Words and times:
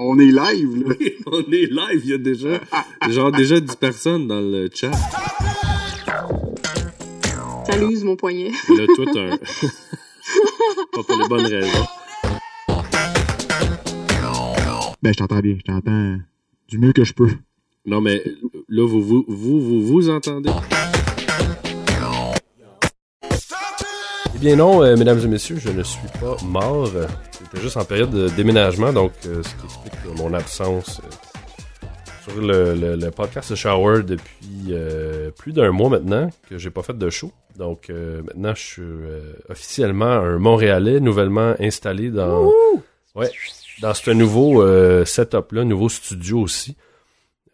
On 0.00 0.18
est 0.18 0.24
live, 0.26 0.84
là. 0.86 0.94
On 1.32 1.40
est 1.40 1.66
live, 1.66 2.02
il 2.04 2.10
y 2.10 2.12
a 2.12 2.18
déjà 2.18 2.60
genre 3.08 3.32
déjà 3.32 3.58
10 3.58 3.76
personnes 3.76 4.28
dans 4.28 4.40
le 4.40 4.68
chat. 4.74 4.92
Ça 7.66 7.76
l'use 7.78 8.04
mon 8.04 8.16
poignet. 8.16 8.50
Et 8.68 8.76
là, 8.76 8.86
toi, 8.94 9.06
t'as 9.12 9.20
un... 9.20 9.38
Pas 10.92 11.02
pour 11.02 11.16
les 11.16 11.28
bonnes 11.28 11.46
raisons. 11.46 11.86
Ben, 15.02 15.12
je 15.12 15.18
t'entends 15.18 15.40
bien. 15.40 15.56
Je 15.58 15.62
t'entends 15.62 16.18
du 16.68 16.78
mieux 16.78 16.92
que 16.92 17.04
je 17.04 17.14
peux. 17.14 17.30
Non, 17.86 18.02
mais 18.02 18.22
là, 18.68 18.86
vous 18.86 19.00
vous, 19.00 19.24
vous, 19.26 19.60
vous, 19.60 19.86
vous 19.86 20.10
entendez? 20.10 20.50
Eh 24.40 24.40
bien 24.40 24.56
non, 24.56 24.82
euh, 24.82 24.96
mesdames 24.96 25.18
et 25.20 25.26
messieurs, 25.26 25.56
je 25.58 25.70
ne 25.70 25.82
suis 25.82 26.06
pas 26.20 26.36
mort. 26.44 26.86
J'étais 26.86 27.60
juste 27.62 27.76
en 27.76 27.84
période 27.84 28.10
de 28.10 28.28
déménagement, 28.28 28.92
donc 28.92 29.12
euh, 29.26 29.42
ce 29.42 29.48
qui 29.56 29.64
explique 29.64 29.94
euh, 30.06 30.14
mon 30.16 30.32
absence 30.32 31.00
euh, 31.04 31.86
sur 32.30 32.40
le, 32.40 32.74
le- 32.74 32.96
le 32.96 33.10
podcast 33.10 33.54
Shower 33.54 34.02
depuis 34.02 34.74
plus 35.38 35.52
d'un 35.52 35.70
mois 35.72 35.88
maintenant 35.90 36.30
que 36.48 36.58
j'ai 36.58 36.70
pas 36.70 36.82
fait 36.82 36.96
de 36.96 37.10
show. 37.10 37.32
Donc 37.56 37.88
maintenant, 37.88 38.54
je 38.54 38.60
suis 38.62 38.82
officiellement 39.48 40.04
un 40.06 40.38
Montréalais 40.38 41.00
nouvellement 41.00 41.54
installé 41.58 42.10
dans, 42.10 42.44
ouais, 43.16 43.30
dans 43.82 43.94
ce 43.94 44.10
nouveau 44.10 44.62
setup-là, 45.04 45.64
nouveau 45.64 45.88
studio 45.88 46.40
aussi. 46.40 46.76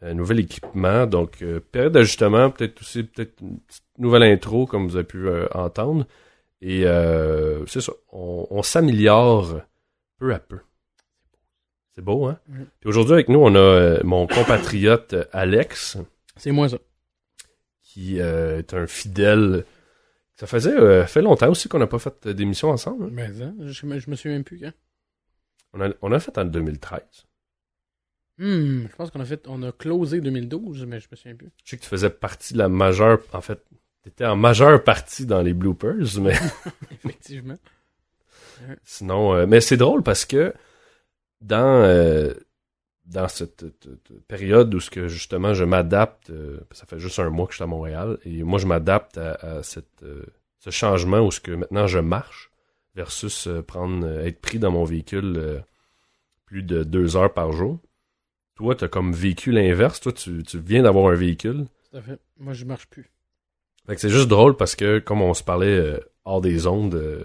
Un 0.02 0.12
nouvel 0.14 0.40
équipement, 0.40 1.06
donc 1.06 1.42
période 1.72 1.92
d'ajustement, 1.92 2.50
peut-être 2.50 2.80
aussi 2.82 3.04
peut-être 3.04 3.40
une 3.40 3.58
petite 3.60 3.82
nouvelle 3.98 4.24
intro 4.24 4.66
comme 4.66 4.86
vous 4.88 4.96
avez 4.96 5.04
pu 5.06 5.26
entendre. 5.54 6.04
Et 6.66 6.86
euh, 6.86 7.66
c'est 7.66 7.82
ça, 7.82 7.92
on, 8.10 8.46
on 8.50 8.62
s'améliore 8.62 9.60
peu 10.18 10.32
à 10.32 10.38
peu. 10.38 10.60
C'est 11.94 12.00
beau, 12.02 12.24
hein? 12.26 12.38
Puis 12.80 12.88
aujourd'hui 12.88 13.12
avec 13.12 13.28
nous, 13.28 13.38
on 13.38 13.54
a 13.54 13.58
euh, 13.58 14.00
mon 14.02 14.26
compatriote 14.26 15.12
euh, 15.12 15.24
Alex, 15.32 15.98
C'est 16.36 16.52
moi 16.52 16.68
ça. 16.70 16.78
qui 17.82 18.18
euh, 18.18 18.58
est 18.60 18.72
un 18.72 18.86
fidèle. 18.86 19.66
Ça 20.36 20.46
faisait 20.46 20.72
euh, 20.72 21.06
fait 21.06 21.20
longtemps 21.22 21.50
aussi 21.50 21.68
qu'on 21.68 21.78
n'a 21.78 21.86
pas 21.86 21.98
fait 21.98 22.26
d'émission 22.28 22.70
ensemble. 22.70 23.04
hein? 23.04 23.08
Mais 23.12 23.42
hein, 23.42 23.54
je, 23.60 23.86
me- 23.86 23.98
je 23.98 24.08
me 24.10 24.16
souviens 24.16 24.42
plus 24.42 24.58
quand. 24.58 24.72
On 25.74 25.80
a, 25.82 25.90
on 26.02 26.12
a 26.12 26.18
fait 26.18 26.36
en 26.38 26.46
2013. 26.46 27.02
Hmm, 28.38 28.86
je 28.90 28.96
pense 28.96 29.10
qu'on 29.10 29.20
a 29.20 29.24
fait, 29.24 29.46
on 29.48 29.62
a 29.62 29.70
closé 29.70 30.20
2012, 30.20 30.86
mais 30.86 30.98
je 30.98 31.08
me 31.10 31.16
souviens 31.16 31.36
plus. 31.36 31.50
Je 31.62 31.70
sais 31.70 31.76
que 31.76 31.82
tu 31.82 31.88
faisais 31.88 32.10
partie 32.10 32.54
de 32.54 32.58
la 32.58 32.68
majeure, 32.68 33.20
en 33.32 33.40
fait, 33.40 33.62
tu 34.04 34.10
étais 34.10 34.26
en 34.26 34.36
majeure 34.36 34.84
partie 34.84 35.24
dans 35.24 35.40
les 35.40 35.54
bloopers, 35.54 36.20
mais 36.20 36.34
Effectivement. 36.92 37.56
sinon, 38.84 39.34
euh, 39.34 39.46
mais 39.46 39.62
c'est 39.62 39.78
drôle 39.78 40.02
parce 40.02 40.26
que 40.26 40.52
dans 41.40 41.82
euh, 41.82 42.34
dans 43.06 43.28
cette, 43.28 43.64
période 44.28 44.74
où 44.74 44.80
ce 44.80 44.90
que 44.90 45.08
justement 45.08 45.54
je 45.54 45.64
m'adapte, 45.64 46.28
euh, 46.30 46.60
ça 46.70 46.84
fait 46.84 46.98
juste 46.98 47.18
un 47.18 47.30
mois 47.30 47.46
que 47.46 47.52
je 47.52 47.56
suis 47.56 47.64
à 47.64 47.66
Montréal 47.66 48.18
et 48.24 48.42
moi 48.42 48.58
je 48.58 48.66
m'adapte 48.66 49.16
à, 49.16 49.32
à 49.34 49.62
cette 49.62 50.04
ce 50.58 50.70
changement 50.70 51.20
où 51.20 51.30
ce 51.30 51.40
que 51.40 51.52
maintenant 51.52 51.86
je 51.86 51.98
marche 51.98 52.50
versus 52.94 53.48
prendre 53.66 54.06
être 54.20 54.40
pris 54.40 54.58
dans 54.58 54.70
mon 54.70 54.84
véhicule 54.84 55.62
plus 56.44 56.62
de 56.62 56.84
deux 56.84 57.16
heures 57.16 57.32
par 57.32 57.52
jour. 57.52 57.80
Toi, 58.54 58.76
tu 58.76 58.84
as 58.84 58.88
comme 58.88 59.12
vécu 59.12 59.50
l'inverse. 59.50 60.00
Toi, 60.00 60.12
tu, 60.12 60.42
tu 60.44 60.58
viens 60.60 60.84
d'avoir 60.84 61.10
un 61.10 61.16
véhicule. 61.16 61.66
Tout 61.90 61.96
à 61.96 62.02
fait. 62.02 62.20
Moi, 62.38 62.52
je 62.52 62.64
marche 62.64 62.86
plus. 62.86 63.10
Fait 63.86 63.94
que 63.96 64.00
c'est 64.00 64.08
juste 64.10 64.28
drôle 64.28 64.56
parce 64.56 64.76
que, 64.76 64.98
comme 64.98 65.20
on 65.22 65.34
se 65.34 65.42
parlait 65.44 65.66
euh, 65.78 65.98
hors 66.24 66.40
des 66.40 66.66
ondes, 66.66 66.94
euh, 66.94 67.24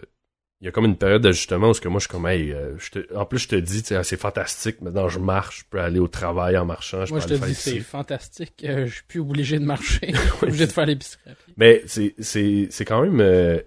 il 0.61 0.65
y 0.65 0.67
a 0.67 0.71
comme 0.71 0.83
une 0.85 0.97
période 0.97 1.21
d'ajustement 1.21 1.69
où 1.69 1.73
ce 1.73 1.79
que 1.79 1.87
moi 1.87 1.99
je 1.99 2.03
suis 2.07 2.11
comme 2.11 2.27
hey, 2.27 2.51
euh, 2.51 2.77
je 2.77 2.91
te- 2.91 3.15
en 3.15 3.25
plus 3.25 3.39
je 3.39 3.47
te 3.47 3.55
dis 3.55 3.81
ah, 3.91 4.03
c'est 4.03 4.17
fantastique 4.17 4.81
maintenant 4.81 5.07
je 5.07 5.17
marche 5.17 5.59
je 5.59 5.63
peux 5.69 5.79
aller 5.79 5.99
au 5.99 6.09
travail 6.09 6.57
en 6.57 6.65
marchant 6.65 7.05
je 7.05 7.13
Moi, 7.13 7.21
peux 7.21 7.33
je 7.33 7.39
te 7.39 7.45
dis, 7.45 7.55
c'est 7.55 7.79
fantastique. 7.79 8.65
euh, 8.65 8.85
je 8.85 8.95
suis 8.95 9.03
plus 9.05 9.21
obligé 9.21 9.57
de 9.57 9.63
marcher. 9.63 10.11
Je 10.13 10.17
suis 10.19 10.31
obligé 10.43 10.67
de 10.67 10.71
faire 10.73 10.85
l'épicerie. 10.85 11.21
mais 11.55 11.81
c'est 11.87 12.13
c'est 12.19 12.67
c'est 12.71 12.83
quand 12.83 13.01
même 13.03 13.21
euh, 13.21 13.61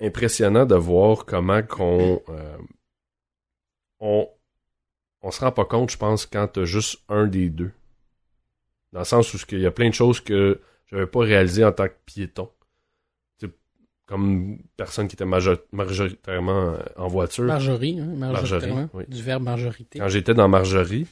impressionnant 0.00 0.66
de 0.66 0.74
voir 0.74 1.26
comment 1.26 1.62
qu'on 1.62 2.20
on 4.00 4.28
on 5.22 5.30
se 5.30 5.40
rend 5.44 5.52
pas 5.52 5.64
compte 5.64 5.90
je 5.92 5.96
pense 5.96 6.26
quand 6.26 6.48
t'as 6.48 6.64
juste 6.64 6.98
un 7.08 7.28
des 7.28 7.50
deux 7.50 7.70
dans 8.92 8.98
le 9.00 9.04
sens 9.04 9.32
où 9.32 9.38
qu'il 9.46 9.60
y 9.60 9.66
a 9.66 9.70
plein 9.70 9.88
de 9.90 9.94
choses 9.94 10.20
que 10.20 10.60
j'avais 10.92 11.06
pas 11.06 11.20
réalisé 11.20 11.64
en 11.64 11.72
tant 11.72 11.86
que 11.88 11.94
piéton 12.06 12.48
comme 14.04 14.58
personne 14.76 15.08
qui 15.08 15.14
était 15.16 15.24
majo- 15.24 15.56
majoritairement 15.70 16.72
euh, 16.74 16.78
en 16.96 17.06
voiture 17.08 17.44
Marjorie, 17.44 17.98
hein. 17.98 18.12
Marjorie, 18.16 18.70
oui. 18.92 19.04
Du 19.08 19.22
verbe 19.22 19.44
majorité. 19.44 20.00
quand 20.00 20.08
j'étais 20.08 20.34
dans 20.34 20.48
Marjorie. 20.48 21.06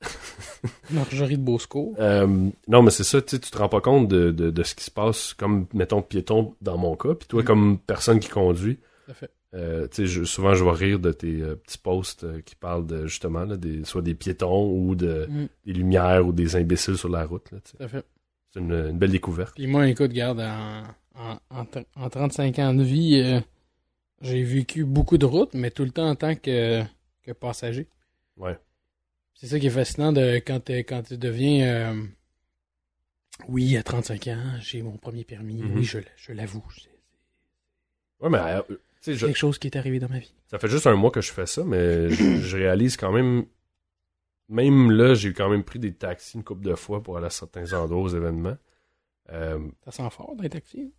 Marjorie 0.90 1.36
de 1.36 1.42
Bosco. 1.42 1.94
Euh, 1.98 2.48
non, 2.68 2.82
mais 2.82 2.90
c'est 2.90 3.04
ça, 3.04 3.20
tu 3.20 3.38
te 3.38 3.58
rends 3.58 3.68
pas 3.68 3.80
compte 3.80 4.08
de, 4.08 4.30
de, 4.30 4.50
de 4.50 4.62
ce 4.62 4.74
qui 4.74 4.84
se 4.84 4.90
passe 4.90 5.34
comme, 5.34 5.66
mettons, 5.74 6.00
piéton 6.00 6.54
dans 6.62 6.78
mon 6.78 6.96
cas, 6.96 7.14
puis 7.14 7.28
toi, 7.28 7.42
Mm. 7.42 7.44
comme 7.44 7.78
personne 7.80 8.20
qui 8.20 8.28
conduit, 8.28 8.78
fait. 9.12 9.30
euh, 9.54 9.88
je- 9.98 10.24
souvent, 10.24 10.54
je 10.54 10.64
vais 10.64 10.70
rire 10.70 11.00
de 11.00 11.12
tes 11.12 11.42
euh, 11.42 11.56
petits 11.56 11.78
posts 11.78 12.24
euh, 12.24 12.40
qui 12.40 12.54
parlent 12.54 12.86
de, 12.86 13.06
justement, 13.08 13.44
là, 13.44 13.56
des, 13.56 13.84
soit 13.84 14.02
des 14.02 14.14
piétons 14.14 14.70
ou 14.72 14.94
de, 14.94 15.26
Mm. 15.28 15.48
des 15.66 15.72
lumières 15.72 16.26
ou 16.26 16.32
des 16.32 16.56
imbéciles 16.56 16.96
sur 16.96 17.08
la 17.08 17.26
route, 17.26 17.50
là, 17.52 17.88
fait. 17.88 18.04
C'est 18.50 18.60
une, 18.60 18.72
une 18.72 18.98
belle 18.98 19.10
découverte. 19.12 19.54
Puis 19.54 19.66
moi, 19.66 19.88
écoute, 19.88 20.12
garde, 20.12 20.40
en, 20.40 20.84
en, 21.14 21.38
en, 21.50 21.64
tr- 21.64 21.84
en 21.96 22.08
35 22.08 22.58
ans 22.60 22.74
de 22.74 22.82
vie, 22.82 23.20
euh, 23.24 23.40
j'ai 24.22 24.42
vécu 24.42 24.84
beaucoup 24.84 25.18
de 25.18 25.26
routes, 25.26 25.54
mais 25.54 25.70
tout 25.70 25.84
le 25.84 25.90
temps 25.90 26.08
en 26.08 26.14
tant 26.16 26.34
que, 26.34 26.82
que 27.22 27.32
passager. 27.32 27.88
Ouais. 28.36 28.58
C'est 29.34 29.46
ça 29.48 29.58
qui 29.60 29.66
est 29.66 29.70
fascinant 29.70 30.12
de 30.12 30.36
quand, 30.44 30.60
t'es- 30.60 30.84
quand 30.84 31.02
tu 31.02 31.16
deviens. 31.18 31.66
euh, 31.66 32.02
oui, 33.48 33.76
à 33.76 33.82
35 33.82 34.26
ans, 34.28 34.54
j'ai 34.60 34.82
mon 34.82 34.96
premier 34.96 35.24
permis. 35.24 35.62
Mhm. 35.62 35.76
Oui, 35.76 35.84
je, 35.84 35.98
je 36.16 36.32
l'avoue. 36.32 36.64
C'est 36.76 36.88
Ouais, 38.20 38.30
mais, 38.30 38.38
euh, 38.38 38.62
tu 39.00 39.14
je- 39.14 39.26
quelque 39.26 39.36
chose 39.38 39.58
qui 39.58 39.68
est 39.68 39.76
arrivé 39.76 40.00
dans 40.00 40.08
ma 40.08 40.18
vie. 40.18 40.32
ça 40.50 40.58
fait 40.58 40.68
juste 40.68 40.88
un 40.88 40.96
mois 40.96 41.12
que 41.12 41.20
je 41.20 41.30
fais 41.32 41.46
ça, 41.46 41.62
mais 41.64 42.10
je, 42.10 42.40
je 42.40 42.56
réalise 42.56 42.96
quand 42.96 43.12
même, 43.12 43.44
même 44.48 44.90
là, 44.90 45.14
j'ai 45.14 45.32
quand 45.32 45.48
même 45.50 45.64
pris 45.64 45.78
des 45.78 45.92
taxis 45.94 46.36
une 46.36 46.44
couple 46.44 46.64
de 46.64 46.74
fois 46.74 47.02
pour 47.02 47.16
aller 47.16 47.26
à 47.26 47.30
certains 47.30 47.72
endroits, 47.74 48.02
aux 48.02 48.08
événements. 48.08 48.56
Euh, 49.30 49.58
Ça 49.84 49.90
sent 49.90 50.10
fort 50.10 50.34
dans 50.36 50.42
les 50.42 50.48
taxis. 50.50 50.92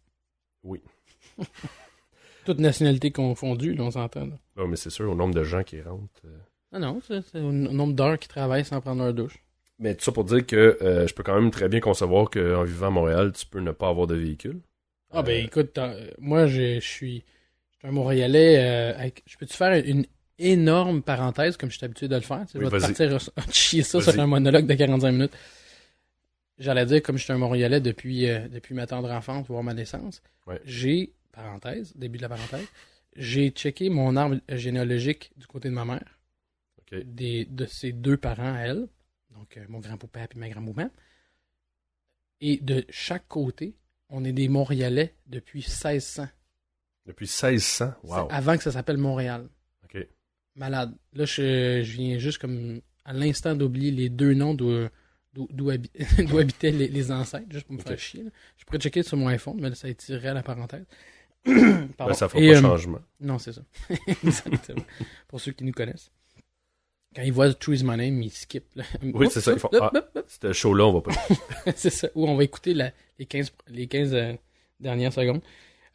Oui. 0.63 0.81
Toute 2.45 2.59
nationalité 2.59 3.11
confondue, 3.11 3.73
là, 3.73 3.83
on 3.83 3.91
s'entend. 3.91 4.25
là. 4.25 4.37
Non, 4.55 4.67
mais 4.67 4.75
c'est 4.75 4.89
sûr, 4.89 5.09
au 5.11 5.15
nombre 5.15 5.33
de 5.35 5.43
gens 5.43 5.63
qui 5.63 5.81
rentrent. 5.81 6.21
euh. 6.25 6.37
Ah 6.71 6.79
non, 6.79 6.99
c'est 7.05 7.21
c'est 7.21 7.39
au 7.39 7.51
nombre 7.51 7.93
d'heures 7.93 8.19
qu'ils 8.19 8.29
travaillent 8.29 8.65
sans 8.65 8.79
prendre 8.81 9.03
leur 9.03 9.13
douche. 9.13 9.37
Mais 9.79 9.95
tout 9.95 10.03
ça 10.03 10.11
pour 10.11 10.23
dire 10.25 10.45
que 10.45 10.77
euh, 10.81 11.07
je 11.07 11.13
peux 11.15 11.23
quand 11.23 11.39
même 11.39 11.51
très 11.51 11.69
bien 11.69 11.79
concevoir 11.79 12.29
qu'en 12.29 12.63
vivant 12.63 12.87
à 12.87 12.91
Montréal, 12.91 13.31
tu 13.31 13.45
peux 13.47 13.59
ne 13.59 13.71
pas 13.71 13.87
avoir 13.89 14.05
de 14.07 14.15
véhicule. 14.15 14.59
Ah 15.11 15.23
ben 15.23 15.43
écoute, 15.43 15.79
moi 16.19 16.45
je 16.45 16.79
suis 16.79 17.23
je 17.71 17.77
suis 17.79 17.87
un 17.87 17.91
Montréalais. 17.91 19.11
je 19.25 19.37
peux 19.37 19.45
te 19.47 19.55
faire 19.55 19.83
une 19.83 20.05
énorme 20.39 21.01
parenthèse 21.01 21.57
comme 21.57 21.69
je 21.69 21.77
suis 21.77 21.85
habitué 21.85 22.07
de 22.07 22.15
le 22.15 22.21
faire. 22.21 22.41
Oui, 22.41 22.47
je 22.53 22.59
vais 22.59 22.69
te 22.69 22.81
partir 22.81 23.15
à- 23.35 23.41
chier 23.51 23.83
ça 23.83 24.01
sur 24.01 24.19
un 24.19 24.27
monologue 24.27 24.65
de 24.65 24.73
45 24.73 25.11
minutes. 25.11 25.33
J'allais 26.57 26.85
dire 26.85 27.01
comme 27.03 27.17
je 27.17 27.23
suis 27.23 27.31
un 27.33 27.37
Montréalais 27.37 27.79
depuis 27.81 28.27
euh, 28.29 28.47
depuis 28.49 28.73
ma 28.75 28.85
tendre 28.87 29.09
enfance, 29.11 29.47
voire 29.47 29.63
ma 29.63 29.73
naissance. 29.73 30.21
Ouais. 30.47 30.59
J'ai 30.65 31.13
parenthèse, 31.31 31.93
début 31.95 32.17
de 32.17 32.23
la 32.23 32.29
parenthèse. 32.29 32.67
J'ai 33.15 33.49
checké 33.51 33.89
mon 33.89 34.15
arbre 34.15 34.37
généalogique 34.49 35.31
du 35.37 35.47
côté 35.47 35.69
de 35.69 35.73
ma 35.73 35.85
mère, 35.85 36.19
des, 36.91 37.45
de 37.45 37.65
ses 37.65 37.91
deux 37.91 38.17
parents 38.17 38.53
à 38.55 38.59
elle, 38.59 38.87
donc 39.31 39.55
euh, 39.57 39.65
mon 39.69 39.79
grand-papa 39.79 40.21
et 40.23 40.37
ma 40.37 40.49
grand-maman. 40.49 40.89
Et 42.41 42.57
de 42.57 42.85
chaque 42.89 43.27
côté, 43.27 43.75
on 44.09 44.23
est 44.25 44.31
des 44.31 44.47
Montréalais 44.47 45.13
depuis 45.27 45.59
1600. 45.59 46.27
Depuis 47.05 47.25
1600. 47.25 47.93
Wow. 48.03 48.27
Avant 48.31 48.57
que 48.57 48.63
ça 48.63 48.71
s'appelle 48.71 48.97
Montréal. 48.97 49.47
Malade. 50.59 50.93
Là, 51.13 51.25
je, 51.25 51.81
je 51.83 51.91
viens 51.93 52.19
juste 52.19 52.37
comme 52.37 52.81
à 53.05 53.13
l'instant 53.13 53.55
d'oublier 53.55 53.89
les 53.91 54.09
deux 54.09 54.33
noms 54.35 54.53
d'où 54.53 54.87
d'où- 55.33 55.47
d'où 55.51 55.71
habi- 55.71 55.89
d'où 56.29 56.37
habitaient 56.37 56.71
les, 56.71 56.87
les 56.89 57.11
ancêtres, 57.11 57.47
juste 57.49 57.65
pour 57.65 57.75
me 57.75 57.81
faire 57.81 57.97
chier. 57.97 58.23
là. 58.23 58.29
Je 58.57 58.65
pourrais 58.65 58.79
checker 58.79 59.01
sur 59.03 59.15
mon 59.17 59.27
iPhone, 59.27 59.57
mais 59.59 59.69
là, 59.69 59.75
ça 59.75 59.87
étirerait 59.89 60.33
la 60.33 60.43
parenthèse. 60.43 60.85
Ben, 61.45 62.13
ça 62.13 62.27
fera 62.27 62.41
Et, 62.43 62.51
pas 62.51 62.57
euh, 62.57 62.61
changement. 62.61 62.99
Non, 63.21 63.39
c'est 63.39 63.53
ça. 63.53 63.61
Exactement. 64.23 64.83
Pour 65.27 65.39
ceux 65.39 65.53
qui 65.53 65.63
nous 65.63 65.71
connaissent. 65.71 66.11
Quand 67.15 67.21
ils 67.23 67.31
voient 67.33 67.51
Choose 67.59 67.83
My 67.83 67.95
Name, 67.97 68.21
ils 68.21 68.29
skippent. 68.31 68.75
là. 68.75 68.83
Oui, 69.01 69.27
c'est 69.31 69.41
ça, 69.41 69.53
ils 69.53 69.59
font, 69.59 69.69
ah. 69.79 69.91
C'était 70.27 70.53
show-là, 70.53 70.85
on 70.85 70.93
va 70.93 71.01
pas. 71.01 71.11
c'est 71.75 71.89
ça. 71.89 72.09
Ou 72.15 72.27
on 72.27 72.35
va 72.35 72.43
écouter 72.43 72.73
la- 72.73 72.91
les 73.17 73.25
15, 73.25 73.53
les 73.69 73.87
15 73.87 74.13
euh, 74.13 74.33
dernières 74.79 75.13
secondes. 75.13 75.41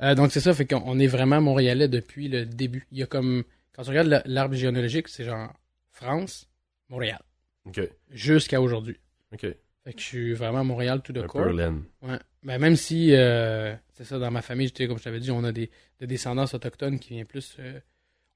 Euh, 0.03 0.15
donc 0.15 0.33
c'est 0.33 0.41
ça, 0.41 0.53
fait 0.55 0.67
qu'on 0.67 0.83
on 0.87 0.99
est 0.99 1.07
vraiment 1.07 1.41
montréalais 1.41 1.87
depuis 1.89 2.29
le 2.29 2.47
début. 2.47 2.87
Il 2.91 2.99
y 2.99 3.03
a 3.03 3.07
comme, 3.07 3.45
quand 3.75 3.83
tu 3.83 3.91
regardes 3.91 4.09
la- 4.09 4.23
l'arbre 4.25 4.55
généalogique, 4.55 5.09
c'est 5.09 5.25
genre 5.25 5.53
France, 5.91 6.49
Montréal, 6.89 7.21
Ok. 7.67 7.81
jusqu'à 8.11 8.61
aujourd'hui. 8.61 8.99
Ok. 9.33 9.41
Fait 9.85 9.93
que 9.93 10.01
je 10.01 10.05
suis 10.05 10.33
vraiment 10.33 10.61
à 10.61 10.65
Montréal 10.65 11.03
tout 11.03 11.13
de 11.13 11.21
Un 11.23 11.27
peu 11.29 11.51
laine. 11.53 11.85
Ouais. 12.01 12.19
Ben, 12.43 12.59
même 12.59 12.77
si, 12.77 13.13
euh, 13.15 13.75
c'est 13.93 14.05
ça, 14.05 14.19
dans 14.19 14.31
ma 14.31 14.41
famille, 14.43 14.67
j'étais, 14.69 14.87
comme 14.89 14.99
je 14.99 15.05
t'avais 15.05 15.21
dit, 15.21 15.31
on 15.31 15.45
a 15.45 15.53
des, 15.53 15.71
des 15.99 16.07
descendances 16.07 16.55
autochtones 16.55 16.99
qui 16.99 17.11
viennent 17.15 17.27
plus. 17.27 17.57
euh, 17.59 17.81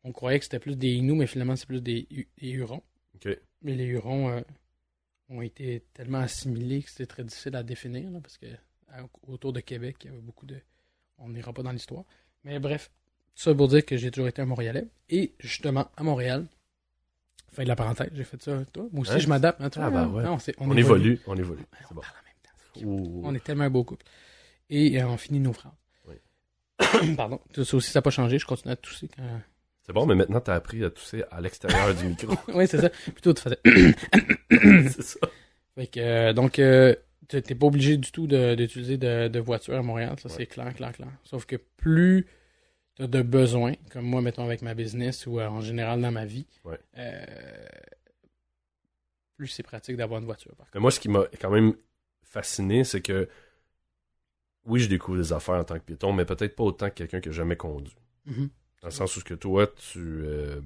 on 0.05 0.12
croyait 0.12 0.38
que 0.38 0.44
c'était 0.44 0.58
plus 0.61 0.76
des 0.76 0.88
Inuits, 0.93 1.17
mais 1.17 1.26
finalement, 1.26 1.56
c'est 1.56 1.67
plus 1.67 1.81
des, 1.82 2.06
Hu- 2.11 2.29
des 2.38 2.50
Hurons. 2.50 2.82
Ok. 3.14 3.29
Mais 3.62 3.75
les 3.75 3.85
Hurons 3.85 4.29
euh, 4.31 4.40
ont 5.31 5.40
été 5.43 5.85
tellement 5.94 6.19
assimilés 6.19 6.82
que 6.82 6.90
c'était 6.90 7.06
très 7.06 7.25
difficile 7.25 7.56
à 7.56 7.62
définir, 7.62 8.11
là, 8.11 8.20
parce 8.20 8.38
que 8.38 8.46
à- 8.88 9.05
autour 9.26 9.52
de 9.52 9.61
Québec, 9.61 9.96
il 10.02 10.06
y 10.06 10.11
avait 10.11 10.20
beaucoup 10.20 10.46
de. 10.46 10.61
On 11.19 11.29
n'ira 11.31 11.52
pas 11.52 11.62
dans 11.62 11.73
l'histoire. 11.73 12.05
Mais 12.44 12.58
bref, 12.61 12.90
ça 13.43 13.55
pour 13.55 13.69
dire 13.69 13.85
que 13.85 13.96
j'ai 13.96 14.11
toujours 14.11 14.29
été 14.29 14.43
un 14.43 14.46
Montréalais. 14.46 14.87
Et 15.11 15.32
justement, 15.38 15.90
à 15.96 16.02
Montréal, 16.02 16.46
fin 17.52 17.62
de 17.62 17.69
la 17.69 17.76
parenthèse, 17.76 18.11
j'ai 18.14 18.25
fait 18.25 18.40
ça, 18.43 18.62
toi. 18.73 18.87
Moi 18.93 19.02
aussi, 19.02 19.12
Hein? 19.12 19.19
je 19.19 19.29
m'adapte. 19.29 19.61
hein, 19.61 19.70
tu 19.70 19.79
Ah, 19.81 19.90
bah 19.90 20.06
ouais. 20.06 20.25
on, 20.58 20.76
évolue, 20.76 21.20
on 21.26 21.37
évolue. 21.37 21.62
On 21.90 21.94
bon. 21.94 22.00
parle 22.00 22.14
en 22.14 22.25
même 22.25 22.35
temps. 22.43 22.88
Ouh. 22.88 23.23
On 23.25 23.35
est 23.35 23.43
tellement 23.43 23.64
un 23.64 23.70
beau 23.70 23.85
couple. 23.85 24.05
Et 24.70 25.00
euh, 25.02 25.06
on 25.08 25.17
finit 25.17 25.40
nos 25.40 25.52
phrases. 25.52 25.73
Oui. 26.06 26.14
Pardon. 27.17 27.40
Tout 27.52 27.64
Ça 27.64 27.76
aussi, 27.76 27.90
ça 27.90 27.99
n'a 27.99 28.02
pas 28.02 28.11
changé. 28.11 28.38
Je 28.38 28.46
continue 28.46 28.73
à 28.73 28.76
tousser 28.76 29.08
quand. 29.17 29.23
C'est 29.87 29.93
bon, 29.94 30.05
mais 30.05 30.14
maintenant, 30.14 30.40
t'as 30.40 30.55
appris 30.55 30.85
à 30.85 30.90
tousser 30.90 31.25
à 31.31 31.40
l'extérieur 31.40 31.94
du 31.94 32.05
micro. 32.08 32.35
oui, 32.55 32.67
c'est 32.69 32.79
ça. 32.81 32.90
Plutôt, 32.90 33.32
tu 33.32 33.43
faisais. 33.43 33.58
c'est 34.50 35.02
ça. 35.02 35.19
Fait 35.75 35.87
que, 35.87 36.00
euh, 36.00 36.32
donc, 36.35 36.58
euh, 36.58 36.94
t'es 37.29 37.40
t'es 37.40 37.55
pas 37.55 37.67
obligé 37.67 37.96
du 37.96 38.11
tout 38.12 38.26
de- 38.26 38.55
d'utiliser 38.55 38.99
de, 38.99 39.29
de 39.29 39.38
voiture 39.40 39.75
à 39.76 39.82
Montréal. 39.82 40.17
Ça, 40.20 40.29
Ouais. 40.29 40.35
c'est 40.37 40.46
clair, 40.46 40.75
clair, 40.75 40.93
clair. 40.93 41.08
Sauf 41.25 41.46
que 41.46 41.56
plus 41.56 42.26
de 42.99 43.23
besoins, 43.23 43.75
comme 43.91 44.05
moi, 44.06 44.21
mettons, 44.23 44.45
avec 44.45 44.62
ma 44.62 44.75
business 44.75 45.27
ou 45.27 45.39
euh, 45.41 45.47
en 45.49 45.61
général 45.61 46.00
dans 46.00 46.11
ma 46.12 46.25
vie, 46.27 46.47
Ouais. 46.65 46.79
euh, 46.99 47.25
plus 49.37 49.47
c'est 49.49 49.62
pratique 49.62 49.97
d'avoir 49.97 50.21
une 50.21 50.27
voiture. 50.27 50.55
Par 50.56 50.67
contre. 50.67 50.71
Mais 50.75 50.81
moi, 50.81 50.91
ce 50.91 50.99
qui 51.00 51.09
m'a 51.09 51.25
quand 51.41 51.50
même 51.50 51.75
fasciné, 52.23 52.85
c'est 52.85 53.00
que 53.00 53.29
oui, 54.65 54.81
je 54.81 54.89
découvre 54.89 55.19
des 55.19 55.33
affaires 55.33 55.55
en 55.55 55.65
tant 55.65 55.77
que 55.79 55.85
piéton, 55.85 56.12
mais 56.12 56.25
peut-être 56.25 56.56
pas 56.56 56.65
autant 56.65 56.89
que 56.91 56.95
quelqu'un 56.95 57.21
qui 57.21 57.29
n'a 57.29 57.35
jamais 57.35 57.56
conduit. 57.56 57.97
Mhm. 58.27 58.50
Dans 58.83 58.89
le 58.89 58.93
sens 58.93 59.17
où 59.17 59.21
ce 59.21 59.25
que 59.25 59.35
toi, 59.35 59.67
tu. 59.67 59.99
euh, 60.00 60.61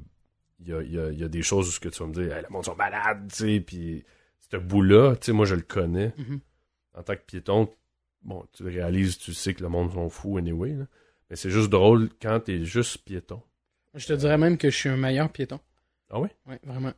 Il 0.64 0.68
y, 0.68 0.72
a, 0.74 0.80
il 0.82 0.92
y 0.92 0.98
a- 1.00 1.10
y 1.10 1.24
a 1.24 1.28
des 1.28 1.42
choses 1.42 1.66
où 1.68 1.72
ce 1.72 1.80
que 1.80 1.88
tu 1.88 1.98
vas 2.00 2.06
me 2.08 2.14
dire, 2.14 2.36
hey, 2.36 2.42
le 2.42 2.48
monde 2.48 2.64
sont 2.64 2.76
malades, 2.76 3.26
tu 3.30 3.34
sais, 3.36 3.60
puis 3.60 4.04
ce 4.38 4.56
bout-là, 4.56 5.16
tu 5.16 5.26
sais, 5.26 5.32
moi 5.32 5.44
je 5.44 5.56
le 5.56 5.62
connais. 5.62 6.12
Mhm. 6.18 6.38
En 6.94 7.02
tant 7.02 7.16
que 7.16 7.20
piéton, 7.26 7.68
bon, 8.22 8.46
tu 8.52 8.62
le 8.62 8.68
réalises, 8.70 9.18
tu 9.18 9.34
sais 9.34 9.54
que 9.54 9.62
le 9.64 9.68
monde 9.68 9.92
sont 9.92 10.08
fous 10.08 10.36
anyway, 10.38 10.74
là. 10.74 10.86
Mais 11.32 11.36
c'est 11.36 11.48
juste 11.48 11.70
drôle 11.70 12.10
quand 12.20 12.40
t'es 12.40 12.62
juste 12.66 12.98
piéton. 13.06 13.40
Je 13.94 14.06
te 14.06 14.12
dirais 14.12 14.36
même 14.36 14.58
que 14.58 14.68
je 14.68 14.76
suis 14.76 14.90
un 14.90 14.98
meilleur 14.98 15.32
piéton. 15.32 15.60
Ah 16.10 16.20
oui? 16.20 16.28
Oui, 16.44 16.56
vraiment. 16.62 16.92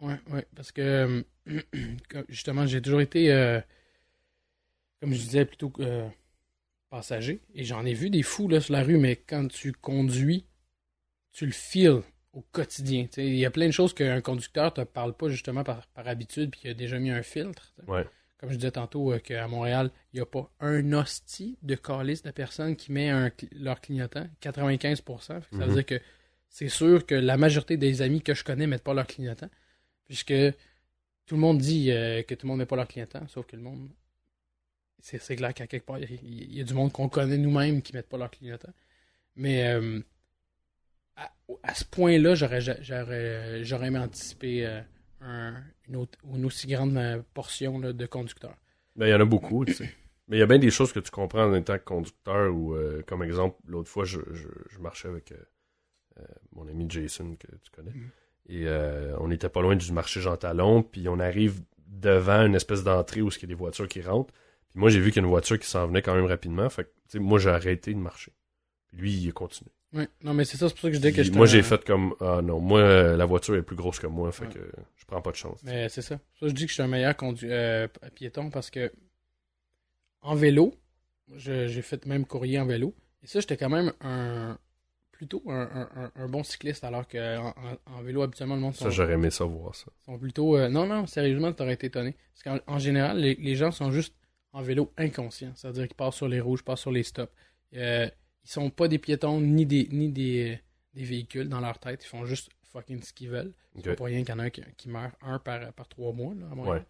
Oui, 0.00 0.14
oui. 0.32 0.40
Parce 0.56 0.72
que, 0.72 1.22
euh, 1.46 1.62
justement, 2.28 2.66
j'ai 2.66 2.82
toujours 2.82 3.00
été, 3.00 3.32
euh, 3.32 3.60
comme 5.00 5.12
je 5.12 5.20
disais, 5.20 5.44
plutôt 5.44 5.72
euh, 5.78 6.08
passager. 6.90 7.40
Et 7.54 7.62
j'en 7.62 7.86
ai 7.86 7.94
vu 7.94 8.10
des 8.10 8.24
fous 8.24 8.48
là, 8.48 8.60
sur 8.60 8.72
la 8.72 8.82
rue, 8.82 8.98
mais 8.98 9.14
quand 9.14 9.46
tu 9.46 9.70
conduis, 9.70 10.44
tu 11.30 11.46
le 11.46 11.52
feels 11.52 12.02
au 12.32 12.40
quotidien. 12.50 13.06
Il 13.16 13.36
y 13.36 13.46
a 13.46 13.50
plein 13.52 13.68
de 13.68 13.72
choses 13.72 13.94
qu'un 13.94 14.20
conducteur 14.20 14.74
te 14.74 14.80
parle 14.80 15.16
pas 15.16 15.28
justement 15.28 15.62
par, 15.62 15.86
par 15.86 16.08
habitude, 16.08 16.50
puis 16.50 16.62
il 16.64 16.70
a 16.70 16.74
déjà 16.74 16.98
mis 16.98 17.12
un 17.12 17.22
filtre. 17.22 17.72
Ouais. 17.86 18.04
Comme 18.38 18.50
je 18.50 18.54
disais 18.56 18.70
tantôt, 18.70 19.12
euh, 19.12 19.18
qu'à 19.18 19.48
Montréal, 19.48 19.90
il 20.12 20.16
n'y 20.16 20.22
a 20.22 20.26
pas 20.26 20.48
un 20.60 20.92
hostie 20.92 21.58
de 21.62 21.74
calice 21.74 22.22
de 22.22 22.30
personnes 22.30 22.76
qui 22.76 22.92
met 22.92 23.08
un, 23.10 23.30
leur 23.52 23.80
clignotant. 23.80 24.26
95%. 24.40 25.40
Fait 25.40 25.50
que 25.50 25.56
Ça 25.56 25.62
veut 25.64 25.68
Mhm. 25.70 25.74
dire 25.74 25.86
que 25.86 26.00
c'est 26.48 26.68
sûr 26.68 27.04
que 27.04 27.14
la 27.16 27.36
majorité 27.36 27.76
des 27.76 28.00
amis 28.00 28.22
que 28.22 28.34
je 28.34 28.44
connais 28.44 28.66
mettent 28.68 28.84
pas 28.84 28.94
leur 28.94 29.06
clignotant. 29.08 29.50
Puisque 30.06 30.32
tout 31.26 31.34
le 31.34 31.40
monde 31.40 31.58
dit 31.58 31.90
euh, 31.90 32.22
que 32.22 32.34
tout 32.34 32.46
le 32.46 32.50
monde 32.50 32.58
met 32.60 32.66
pas 32.66 32.76
leur 32.76 32.86
clignotant, 32.88 33.26
sauf 33.28 33.44
que 33.46 33.56
le 33.56 33.62
monde. 33.62 33.88
C'est 35.00 35.36
clair 35.36 35.52
qu'à 35.54 35.66
quelque 35.66 35.84
part, 35.86 35.98
il 35.98 36.10
y, 36.10 36.14
a- 36.14 36.18
il 36.22 36.54
y 36.56 36.60
a 36.60 36.64
du 36.64 36.74
monde 36.74 36.92
qu'on 36.92 37.08
connaît 37.08 37.38
nous-mêmes 37.38 37.82
qui 37.82 37.92
mettent 37.92 38.08
pas 38.08 38.18
leur 38.18 38.30
clignotant. 38.30 38.72
Mais 39.36 39.68
euh, 39.68 40.00
à, 41.16 41.32
à 41.62 41.74
ce 41.74 41.84
point-là, 41.84 42.34
j'aurais 42.34 42.60
j'aurais 42.60 43.64
j'aurais 43.64 43.86
aimé 43.88 43.98
anticiper 43.98 44.82
un- 45.20 45.62
une, 45.88 45.96
autre- 45.96 46.18
une 46.34 46.44
aussi 46.44 46.66
grande 46.66 46.96
euh, 46.96 47.22
portion 47.34 47.78
là, 47.78 47.92
de 47.92 48.06
conducteurs. 48.06 48.56
Ben, 48.96 49.06
il 49.06 49.10
y 49.10 49.14
en 49.14 49.20
a 49.20 49.24
beaucoup, 49.24 49.64
tu 49.64 49.72
sais. 49.72 49.90
Mais 50.28 50.36
il 50.36 50.40
y 50.40 50.42
a 50.42 50.46
bien 50.46 50.58
des 50.58 50.70
choses 50.70 50.92
que 50.92 51.00
tu 51.00 51.10
comprends 51.10 51.44
en 51.44 51.54
étant 51.54 51.78
que 51.78 51.84
conducteur 51.84 52.54
ou, 52.54 52.74
euh, 52.74 53.02
comme 53.06 53.22
exemple, 53.22 53.56
l'autre 53.66 53.88
fois, 53.88 54.04
je, 54.04 54.20
je, 54.32 54.48
je 54.70 54.78
marchais 54.78 55.08
avec 55.08 55.32
euh, 55.32 55.36
mon 56.52 56.66
ami 56.68 56.86
Jason, 56.88 57.36
que 57.36 57.46
tu 57.46 57.70
connais. 57.70 57.92
Mhm. 57.92 58.10
Et 58.48 58.66
euh, 58.66 59.14
on 59.20 59.30
était 59.30 59.48
pas 59.48 59.60
loin 59.62 59.76
du 59.76 59.92
marché 59.92 60.20
Jean 60.20 60.36
Talon, 60.36 60.82
puis 60.82 61.08
on 61.08 61.18
arrive 61.18 61.60
devant 61.86 62.44
une 62.46 62.54
espèce 62.54 62.82
d'entrée 62.84 63.22
où 63.22 63.28
il 63.30 63.40
y 63.40 63.44
a 63.44 63.48
des 63.48 63.54
voitures 63.54 63.88
qui 63.88 64.00
rentrent. 64.00 64.32
Puis 64.70 64.78
moi, 64.80 64.90
j'ai 64.90 65.00
vu 65.00 65.10
qu'il 65.10 65.16
y 65.16 65.24
a 65.24 65.26
une 65.26 65.30
voiture 65.30 65.58
qui 65.58 65.68
s'en 65.68 65.86
venait 65.86 66.02
quand 66.02 66.14
même 66.14 66.26
rapidement. 66.26 66.68
Fait 66.70 66.84
que, 66.84 66.88
tu 66.88 66.94
sais, 67.08 67.18
moi, 67.18 67.38
j'ai 67.38 67.50
arrêté 67.50 67.92
de 67.92 67.98
marcher. 67.98 68.32
Puis 68.88 68.98
lui, 68.98 69.12
il 69.12 69.28
a 69.28 69.32
continué. 69.32 69.70
Ouais. 69.94 70.06
Non, 70.22 70.34
mais 70.34 70.44
c'est 70.44 70.56
ça, 70.58 70.68
c'est 70.68 70.74
pour 70.74 70.82
ça 70.82 70.88
que 70.88 70.94
je 70.96 71.00
dis 71.00 71.12
que 71.12 71.22
je 71.22 71.32
moi, 71.32 71.46
j'ai 71.46 71.62
fait 71.62 71.82
comme, 71.84 72.14
ah 72.20 72.40
non, 72.42 72.60
moi, 72.60 73.16
la 73.16 73.24
voiture 73.24 73.56
est 73.56 73.62
plus 73.62 73.76
grosse 73.76 73.98
que 73.98 74.06
moi, 74.06 74.30
fait 74.32 74.44
Ouais. 74.46 74.52
que 74.52 74.70
je 74.96 75.04
prends 75.06 75.22
pas 75.22 75.30
de 75.30 75.36
chance. 75.36 75.60
Mais 75.64 75.88
c'est 75.88 76.02
ça. 76.02 76.16
Ça, 76.38 76.46
je 76.48 76.52
dis 76.52 76.64
que 76.64 76.68
je 76.68 76.74
suis 76.74 76.82
un 76.82 76.88
meilleur 76.88 77.14
condu- 77.14 77.48
euh, 77.50 77.88
piéton 78.14 78.50
parce 78.50 78.70
que 78.70 78.92
en 80.20 80.34
vélo, 80.34 80.74
j'ai 81.36 81.82
fait 81.82 82.04
même 82.06 82.26
courrier 82.26 82.58
en 82.60 82.66
vélo. 82.66 82.94
Et 83.22 83.26
ça, 83.26 83.40
j'étais 83.40 83.56
quand 83.56 83.68
même 83.70 83.92
un 84.00 84.58
plutôt 85.12 85.42
un, 85.48 85.62
un- 85.62 85.88
un- 86.04 86.12
un 86.14 86.28
bon 86.28 86.44
cycliste, 86.44 86.84
alors 86.84 87.08
que 87.08 87.38
en, 87.38 88.02
vélo, 88.02 88.22
habituellement, 88.22 88.54
le 88.54 88.60
monde 88.60 88.74
Ça, 88.74 88.88
j'aurais 88.90 89.14
aimé 89.14 89.30
ça 89.30 89.44
voir 89.44 89.74
ça. 89.74 89.86
sont 90.04 90.16
plutôt. 90.16 90.56
euh, 90.56 90.68
non, 90.68 90.86
non, 90.86 91.06
sérieusement, 91.06 91.52
t'aurais 91.52 91.72
été 91.74 91.86
étonné. 91.88 92.14
Parce 92.34 92.42
qu'en 92.62 92.72
en 92.72 92.78
général, 92.78 93.18
les, 93.18 93.34
les 93.34 93.56
gens 93.56 93.72
sont 93.72 93.90
juste 93.90 94.14
en 94.52 94.62
vélo 94.62 94.92
inconscients. 94.96 95.52
C'est-à-dire 95.56 95.88
qu'ils 95.88 95.96
passent 95.96 96.14
sur 96.14 96.28
les 96.28 96.40
rouges, 96.40 96.62
passent 96.62 96.80
sur 96.82 96.92
les 96.92 97.02
stops. 97.02 97.32
Euh, 97.74 98.08
ils 98.48 98.52
sont 98.52 98.70
pas 98.70 98.88
des 98.88 98.98
piétons 98.98 99.40
ni 99.40 99.66
des 99.66 99.88
ni 99.92 100.08
des, 100.08 100.58
des 100.94 101.04
véhicules 101.04 101.48
dans 101.48 101.60
leur 101.60 101.78
tête. 101.78 102.02
Ils 102.04 102.08
font 102.08 102.24
juste 102.24 102.48
fucking 102.72 103.02
ce 103.02 103.12
qu'ils 103.12 103.28
veulent. 103.30 103.52
C'est 103.74 103.80
Ok. 103.80 103.84
pas 103.86 103.94
pour 103.96 104.06
rien 104.06 104.20
qu'il 104.24 104.30
y 104.30 104.32
en 104.32 104.38
a 104.38 104.44
un 104.44 104.50
qui, 104.50 104.62
qui 104.76 104.88
meurt 104.88 105.12
un 105.22 105.38
par, 105.38 105.72
par 105.74 105.86
trois 105.88 106.12
mois 106.12 106.34
là. 106.34 106.84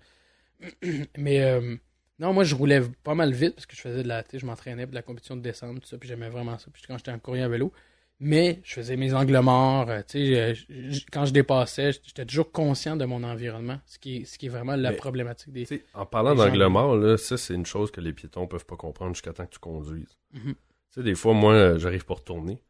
Mais 1.18 1.40
euh, 1.42 1.76
non, 2.18 2.32
moi 2.32 2.44
je 2.44 2.54
roulais 2.54 2.82
pas 3.04 3.14
mal 3.14 3.32
vite 3.32 3.54
parce 3.54 3.66
que 3.66 3.76
je 3.76 3.80
faisais 3.80 4.02
de 4.02 4.08
la. 4.08 4.24
Je 4.32 4.44
m'entraînais 4.46 4.84
pour 4.86 4.90
de 4.90 4.96
la 4.96 5.02
compétition 5.02 5.36
de 5.36 5.42
descente, 5.42 5.80
tout 5.80 5.88
ça, 5.88 5.98
puis 5.98 6.08
j'aimais 6.08 6.28
vraiment 6.30 6.58
ça. 6.58 6.68
Puis 6.72 6.82
quand 6.86 6.96
j'étais 6.98 7.10
en 7.12 7.18
courrier 7.18 7.42
à 7.44 7.48
vélo. 7.48 7.72
Mais 8.20 8.58
je 8.64 8.72
faisais 8.74 8.96
mes 8.96 9.14
angles 9.14 9.38
morts. 9.38 9.88
euh, 9.88 10.00
euh, 10.16 10.52
je- 10.52 10.64
je- 10.90 11.04
quand 11.12 11.24
je 11.24 11.32
dépassais, 11.32 11.92
j'étais 12.02 12.26
toujours 12.26 12.50
conscient 12.50 12.96
de 12.96 13.04
mon 13.04 13.22
environnement. 13.22 13.78
Ce 13.86 13.96
qui 14.00 14.16
est, 14.16 14.24
ce 14.24 14.38
qui 14.38 14.46
est 14.46 14.48
vraiment 14.48 14.74
la 14.74 14.90
Mais- 14.90 14.96
problématique 14.96 15.52
des. 15.52 15.84
En 15.94 16.04
parlant 16.04 16.34
d'angle 16.34 16.66
mort, 16.66 16.96
là, 16.96 17.16
ça, 17.16 17.36
c'est 17.36 17.54
une 17.54 17.64
chose 17.64 17.92
que 17.92 18.00
les 18.00 18.12
piétons 18.12 18.48
peuvent 18.48 18.66
pas 18.66 18.74
comprendre 18.74 19.14
jusqu'à 19.14 19.32
temps 19.32 19.46
que 19.46 19.52
tu 19.52 19.60
conduises. 19.60 20.18
Mhm. 20.32 20.54
Tu 20.54 20.67
sais, 20.90 21.02
des 21.02 21.14
fois, 21.14 21.34
moi, 21.34 21.52
euh, 21.54 21.78
j'arrive 21.78 22.04
pas 22.04 22.14
retourner. 22.14 22.62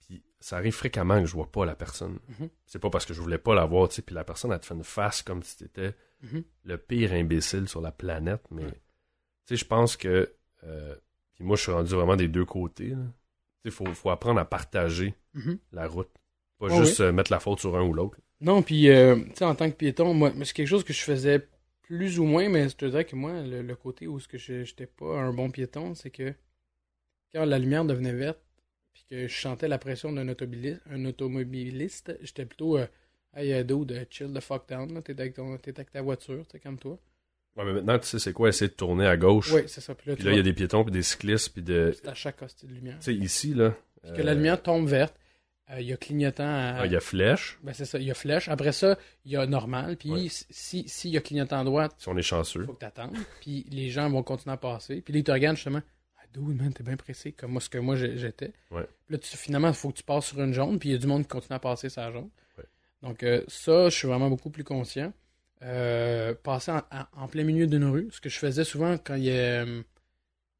Puis 0.00 0.22
ça 0.40 0.56
arrive 0.56 0.72
fréquemment 0.74 1.20
que 1.20 1.26
je 1.26 1.32
vois 1.34 1.50
pas 1.50 1.64
la 1.66 1.74
personne. 1.74 2.18
Mhm. 2.38 2.48
C'est 2.66 2.78
pas 2.78 2.90
parce 2.90 3.04
que 3.06 3.14
je 3.14 3.20
voulais 3.20 3.38
pas 3.38 3.54
la 3.54 3.64
voir, 3.66 3.88
tu 3.88 3.96
sais. 3.96 4.02
Puis 4.02 4.14
la 4.14 4.24
personne, 4.24 4.52
elle 4.52 4.60
te 4.60 4.66
fait 4.66 4.74
une 4.74 4.84
face 4.84 5.22
comme 5.22 5.42
si 5.42 5.56
t'étais 5.58 5.94
Mhm. 6.22 6.42
le 6.64 6.78
pire 6.78 7.12
imbécile 7.12 7.68
sur 7.68 7.80
la 7.80 7.92
planète. 7.92 8.42
Mais, 8.50 8.64
Ouais. 8.64 8.70
tu 8.72 8.78
sais, 9.46 9.56
je 9.56 9.64
pense 9.64 9.96
que. 9.96 10.32
euh, 10.64 10.94
puis 11.34 11.44
moi, 11.44 11.56
je 11.56 11.62
suis 11.62 11.70
rendu 11.72 11.94
vraiment 11.94 12.16
des 12.16 12.26
deux 12.28 12.44
côtés. 12.44 12.88
Tu 12.90 12.96
sais, 13.64 13.70
faut, 13.70 13.86
faut 13.94 14.10
apprendre 14.10 14.40
à 14.40 14.44
partager 14.44 15.14
Mhm. 15.34 15.58
la 15.72 15.86
route. 15.86 16.10
Pas 16.58 16.66
Oh, 16.70 16.82
juste 16.84 16.98
euh, 17.00 17.12
mettre 17.12 17.30
la 17.30 17.38
faute 17.38 17.60
sur 17.60 17.76
un 17.76 17.82
ou 17.84 17.92
l'autre. 17.92 18.18
Non, 18.40 18.62
puis, 18.62 18.88
euh, 18.90 19.16
tu 19.16 19.36
sais, 19.36 19.44
en 19.44 19.54
tant 19.54 19.70
que 19.70 19.76
piéton, 19.76 20.14
moi, 20.14 20.32
c'est 20.44 20.52
quelque 20.52 20.66
chose 20.66 20.82
que 20.82 20.92
je 20.92 21.02
faisais 21.02 21.46
plus 21.82 22.18
ou 22.18 22.24
moins, 22.24 22.48
mais 22.48 22.68
je 22.68 22.76
te 22.76 22.84
dirais 22.86 23.04
que 23.04 23.14
moi, 23.14 23.40
le, 23.40 23.62
le 23.62 23.76
côté 23.76 24.06
où 24.08 24.18
ce 24.18 24.26
que 24.28 24.36
je 24.38 24.64
j'étais 24.64 24.86
pas 24.86 25.20
un 25.20 25.32
bon 25.32 25.50
piéton, 25.50 25.94
c'est 25.94 26.10
que 26.10 26.34
quand 27.32 27.44
la 27.44 27.58
lumière 27.58 27.84
devenait 27.84 28.12
verte, 28.12 28.38
puis 28.92 29.04
que 29.10 29.28
je 29.28 29.40
sentais 29.40 29.68
la 29.68 29.78
pression 29.78 30.12
d'un 30.12 30.28
automobiliste, 30.28 30.80
un 30.90 31.04
automobiliste, 31.04 32.16
j'étais 32.22 32.44
plutôt, 32.46 32.78
euh, 32.78 32.86
hey, 33.36 33.52
euh, 33.52 33.62
dude, 33.62 34.06
chill 34.10 34.32
the 34.32 34.40
fuck 34.40 34.68
down, 34.68 35.02
t'es 35.02 35.18
avec, 35.20 35.34
t'es 35.62 35.70
avec 35.78 35.90
ta 35.92 36.02
voiture, 36.02 36.44
tu 36.46 36.52
sais, 36.52 36.60
comme 36.60 36.78
toi. 36.78 36.98
Ouais, 37.56 37.64
mais 37.64 37.72
maintenant, 37.72 37.98
tu 37.98 38.06
sais, 38.06 38.18
c'est 38.18 38.32
quoi 38.32 38.48
essayer 38.50 38.68
de 38.68 38.74
tourner 38.74 39.06
à 39.06 39.16
gauche? 39.16 39.52
Oui, 39.52 39.62
c'est 39.66 39.80
ça. 39.80 39.94
Puis 39.94 40.10
là, 40.10 40.30
il 40.30 40.36
y 40.36 40.38
a 40.38 40.42
des 40.42 40.52
piétons, 40.52 40.84
puis 40.84 40.92
des 40.92 41.02
cyclistes, 41.02 41.52
puis 41.52 41.62
de. 41.62 41.92
c'est 41.94 42.08
à 42.08 42.14
chaque 42.14 42.40
hostie 42.42 42.66
de 42.66 42.72
lumière. 42.72 42.98
Tu 43.00 43.06
sais, 43.06 43.14
ici, 43.14 43.52
là. 43.54 43.74
Puis 44.02 44.12
que 44.12 44.20
euh, 44.20 44.24
la 44.24 44.34
lumière 44.34 44.62
tombe 44.62 44.86
verte, 44.86 45.14
euh, 45.70 45.80
il 45.80 45.88
y 45.88 45.92
a 45.92 45.96
clignotant 45.96 46.44
à... 46.44 46.76
ah, 46.78 46.86
Il 46.86 46.92
y 46.92 46.96
a 46.96 47.00
flèche, 47.00 47.58
Ben 47.64 47.74
c'est 47.74 47.84
ça, 47.84 47.98
il 47.98 48.04
y 48.06 48.10
a 48.10 48.14
flèche. 48.14 48.48
Après 48.48 48.70
ça, 48.72 48.96
il 49.24 49.32
y 49.32 49.36
a 49.36 49.44
normal. 49.46 49.96
Puis 49.96 50.10
Ouais. 50.10 50.26
si 50.30 50.88
s'il 50.88 51.10
y 51.10 51.16
a 51.16 51.20
clignotant 51.20 51.60
à 51.60 51.64
droite, 51.64 51.94
si 51.98 52.08
on 52.08 52.16
est 52.16 52.22
chanceux. 52.22 52.64
faut 52.64 52.74
que 52.74 52.78
t'attendes. 52.78 53.16
Puis 53.40 53.66
les 53.70 53.90
gens 53.90 54.08
vont 54.08 54.22
continuer 54.22 54.54
à 54.54 54.56
passer. 54.56 55.00
Puis 55.02 55.12
là, 55.12 55.18
ils 55.18 55.24
te 55.24 55.32
regardent 55.32 55.56
justement. 55.56 55.82
Dude, 56.32 56.56
man, 56.60 56.72
t'es 56.72 56.82
bien 56.84 56.96
pressé, 56.96 57.32
comme 57.32 57.52
moi, 57.52 57.60
ce 57.60 57.68
que 57.68 57.78
moi 57.78 57.96
j'étais. 57.96 58.52
Ouais. 58.70 58.86
Là, 59.08 59.18
tu, 59.18 59.36
finalement, 59.36 59.68
il 59.68 59.74
faut 59.74 59.90
que 59.90 59.96
tu 59.96 60.02
passes 60.04 60.26
sur 60.26 60.40
une 60.40 60.52
jaune. 60.52 60.78
Puis 60.78 60.90
il 60.90 60.92
y 60.92 60.94
a 60.94 60.98
du 60.98 61.06
monde 61.06 61.22
qui 61.22 61.28
continue 61.28 61.56
à 61.56 61.58
passer 61.60 61.88
sa 61.88 62.10
jaune. 62.12 62.28
Ouais. 62.58 62.64
Donc, 63.02 63.22
euh, 63.22 63.42
ça, 63.48 63.88
je 63.88 63.96
suis 63.96 64.06
vraiment 64.08 64.28
beaucoup 64.28 64.50
plus 64.50 64.64
conscient. 64.64 65.12
Euh, 65.62 66.34
passer 66.34 66.70
en, 66.70 66.78
en- 66.92 67.06
en 67.24 67.28
plein 67.28 67.42
milieu 67.44 67.66
d'une 67.66 67.84
rue, 67.84 68.08
ce 68.12 68.20
que 68.20 68.28
je 68.28 68.38
faisais 68.38 68.62
souvent 68.64 68.96
quand 68.98 69.16
il 69.16 69.24
y 69.24 69.30
a, 69.30 69.64
euh, 69.64 69.82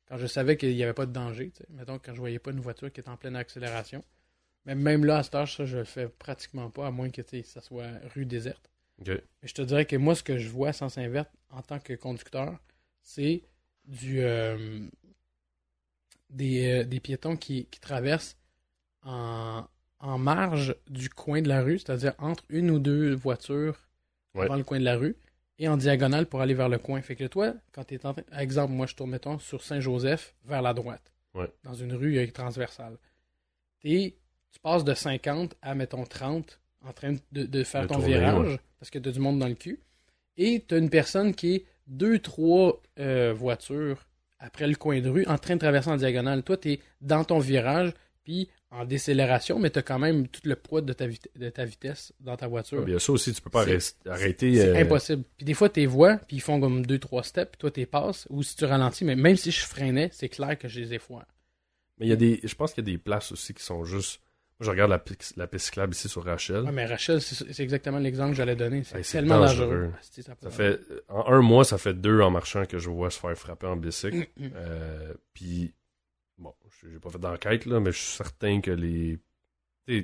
quand 0.09 0.17
je 0.19 0.27
savais 0.27 0.57
qu'il 0.57 0.75
n'y 0.75 0.83
avait 0.83 0.95
pas 0.95 1.07
de 1.07 1.13
danger. 1.13 1.51
tu 1.51 1.59
sais. 1.59 1.67
Mettons, 1.71 1.99
quand 1.99 2.15
je 2.15 2.19
voyais 2.21 2.39
pas 2.41 2.51
une 2.51 2.61
voiture 2.61 2.91
qui 2.93 3.01
est 3.01 3.09
en 3.09 3.17
pleine 3.17 3.37
accélération. 3.37 4.03
Mais 4.65 4.75
même 4.75 5.05
là, 5.05 5.19
à 5.19 5.23
cet 5.23 5.35
âge, 5.37 5.57
ça, 5.57 5.65
je 5.67 5.79
le 5.79 5.85
fais 5.85 6.09
pratiquement 6.09 6.69
pas, 6.71 6.87
à 6.89 6.91
moins 6.91 7.11
que 7.11 7.23
ça 7.45 7.61
soit 7.61 7.87
rue 8.15 8.27
déserte. 8.27 8.71
Mais 9.43 9.49
je 9.49 9.55
te 9.55 9.63
dirais 9.63 9.85
que 9.87 9.95
moi, 9.97 10.15
ce 10.17 10.23
que 10.25 10.39
je 10.39 10.49
vois 10.49 10.71
à 10.71 10.73
sens 10.73 10.99
inverse, 10.99 11.29
en 11.51 11.63
tant 11.63 11.79
que 11.79 11.93
conducteur, 11.95 12.59
c'est 13.03 13.43
du 13.87 14.21
euh, 14.21 14.81
des, 16.31 16.81
euh, 16.81 16.85
des 16.85 17.01
piétons 17.01 17.37
qui, 17.37 17.67
qui 17.67 17.81
traversent 17.81 18.37
en, 19.05 19.65
en 20.01 20.19
marge 20.19 20.75
du 20.89 21.09
coin 21.11 21.43
de 21.43 21.49
la 21.49 21.63
rue, 21.63 21.79
c'est-à-dire 21.79 22.15
entre 22.19 22.45
une 22.49 22.71
ou 22.71 22.79
deux 22.79 23.15
voitures 23.15 23.85
Ouais. 24.35 24.45
avant 24.45 24.57
le 24.57 24.63
coin 24.63 24.79
de 24.79 24.85
la 24.85 24.97
rue, 24.97 25.17
et 25.59 25.69
en 25.69 25.77
diagonale 25.79 26.27
pour 26.27 26.41
aller 26.43 26.55
vers 26.55 26.69
le 26.69 26.79
coin. 26.79 27.01
Fait 27.01 27.17
que 27.17 27.25
toi, 27.25 27.55
quand 27.73 27.83
tu 27.85 27.95
es 27.95 28.07
en 28.07 28.13
train... 28.13 28.23
Exemple, 28.39 28.73
moi 28.75 28.87
je 28.87 28.95
tourne, 28.95 29.11
mettons, 29.11 29.39
sur 29.39 29.63
Saint-Joseph 29.65 30.35
vers 30.45 30.63
la 30.63 30.75
droite, 30.75 31.11
Ouais. 31.35 31.51
dans 31.65 31.75
une 31.75 31.95
rue 31.95 32.19
euh, 32.19 32.31
transversale. 32.31 32.99
Et 33.83 34.17
tu 34.53 34.61
passes 34.61 34.85
de 34.85 34.95
50 34.95 35.57
à, 35.63 35.75
mettons, 35.75 36.05
30 36.05 36.61
en 36.87 36.93
train 36.93 37.15
de, 37.33 37.45
de 37.45 37.65
faire 37.65 37.87
ton 37.89 37.99
virage, 37.99 38.49
ouais. 38.53 38.61
parce 38.79 38.91
que 38.91 38.99
tu 38.99 39.09
as 39.09 39.13
du 39.13 39.19
monde 39.21 39.39
dans 39.39 39.49
le 39.49 39.55
cul. 39.55 39.81
Et 40.37 40.65
tu 40.69 40.75
as 40.75 40.79
une 40.79 40.91
personne 40.91 41.35
qui 41.35 41.55
est 41.57 41.65
deux, 41.87 42.19
trois 42.21 42.81
euh, 43.01 43.33
voitures 43.33 44.07
après 44.39 44.67
le 44.67 44.75
coin 44.77 45.01
de 45.01 45.09
rue 45.09 45.25
en 45.27 45.39
train 45.39 45.55
de 45.55 45.61
traverser 45.61 45.91
en 45.91 45.97
diagonale. 45.97 46.43
Toi, 46.43 46.57
tu 46.57 46.73
es 46.73 46.81
dans 47.01 47.25
ton 47.25 47.39
virage, 47.39 47.93
puis 48.25 48.49
en 48.71 48.85
décélération, 48.85 49.59
mais 49.59 49.71
tu 49.71 49.79
as 49.79 49.83
quand 49.83 49.99
même 49.99 50.29
tout 50.29 50.43
le 50.45 50.55
poids 50.55 50.83
de 50.83 50.93
ta, 50.93 51.07
vit- 51.07 51.21
de 51.37 51.49
ta 51.49 51.65
vitesse 51.65 52.13
dans 52.21 52.37
ta 52.37 52.47
voiture. 52.47 52.81
Ouais, 52.81 52.85
bien 52.85 52.99
ça 52.99 53.13
aussi, 53.13 53.33
tu 53.33 53.41
peux 53.41 53.49
pas 53.51 53.65
arrêter. 54.07 54.55
C'est 54.57 54.69
euh, 54.69 54.77
impossible. 54.83 55.25
Puis 55.37 55.47
des 55.47 55.55
fois, 55.55 55.71
tes 55.71 55.87
voix, 55.87 56.17
puis 56.27 56.37
ils 56.37 56.41
font 56.43 56.61
comme 56.61 56.85
deux, 56.85 56.99
trois 56.99 57.23
steps, 57.23 57.53
puis 57.53 57.59
toi, 57.59 57.71
t'es 57.71 57.87
passes, 57.87 58.27
ou 58.29 58.43
si 58.43 58.55
tu 58.57 58.65
ralentis, 58.67 59.05
mais 59.07 59.17
même 59.17 59.37
si 59.37 59.51
je 59.51 59.61
freinais, 59.65 60.11
c'est 60.13 60.29
clair 60.29 60.59
que 60.59 60.69
je 60.69 60.81
les 60.81 60.95
ai 60.95 60.99
foirés. 60.99 61.25
Mais 61.99 62.07
il 62.07 62.11
y 62.11 62.13
a 62.13 62.17
des, 62.17 62.41
je 62.45 62.55
pense 62.55 62.75
qu'il 62.75 62.87
y 62.87 62.91
a 62.91 62.93
des 62.93 62.99
places 62.99 63.33
aussi 63.33 63.55
qui 63.55 63.63
sont 63.65 63.85
juste. 63.85 64.21
Je 64.61 64.71
regarde 64.71 64.91
la, 64.91 65.03
la 65.37 65.47
piste 65.47 65.67
cyclable 65.67 65.95
ici 65.95 66.09
sur 66.09 66.25
Rachel. 66.25 66.65
Ouais, 66.65 66.73
mais 66.73 66.85
Rachel, 66.85 67.21
c'est 67.21 67.63
exactement 67.63 67.99
l'exemple 67.99 68.31
que 68.31 68.37
j'allais 68.37 68.57
donner. 68.57 68.83
C'est 68.83 69.03
tellement 69.03 69.39
dangereux. 69.41 69.93
ça 70.03 70.51
fait 70.51 70.81
en 71.09 71.33
un 71.33 71.43
mois, 71.43 71.65
ça 71.65 71.79
fait 71.79 71.95
deux 71.95 72.21
en 72.21 72.31
marchant 72.31 72.67
que 72.67 72.79
je 72.79 72.91
vois 72.91 73.11
se 73.11 73.21
faire 73.21 73.37
frapper 73.39 73.69
en 73.69 73.77
bicycle. 73.77 74.27
Mm, 74.37 74.47
mm. 74.47 74.51
Euh, 74.57 75.15
Puis 75.33 75.75
bon, 76.39 76.53
j'ai 76.83 76.99
pas 76.99 77.11
fait 77.11 77.19
d'enquête 77.19 77.67
là, 77.67 77.79
mais 77.79 77.93
je 77.93 77.99
suis 77.99 78.17
certain 78.17 78.61
que 78.61 78.73
les, 78.73 79.19
il 79.87 79.97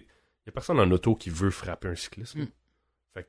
y 0.47 0.49
a 0.49 0.53
personne 0.53 0.79
en 0.79 0.91
auto 0.91 1.17
qui 1.17 1.31
veut 1.31 1.51
frapper 1.51 1.89
un 1.89 1.97
cycliste. 1.97 2.37
Mm. 2.37 2.47
Fait 3.15 3.29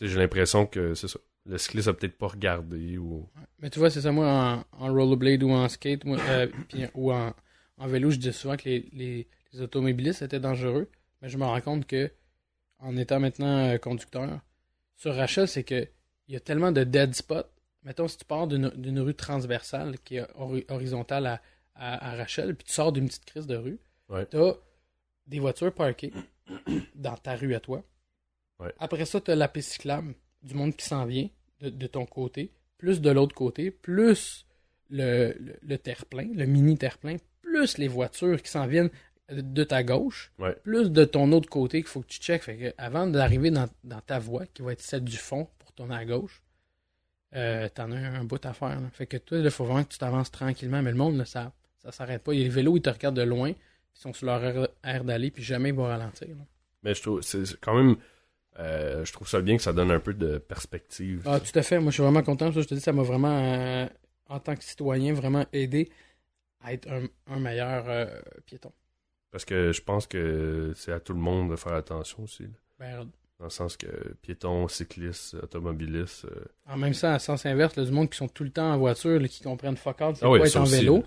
j'ai 0.00 0.18
l'impression 0.18 0.66
que 0.66 0.94
c'est 0.94 1.08
ça. 1.08 1.18
Le 1.44 1.58
cycliste 1.58 1.88
a 1.88 1.92
peut-être 1.92 2.16
pas 2.16 2.28
regardé 2.28 2.98
ou. 2.98 3.28
Mais 3.58 3.68
tu 3.68 3.80
vois, 3.80 3.90
c'est 3.90 4.02
ça, 4.02 4.12
moi, 4.12 4.28
en, 4.28 4.84
en 4.86 4.92
rollerblade 4.92 5.42
ou 5.42 5.50
en 5.50 5.68
skate, 5.68 6.04
moi, 6.04 6.18
euh, 6.28 6.46
ou 6.94 7.12
en, 7.12 7.34
en 7.78 7.86
vélo, 7.88 8.12
je 8.12 8.16
dis 8.18 8.32
souvent 8.32 8.56
que 8.56 8.68
les, 8.68 8.88
les, 8.92 9.26
les 9.52 9.60
automobilistes 9.60 10.22
étaient 10.22 10.40
dangereux, 10.40 10.88
mais 11.20 11.28
je 11.28 11.38
me 11.38 11.44
rends 11.44 11.60
compte 11.60 11.86
que, 11.86 12.10
en 12.78 12.96
étant 12.96 13.20
maintenant 13.20 13.68
euh, 13.68 13.78
conducteur, 13.78 14.40
sur 14.96 15.14
Rachel, 15.14 15.48
c'est 15.48 15.64
que 15.64 15.86
il 16.28 16.34
y 16.34 16.36
a 16.36 16.40
tellement 16.40 16.72
de 16.72 16.84
dead 16.84 17.14
spots. 17.14 17.48
Mettons, 17.82 18.06
si 18.08 18.16
tu 18.18 18.24
pars 18.24 18.46
d'une 18.46 19.00
rue 19.00 19.14
transversale 19.14 19.98
qui 20.00 20.16
est 20.16 20.26
hori- 20.36 20.64
horizontale 20.68 21.26
à, 21.26 21.42
à, 21.74 22.12
à 22.12 22.16
Rachel, 22.16 22.54
puis 22.54 22.64
tu 22.66 22.72
sors 22.72 22.92
d'une 22.92 23.06
petite 23.08 23.24
crise 23.24 23.46
de 23.46 23.56
rue, 23.56 23.78
Ouais. 24.08 24.26
tu 24.26 24.36
as 24.36 24.54
des 25.26 25.40
voitures 25.40 25.72
parkées 25.74 26.12
dans 26.94 27.16
ta 27.16 27.34
rue 27.34 27.54
à 27.54 27.60
toi. 27.60 27.82
Ouais. 28.60 28.72
Après 28.78 29.04
ça, 29.04 29.20
tu 29.20 29.30
as 29.30 29.34
la 29.36 29.48
piste 29.48 29.72
cyclable, 29.72 30.14
du 30.42 30.54
monde 30.54 30.76
qui 30.76 30.84
s'en 30.86 31.04
vient 31.06 31.28
de, 31.60 31.70
de 31.70 31.86
ton 31.86 32.06
côté, 32.06 32.52
plus 32.78 33.00
de 33.00 33.10
l'autre 33.10 33.34
côté, 33.34 33.70
plus 33.70 34.46
le, 34.90 35.34
le, 35.40 35.56
le 35.62 35.78
terre-plein, 35.78 36.28
le 36.34 36.46
mini 36.46 36.76
terre-plein, 36.78 37.16
plus 37.42 37.78
les 37.78 37.88
voitures 37.88 38.40
qui 38.42 38.50
s'en 38.50 38.66
viennent 38.66 38.90
de 39.30 39.64
ta 39.64 39.82
gauche, 39.82 40.32
Ouais. 40.38 40.54
plus 40.62 40.90
de 40.90 41.04
ton 41.04 41.30
autre 41.32 41.48
côté 41.48 41.80
qu'il 41.82 41.88
faut 41.88 42.00
que 42.02 42.08
tu 42.08 42.20
checkes. 42.20 42.42
Fait 42.42 42.56
que 42.56 42.74
avant 42.78 43.06
d'arriver 43.06 43.50
dans, 43.50 43.68
dans 43.84 44.00
ta 44.00 44.18
voie, 44.18 44.46
qui 44.46 44.62
va 44.62 44.72
être 44.72 44.80
celle 44.82 45.04
du 45.04 45.16
fond 45.16 45.48
pour 45.58 45.72
tourner 45.72 45.94
à 45.94 46.04
gauche, 46.04 46.42
euh, 47.34 47.68
t'en 47.70 47.90
as 47.92 47.96
un, 47.96 48.24
bout 48.24 48.44
à 48.44 48.52
faire. 48.52 48.80
là. 48.80 48.90
Fait 48.92 49.06
que 49.06 49.16
toi, 49.16 49.38
il 49.38 49.50
faut 49.50 49.64
vraiment 49.64 49.84
que 49.84 49.92
tu 49.92 49.98
t'avances 49.98 50.30
tranquillement. 50.30 50.82
Mais 50.82 50.90
le 50.90 50.96
monde, 50.98 51.24
ça 51.24 51.52
ça 51.78 51.90
s'arrête 51.90 52.22
pas. 52.22 52.32
Et 52.32 52.38
les 52.44 52.48
vélos, 52.48 52.76
ils 52.76 52.82
te 52.82 52.90
regardent 52.90 53.16
de 53.16 53.22
loin, 53.22 53.48
ils 53.50 53.56
sont 54.00 54.12
sur 54.12 54.26
leur 54.26 54.68
air, 54.84 55.02
d'aller, 55.04 55.30
puis 55.32 55.42
jamais 55.42 55.70
ils 55.70 55.74
vont 55.74 55.84
ralentir. 55.86 56.28
là. 56.28 56.44
Mais 56.84 56.94
je 56.94 57.02
trouve, 57.02 57.22
c'est 57.22 57.42
quand 57.60 57.74
même, 57.74 57.96
euh, 58.60 59.04
je 59.04 59.12
trouve 59.12 59.28
ça 59.28 59.40
bien 59.40 59.56
que 59.56 59.62
ça 59.62 59.72
donne 59.72 59.90
un 59.90 59.98
peu 59.98 60.14
de 60.14 60.38
perspective. 60.38 61.22
Ah, 61.26 61.40
tout 61.40 61.58
à 61.58 61.62
fait. 61.62 61.78
Moi, 61.80 61.90
je 61.90 61.94
suis 61.94 62.02
vraiment 62.02 62.22
content. 62.22 62.52
Ça, 62.52 62.60
je 62.60 62.66
te 62.68 62.74
dis, 62.74 62.80
ça 62.80 62.92
m'a 62.92 63.02
vraiment, 63.02 63.36
euh, 63.36 63.86
en 64.28 64.38
tant 64.40 64.54
que 64.54 64.62
citoyen, 64.62 65.12
vraiment 65.14 65.44
aidé 65.52 65.90
à 66.60 66.72
être 66.72 66.88
un, 66.88 67.06
un 67.26 67.40
meilleur 67.40 67.84
euh, 67.88 68.06
piéton. 68.46 68.72
Parce 69.32 69.44
que 69.44 69.72
je 69.72 69.80
pense 69.82 70.06
que 70.06 70.72
c'est 70.76 70.92
à 70.92 71.00
tout 71.00 71.14
le 71.14 71.18
monde 71.18 71.50
de 71.50 71.56
faire 71.56 71.72
attention 71.74 72.22
aussi. 72.22 72.44
là. 72.44 72.48
Ben, 72.78 73.10
Dans 73.38 73.46
le 73.46 73.50
sens 73.50 73.76
que 73.76 73.86
piétons, 74.22 74.68
cyclistes, 74.68 75.34
automobilistes. 75.34 76.26
euh, 76.26 76.44
en 76.68 76.76
même 76.76 76.94
temps, 76.94 77.12
à 77.12 77.18
sens 77.18 77.44
inverse, 77.46 77.74
là, 77.76 77.84
du 77.84 77.90
monde 77.90 78.08
qui 78.10 78.18
sont 78.18 78.28
tout 78.28 78.44
le 78.44 78.50
temps 78.50 78.70
en 78.72 78.78
voiture, 78.78 79.18
là, 79.18 79.26
qui 79.26 79.42
comprennent 79.42 79.76
fuck 79.76 80.00
all, 80.00 80.14
c'est 80.14 80.24
Ah 80.24 80.28
quoi 80.28 80.46
être 80.46 80.56
en 80.56 80.62
aussi, 80.62 80.76
vélo? 80.76 81.04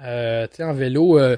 Euh, 0.00 0.46
tu 0.46 0.56
sais, 0.56 0.64
en 0.64 0.72
vélo, 0.72 1.18
euh, 1.18 1.36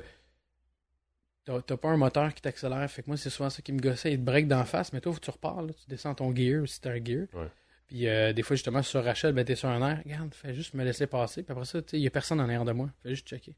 t'as 1.45 1.77
pas 1.77 1.89
un 1.89 1.97
moteur 1.97 2.35
qui 2.35 2.43
t'accélère. 2.43 2.89
Fait 2.91 3.03
que 3.03 3.09
moi, 3.09 3.17
c'est 3.17 3.31
souvent 3.31 3.51
ça 3.51 3.63
qui 3.63 3.73
me 3.73 3.79
gossait. 3.81 4.13
Il 4.13 4.19
te 4.19 4.25
break 4.25 4.47
d'en 4.49 4.65
face, 4.65 4.93
mais 4.93 5.01
toi, 5.01 5.13
faut 5.13 5.19
que 5.21 5.25
tu 5.25 5.31
repars. 5.31 5.63
là. 5.63 5.73
Tu 5.73 5.89
descends 5.89 6.15
ton 6.15 6.35
gear 6.35 6.67
si 6.69 6.81
t'as 6.81 6.91
un 6.93 7.05
gear. 7.05 7.27
Ouais. 7.35 7.49
Puis 7.87 8.09
euh, 8.09 8.33
des 8.33 8.43
fois, 8.43 8.57
justement, 8.57 8.83
sur 8.83 9.03
Rachel, 9.05 9.33
ben, 9.33 9.45
t'es 9.45 9.55
sur 9.55 9.69
un 9.69 9.81
air. 9.89 10.03
Regarde, 10.05 10.35
fais 10.35 10.53
juste 10.55 10.75
me 10.75 10.85
laisser 10.85 11.07
passer. 11.07 11.43
Puis 11.45 11.53
après 11.53 11.65
ça, 11.65 11.79
il 11.93 12.01
y 12.01 12.07
a 12.07 12.11
personne 12.11 12.41
en 12.41 12.45
arrière 12.45 12.65
de 12.65 12.73
moi. 12.73 12.91
Fais 13.03 13.11
juste 13.11 13.27
checker. 13.29 13.55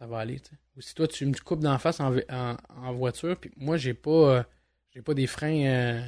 Ça 0.00 0.06
va 0.06 0.18
aller. 0.20 0.40
Ou 0.76 0.80
si 0.80 0.94
toi, 0.94 1.06
tu 1.06 1.26
me 1.26 1.34
coupes 1.44 1.60
d'en 1.60 1.76
face 1.78 2.00
en, 2.00 2.16
en, 2.30 2.56
en 2.70 2.92
voiture, 2.94 3.36
puis 3.38 3.50
moi, 3.58 3.76
j'ai 3.76 3.92
pas, 3.92 4.10
euh, 4.38 4.42
j'ai 4.94 5.02
pas 5.02 5.12
des 5.12 5.26
freins 5.26 5.66
euh, 5.66 6.00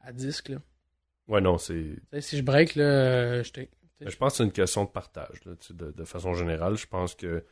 à 0.00 0.12
disque, 0.12 0.48
là. 0.48 0.58
Ouais, 1.28 1.40
non, 1.40 1.56
c'est. 1.56 1.74
Tu 1.74 2.00
sais, 2.12 2.20
si 2.20 2.36
je 2.38 2.42
break, 2.42 2.74
là, 2.74 2.84
euh, 2.84 3.44
je 3.44 3.62
Je 4.08 4.16
pense 4.16 4.32
que 4.32 4.36
c'est 4.38 4.44
une 4.44 4.52
question 4.52 4.82
de 4.84 4.90
partage. 4.90 5.44
là, 5.44 5.52
de, 5.70 5.92
de 5.92 6.04
façon 6.04 6.34
générale, 6.34 6.76
je 6.76 6.88
pense 6.88 7.14
que 7.14 7.44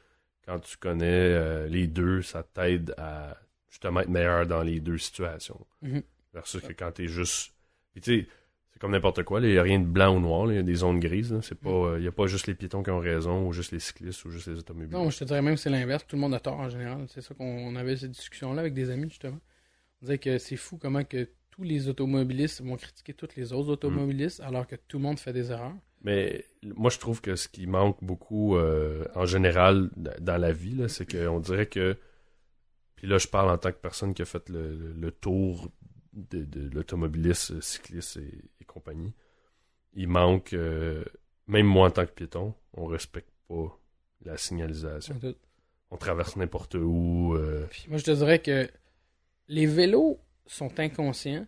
quand 0.44 0.58
tu 0.58 0.76
connais 0.76 1.06
euh, 1.06 1.68
les 1.68 1.86
deux, 1.86 2.22
ça 2.22 2.42
t'aide 2.42 2.92
à 2.98 3.36
justement 3.68 4.00
être 4.00 4.08
meilleur 4.08 4.46
dans 4.46 4.62
les 4.62 4.80
deux 4.80 4.98
situations. 4.98 5.64
Mhm. 5.82 6.02
Versus 6.32 6.60
que 6.60 6.72
quand 6.72 6.90
t'es 6.90 7.06
juste. 7.06 7.54
Puis 7.92 8.00
tu 8.00 8.20
sais, 8.20 8.28
comme 8.84 8.92
n'importe 8.92 9.22
quoi. 9.22 9.40
Il 9.40 9.48
n'y 9.50 9.56
a 9.56 9.62
rien 9.62 9.80
de 9.80 9.86
blanc 9.86 10.14
ou 10.14 10.20
noir. 10.20 10.52
Il 10.52 10.56
y 10.56 10.58
a 10.58 10.62
des 10.62 10.74
zones 10.74 11.00
grises. 11.00 11.32
là, 11.32 11.40
C'est 11.40 11.54
pas. 11.58 11.70
Mhm. 11.92 11.96
Il 11.96 12.02
n'y 12.02 12.06
a 12.08 12.12
pas 12.12 12.26
juste 12.26 12.46
les 12.46 12.54
piétons 12.54 12.82
qui 12.82 12.90
ont 12.90 12.98
raison, 12.98 13.46
ou 13.48 13.52
juste 13.54 13.72
les 13.72 13.80
cyclistes, 13.80 14.22
ou 14.26 14.30
juste 14.30 14.46
les 14.48 14.58
automobilistes. 14.58 14.92
Non, 14.92 15.08
je 15.08 15.18
te 15.18 15.24
dirais 15.24 15.40
même 15.40 15.54
que 15.54 15.60
c'est 15.60 15.70
l'inverse. 15.70 16.06
Tout 16.06 16.16
le 16.16 16.20
monde 16.20 16.34
a 16.34 16.40
tort 16.40 16.58
en 16.60 16.68
général. 16.68 17.06
C'est 17.08 17.22
ça 17.22 17.34
qu'on 17.34 17.46
on 17.46 17.76
avait 17.76 17.96
cette 17.96 18.10
discussion-là 18.10 18.60
avec 18.60 18.74
des 18.74 18.90
amis, 18.90 19.08
justement. 19.08 19.38
On 20.02 20.04
disait 20.06 20.18
que 20.18 20.36
c'est 20.36 20.56
fou 20.56 20.76
comment 20.76 21.02
que 21.02 21.30
tous 21.50 21.62
les 21.62 21.88
automobilistes 21.88 22.60
vont 22.62 22.76
critiquer 22.76 23.14
tous 23.14 23.28
les 23.36 23.52
autres 23.54 23.70
automobilistes 23.70 24.40
alors 24.40 24.66
que 24.66 24.76
tout 24.76 24.98
le 24.98 25.04
monde 25.04 25.18
fait 25.18 25.32
des 25.32 25.50
erreurs. 25.50 25.72
Mais 26.02 26.44
moi, 26.76 26.90
je 26.90 26.98
trouve 26.98 27.22
que 27.22 27.36
ce 27.36 27.48
qui 27.48 27.66
manque 27.66 27.96
beaucoup 28.04 28.56
euh, 28.56 29.06
en 29.14 29.24
général 29.24 29.88
dans 29.96 30.36
la 30.36 30.52
vie, 30.52 30.82
c'est 30.88 31.10
qu'on 31.10 31.40
dirait 31.40 31.66
que. 31.66 31.96
Puis 32.96 33.06
là, 33.06 33.16
je 33.16 33.28
parle 33.28 33.48
en 33.50 33.56
tant 33.56 33.70
que 33.72 33.78
personne 33.78 34.12
qui 34.12 34.20
a 34.20 34.26
fait 34.26 34.46
le- 34.50 34.92
le 34.92 35.10
tour 35.10 35.70
de, 36.14 36.44
de 36.44 36.68
l'automobiliste, 36.75 37.61
cycliste 37.61 38.16
et, 38.18 38.38
et 38.61 38.64
compagnie. 38.64 39.12
Il 39.94 40.09
manque, 40.09 40.52
euh, 40.54 41.04
même 41.47 41.66
moi 41.66 41.88
en 41.88 41.90
tant 41.90 42.06
que 42.06 42.12
piéton, 42.12 42.54
on 42.75 42.87
respecte 42.87 43.30
pas 43.49 43.78
la 44.25 44.37
signalisation. 44.37 45.14
On 45.90 45.97
traverse 45.97 46.37
n'importe 46.37 46.75
où. 46.75 47.35
euh, 47.37 47.66
Puis 47.71 47.87
moi, 47.88 47.99
je 47.99 48.04
te 48.04 48.11
dirais 48.11 48.40
que 48.40 48.68
les 49.49 49.66
vélos 49.66 50.18
sont 50.47 50.80
inconscients, 50.80 51.47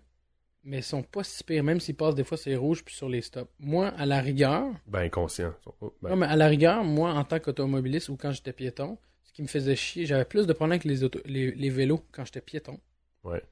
mais 0.65 0.83
sont 0.83 1.03
pas 1.03 1.25
si 1.25 1.43
pires, 1.45 1.65
même 1.65 1.81
s'ils 1.81 1.97
passent 1.97 2.15
des 2.15 2.25
fois 2.25 2.37
sur 2.37 2.51
les 2.51 2.57
rouges 2.57 2.85
puis 2.85 2.95
sur 2.95 3.09
les 3.09 3.23
stops. 3.23 3.51
Moi, 3.59 3.89
à 3.89 4.07
la 4.07 4.21
rigueur, 4.21 4.67
ben 4.87 5.01
inconscient. 5.03 5.55
Oh, 5.81 5.93
ben, 6.03 6.11
non, 6.11 6.17
mais 6.17 6.27
à 6.27 6.37
la 6.37 6.49
rigueur, 6.49 6.85
moi, 6.85 7.13
en 7.15 7.25
tant 7.25 7.39
qu'automobiliste 7.41 8.09
ou 8.09 8.17
quand 8.17 8.33
j'étais 8.33 8.53
piéton, 8.53 8.99
ce 9.25 9.33
qui 9.33 9.43
me 9.43 9.47
faisait 9.49 9.77
chier, 9.77 10.07
j'avais 10.07 10.25
plus 10.25 10.47
de 10.47 10.53
problèmes 10.53 10.79
que 10.81 10.89
les, 10.89 11.05
auto- 11.05 11.21
les, 11.25 11.53
les 11.53 11.71
vélos 11.71 12.05
quand 12.13 12.25
j'étais 12.25 12.41
piéton. 12.41 12.79
Ouais. 13.25 13.43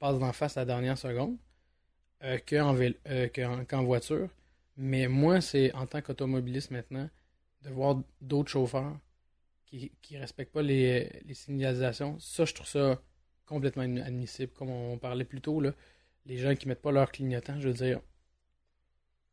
Passent 0.00 0.18
d'en 0.18 0.32
face 0.32 0.56
à 0.58 0.62
la 0.62 0.66
dernière 0.66 0.98
seconde 0.98 1.38
euh, 2.24 2.38
euh, 2.52 3.64
qu'en- 3.68 3.84
voiture. 3.84 4.28
Mais 4.76 5.08
moi, 5.08 5.40
c'est 5.40 5.72
en 5.74 5.86
tant 5.86 6.00
qu'automobiliste 6.02 6.70
maintenant, 6.70 7.08
de 7.62 7.70
voir 7.70 8.02
d'autres 8.20 8.50
chauffeurs 8.50 8.98
qui 9.66 9.92
qui 10.02 10.18
respectent 10.18 10.52
pas 10.52 10.62
les, 10.62 11.10
signalisations. 11.34 12.18
Ça, 12.20 12.44
je 12.46 12.54
trouve 12.54 12.68
ça 12.68 13.02
complètement 13.46 13.84
inadmissible. 13.84 14.52
Comme 14.54 14.70
on 14.70 14.98
parlait 14.98 15.24
plus 15.24 15.40
tôt, 15.42 15.60
là, 15.60 15.72
les 16.26 16.38
gens 16.38 16.54
qui 16.56 16.68
mettent 16.68 16.82
pas 16.82 16.92
leur 16.92 17.12
clignotant, 17.12 17.60
je 17.60 17.68
veux 17.68 17.74
dire, 17.74 18.00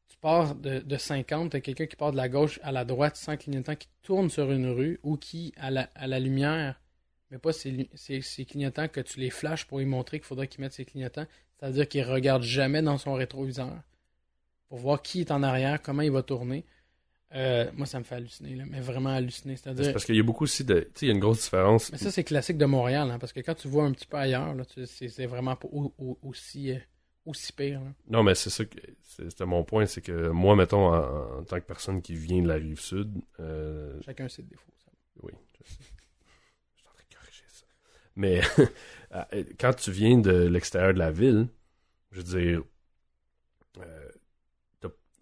tu 0.09 0.17
pars 0.17 0.55
de, 0.55 0.79
de 0.79 0.97
50, 0.97 1.51
t'as 1.51 1.59
quelqu'un 1.61 1.85
qui 1.85 1.95
part 1.95 2.11
de 2.11 2.17
la 2.17 2.29
gauche 2.29 2.59
à 2.63 2.71
la 2.71 2.85
droite 2.85 3.15
sans 3.15 3.37
clignotant, 3.37 3.75
qui 3.75 3.87
tourne 4.03 4.29
sur 4.29 4.51
une 4.51 4.67
rue 4.69 4.99
ou 5.03 5.17
qui, 5.17 5.53
à 5.57 5.71
la 5.71 6.19
lumière, 6.19 6.79
mais 7.31 7.37
pas 7.37 7.53
ses, 7.53 7.71
lu- 7.71 7.89
ses- 7.93 8.21
ses 8.21 8.45
clignotants, 8.45 8.87
que 8.87 9.01
tu 9.01 9.19
les 9.19 9.29
flashes 9.29 9.65
pour 9.65 9.79
lui 9.79 9.85
montrer 9.85 10.19
qu'il 10.19 10.25
faudrait 10.27 10.47
qu'il 10.47 10.61
mette 10.61 10.73
ses 10.73 10.85
clignotants. 10.85 11.25
C'est-à-dire 11.59 11.87
qu'il 11.87 12.03
regarde 12.03 12.43
jamais 12.43 12.81
dans 12.81 12.97
son 12.97 13.13
rétroviseur 13.13 13.73
pour 14.69 14.77
voir 14.79 15.01
qui 15.01 15.21
est 15.21 15.31
en 15.31 15.43
arrière, 15.43 15.81
comment 15.81 16.01
il 16.03 16.11
va 16.11 16.23
tourner. 16.23 16.65
Euh, 17.33 17.69
moi, 17.73 17.85
ça 17.85 17.99
me 17.99 18.05
fait 18.05 18.15
halluciner, 18.15 18.55
là, 18.55 18.63
mais 18.69 18.79
vraiment 18.79 19.09
halluciner. 19.09 19.57
c'est 19.57 19.91
parce 19.91 20.05
qu'il 20.05 20.15
y 20.15 20.19
a 20.19 20.23
beaucoup 20.23 20.45
aussi 20.45 20.63
de. 20.63 20.79
Tu 20.79 20.87
sais, 20.93 21.05
il 21.05 21.09
y 21.09 21.11
a 21.11 21.13
une 21.13 21.19
grosse 21.19 21.41
différence. 21.43 21.91
mais 21.91 21.97
ça, 21.97 22.09
c'est 22.09 22.23
classique 22.23 22.57
de 22.57 22.65
Montréal, 22.65 23.11
hein, 23.11 23.19
parce 23.19 23.33
que 23.33 23.41
quand 23.41 23.55
tu 23.55 23.67
vois 23.67 23.83
un 23.83 23.91
petit 23.91 24.05
peu 24.05 24.15
ailleurs, 24.17 24.55
c'est 24.85 25.25
vraiment 25.25 25.55
pas 25.57 25.67
au- 25.69 25.93
au- 25.97 26.17
aussi, 26.23 26.71
euh, 26.71 26.77
aussi 27.25 27.51
pire. 27.51 27.81
là. 27.81 27.91
Non, 28.09 28.23
mais 28.23 28.33
c'est 28.33 28.49
ça 28.49 28.63
que 28.63 28.77
c'était 29.03 29.45
mon 29.45 29.65
point, 29.65 29.85
c'est 29.87 29.99
que 30.01 30.29
moi, 30.29 30.55
mettons, 30.55 30.87
en, 30.87 31.39
en 31.39 31.43
tant 31.43 31.59
que 31.59 31.65
personne 31.65 32.01
qui 32.01 32.15
vient 32.15 32.41
de 32.41 32.47
la 32.47 32.53
rive 32.55 32.79
sud, 32.79 33.11
euh, 33.41 33.99
Chacun 34.05 34.29
ses 34.29 34.43
défauts. 34.43 34.71
ça. 34.85 34.91
oui, 35.23 35.33
je 35.51 35.57
sais. 35.57 35.65
Je 35.69 36.79
suis 36.79 36.87
en 36.87 36.93
train 36.93 37.03
de 37.09 37.13
corriger 37.15 37.43
ça. 37.49 37.65
Mais 38.17 38.41
euh, 39.15 39.23
quand 39.59 39.75
tu 39.75 39.91
viens 39.91 40.19
de 40.19 40.47
l'extérieur 40.47 40.93
de 40.93 40.99
la 40.99 41.11
ville, 41.11 41.49
je 42.11 42.21
veux 42.21 42.41
dire, 42.41 42.63
euh, 43.79 44.09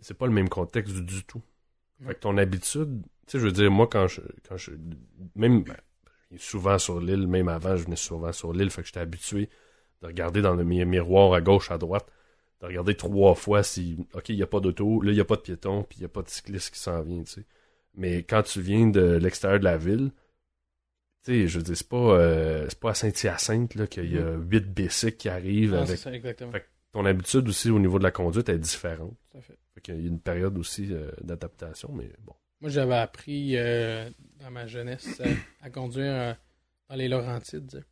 c'est 0.01 0.17
pas 0.17 0.27
le 0.27 0.33
même 0.33 0.49
contexte 0.49 0.93
du, 0.93 1.01
du 1.01 1.23
tout. 1.23 1.41
Fait 2.05 2.15
que 2.15 2.19
ton 2.21 2.37
habitude, 2.37 3.03
tu 3.27 3.33
sais, 3.33 3.39
je 3.39 3.45
veux 3.45 3.53
dire, 3.53 3.71
moi, 3.71 3.87
quand 3.87 4.07
je, 4.07 4.21
quand 4.47 4.57
je, 4.57 4.71
même, 5.35 5.63
ben, 5.63 5.77
souvent 6.37 6.79
sur 6.79 6.99
l'île, 7.01 7.27
même 7.27 7.49
avant, 7.49 7.77
je 7.77 7.85
venais 7.85 7.95
souvent 7.97 8.31
sur 8.33 8.53
l'île, 8.53 8.71
fait 8.71 8.81
que 8.81 8.87
j'étais 8.87 9.01
habitué 9.01 9.49
de 10.01 10.07
regarder 10.07 10.41
dans 10.41 10.55
le 10.55 10.63
mi- 10.63 10.85
miroir 10.85 11.33
à 11.33 11.41
gauche, 11.41 11.71
à 11.71 11.77
droite, 11.77 12.07
de 12.61 12.67
regarder 12.67 12.95
trois 12.95 13.35
fois 13.35 13.63
si, 13.63 13.97
ok, 14.13 14.29
il 14.29 14.37
n'y 14.37 14.43
a 14.43 14.47
pas 14.47 14.61
d'auto, 14.61 15.01
là, 15.01 15.11
il 15.11 15.15
n'y 15.15 15.21
a 15.21 15.25
pas 15.25 15.37
de 15.37 15.41
piéton, 15.41 15.83
puis 15.83 15.99
il 15.99 16.01
n'y 16.01 16.07
a 16.07 16.09
pas 16.09 16.23
de 16.23 16.29
cycliste 16.29 16.73
qui 16.73 16.79
s'en 16.79 17.01
vient, 17.03 17.23
tu 17.23 17.31
sais. 17.33 17.45
Mais 17.95 18.23
quand 18.23 18.43
tu 18.43 18.61
viens 18.61 18.87
de 18.87 19.17
l'extérieur 19.17 19.59
de 19.59 19.65
la 19.65 19.77
ville, 19.77 20.11
sais, 21.25 21.47
je 21.47 21.57
veux 21.57 21.63
dire, 21.63 21.77
c'est 21.77 21.87
pas, 21.87 21.97
euh, 21.97 22.65
c'est 22.69 22.79
pas 22.79 22.91
à 22.91 22.93
Saint-Hyacinthe, 22.93 23.87
qu'il 23.87 24.13
y 24.13 24.17
a 24.17 24.33
huit 24.33 24.65
bicycles 24.65 25.17
qui 25.17 25.29
arrivent 25.29 25.73
Non, 25.73 25.85
c'est 25.85 25.91
avec 25.91 26.01
ça, 26.01 26.13
exactement. 26.13 26.51
Fait 26.51 26.65
ton 26.91 27.05
habitude 27.05 27.49
aussi 27.49 27.69
au 27.69 27.79
niveau 27.79 27.99
de 27.99 28.03
la 28.03 28.11
conduite 28.11 28.47
est 28.47 28.57
différente. 28.57 29.17
Tout 29.31 29.37
à 29.37 29.41
fait. 29.41 29.57
Fait 29.73 29.81
qu'il 29.81 30.01
y 30.01 30.05
a 30.05 30.07
une 30.07 30.21
période 30.21 30.57
aussi 30.57 30.93
euh, 30.93 31.11
d'adaptation, 31.21 31.91
mais 31.91 32.09
bon. 32.23 32.33
Moi, 32.61 32.69
j'avais 32.69 32.95
appris 32.95 33.57
euh, 33.57 34.09
dans 34.39 34.49
ma 34.49 34.65
jeunesse 34.65 35.21
à 35.61 35.69
conduire 35.69 36.37
dans 36.89 36.95
les 36.95 37.09
Laurentides. 37.09 37.83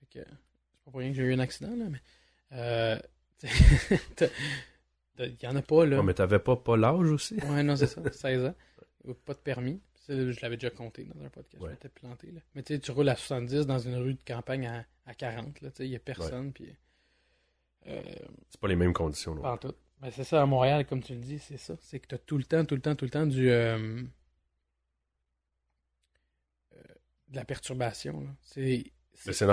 Fait 0.00 0.20
que, 0.20 0.26
c'est 0.26 0.84
pas 0.84 0.90
pour 0.90 1.00
rien 1.00 1.10
que 1.10 1.16
j'ai 1.16 1.24
eu 1.24 1.34
un 1.34 1.40
accident, 1.40 1.76
là, 1.76 1.88
mais. 1.90 2.00
Il 5.18 5.36
y 5.42 5.46
en 5.46 5.56
a 5.56 5.62
pas, 5.62 5.84
là. 5.84 6.02
Mais 6.02 6.14
t'avais 6.14 6.38
pas, 6.38 6.56
pas 6.56 6.76
l'âge 6.76 7.10
aussi? 7.10 7.36
Ouais, 7.50 7.62
non, 7.62 7.76
c'est 7.76 7.86
ça, 7.86 8.00
16 8.12 8.46
ans. 8.46 8.54
Pas 9.24 9.34
de 9.34 9.38
permis. 9.38 9.80
Je 10.08 10.40
l'avais 10.42 10.56
déjà 10.56 10.70
compté 10.70 11.04
dans 11.04 11.24
un 11.24 11.28
podcast. 11.28 11.62
Ouais. 11.62 11.68
Je 11.70 11.74
m'étais 11.74 11.88
planté. 11.88 12.30
Là. 12.32 12.40
Mais 12.54 12.62
tu 12.62 12.74
sais, 12.74 12.80
tu 12.80 12.90
roules 12.90 13.08
à 13.08 13.16
70 13.16 13.66
dans 13.66 13.78
une 13.78 13.94
rue 13.96 14.14
de 14.14 14.22
campagne 14.26 14.66
à, 14.66 14.84
à 15.06 15.14
40. 15.14 15.60
là, 15.60 15.70
tu 15.70 15.76
sais, 15.76 15.86
Il 15.86 15.90
n'y 15.90 15.96
a 15.96 16.00
personne. 16.00 16.52
Puis, 16.52 16.74
euh, 17.86 18.02
C'est 18.50 18.60
pas 18.60 18.68
les 18.68 18.76
mêmes 18.76 18.92
conditions. 18.92 19.36
pas 19.36 19.58
tout. 19.58 19.74
Ben, 20.00 20.10
c'est 20.10 20.24
ça, 20.24 20.42
à 20.42 20.46
Montréal, 20.46 20.84
comme 20.86 21.02
tu 21.02 21.12
le 21.14 21.20
dis, 21.20 21.38
c'est 21.38 21.56
ça. 21.56 21.76
C'est 21.80 22.00
que 22.00 22.08
tu 22.08 22.14
as 22.16 22.18
tout 22.18 22.36
le 22.36 22.42
temps, 22.44 22.64
tout 22.64 22.74
le 22.74 22.80
temps, 22.80 22.96
tout 22.96 23.04
le 23.04 23.10
temps 23.10 23.26
du. 23.26 23.48
euh, 23.50 24.02
euh, 26.74 26.80
de 27.28 27.36
la 27.36 27.44
perturbation. 27.44 28.26
C'est. 28.42 28.84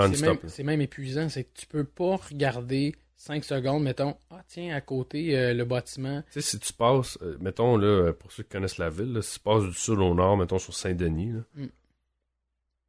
Mais 0.08 0.16
même- 0.22 0.38
même 0.64 0.80
épuisant. 0.80 1.28
C'est 1.28 1.44
que 1.44 1.52
tu 1.54 1.66
peux 1.66 1.84
pas 1.84 2.16
regarder 2.16 2.94
5 3.22 3.44
secondes, 3.44 3.82
mettons, 3.82 4.16
ah 4.30 4.42
tiens, 4.48 4.74
à 4.74 4.80
côté, 4.80 5.36
euh, 5.38 5.52
le 5.52 5.66
bâtiment. 5.66 6.22
Tu 6.32 6.40
sais, 6.40 6.40
si 6.40 6.58
tu 6.58 6.72
passes, 6.72 7.18
euh, 7.20 7.36
mettons, 7.38 7.76
là, 7.76 8.14
pour 8.14 8.32
ceux 8.32 8.44
qui 8.44 8.48
connaissent 8.48 8.78
la 8.78 8.88
ville, 8.88 9.12
là, 9.12 9.20
si 9.20 9.34
tu 9.34 9.40
passes 9.40 9.64
du 9.64 9.74
sud 9.74 9.98
au 9.98 10.14
nord, 10.14 10.38
mettons, 10.38 10.58
sur 10.58 10.72
Saint-Denis, 10.74 11.34
Mm. 11.54 11.66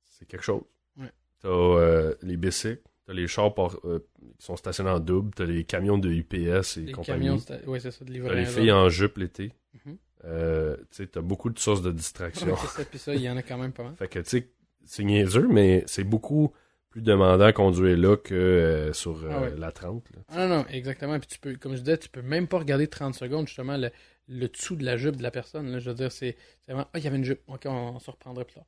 c'est 0.09 0.25
quelque 0.27 0.43
chose. 0.43 0.61
Ouais. 0.97 1.11
T'as 1.41 1.49
euh, 1.49 2.15
les 2.21 2.37
bicycles, 2.37 2.81
t'as 3.05 3.11
les 3.13 3.27
chars 3.27 3.53
par- 3.53 3.75
qui 3.81 4.45
sont 4.45 4.55
stationnés 4.55 4.89
en 4.91 4.99
double, 5.01 5.31
t'as 5.35 5.43
les 5.45 5.65
camions 5.65 5.97
de 5.97 6.09
UPS 6.09 6.77
et 6.77 6.81
Les 6.85 6.91
compagnie. 6.93 7.29
ouais, 7.67 7.79
c'est 7.81 7.91
ça, 7.91 8.05
de 8.05 8.21
T'as 8.23 8.33
les 8.33 8.45
filles 8.45 8.71
en 8.71 8.87
jupe 8.87 9.17
l'été. 9.17 9.51
Mhm. 9.85 9.97
Euh, 10.23 10.77
tu 10.77 10.85
sais, 10.91 11.07
t'as 11.07 11.21
beaucoup 11.21 11.49
de 11.49 11.59
sources 11.59 11.81
de 11.81 11.91
distraction. 11.91 12.47
Ouais, 12.47 12.55
c'est 12.61 12.67
ça, 12.67 12.85
puis 12.85 12.99
ça, 12.99 13.15
il 13.15 13.21
y 13.21 13.29
en 13.29 13.35
a 13.35 13.41
quand 13.41 13.57
même 13.57 13.73
pas 13.73 13.83
mal. 13.83 13.95
Fait 13.97 14.07
que, 14.07 14.19
tu 14.19 14.29
sais, 14.29 14.49
c'est 14.85 15.03
niaiseux, 15.03 15.47
mais 15.49 15.83
c'est 15.87 16.03
beaucoup 16.05 16.53
plus 16.91 17.01
demandant 17.01 17.45
à 17.45 17.53
conduire 17.53 17.97
là 17.97 18.15
que 18.17 18.33
euh, 18.35 18.93
sur 18.93 19.23
euh, 19.23 19.29
Ah 19.31 19.41
ouais. 19.41 19.53
la 19.57 19.71
30. 19.71 20.03
là. 20.13 20.21
Ah 20.29 20.47
non, 20.47 20.57
non, 20.57 20.65
exactement. 20.69 21.17
Puis 21.19 21.27
tu 21.29 21.39
peux, 21.39 21.55
comme 21.55 21.73
je 21.75 21.79
disais, 21.79 21.97
tu 21.97 22.09
peux 22.09 22.21
même 22.21 22.47
pas 22.47 22.59
regarder 22.59 22.87
30 22.87 23.15
secondes, 23.15 23.47
justement, 23.47 23.77
le, 23.77 23.89
le 24.27 24.47
dessous 24.47 24.75
de 24.75 24.83
la 24.83 24.97
jupe 24.97 25.15
de 25.15 25.23
la 25.23 25.31
personne. 25.31 25.71
Là. 25.71 25.79
Je 25.79 25.89
veux 25.89 25.95
dire, 25.95 26.11
c'est 26.11 26.35
vraiment, 26.67 26.85
ah, 26.93 26.99
il 26.99 27.03
y 27.03 27.07
avait 27.07 27.15
une 27.17 27.23
jupe. 27.25 27.41
Ok, 27.47 27.61
on, 27.65 27.69
on 27.95 27.99
se 27.99 28.11
reprendra 28.11 28.43
plus 28.45 28.55
tard. 28.55 28.65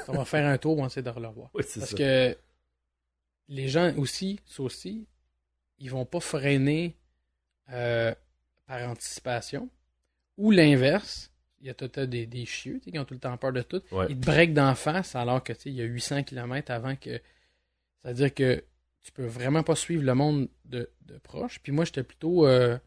on 0.08 0.12
va 0.12 0.24
faire 0.24 0.46
un 0.46 0.58
tour, 0.58 0.76
on 0.78 0.82
va 0.82 0.86
essayer 0.86 1.02
de 1.02 1.08
le 1.10 1.26
revoir. 1.28 1.48
Oui, 1.54 1.62
Parce 1.62 1.86
ça. 1.90 1.96
que 1.96 2.36
les 3.48 3.68
gens 3.68 3.92
aussi, 3.96 4.40
ça 4.46 4.62
aussi, 4.62 5.06
ils 5.78 5.90
vont 5.90 6.04
pas 6.04 6.20
freiner 6.20 6.96
euh, 7.72 8.14
par 8.66 8.88
anticipation. 8.88 9.68
Ou 10.36 10.50
l'inverse. 10.50 11.30
Il 11.60 11.66
y 11.66 11.70
a 11.70 11.74
tout 11.74 11.88
des, 12.06 12.24
des 12.26 12.46
chieux 12.46 12.80
qui 12.82 12.98
ont 12.98 13.04
tout 13.04 13.12
le 13.14 13.20
temps 13.20 13.36
peur 13.36 13.52
de 13.52 13.60
tout. 13.62 13.82
Ouais. 13.92 14.06
Ils 14.08 14.18
te 14.18 14.24
breakent 14.24 14.54
d'en 14.54 14.74
face 14.74 15.14
alors 15.14 15.44
que 15.44 15.52
il 15.66 15.74
y 15.74 15.82
a 15.82 15.84
800 15.84 16.22
km 16.24 16.70
avant 16.70 16.96
que. 16.96 17.20
C'est-à-dire 18.02 18.32
que 18.34 18.64
tu 19.02 19.12
peux 19.12 19.26
vraiment 19.26 19.62
pas 19.62 19.74
suivre 19.76 20.02
le 20.04 20.14
monde 20.14 20.48
de, 20.64 20.90
de 21.06 21.18
proche. 21.18 21.58
Puis 21.62 21.72
moi, 21.72 21.84
j'étais 21.84 22.02
plutôt 22.02 22.46
euh, 22.46 22.78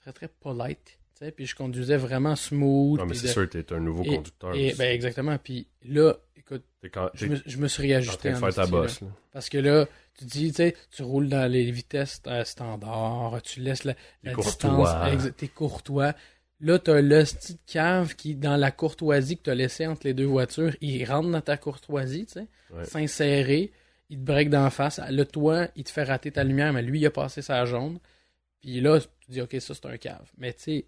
très 0.00 0.12
très 0.12 0.28
polite. 0.28 0.98
Puis 1.36 1.46
je 1.46 1.54
conduisais 1.54 1.96
vraiment 1.96 2.34
smooth. 2.34 2.98
Non, 2.98 3.06
mais 3.06 3.14
c'est 3.14 3.28
de- 3.28 3.32
sûr, 3.32 3.48
t'es 3.48 3.72
un 3.72 3.78
nouveau 3.78 4.02
et- 4.02 4.16
conducteur. 4.16 4.54
et, 4.56 4.74
ben 4.76 4.92
exactement. 4.92 5.38
Puis 5.38 5.68
là, 5.84 6.14
écoute, 6.36 6.64
quand- 6.92 7.10
je 7.14 7.26
me, 7.26 7.36
je 7.46 7.58
me 7.58 7.68
suis 7.68 7.80
en 7.84 7.86
réajusté 7.86 8.30
train 8.30 8.30
de 8.32 8.36
en 8.36 8.40
faire 8.40 8.54
ta 8.56 8.62
là. 8.62 8.66
bosse. 8.66 9.00
là. 9.02 9.06
Parce 9.30 9.48
que 9.48 9.58
là, 9.58 9.86
tu 10.18 10.24
dis, 10.24 10.48
tu 10.50 10.56
sais, 10.56 10.76
tu 10.90 11.02
roules 11.04 11.28
dans 11.28 11.48
les 11.48 11.70
vitesses 11.70 12.20
euh, 12.26 12.42
standards, 12.42 13.40
tu 13.42 13.60
laisses 13.60 13.84
la, 13.84 13.94
distance, 14.34 14.88
t'es 15.36 15.46
courtois. 15.48 16.14
Là, 16.58 16.78
t'as 16.80 17.00
le 17.00 17.22
petit 17.22 17.58
cave 17.66 18.16
qui, 18.16 18.34
dans 18.34 18.56
la 18.56 18.72
courtoisie 18.72 19.36
que 19.36 19.42
t'as 19.42 19.54
laissé 19.54 19.86
entre 19.86 20.02
les 20.08 20.14
deux 20.14 20.26
voitures, 20.26 20.74
il 20.80 21.04
rentre 21.04 21.30
dans 21.30 21.40
ta 21.40 21.56
courtoisie, 21.56 22.26
tu 22.26 22.32
sais, 22.32 22.48
Ouais. 22.70 22.84
Il 24.12 24.18
te 24.18 24.24
break 24.24 24.50
d'en 24.50 24.68
face. 24.68 25.00
Le 25.08 25.24
toit, 25.24 25.68
il 25.74 25.84
te 25.84 25.90
fait 25.90 26.04
rater 26.04 26.30
ta 26.30 26.44
lumière, 26.44 26.70
mais 26.74 26.82
lui, 26.82 27.00
il 27.00 27.06
a 27.06 27.10
passé 27.10 27.40
sa 27.40 27.64
jaune. 27.64 27.98
Puis 28.60 28.78
là, 28.82 29.00
tu 29.00 29.06
te 29.06 29.32
dis, 29.32 29.40
OK, 29.40 29.56
ça, 29.58 29.74
c'est 29.74 29.86
un 29.86 29.96
cave. 29.96 30.30
Mais 30.36 30.52
tu 30.52 30.62
sais, 30.62 30.86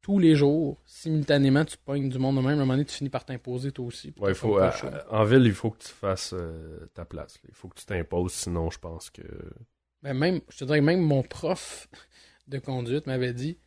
tous 0.00 0.20
les 0.20 0.36
jours, 0.36 0.80
simultanément, 0.86 1.64
tu 1.64 1.76
pognes 1.76 2.08
du 2.08 2.16
monde 2.16 2.36
de 2.36 2.42
même. 2.42 2.50
À 2.50 2.52
un 2.52 2.56
moment 2.58 2.74
donné, 2.74 2.84
tu 2.84 2.94
finis 2.94 3.10
par 3.10 3.24
t'imposer 3.24 3.72
toi 3.72 3.86
aussi. 3.86 4.14
Ouais, 4.18 4.34
faut, 4.34 4.60
euh, 4.60 4.70
en 5.10 5.24
ville, 5.24 5.44
il 5.44 5.52
faut 5.52 5.70
que 5.70 5.82
tu 5.82 5.88
fasses 5.88 6.32
euh, 6.32 6.88
ta 6.94 7.04
place. 7.04 7.34
là. 7.42 7.48
Il 7.48 7.56
faut 7.56 7.66
que 7.66 7.80
tu 7.80 7.84
t'imposes, 7.84 8.34
sinon 8.34 8.70
je 8.70 8.78
pense 8.78 9.10
que. 9.10 9.22
Ben 10.04 10.14
même, 10.14 10.40
je 10.48 10.58
te 10.58 10.64
dirais 10.64 10.78
que 10.78 10.84
même 10.84 11.00
mon 11.00 11.24
prof 11.24 11.88
de 12.46 12.58
conduite 12.60 13.08
m'avait 13.08 13.34
dit 13.34 13.58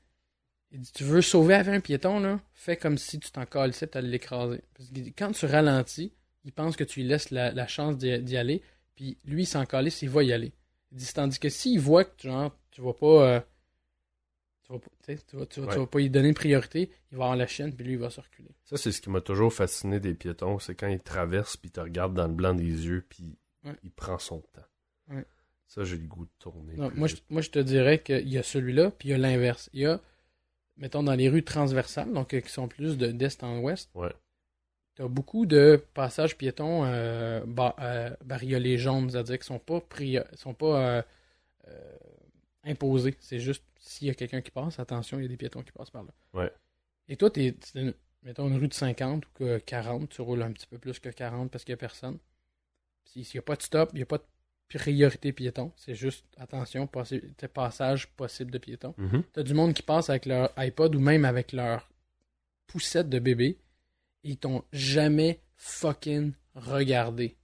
il 0.72 0.80
dit, 0.80 0.92
tu 0.92 1.04
veux 1.04 1.22
sauver 1.22 1.54
avec 1.54 1.76
un 1.76 1.80
piéton, 1.80 2.20
là, 2.20 2.40
fais 2.54 2.78
comme 2.78 2.98
si 2.98 3.20
tu 3.20 3.32
t'en 3.32 3.46
calissais 3.46 3.88
tu 3.88 3.98
allais 3.98 4.08
l'écraser. 4.08 4.64
Parce 4.76 4.92
dit, 4.92 5.14
quand 5.14 5.32
tu 5.32 5.46
ralentis, 5.46 6.14
il 6.44 6.52
pense 6.52 6.76
que 6.76 6.84
tu 6.84 7.02
lui 7.02 7.08
laisses 7.08 7.32
la, 7.32 7.52
la 7.52 7.68
chance 7.68 7.98
d'y 7.98 8.38
aller, 8.38 8.62
puis 8.96 9.18
lui, 9.26 9.44
il 9.44 9.46
s'en 9.48 9.66
calisse, 9.66 10.02
il 10.02 10.10
va 10.10 10.24
y 10.24 10.34
aller. 10.34 10.52
Il 10.92 10.98
dit, 10.98 11.12
tandis 11.14 11.40
que 11.40 11.50
s'il 11.50 11.80
voit 11.80 12.06
que 12.06 12.22
genre, 12.24 12.56
tu 12.72 12.82
vas 12.82 12.94
pas. 12.94 13.28
euh, 13.36 13.40
tu 14.64 14.72
vas 14.74 14.80
pas, 14.80 14.90
tu 15.04 15.18
sais, 15.18 15.24
tu 15.28 15.36
vas, 15.36 15.46
tu 15.46 15.60
vas- 15.60 15.68
tu 15.68 15.74
Ouais. 15.74 15.78
vas 15.80 15.88
pas 15.88 16.00
lui 16.00 16.10
donner 16.10 16.30
une 16.30 16.34
priorité, 16.34 16.90
il 17.12 17.18
va 17.18 17.26
avoir 17.26 17.36
la 17.38 17.48
chienne, 17.48 17.74
puis 17.76 17.86
lui, 17.86 17.94
il 17.94 18.00
va 18.00 18.10
se 18.10 18.22
reculer. 18.22 18.50
Ça, 18.64 18.78
c'est 18.78 18.92
ce 18.92 19.02
qui 19.02 19.10
m'a 19.10 19.22
toujours 19.22 19.52
fasciné 19.54 20.00
des 20.00 20.14
piétons, 20.14 20.60
c'est 20.60 20.76
quand 20.76 20.88
ils 20.88 21.00
traversent, 21.02 21.58
puis 21.58 21.70
ils 21.70 21.72
te 21.74 21.80
regardent 21.82 22.14
dans 22.16 22.28
le 22.28 22.34
blanc 22.34 22.54
des 22.54 22.64
yeux, 22.86 23.06
puis 23.10 23.38
Ouais. 23.66 23.76
il 23.84 23.92
prend 23.92 24.18
son 24.20 24.40
temps. 24.40 24.66
Ouais. 25.10 25.26
Ça, 25.68 25.84
j'ai 25.84 25.98
le 25.98 26.06
goût 26.08 26.26
de 26.26 26.32
tourner. 26.40 26.76
Non, 26.76 26.92
moi, 26.96 27.08
je, 27.08 27.16
moi, 27.30 27.42
je 27.42 27.50
te 27.50 27.60
dirais 27.60 28.02
qu'il 28.02 28.30
y 28.30 28.38
a 28.38 28.44
celui-là, 28.44 28.92
puis 28.92 29.10
il 29.10 29.12
y 29.12 29.16
a 29.16 29.18
l'inverse. 29.18 29.70
Il 29.74 29.82
y 29.82 29.86
a, 29.86 30.02
mettons, 30.78 31.04
dans 31.04 31.16
les 31.16 31.30
rues 31.30 31.44
transversales, 31.44 32.14
donc 32.14 32.34
euh, 32.34 32.40
qui 32.42 32.50
sont 32.50 32.68
plus 32.68 32.98
de- 32.98 33.12
d'est 33.12 33.44
en 33.44 33.60
ouest, 33.60 33.90
Ouais. 33.96 34.14
Tu 34.96 35.02
as 35.02 35.08
beaucoup 35.08 35.46
de 35.46 35.84
passages 35.94 36.38
piétons 36.38 36.84
euh, 36.86 37.42
euh, 37.80 38.10
bariolés 38.24 38.78
jaunes, 38.78 39.10
c'est-à-dire 39.10 39.38
qu'ils 39.38 39.46
sont 39.46 39.60
pas, 39.60 39.82
pris, 39.82 40.18
sont 40.36 40.54
pas 40.54 40.98
euh, 40.98 41.02
euh, 41.68 41.98
imposés. 42.64 43.16
C'est 43.20 43.40
juste 43.40 43.64
s'il 43.80 44.08
y 44.08 44.12
a 44.12 44.14
quelqu'un 44.14 44.42
qui 44.42 44.52
passe, 44.52 44.80
attention, 44.80 45.20
il 45.20 45.24
y 45.24 45.26
a 45.26 45.30
des 45.30 45.38
piétons 45.38 45.64
qui 45.64 45.72
passent 45.72 45.90
par 45.90 46.04
là. 46.04 46.12
Ouais. 46.34 46.52
Et 47.08 47.18
toi, 47.18 47.30
tu 47.30 47.46
es, 47.46 47.56
mettons, 48.24 48.48
une 48.48 48.58
rue 48.58 48.68
de 48.68 48.74
50 48.74 49.26
ou 49.26 49.30
que 49.34 49.58
40, 49.60 50.10
tu 50.10 50.22
roules 50.22 50.44
un 50.44 50.52
petit 50.52 50.68
peu 50.68 50.78
plus 50.78 51.00
que 51.00 51.10
40 51.10 51.52
parce 51.52 51.64
qu'il 51.64 51.74
n'y 51.74 51.78
a 51.78 51.78
personne. 51.78 52.20
S'il 53.06 53.26
n'y 53.34 53.40
a 53.40 53.42
pas 53.42 53.56
de 53.56 53.62
stop, 53.62 53.90
il 53.94 53.98
n'y 53.98 54.04
a 54.04 54.06
pas 54.06 54.20
de 54.20 54.24
priorité 54.70 55.34
piéton. 55.34 55.72
C'est 55.76 55.96
juste, 55.96 56.26
attention, 56.38 56.88
t'as 56.88 57.48
passage 57.48 58.08
possible 58.10 58.52
de 58.52 58.58
piéton. 58.58 58.94
Mhm. 58.98 59.24
T'as 59.34 59.44
du 59.44 59.54
monde 59.54 59.74
qui 59.74 59.82
passe 59.82 60.10
avec 60.10 60.26
leur 60.26 60.52
iPod 60.58 60.96
ou 60.96 61.00
même 61.00 61.26
avec 61.26 61.52
leur 61.52 61.90
poussette 62.68 63.10
de 63.10 63.20
bébé. 63.20 63.58
Ils 64.24 64.38
t'ont 64.38 64.64
jamais 64.72 65.42
fucking 65.56 66.34
regardé. 66.56 67.38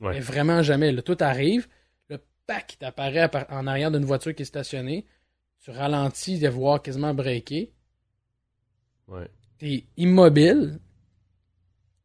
Ouais. 0.00 0.14
Mais 0.14 0.20
vraiment 0.20 0.62
jamais. 0.62 0.90
Là, 0.92 1.02
tout 1.02 1.16
arrive, 1.20 1.68
le 2.08 2.18
pack 2.46 2.76
t'apparaît 2.78 3.30
en 3.50 3.66
arrière 3.66 3.90
d'une 3.90 4.04
voiture 4.04 4.34
qui 4.34 4.42
est 4.42 4.46
stationnée. 4.46 5.06
Tu 5.60 5.70
ralentis 5.70 6.38
de 6.38 6.48
voir 6.48 6.82
quasiment 6.82 7.14
breaker. 7.14 7.72
Ouais. 9.08 9.28
T'es 9.58 9.86
immobile. 9.96 10.80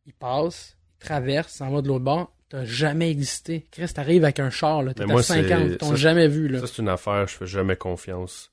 Il 0.05 0.13
passe, 0.13 0.77
il 0.95 0.99
traverse, 1.05 1.53
s'en 1.53 1.69
va 1.71 1.81
de 1.81 1.87
l'autre 1.87 2.05
bord. 2.05 2.33
T'as 2.49 2.65
jamais 2.65 3.11
existé. 3.11 3.67
Chris, 3.71 3.87
t'arrives 3.93 4.23
avec 4.23 4.39
un 4.39 4.49
char, 4.49 4.81
là. 4.81 4.93
T'es 4.93 5.03
à 5.03 5.07
moi, 5.07 5.21
c'est- 5.21 5.47
50, 5.47 5.67
ils 5.71 5.77
t'ont 5.77 5.95
jamais 5.95 6.27
vu, 6.27 6.47
là. 6.47 6.59
Ça, 6.61 6.67
c'est 6.67 6.81
une 6.81 6.89
affaire, 6.89 7.27
je 7.27 7.35
fais 7.35 7.45
jamais 7.45 7.75
confiance. 7.75 8.51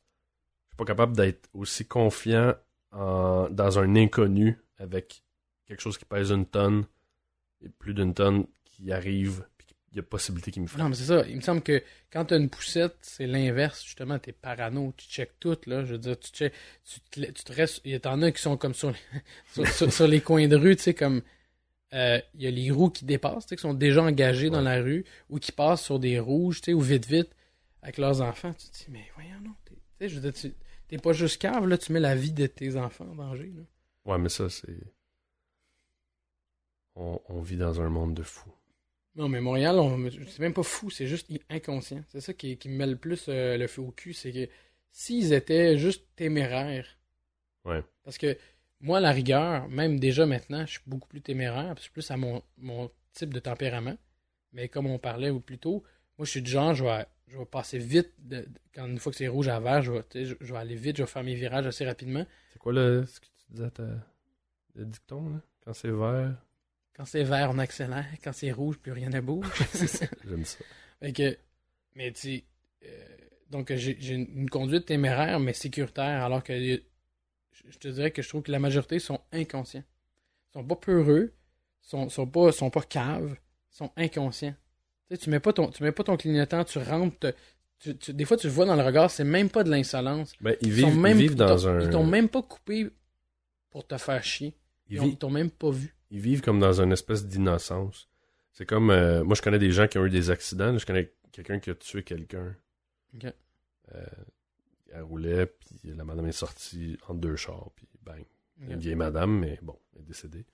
Je 0.65 0.71
suis 0.73 0.77
pas 0.77 0.85
capable 0.85 1.17
d'être 1.17 1.49
aussi 1.55 1.87
confiant 1.87 2.55
en- 2.93 3.49
dans 3.51 3.79
un 3.79 3.97
inconnu 3.97 4.59
avec 4.79 5.23
quelque 5.67 5.81
chose 5.81 5.99
qui 5.99 6.05
pèse 6.05 6.31
une 6.31 6.47
tonne 6.47 6.87
et 7.65 7.69
plus 7.69 7.95
d'une 7.95 8.15
tonne 8.15 8.47
qui 8.65 8.93
arrive, 8.93 9.45
puis 9.59 9.67
y 9.95 9.99
a 9.99 10.03
possibilité 10.03 10.51
qu'il 10.51 10.63
me 10.63 10.67
frappe. 10.67 10.83
Non, 10.83 10.89
mais 10.91 10.95
c'est 10.95 11.05
ça. 11.07 11.27
Il 11.27 11.37
me 11.37 11.41
semble 11.41 11.63
que 11.63 11.83
quand 12.13 12.27
t'as 12.27 12.39
une 12.39 12.51
poussette, 12.51 12.97
c'est 13.01 13.27
l'inverse. 13.27 13.83
Justement, 13.85 14.19
t'es 14.19 14.33
parano. 14.33 14.93
Tu 14.97 15.07
checkes 15.09 15.39
tout, 15.41 15.57
là. 15.67 15.85
Je 15.85 15.93
veux 15.93 15.99
dire, 15.99 16.19
tu 16.19 16.31
check, 16.31 16.53
tu 16.85 17.01
te, 17.01 17.21
tu 17.33 17.45
te 17.45 17.53
restes. 17.53 17.81
Il 17.85 17.93
y 17.95 18.07
en 18.07 18.23
a 18.23 18.31
qui 18.31 18.43
sont 18.43 18.57
comme 18.59 18.75
sur, 18.75 18.93
sur, 19.53 19.67
sur- 19.69 19.93
sur 19.93 20.07
les 20.07 20.21
coins 20.21 20.49
de 20.49 20.57
rue, 20.57 20.77
tu 20.77 20.83
sais, 20.83 20.95
comme. 20.95 21.23
euh, 21.95 22.21
Il 22.35 22.43
y 22.43 22.47
a 22.47 22.51
les 22.51 22.71
roues 22.71 22.91
qui 22.91 23.05
dépassent, 23.07 23.45
tu 23.47 23.51
sais, 23.51 23.57
qui 23.57 23.63
sont 23.63 23.75
déjà 23.75 24.03
engagés 24.03 24.51
dans 24.51 24.61
la 24.61 24.83
rue, 24.83 25.05
ou 25.31 25.39
qui 25.39 25.53
passent 25.53 25.83
sur 25.85 25.99
des 25.99 26.21
rouges, 26.21 26.61
tu 26.61 26.67
sais, 26.67 26.75
ou 26.75 26.81
vite, 26.81 27.07
vite, 27.07 27.31
avec 27.83 27.97
leurs 27.97 28.21
enfants. 28.21 28.53
Tu 28.53 28.69
te 28.69 28.77
dis, 28.77 28.87
mais 28.91 29.07
voyons, 29.15 29.41
non. 29.43 29.55
t'es- 29.65 29.75
Tu 29.75 29.81
sais, 30.01 30.09
je 30.11 30.15
veux 30.21 30.31
dire, 30.31 30.35
tu- 30.35 30.55
t'es 30.89 30.99
pas 30.99 31.13
juste 31.15 31.41
cave, 31.41 31.67
là, 31.67 31.79
tu 31.79 31.93
mets 31.93 32.01
la 32.01 32.15
vie 32.15 32.33
de 32.33 32.47
tes 32.47 32.77
enfants 32.77 33.07
en 33.11 33.15
danger, 33.15 33.51
là. 33.57 33.63
Ouais, 34.05 34.19
mais 34.19 34.29
ça, 34.29 34.51
c'est. 34.51 34.77
On, 36.97 37.21
on 37.29 37.41
vit 37.41 37.57
dans 37.57 37.81
un 37.81 37.89
monde 37.89 38.15
de 38.15 38.23
fous. 38.23 38.53
Non, 39.15 39.29
mais 39.29 39.41
Montréal, 39.41 39.79
on- 39.79 40.11
c'est 40.11 40.41
même 40.41 40.53
pas 40.55 40.63
fou, 40.63 40.91
c'est 40.91 41.07
juste 41.07 41.31
inconscient. 41.49 42.03
C'est 42.09 42.21
ça 42.21 42.35
qui, 42.35 42.57
qui 42.59 42.69
me 42.69 42.77
met 42.77 42.87
le 42.87 42.97
plus 42.97 43.27
euh, 43.29 43.57
le 43.57 43.67
feu 43.67 43.83
au 43.83 43.91
cul, 43.91 44.13
c'est 44.13 44.33
que 44.33 44.49
s'ils 44.93 45.33
étaient 45.33 45.79
juste 45.79 46.05
téméraires. 46.17 46.87
Ouais. 47.65 47.83
Parce 48.05 48.19
que 48.19 48.37
moi, 48.81 48.99
à 48.99 49.01
la 49.01 49.13
rigueur, 49.13 49.69
même 49.69 49.99
déjà 49.99 50.27
maintenant, 50.27 50.65
je 50.67 50.73
suis 50.73 50.81
beaucoup 50.87 51.09
plus 51.09 51.23
téméraire, 51.23 51.75
puis 51.75 51.85
c'est 51.85 51.93
plus 51.93 52.11
à 52.11 52.17
mon, 52.17 52.43
mon 52.59 52.91
type 53.13 53.33
de 53.33 53.41
tempérament. 53.41 53.97
Mais 54.53 54.69
comme 54.69 54.87
on 54.87 54.99
parlait 54.99 55.31
ou 55.31 55.41
plus 55.41 55.59
tôt, 55.59 55.83
moi, 56.19 56.25
je 56.25 56.31
suis 56.31 56.43
du 56.43 56.51
genre, 56.51 56.75
je 56.75 56.85
vais, 56.85 57.07
je 57.29 57.39
vais 57.39 57.45
passer 57.47 57.79
vite. 57.79 58.13
de- 58.19 58.41
de- 58.43 58.49
quand 58.75 58.87
une 58.87 58.99
fois 58.99 59.13
que 59.13 59.19
c'est 59.19 59.29
rouge 59.29 59.49
à 59.49 59.61
vert, 59.61 59.83
je 59.83 59.93
vais, 59.93 60.25
je, 60.25 60.35
je 60.41 60.53
vais 60.53 60.59
aller 60.59 60.77
vite, 60.77 60.97
je 60.99 61.03
vais 61.03 61.09
faire 61.09 61.25
mes 61.25 61.35
virages 61.35 61.67
assez 61.67 61.85
rapidement. 61.87 62.25
C'est 62.53 62.59
quoi 62.59 62.73
le, 62.73 63.05
ce 63.07 63.21
que 63.21 63.27
tu 63.27 63.53
disais 63.53 63.65
à 63.65 63.71
ta, 63.71 63.85
le 64.75 64.85
dicton, 64.85 65.31
là? 65.31 65.41
Quand 65.65 65.73
c'est 65.73 65.91
vert? 65.91 66.37
Quand 66.97 67.05
c'est 67.05 67.25
vert, 67.25 67.51
on 67.53 67.59
accélère. 67.59 68.07
Quand 68.25 68.33
c'est 68.33 68.51
rouge, 68.53 68.79
plus 68.79 68.93
rien 68.93 69.11
ne 69.11 69.21
bouge. 69.21 69.47
J'aime 70.27 70.45
ça. 70.45 70.65
Fait 71.01 71.13
que, 71.13 71.37
mais 71.95 72.11
tu 72.13 72.21
sais, 72.21 72.45
euh, 72.85 73.05
donc 73.51 73.73
j'ai 73.75 74.15
une 74.15 74.49
conduite 74.49 74.87
téméraire, 74.87 75.39
mais 75.41 75.53
sécuritaire, 75.53 76.25
alors 76.25 76.43
que 76.43 76.55
je 76.59 77.79
te 77.79 77.89
dirais 77.89 78.11
que 78.11 78.23
je 78.23 78.29
trouve 78.29 78.43
que 78.43 78.53
la 78.53 78.59
majorité 78.59 78.99
sont 78.99 79.21
inconscients. 79.33 79.85
Ils 80.51 80.53
sont 80.55 80.65
pas 80.65 80.77
peureux, 80.77 81.35
sont, 81.83 82.09
sont 82.09 82.27
pas, 82.27 82.51
sont 82.53 82.71
pas 82.71 82.83
caves, 82.83 83.37
sont 83.71 83.91
inconscients. 83.97 84.55
Tu 85.09 85.17
sais, 85.17 85.23
tu 85.23 85.31
mets 85.31 85.41
pas 85.41 85.53
ton, 85.53 85.71
tu 85.71 85.83
mets 85.83 85.93
pas 85.93 86.03
ton 86.05 86.17
clignotant, 86.17 86.65
tu 86.65 86.79
rentres, 86.79 87.19
te- 87.19 87.35
tu- 87.79 87.97
tu- 87.99 88.15
des 88.15 88.25
fois 88.25 88.37
tu 88.39 88.47
le 88.47 88.53
vois 88.55 88.65
dans 88.65 88.75
le 88.77 88.83
regard, 88.83 89.11
c'est 89.11 89.23
même 89.25 89.51
pas 89.51 89.63
de 89.65 89.71
l'insolence. 89.71 90.33
Ben, 90.41 90.57
ils 90.63 90.69
Ils 90.69 90.73
vivent, 90.73 90.97
même- 90.99 91.19
ils 91.19 91.29
vivent 91.29 91.35
dans 91.37 91.69
un. 91.69 91.81
Ils 91.83 91.91
t'ont 91.91 92.07
même 92.07 92.29
pas 92.31 92.43
coupé 92.43 92.89
pour 93.71 93.87
te 93.87 93.97
faire 93.99 94.25
chier. 94.25 94.55
ils 94.89 95.03
ils 95.05 95.17
t'ont 95.19 95.31
même 95.31 95.51
pas 95.51 95.71
vu. 95.71 95.95
Ils 96.11 96.21
vivent 96.21 96.41
comme 96.43 96.59
dans 96.61 96.81
une 96.81 96.93
espèce 96.93 97.27
d'innocence. 97.27 98.09
C'est 98.53 98.67
comme. 98.67 98.91
euh, 98.91 99.23
moi, 99.25 99.35
je 99.35 99.43
connais 99.43 99.59
des 99.59 99.71
gens 99.71 99.87
qui 99.87 99.99
ont 99.99 100.07
eu 100.07 100.11
des 100.11 100.31
accidents. 100.31 100.77
Je 100.79 100.87
connais 100.87 101.13
quelqu'un 101.33 101.59
qui 101.59 101.71
a 101.71 101.75
tué 101.75 102.03
quelqu'un. 102.03 102.55
Ok. 103.15 103.27
Euh, 103.95 104.05
elle 104.93 105.03
roulait, 105.03 105.47
puis 105.47 105.77
la 105.85 106.05
madame 106.05 106.27
est 106.27 106.33
sortie 106.33 106.97
entre 107.09 107.21
deux 107.21 107.37
chars, 107.37 107.71
puis 107.77 107.87
bang. 108.03 108.25
Une 108.69 108.79
vieille 108.79 108.95
madame, 108.95 109.39
mais 109.39 109.59
bon, 109.63 109.79
elle 109.95 110.03
est 110.03 110.05
décédée. 110.07 110.47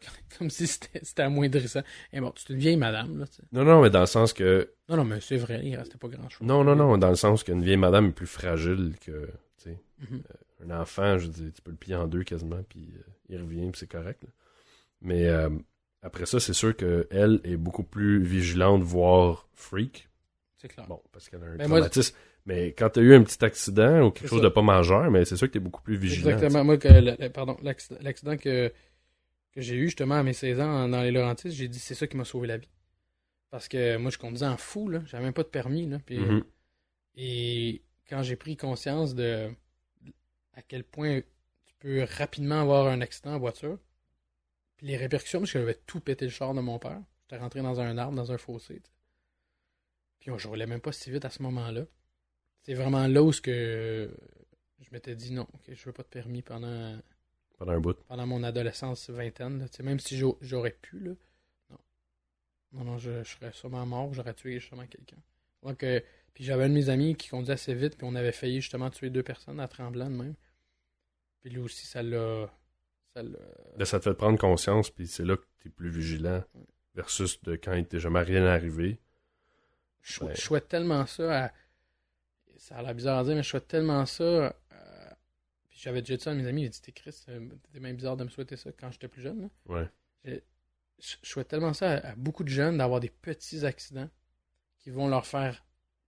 Comme 0.38 0.50
si 0.50 0.66
c'était 0.66 1.22
amoindrissant. 1.22 1.82
Et 2.12 2.20
bon, 2.20 2.32
c'est 2.36 2.50
une 2.52 2.58
vieille 2.58 2.76
madame, 2.76 3.18
là. 3.20 3.24
Non, 3.52 3.64
non, 3.64 3.82
mais 3.82 3.90
dans 3.90 4.00
le 4.00 4.06
sens 4.06 4.32
que. 4.32 4.72
Non, 4.88 4.96
non, 4.96 5.04
mais 5.04 5.20
c'est 5.20 5.38
vrai, 5.38 5.60
il 5.64 5.74
restait 5.76 5.96
pas 5.96 6.08
grand 6.08 6.28
chose. 6.28 6.46
Non, 6.46 6.62
non, 6.64 6.76
non, 6.76 6.98
dans 6.98 7.08
le 7.08 7.16
sens 7.16 7.42
qu'une 7.42 7.62
vieille 7.64 7.76
madame 7.78 8.06
est 8.08 8.12
plus 8.12 8.26
fragile 8.26 8.94
que. 9.00 9.26
Tu 9.56 9.70
sais, 9.70 9.78
Mhm. 10.00 10.22
un 10.68 10.80
enfant, 10.80 11.18
je 11.18 11.26
dis, 11.26 11.50
tu 11.52 11.62
peux 11.62 11.70
le 11.72 11.76
plier 11.76 11.96
en 11.96 12.06
deux 12.06 12.22
quasiment, 12.22 12.62
puis 12.68 12.92
euh, 12.96 13.02
il 13.30 13.38
revient, 13.40 13.70
puis 13.70 13.80
c'est 13.80 13.90
correct. 13.90 14.22
là. 14.22 14.30
Mais 15.00 15.26
euh, 15.28 15.50
après 16.02 16.26
ça, 16.26 16.40
c'est 16.40 16.52
sûr 16.54 16.76
qu'elle 16.76 17.40
est 17.44 17.56
beaucoup 17.56 17.84
plus 17.84 18.22
vigilante, 18.22 18.82
voire 18.82 19.48
freak. 19.54 20.08
C'est 20.56 20.68
clair. 20.68 20.86
Bon, 20.88 21.00
parce 21.12 21.28
qu'elle 21.28 21.42
a 21.42 21.46
un 21.46 21.56
moi, 21.56 21.64
traumatisme. 21.66 22.16
mais 22.46 22.68
quand 22.72 22.90
tu 22.90 23.00
as 23.00 23.02
eu 23.02 23.14
un 23.14 23.22
petit 23.22 23.44
accident 23.44 24.06
ou 24.06 24.10
quelque 24.10 24.28
chose 24.28 24.40
ça. 24.40 24.44
de 24.48 24.52
pas 24.52 24.62
majeur, 24.62 25.10
mais 25.10 25.24
c'est 25.24 25.36
sûr 25.36 25.46
que 25.46 25.52
tu 25.52 25.58
es 25.58 25.60
beaucoup 25.60 25.82
plus 25.82 25.96
vigilant. 25.96 26.30
Exactement. 26.30 26.64
Moi, 26.64 26.78
que, 26.78 26.88
le- 26.88 27.28
pardon, 27.30 27.56
l'accident 27.62 28.36
que, 28.36 28.72
que 29.52 29.60
j'ai 29.60 29.76
eu 29.76 29.84
justement 29.86 30.16
à 30.16 30.22
mes 30.24 30.32
16 30.32 30.60
ans 30.60 30.88
dans 30.88 31.02
les 31.02 31.12
Laurentides, 31.12 31.52
j'ai 31.52 31.68
dit 31.68 31.78
c'est 31.78 31.94
ça 31.94 32.06
qui 32.08 32.16
m'a 32.16 32.24
sauvé 32.24 32.48
la 32.48 32.56
vie. 32.58 32.68
Parce 33.50 33.68
que 33.68 33.96
moi, 33.96 34.10
je 34.10 34.18
conduisais 34.18 34.46
en 34.46 34.56
fou, 34.56 34.88
là. 34.88 35.00
J'avais 35.06 35.24
même 35.24 35.32
pas 35.32 35.42
de 35.44 35.48
permis, 35.48 35.86
là. 35.88 35.98
Puis, 36.04 36.18
Mhm. 36.18 36.42
Et 37.20 37.82
quand 38.08 38.22
j'ai 38.22 38.36
pris 38.36 38.56
conscience 38.56 39.14
de 39.14 39.48
à 40.54 40.62
quel 40.62 40.84
point 40.84 41.20
tu 41.66 41.74
peux 41.78 42.04
rapidement 42.18 42.60
avoir 42.60 42.86
un 42.88 43.00
accident 43.00 43.32
en 43.34 43.38
voiture, 43.38 43.78
puis 44.78 44.86
les 44.86 44.96
répercussions, 44.96 45.40
parce 45.40 45.52
que 45.52 45.58
j'avais 45.58 45.74
tout 45.86 46.00
pété 46.00 46.24
le 46.24 46.30
char 46.30 46.54
de 46.54 46.60
mon 46.62 46.78
père. 46.78 47.02
J'étais 47.22 47.36
rentré 47.36 47.60
dans 47.60 47.78
un 47.80 47.98
arbre, 47.98 48.14
dans 48.16 48.32
un 48.32 48.38
fossé. 48.38 48.80
Puis 50.20 50.30
je 50.36 50.48
roulais 50.48 50.66
même 50.66 50.80
pas 50.80 50.92
si 50.92 51.10
vite 51.10 51.24
à 51.26 51.30
ce 51.30 51.42
moment-là. 51.42 51.84
C'est 52.62 52.74
vraiment 52.74 53.06
là 53.06 53.22
où 53.22 53.32
ce 53.32 53.40
que 53.42 54.10
je 54.80 54.88
m'étais 54.92 55.14
dit 55.14 55.32
non, 55.32 55.42
ok, 55.54 55.74
je 55.74 55.84
veux 55.84 55.92
pas 55.92 56.02
de 56.02 56.08
permis 56.08 56.42
pendant, 56.42 56.98
Pendant 57.58 57.72
un 57.72 57.80
bout. 57.80 57.94
pendant 58.06 58.26
mon 58.26 58.42
adolescence 58.42 59.10
vingtaine. 59.10 59.58
là. 59.60 59.66
Même 59.82 60.00
si 60.00 60.16
j'au- 60.16 60.38
j'aurais 60.40 60.72
pu, 60.72 60.98
là. 61.00 61.12
Non. 61.70 61.78
Non, 62.72 62.84
non, 62.84 62.98
je, 62.98 63.22
je 63.24 63.28
serais 63.36 63.52
sûrement 63.52 63.84
mort, 63.86 64.12
j'aurais 64.14 64.34
tué 64.34 64.58
justement 64.58 64.86
quelqu'un. 64.86 65.16
Donc, 65.62 65.82
euh, 65.82 66.00
puis 66.34 66.44
j'avais 66.44 66.64
un 66.64 66.68
de 66.68 66.74
mes 66.74 66.88
amis 66.88 67.16
qui 67.16 67.28
conduisait 67.28 67.54
assez 67.54 67.74
vite, 67.74 67.96
puis 67.96 68.06
on 68.08 68.14
avait 68.14 68.32
failli 68.32 68.60
justement 68.60 68.90
tuer 68.90 69.10
deux 69.10 69.22
personnes 69.24 69.60
à 69.60 69.66
Tremblant 69.68 70.08
de 70.10 70.14
même. 70.16 70.34
Puis 71.40 71.50
lui 71.50 71.58
aussi, 71.60 71.86
ça 71.86 72.02
l'a. 72.02 72.52
Ça. 73.22 73.76
Là, 73.78 73.84
ça 73.84 73.98
te 73.98 74.04
fait 74.04 74.14
prendre 74.14 74.38
conscience, 74.38 74.90
puis 74.90 75.06
c'est 75.06 75.24
là 75.24 75.36
que 75.36 75.44
tu 75.60 75.68
es 75.68 75.70
plus 75.70 75.90
vigilant. 75.90 76.42
Versus 76.94 77.40
de 77.42 77.54
quand 77.56 77.74
il 77.74 77.86
t'est 77.86 78.00
jamais 78.00 78.20
rien 78.22 78.44
arrivé. 78.46 78.98
Je, 80.02 80.24
Ouais. 80.24 80.34
je 80.34 80.40
souhaite 80.40 80.68
tellement 80.68 81.06
ça 81.06 81.44
à. 81.46 81.52
Ça 82.56 82.76
a 82.78 82.82
l'air 82.82 82.94
bizarre 82.94 83.18
à 83.18 83.24
dire, 83.24 83.36
mais 83.36 83.42
je 83.42 83.48
souhaite 83.48 83.68
tellement 83.68 84.04
ça. 84.06 84.48
à- 84.70 85.16
Puis 85.70 85.78
j'avais 85.80 86.02
déjà 86.02 86.16
dit 86.16 86.22
ça 86.24 86.30
à 86.32 86.34
mes 86.34 86.46
amis, 86.46 86.62
il 86.62 86.66
a 86.66 86.68
dit 86.70 86.80
T'es 86.82 86.92
Chris, 86.92 87.24
euh, 87.28 87.48
t'es 87.72 87.78
même 87.78 87.94
bizarre 87.96 88.16
de 88.16 88.24
me 88.24 88.28
souhaiter 88.30 88.56
ça 88.56 88.72
quand 88.72 88.90
j'étais 88.90 89.06
plus 89.08 89.22
jeune. 89.22 89.42
là. 89.42 89.48
Ouais. 89.66 89.88
je, 90.98 91.14
je 91.22 91.28
souhaite 91.28 91.46
tellement 91.48 91.72
ça 91.74 91.92
à, 91.92 92.08
à 92.08 92.14
beaucoup 92.16 92.42
de 92.42 92.48
jeunes 92.48 92.78
d'avoir 92.78 92.98
des 92.98 93.10
petits 93.10 93.64
accidents 93.64 94.10
qui 94.78 94.90
vont 94.90 95.06
leur 95.08 95.26
faire 95.26 95.64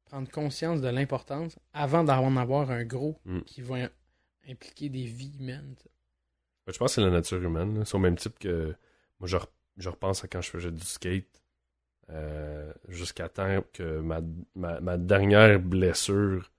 prendre 0.07 0.29
conscience 0.29 0.81
de 0.81 0.89
l'importance 0.89 1.57
avant 1.73 2.03
d'en 2.03 2.37
avoir 2.37 2.71
un 2.73 2.85
gros 2.85 3.21
Mm. 3.25 3.43
qui 3.43 3.63
va 3.63 3.77
im- 3.77 3.91
impliquer 4.49 4.89
des 4.89 5.05
vies 5.05 5.37
humaines. 5.39 5.77
Ben, 5.77 5.91
Je 6.73 6.79
pense 6.79 6.91
que 6.91 6.95
c'est 6.97 7.01
la 7.07 7.11
nature 7.11 7.43
humaine. 7.43 7.85
C'est 7.85 7.95
au 7.95 7.99
même 7.99 8.17
type 8.17 8.39
que 8.39 8.75
moi, 9.19 9.29
je, 9.29 9.37
re- 9.37 9.47
je 9.77 9.89
repense 9.89 10.25
à 10.25 10.29
quand 10.29 10.41
je 10.41 10.51
faisais 10.51 10.71
du 10.73 10.85
skate. 10.85 11.43
euh, 12.11 12.73
jusqu'à 12.89 13.29
temps 13.29 13.63
que 13.73 14.01
ma, 14.01 14.21
ma, 14.57 14.81
ma 14.81 14.97
dernière 14.99 15.61
blessure 15.61 16.51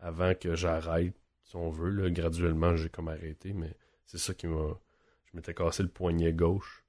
avant 0.00 0.34
que 0.34 0.54
j'arrête, 0.54 1.14
si 1.44 1.56
on 1.56 1.70
veut, 1.70 1.88
là, 1.90 2.10
graduellement, 2.10 2.76
j'ai 2.76 2.90
comme 2.90 3.08
arrêté, 3.08 3.52
mais 3.54 3.74
c'est 4.06 4.18
ça 4.18 4.34
qui 4.34 4.46
m'a. 4.46 4.78
Je 5.24 5.36
m'étais 5.36 5.54
cassé 5.54 5.82
le 5.82 5.88
poignet 5.88 6.32
gauche. 6.32 6.84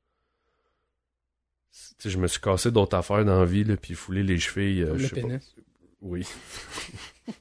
Je 2.04 2.18
me 2.18 2.28
suis 2.28 2.42
cassé 2.42 2.72
d'autres 2.72 2.98
affaires 2.98 3.24
dans 3.26 3.40
la 3.40 3.46
vie, 3.46 3.64
là, 3.64 3.78
puis 3.78 3.94
foulé 3.94 4.24
les 4.24 4.38
chevilles. 4.40 4.84
euh, 4.84 4.96
le 4.96 5.08
pas. 5.08 5.16
pénis. 5.16 5.56
Oui. 6.02 6.26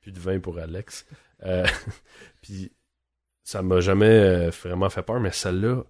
Plus 0.00 0.12
de 0.12 0.20
vin 0.20 0.40
pour 0.40 0.58
Alex. 0.58 1.06
Euh, 1.44 1.66
puis 2.40 2.72
ça 3.48 3.62
m'a 3.62 3.80
jamais 3.80 4.04
euh, 4.10 4.50
vraiment 4.50 4.90
fait 4.90 5.02
peur, 5.02 5.20
mais 5.20 5.32
celle-là, 5.32 5.82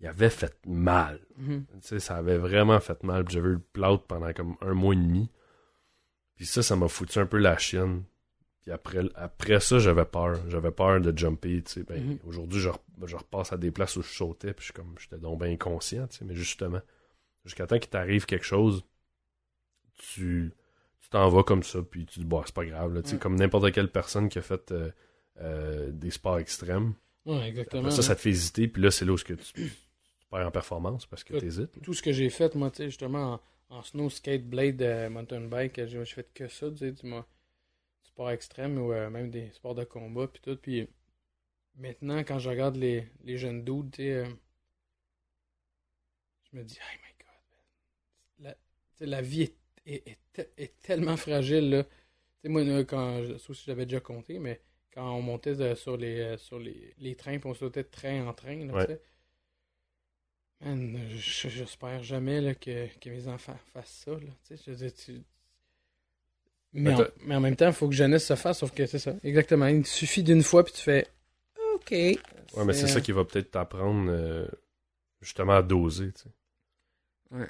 il 0.00 0.06
avait 0.06 0.28
fait 0.28 0.54
mal. 0.66 1.18
Mhm. 1.38 1.64
Tu 1.80 1.88
sais, 1.88 2.00
ça 2.00 2.16
avait 2.16 2.36
vraiment 2.36 2.80
fait 2.80 3.02
mal. 3.02 3.24
J'avais 3.30 3.48
eu 3.48 3.52
le 3.52 3.58
plâtre 3.60 4.04
pendant 4.04 4.30
comme 4.34 4.56
un 4.60 4.74
mois 4.74 4.92
et 4.92 4.98
demi. 4.98 5.30
Puis 6.36 6.44
ça, 6.44 6.62
ça 6.62 6.76
m'a 6.76 6.86
foutu 6.86 7.18
un 7.18 7.24
peu 7.24 7.38
la 7.38 7.56
chienne. 7.56 8.02
Puis 8.60 8.72
après, 8.72 9.00
après 9.14 9.58
ça, 9.58 9.78
j'avais 9.78 10.04
peur. 10.04 10.38
J'avais 10.50 10.70
peur 10.70 11.00
de 11.00 11.16
jumper. 11.18 11.62
Tu 11.62 11.72
sais. 11.72 11.82
Ben, 11.82 11.98
Mhm. 12.04 12.18
Aujourd'hui, 12.26 12.60
je, 12.60 12.68
je 13.06 13.16
repasse 13.16 13.54
à 13.54 13.56
des 13.56 13.70
places 13.70 13.96
où 13.96 14.02
je 14.02 14.12
sautais. 14.12 14.52
Puis 14.52 14.60
je 14.60 14.64
suis 14.64 14.74
comme, 14.74 14.94
j'étais 14.98 15.16
donc 15.16 15.40
bien 15.40 15.50
inconscient. 15.50 16.06
Mais 16.26 16.34
justement, 16.34 16.82
jusqu'à 17.46 17.66
temps 17.66 17.78
qu'il 17.78 17.88
t'arrive 17.88 18.26
quelque 18.26 18.44
chose, 18.44 18.84
tu 19.96 20.52
tu 21.00 21.08
t'en 21.08 21.26
vas 21.30 21.42
comme 21.42 21.62
ça. 21.62 21.78
Puis 21.82 22.04
tu 22.04 22.16
te 22.16 22.20
dis, 22.20 22.26
bah, 22.26 22.42
c'est 22.44 22.54
pas 22.54 22.66
grave. 22.66 22.92
Là, 22.92 23.00
Tu 23.00 23.08
sais, 23.08 23.14
Ouais. 23.14 23.20
Comme 23.20 23.36
n'importe 23.36 23.72
quelle 23.72 23.90
personne 23.90 24.28
qui 24.28 24.38
a 24.38 24.42
fait 24.42 24.72
euh, 24.72 24.90
euh, 25.40 25.90
des 25.90 26.10
sports 26.10 26.38
extrêmes. 26.38 26.94
Ouais, 27.26 27.48
exactement. 27.48 27.80
Après 27.82 27.96
ça, 27.96 28.02
ça 28.02 28.16
te 28.16 28.20
fait 28.20 28.30
hésiter. 28.30 28.68
Puis 28.68 28.82
là, 28.82 28.90
c'est 28.90 29.04
là 29.04 29.12
où 29.12 29.16
que 29.16 29.34
tu, 29.34 29.52
tu 29.52 29.70
perds 30.30 30.46
en 30.46 30.50
performance 30.50 31.06
parce 31.06 31.24
que 31.24 31.32
Écoute, 31.32 31.42
t'hésites. 31.42 31.82
Tout 31.82 31.94
ce 31.94 32.02
que 32.02 32.12
j'ai 32.12 32.30
fait, 32.30 32.54
moi, 32.54 32.70
tu 32.70 32.78
sais, 32.78 32.84
justement, 32.86 33.40
en, 33.70 33.76
en 33.78 33.82
snow, 33.82 34.10
skate, 34.10 34.44
blade, 34.44 34.80
euh, 34.82 35.10
mountain 35.10 35.42
bike, 35.42 35.86
j'ai 35.86 36.04
fait 36.04 36.28
que 36.32 36.48
ça, 36.48 36.70
tu 36.70 36.78
sais, 36.78 36.92
du, 36.92 37.10
sport 38.02 38.30
extrême 38.30 38.78
ou 38.78 38.92
euh, 38.92 39.10
même 39.10 39.30
des 39.30 39.50
sports 39.52 39.74
de 39.76 39.84
combat, 39.84 40.26
puis 40.26 40.40
tout. 40.42 40.56
Puis 40.56 40.88
maintenant, 41.76 42.18
quand 42.20 42.38
je 42.38 42.48
regarde 42.50 42.76
les, 42.76 43.06
les 43.24 43.38
jeunes 43.38 43.64
dudes, 43.64 43.92
tu 43.92 44.02
sais, 44.02 44.24
je 46.50 46.56
me 46.58 46.64
dis, 46.64 46.78
oh 46.80 46.96
my 47.04 47.14
god, 47.24 48.44
la, 48.46 48.54
tu 48.96 49.06
la 49.06 49.22
vie 49.22 49.42
est, 49.42 49.54
est, 49.86 50.08
est 50.08 50.18
te- 50.32 50.48
est 50.62 50.76
tellement 50.82 51.16
fragile, 51.16 51.70
là. 51.70 51.84
Tu 51.84 51.90
sais, 52.42 52.48
moi, 52.48 52.62
quand, 52.84 53.22
je- 53.24 53.38
ça 53.38 53.50
aussi, 53.50 53.64
j'avais 53.66 53.86
déjà 53.86 54.00
compté, 54.00 54.38
mais 54.38 54.60
quand 54.98 55.14
on 55.14 55.22
montait 55.22 55.60
euh, 55.60 55.76
sur 55.76 55.96
les, 55.96 56.18
euh, 56.18 56.36
sur 56.36 56.58
les, 56.58 56.92
les 56.98 57.14
trains, 57.14 57.38
puis 57.38 57.48
on 57.48 57.54
sautait 57.54 57.84
de 57.84 57.88
train 57.88 58.26
en 58.26 58.34
train, 58.34 58.66
là, 58.66 58.74
Ouais. 58.74 59.00
Man, 60.60 60.96
euh, 60.96 61.16
j'espère 61.16 62.02
jamais 62.02 62.40
là, 62.40 62.52
que, 62.56 62.88
que 62.98 63.08
mes 63.08 63.28
enfants 63.28 63.56
fassent 63.72 64.02
ça. 64.04 64.10
Là. 64.10 64.32
Je 64.50 64.72
dire, 64.72 64.92
tu- 64.92 65.22
mais, 66.72 66.90
Mais 66.90 66.94
en, 66.94 67.06
mais 67.20 67.36
en 67.36 67.40
même 67.40 67.54
temps, 67.54 67.68
il 67.68 67.72
faut 67.72 67.88
que 67.88 67.94
jeunesse 67.94 68.26
se 68.26 68.34
fasse, 68.34 68.58
sauf 68.58 68.72
que 68.72 68.86
c'est 68.86 68.98
ça. 68.98 69.14
Exactement. 69.22 69.66
Il 69.68 69.84
te 69.84 69.88
suffit 69.88 70.24
d'une 70.24 70.42
fois, 70.42 70.64
puis 70.64 70.72
tu 70.72 70.80
fais 70.82 71.06
OK. 71.74 71.92
Ouais, 71.92 72.18
mais 72.66 72.72
c'est 72.72 72.84
euh, 72.84 72.88
ça 72.88 73.00
qui 73.00 73.12
va 73.12 73.24
peut-être 73.24 73.52
t'apprendre 73.52 74.10
euh, 74.10 74.48
justement 75.20 75.52
à 75.52 75.62
doser, 75.62 76.12
tu 76.12 76.22
sais. 76.22 76.30
Ouais. 77.30 77.48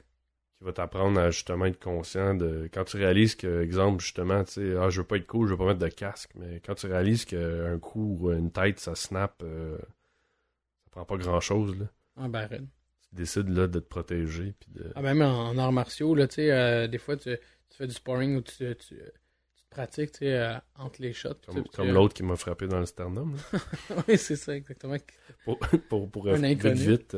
Qui 0.58 0.64
va 0.64 0.72
t'apprendre 0.72 1.20
à 1.20 1.30
justement 1.30 1.66
être 1.66 1.78
conscient 1.78 2.34
de. 2.34 2.68
Quand 2.74 2.82
tu 2.82 2.96
réalises 2.96 3.36
que, 3.36 3.62
exemple, 3.62 4.02
justement, 4.02 4.42
tu 4.42 4.54
sais, 4.54 4.74
ah, 4.76 4.90
je 4.90 5.00
veux 5.00 5.06
pas 5.06 5.16
être 5.16 5.26
cool, 5.26 5.46
je 5.46 5.52
veux 5.52 5.58
pas 5.58 5.66
mettre 5.66 5.78
de 5.78 5.86
casque, 5.86 6.32
mais 6.34 6.60
quand 6.66 6.74
tu 6.74 6.86
réalises 6.88 7.24
qu'un 7.24 7.78
coup 7.78 8.18
ou 8.20 8.32
une 8.32 8.50
tête, 8.50 8.80
ça 8.80 8.96
snap, 8.96 9.40
euh, 9.44 9.78
ça 9.78 10.90
prend 10.90 11.04
pas 11.04 11.16
grand 11.16 11.38
chose, 11.38 11.78
là. 11.78 11.86
En 12.16 12.28
barre. 12.28 12.48
Tu 12.48 13.14
décides, 13.14 13.48
là, 13.50 13.68
de 13.68 13.78
te 13.78 13.86
protéger, 13.86 14.52
puis 14.58 14.72
de. 14.72 14.90
Ah, 14.96 15.02
même 15.02 15.22
en, 15.22 15.50
en 15.50 15.58
arts 15.58 15.70
martiaux, 15.70 16.16
là, 16.16 16.26
tu 16.26 16.36
sais, 16.36 16.50
euh, 16.50 16.88
des 16.88 16.98
fois, 16.98 17.16
tu, 17.16 17.36
tu 17.70 17.76
fais 17.76 17.86
du 17.86 17.94
sparring 17.94 18.34
ou 18.34 18.40
tu, 18.40 18.56
tu, 18.56 18.96
tu 18.96 18.96
te 18.96 19.68
pratiques, 19.70 20.10
tu 20.10 20.18
sais, 20.18 20.32
euh, 20.32 20.54
entre 20.74 21.00
les 21.00 21.12
shots. 21.12 21.34
Comme, 21.72 21.92
l'autre 21.92 22.14
qui 22.14 22.24
m'a 22.24 22.34
frappé 22.34 22.66
dans 22.66 22.80
le 22.80 22.86
sternum, 22.86 23.36
là. 23.52 23.60
oui, 24.08 24.18
c'est 24.18 24.34
ça, 24.34 24.56
exactement. 24.56 24.96
pour, 25.44 25.60
pour, 25.88 26.10
pour 26.10 26.28
Un 26.28 26.38
vite, 26.72 27.16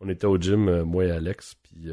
on 0.00 0.08
était 0.08 0.26
au 0.26 0.38
gym, 0.38 0.82
moi 0.82 1.04
et 1.04 1.12
Alex, 1.12 1.54
puis 1.62 1.92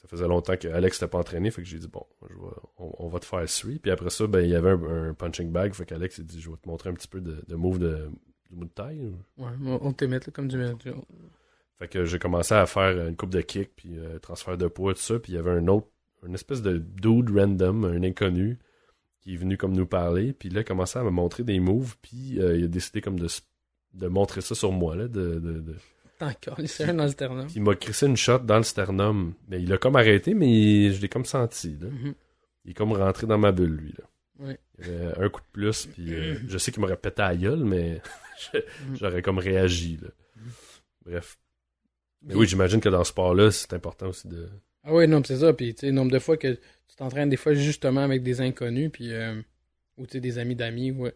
ça 0.00 0.08
faisait 0.08 0.26
longtemps 0.28 0.56
que 0.56 0.68
Alex 0.68 1.00
n'était 1.02 1.10
pas 1.10 1.18
entraîné, 1.18 1.50
fait 1.50 1.62
que 1.62 1.68
j'ai 1.68 1.78
dit, 1.78 1.88
bon, 1.88 2.06
je 2.22 2.34
vais- 2.34 2.40
on, 2.78 2.92
on 2.98 3.08
va 3.08 3.18
te 3.18 3.24
faire 3.26 3.44
three. 3.46 3.78
Puis 3.78 3.90
après 3.90 4.10
ça, 4.10 4.26
ben, 4.26 4.40
il 4.40 4.50
y 4.50 4.54
avait 4.54 4.70
un, 4.70 5.10
un 5.10 5.14
punching 5.14 5.50
bag, 5.50 5.74
fait 5.74 5.84
qu'Alex 5.86 6.20
a 6.20 6.22
dit, 6.22 6.40
je 6.40 6.48
vais 6.50 6.56
te 6.56 6.68
montrer 6.68 6.90
un 6.90 6.94
petit 6.94 7.08
peu 7.08 7.20
de, 7.20 7.42
de 7.46 7.54
move 7.56 7.78
de, 7.78 7.88
de 7.88 8.54
move 8.56 8.68
de 8.68 8.72
taille. 8.74 9.12
Ouais, 9.38 9.48
on 9.80 9.92
t'émet, 9.92 10.16
là, 10.20 10.26
comme 10.32 10.48
du. 10.48 10.56
du- 10.56 10.92
Fait 11.78 11.88
que 11.88 12.04
j'ai 12.04 12.18
commencé 12.18 12.54
à 12.54 12.64
faire 12.66 13.06
une 13.08 13.16
coupe 13.16 13.30
de 13.30 13.40
kick, 13.40 13.70
puis 13.76 13.98
euh, 13.98 14.18
transfert 14.18 14.56
de 14.56 14.66
poids, 14.68 14.94
tout 14.94 15.00
ça, 15.00 15.18
puis 15.18 15.32
il 15.32 15.34
y 15.34 15.38
avait 15.38 15.50
un 15.52 15.66
autre, 15.68 15.88
une 16.26 16.34
espèce 16.34 16.62
de 16.62 16.78
dude 16.78 17.30
random, 17.36 17.84
un 17.84 18.02
inconnu, 18.02 18.58
qui 19.20 19.34
est 19.34 19.36
venu 19.36 19.56
comme 19.56 19.76
nous 19.76 19.86
parler, 19.86 20.32
puis 20.32 20.48
là, 20.48 20.60
il 20.60 20.62
a 20.62 20.64
commencé 20.64 20.98
à 20.98 21.02
me 21.02 21.10
montrer 21.10 21.42
des 21.44 21.58
moves, 21.60 21.96
puis 22.02 22.40
euh, 22.40 22.56
il 22.56 22.64
a 22.64 22.68
décidé 22.68 23.00
comme 23.00 23.18
de, 23.18 23.26
montrer 24.08 24.40
ça 24.42 24.54
sur 24.54 24.70
moi, 24.72 24.94
là, 24.96 25.08
de- 25.08 25.38
de- 25.40 25.60
de, 25.60 25.74
T'en 26.18 26.32
calisses 26.32 26.80
un 26.80 26.94
dans 26.94 27.04
le 27.04 27.10
sternum. 27.10 27.46
Puis 27.46 27.56
il 27.56 27.62
m'a 27.62 27.74
crissé 27.76 28.06
une 28.06 28.16
shot 28.16 28.38
dans 28.40 28.56
le 28.56 28.62
sternum. 28.64 29.34
Mais 29.48 29.62
il 29.62 29.72
a 29.72 29.78
comme 29.78 29.96
arrêté, 29.96 30.34
mais 30.34 30.90
je 30.92 31.00
l'ai 31.00 31.08
comme 31.08 31.24
senti. 31.24 31.76
Là. 31.80 31.88
Mhm. 31.88 32.14
Il 32.64 32.72
est 32.72 32.74
comme 32.74 32.92
rentré 32.92 33.26
dans 33.26 33.38
ma 33.38 33.52
bulle, 33.52 33.76
lui. 33.76 33.94
Là. 33.96 34.04
Ouais. 34.46 34.58
Il 34.78 34.84
avait 34.84 35.24
un 35.24 35.28
coup 35.28 35.40
de 35.40 35.46
plus, 35.52 35.86
puis 35.86 36.12
euh, 36.14 36.36
je 36.48 36.58
sais 36.58 36.70
qu'il 36.72 36.80
m'aurait 36.80 36.96
pété 36.96 37.22
à 37.22 37.28
la 37.30 37.36
gueule, 37.36 37.64
mais 37.64 38.00
Mhm. 38.54 38.96
j'aurais 38.96 39.22
comme 39.22 39.38
réagi. 39.38 39.98
Là. 40.02 40.08
Bref. 41.04 41.38
Mais 42.22 42.34
oui, 42.34 42.46
j'imagine 42.46 42.80
que 42.80 42.88
dans 42.88 43.04
ce 43.04 43.10
sport-là, 43.10 43.50
c'est 43.50 43.72
important 43.74 44.08
aussi 44.08 44.26
de. 44.28 44.48
Ah 44.84 44.92
ouais, 44.92 45.06
non, 45.06 45.22
c'est 45.24 45.38
ça. 45.38 45.52
Puis, 45.52 45.74
tu 45.74 45.80
sais, 45.86 45.92
nombre 45.92 46.10
de 46.12 46.18
fois 46.18 46.36
que 46.36 46.52
tu 46.54 46.96
t'entraînes 46.96 47.28
des 47.30 47.36
fois 47.36 47.54
justement 47.54 48.02
avec 48.02 48.22
des 48.22 48.40
inconnus, 48.40 48.90
puis, 48.92 49.12
euh, 49.12 49.40
ou 49.96 50.06
tu 50.06 50.12
sais, 50.12 50.20
des 50.20 50.38
amis 50.38 50.54
d'amis, 50.56 50.90
ouais. 50.92 51.14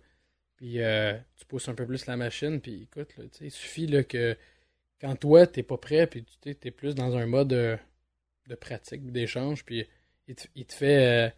Puis, 0.56 0.80
euh, 0.80 1.12
tu 1.36 1.44
pousses 1.46 1.68
un 1.68 1.74
peu 1.74 1.86
plus 1.86 2.06
la 2.06 2.16
machine, 2.16 2.60
puis 2.60 2.82
écoute, 2.84 3.16
là, 3.16 3.24
tu 3.24 3.38
sais, 3.38 3.44
il 3.46 3.50
suffit 3.50 3.86
là, 3.86 4.02
que 4.04 4.36
quand 5.02 5.14
toi, 5.16 5.46
t'es 5.46 5.62
pas 5.64 5.76
prêt, 5.76 6.06
puis 6.06 6.24
tu 6.40 6.54
t'es 6.54 6.70
plus 6.70 6.94
dans 6.94 7.16
un 7.16 7.26
mode 7.26 7.52
euh, 7.52 7.76
de 8.48 8.54
pratique, 8.54 9.10
d'échange, 9.12 9.64
puis 9.64 9.86
il 10.28 10.34
te, 10.36 10.46
il 10.54 10.64
te 10.64 10.72
fait 10.72 11.30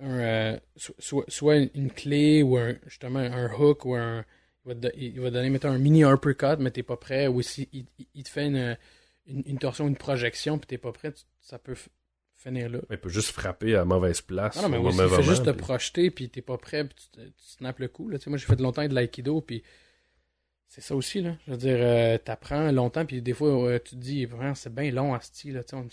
euh, 0.00 0.04
un, 0.06 0.18
euh, 0.20 0.58
so- 0.76 0.94
soit, 0.98 1.24
soit 1.28 1.56
une, 1.56 1.70
une 1.74 1.90
clé 1.90 2.42
ou 2.42 2.56
un, 2.58 2.76
justement 2.86 3.18
un 3.20 3.50
hook 3.52 3.84
ou 3.86 3.94
un. 3.94 4.24
Il 4.64 4.68
va 4.68 4.74
te, 4.74 4.80
do- 4.80 4.90
il 4.94 5.20
va 5.20 5.28
te 5.30 5.34
donner, 5.34 5.48
mettons, 5.50 5.70
un 5.70 5.78
mini 5.78 6.02
uppercut, 6.04 6.58
mais 6.60 6.70
t'es 6.70 6.82
pas 6.82 6.96
prêt, 6.98 7.26
ou 7.26 7.40
si 7.42 7.68
il, 8.14 8.22
te 8.24 8.28
fait 8.28 8.46
une, 8.46 8.76
une, 9.26 9.42
une 9.46 9.58
torsion, 9.58 9.88
une 9.88 9.96
projection, 9.96 10.58
puis 10.58 10.66
t'es 10.66 10.78
pas 10.78 10.92
prêt, 10.92 11.10
tu- 11.12 11.24
ça 11.40 11.58
peut 11.58 11.74
finir 12.36 12.68
là. 12.68 12.80
Il 12.90 12.98
peut 12.98 13.08
juste 13.08 13.30
frapper 13.30 13.74
à 13.76 13.84
mauvaise 13.86 14.20
place. 14.20 14.56
Ah 14.58 14.62
non, 14.62 14.68
mais 14.68 14.76
au 14.76 14.82
mauvais 14.82 15.04
il 15.06 15.16
fait 15.16 15.22
juste 15.22 15.44
te 15.46 15.50
projeter, 15.52 16.10
puis 16.10 16.28
t'es 16.28 16.42
pas 16.42 16.58
prêt, 16.58 16.84
puis 16.84 16.94
tu, 17.12 17.20
tu 17.20 17.32
snaps 17.38 17.78
le 17.80 17.88
coup. 17.88 18.08
Là. 18.10 18.18
Tu 18.18 18.24
sais, 18.24 18.30
Moi, 18.30 18.38
j'ai 18.38 18.46
fait 18.46 18.60
longtemps 18.60 18.86
de 18.86 18.94
l'aïkido, 18.94 19.40
puis 19.40 19.62
c'est 20.68 20.80
ça 20.82 20.94
aussi. 20.94 21.22
Là. 21.22 21.34
Je 21.46 21.52
veux 21.52 21.56
dire, 21.56 21.76
euh, 21.80 22.18
t'apprends 22.18 22.70
longtemps, 22.70 23.04
puis 23.06 23.20
des 23.22 23.32
fois, 23.32 23.48
euh, 23.48 23.78
tu 23.82 23.96
te 23.96 24.00
dis, 24.00 24.24
Vraiment, 24.26 24.54
c'est 24.54 24.72
bien 24.72 24.90
long 24.90 25.14
à 25.14 25.20
style. 25.20 25.54
Là. 25.54 25.62
On, 25.72 25.88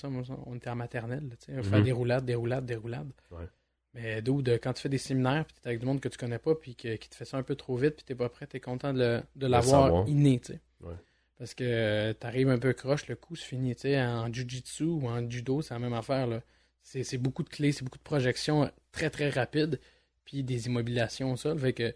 on 0.46 0.56
était 0.56 0.70
en 0.70 0.76
maternelle, 0.76 1.24
là, 1.30 1.36
tu 1.44 1.54
sais, 1.54 1.64
faire 1.64 1.80
Mhm. 1.80 1.84
des 1.86 1.92
roulades, 1.92 2.26
des 2.26 2.36
roulades, 2.36 2.66
des 2.66 2.76
roulades. 2.76 3.12
Ouais. 3.32 3.46
Mais 3.94 4.22
d'où, 4.22 4.42
de, 4.42 4.58
quand 4.58 4.74
tu 4.74 4.82
fais 4.82 4.90
des 4.90 4.98
séminaires, 4.98 5.46
puis 5.46 5.56
t'es 5.62 5.70
avec 5.70 5.80
du 5.80 5.86
monde 5.86 6.02
que 6.02 6.10
tu 6.10 6.18
connais 6.18 6.38
pas, 6.40 6.54
puis 6.56 6.76
qui 6.76 6.98
te 7.00 7.16
fait 7.16 7.24
ça 7.26 7.38
un 7.38 7.44
peu 7.44 7.56
trop 7.56 7.78
vite, 7.78 7.96
puis 7.96 8.04
t'es 8.06 8.16
pas 8.16 8.28
prêt, 8.28 8.46
t'es 8.46 8.60
content 8.60 8.92
de, 8.94 9.00
le- 9.00 9.24
de 9.38 9.48
l'avoir 9.48 10.06
inné, 10.10 10.40
tu 10.40 10.54
sais. 10.54 10.60
Ouais. 10.82 10.94
Parce 11.38 11.54
que 11.54 11.64
euh, 11.66 12.14
t'arrives 12.14 12.50
un 12.50 12.60
peu 12.60 12.74
croche, 12.74 13.08
le 13.08 13.16
coup, 13.16 13.36
c'est 13.38 13.46
fini. 13.46 13.74
Tu 13.76 13.82
sais, 13.84 14.02
en 14.02 14.32
jujitsu 14.32 14.84
ou 14.84 15.08
en 15.08 15.30
judo, 15.30 15.62
c'est 15.62 15.74
la 15.74 15.80
même 15.80 15.94
affaire. 15.94 16.28
Là. 16.28 16.42
C'est, 16.82 17.04
c'est 17.04 17.18
beaucoup 17.18 17.44
de 17.44 17.50
clés, 17.50 17.72
c'est 17.72 17.84
beaucoup 17.86 17.98
de 17.98 18.04
projections 18.04 18.70
très 18.92 19.10
très 19.10 19.30
rapides, 19.30 19.80
puis 20.26 20.44
des 20.44 20.68
immobilisations 20.68 21.36
sol. 21.38 21.58
Fait 21.60 21.74
que 21.74 21.94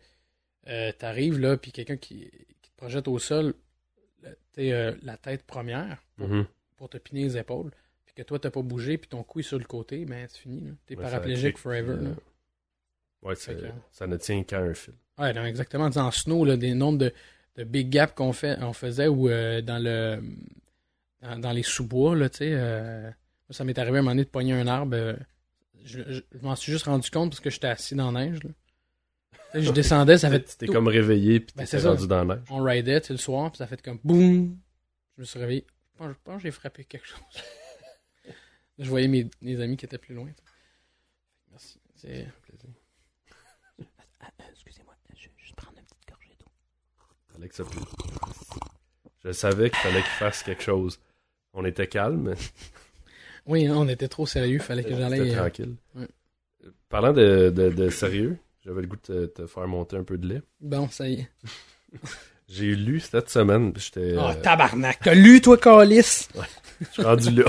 euh, 0.68 0.92
t'arrives 0.98 1.40
là, 1.40 1.58
puis 1.58 1.72
quelqu'un 1.72 1.98
qui, 1.98 2.30
qui 2.80 2.86
te 2.86 2.86
projette 2.86 3.08
au 3.08 3.20
sol, 3.20 3.54
euh, 4.58 4.96
la 5.04 5.18
tête 5.18 5.44
première 5.44 6.02
pour, 6.18 6.28
Mhm. 6.28 6.46
pour 6.78 6.90
te 6.90 6.98
piner 6.98 7.24
les 7.24 7.38
épaules, 7.38 7.72
puis 8.06 8.14
que 8.14 8.24
toi 8.24 8.40
t'as 8.40 8.50
pas 8.52 8.62
bougé, 8.62 8.98
puis 8.98 9.08
ton 9.10 9.24
cou 9.24 9.40
est 9.40 9.44
sur 9.44 9.58
le 9.60 9.66
côté, 9.66 10.06
ben 10.06 10.26
c'est 10.30 10.40
fini. 10.40 10.74
T'es 10.86 10.96
Ouais, 10.96 11.04
paraplégique 11.04 11.58
forever. 11.58 11.96
là. 11.96 12.10
euh, 12.10 12.16
Ouais, 13.22 13.36
ça, 13.36 13.54
que- 13.54 13.66
ça 13.92 14.08
ne 14.08 14.16
tient 14.18 14.44
qu'à 14.44 14.60
un 14.62 14.74
fil. 14.74 14.94
Ouais, 15.18 15.34
non, 15.34 15.44
exactement. 15.44 15.86
En 15.94 16.12
snow, 16.12 16.46
là, 16.46 16.56
des 16.56 16.74
nombres 16.74 17.00
de, 17.00 17.14
de 17.58 17.64
big 17.66 17.90
gaps 17.90 18.14
qu'on 18.16 18.32
fait, 18.32 18.58
on 18.62 18.72
faisait 18.72 19.08
ou 19.08 19.28
euh, 19.30 19.62
dans 19.62 19.78
le 19.82 20.22
dans, 21.22 21.38
dans 21.38 21.52
les 21.52 21.64
sous-bois, 21.64 22.16
là, 22.16 22.30
tu 22.30 22.38
sais. 22.38 22.52
euh, 22.54 23.12
ça 23.50 23.66
m'est 23.66 23.78
arrivé 23.78 23.98
à 23.98 24.00
un 24.00 24.04
moment 24.04 24.12
donné 24.12 24.24
de 24.24 24.30
pogner 24.30 24.54
un 24.54 24.68
arbre. 24.68 24.96
euh, 24.96 25.16
je 25.84 26.02
je- 26.08 26.22
je 26.34 26.38
m'en 26.46 26.56
suis 26.56 26.72
juste 26.72 26.86
rendu 26.86 27.10
compte 27.10 27.32
parce 27.32 27.40
que 27.42 27.50
j'étais 27.50 27.68
assis 27.68 27.96
dans 27.96 28.12
la 28.12 28.26
neige. 28.26 28.42
Là. 28.44 28.52
Je 29.54 29.72
descendais, 29.72 30.18
ça 30.18 30.30
fait. 30.30 30.42
T'es 30.58 30.66
tout- 30.68 30.74
comme 30.74 30.88
réveillé, 30.88 31.40
puis 31.40 31.54
Ben, 31.56 31.66
t'es 31.66 31.80
ça. 31.80 31.90
rendu 31.90 32.08
dans 32.08 32.24
la 32.24 32.36
neige. 32.36 32.46
On 32.50 32.62
ridait 32.64 33.02
tu 33.02 33.08
sais, 33.08 33.14
le 33.14 33.18
soir, 33.20 33.50
puis 33.52 33.58
ça 33.58 33.68
fait 33.68 33.82
comme 33.82 34.00
boum. 34.04 34.58
Je 35.18 35.22
me 35.22 35.26
suis 35.26 35.40
réveillé. 35.40 35.66
Je 35.94 35.98
pense, 35.98 36.10
je 36.12 36.18
pense 36.24 36.36
que 36.38 36.42
j'ai 36.44 36.52
frappé 36.52 36.84
quelque 36.86 37.08
chose. 37.08 37.20
je 38.80 38.90
voyais 38.90 39.08
mes, 39.08 39.30
mes 39.42 39.60
amis 39.62 39.76
qui 39.78 39.86
étaient 39.86 39.98
plus 39.98 40.14
loin. 40.16 40.30
Merci. 41.52 41.80
C'est. 41.96 42.28
Excusez-moi, 44.52 44.94
je 45.16 45.26
vais 45.26 45.32
juste 45.38 45.56
prendre 45.56 45.78
une 45.78 45.84
petite 45.86 46.08
gorgée 46.10 46.36
d'eau. 46.40 46.46
Alex 47.38 47.60
a 47.60 47.64
pris. 47.66 47.80
Je 49.24 49.32
savais 49.32 49.70
qu'il 49.70 49.80
fallait 49.80 50.02
qu'il 50.02 50.12
fasse 50.12 50.44
quelque 50.44 50.64
chose. 50.64 51.00
On 51.54 51.66
était 51.66 51.88
calme, 51.88 52.36
Oui, 53.46 53.68
on 53.70 53.88
était 53.88 54.08
trop 54.08 54.26
sérieux, 54.28 54.60
fallait 54.60 54.84
que 54.84 54.96
j'allais. 54.96 55.34
euh, 55.34 55.36
tranquille. 55.38 55.76
ouais. 55.96 56.08
Parlant 56.90 57.14
de, 57.14 57.50
de, 57.50 57.70
de 57.70 57.90
sérieux, 57.90 58.38
j'avais 58.62 58.82
le 58.82 58.88
goût 58.88 58.96
de 58.96 59.02
te, 59.02 59.26
te 59.42 59.48
faire 59.48 59.68
monter 59.68 59.98
un 59.98 60.04
peu 60.04 60.18
de 60.18 60.28
lait. 60.28 60.42
Bon, 60.60 60.88
ça 60.90 61.08
y 61.08 61.22
est. 61.22 61.30
J'ai 62.48 62.76
lu 62.76 63.00
cette 63.00 63.30
semaine, 63.30 63.72
j'étais 63.76 64.16
Oh, 64.18 64.22
euh, 64.30 64.42
tabarnak! 64.42 65.00
T'as 65.04 65.14
lu, 65.14 65.40
toi, 65.40 65.56
Calis? 65.58 66.28
je 66.82 66.86
suis 66.92 67.04
rendu 67.04 67.30
là. 67.30 67.46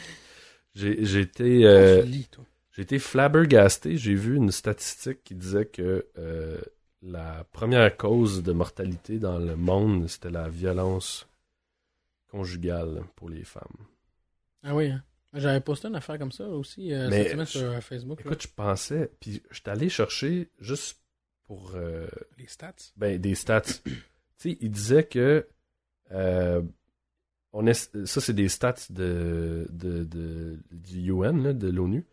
J'ai 0.74 1.20
été, 1.20 1.66
euh, 1.66 2.02
lis, 2.02 2.26
toi. 2.32 2.42
j'ai 2.72 2.82
été 2.82 2.98
flabbergasté. 2.98 3.96
J'ai 3.96 4.14
vu 4.14 4.36
une 4.36 4.50
statistique 4.50 5.22
qui 5.22 5.34
disait 5.36 5.66
que 5.66 6.06
euh, 6.18 6.58
la 7.02 7.44
première 7.52 7.96
cause 7.96 8.42
de 8.42 8.52
mortalité 8.52 9.18
dans 9.20 9.38
le 9.38 9.54
monde, 9.56 10.08
c'était 10.08 10.30
la 10.30 10.48
violence 10.48 11.28
conjugale 12.28 13.02
pour 13.14 13.28
les 13.28 13.44
femmes. 13.44 13.86
Ah 14.64 14.74
oui, 14.74 14.86
hein? 14.88 15.04
J'avais 15.34 15.60
posté 15.60 15.88
une 15.88 15.96
affaire 15.96 16.18
comme 16.18 16.32
ça 16.32 16.46
aussi 16.48 16.92
euh, 16.92 17.10
cette 17.10 17.30
semaine 17.32 17.46
je- 17.46 17.50
sur 17.58 17.70
euh, 17.70 17.80
Facebook. 17.80 18.20
là. 18.24 18.26
Écoute, 18.30 18.42
je 18.42 18.48
pensais, 18.54 19.10
puis 19.20 19.42
j'étais 19.50 19.70
allé 19.70 19.88
chercher 19.88 20.50
juste 20.60 21.00
pour 21.46 21.72
euh, 21.74 22.06
les 22.38 22.46
stats? 22.46 22.74
ben, 22.96 23.20
des 23.20 23.34
stats. 23.34 23.60
tu 23.84 23.92
sais, 24.38 24.56
il 24.60 24.70
disait 24.70 25.04
que 25.04 25.46
euh, 26.12 26.62
on 27.52 27.66
est, 27.66 27.74
ça 28.06 28.20
c'est 28.20 28.32
des 28.32 28.48
stats 28.48 28.74
de, 28.90 29.66
de, 29.70 30.04
de- 30.04 30.58
du 30.72 31.10
UN, 31.10 31.42
là, 31.42 31.52
de 31.52 31.68
l'ONU. 31.68 32.06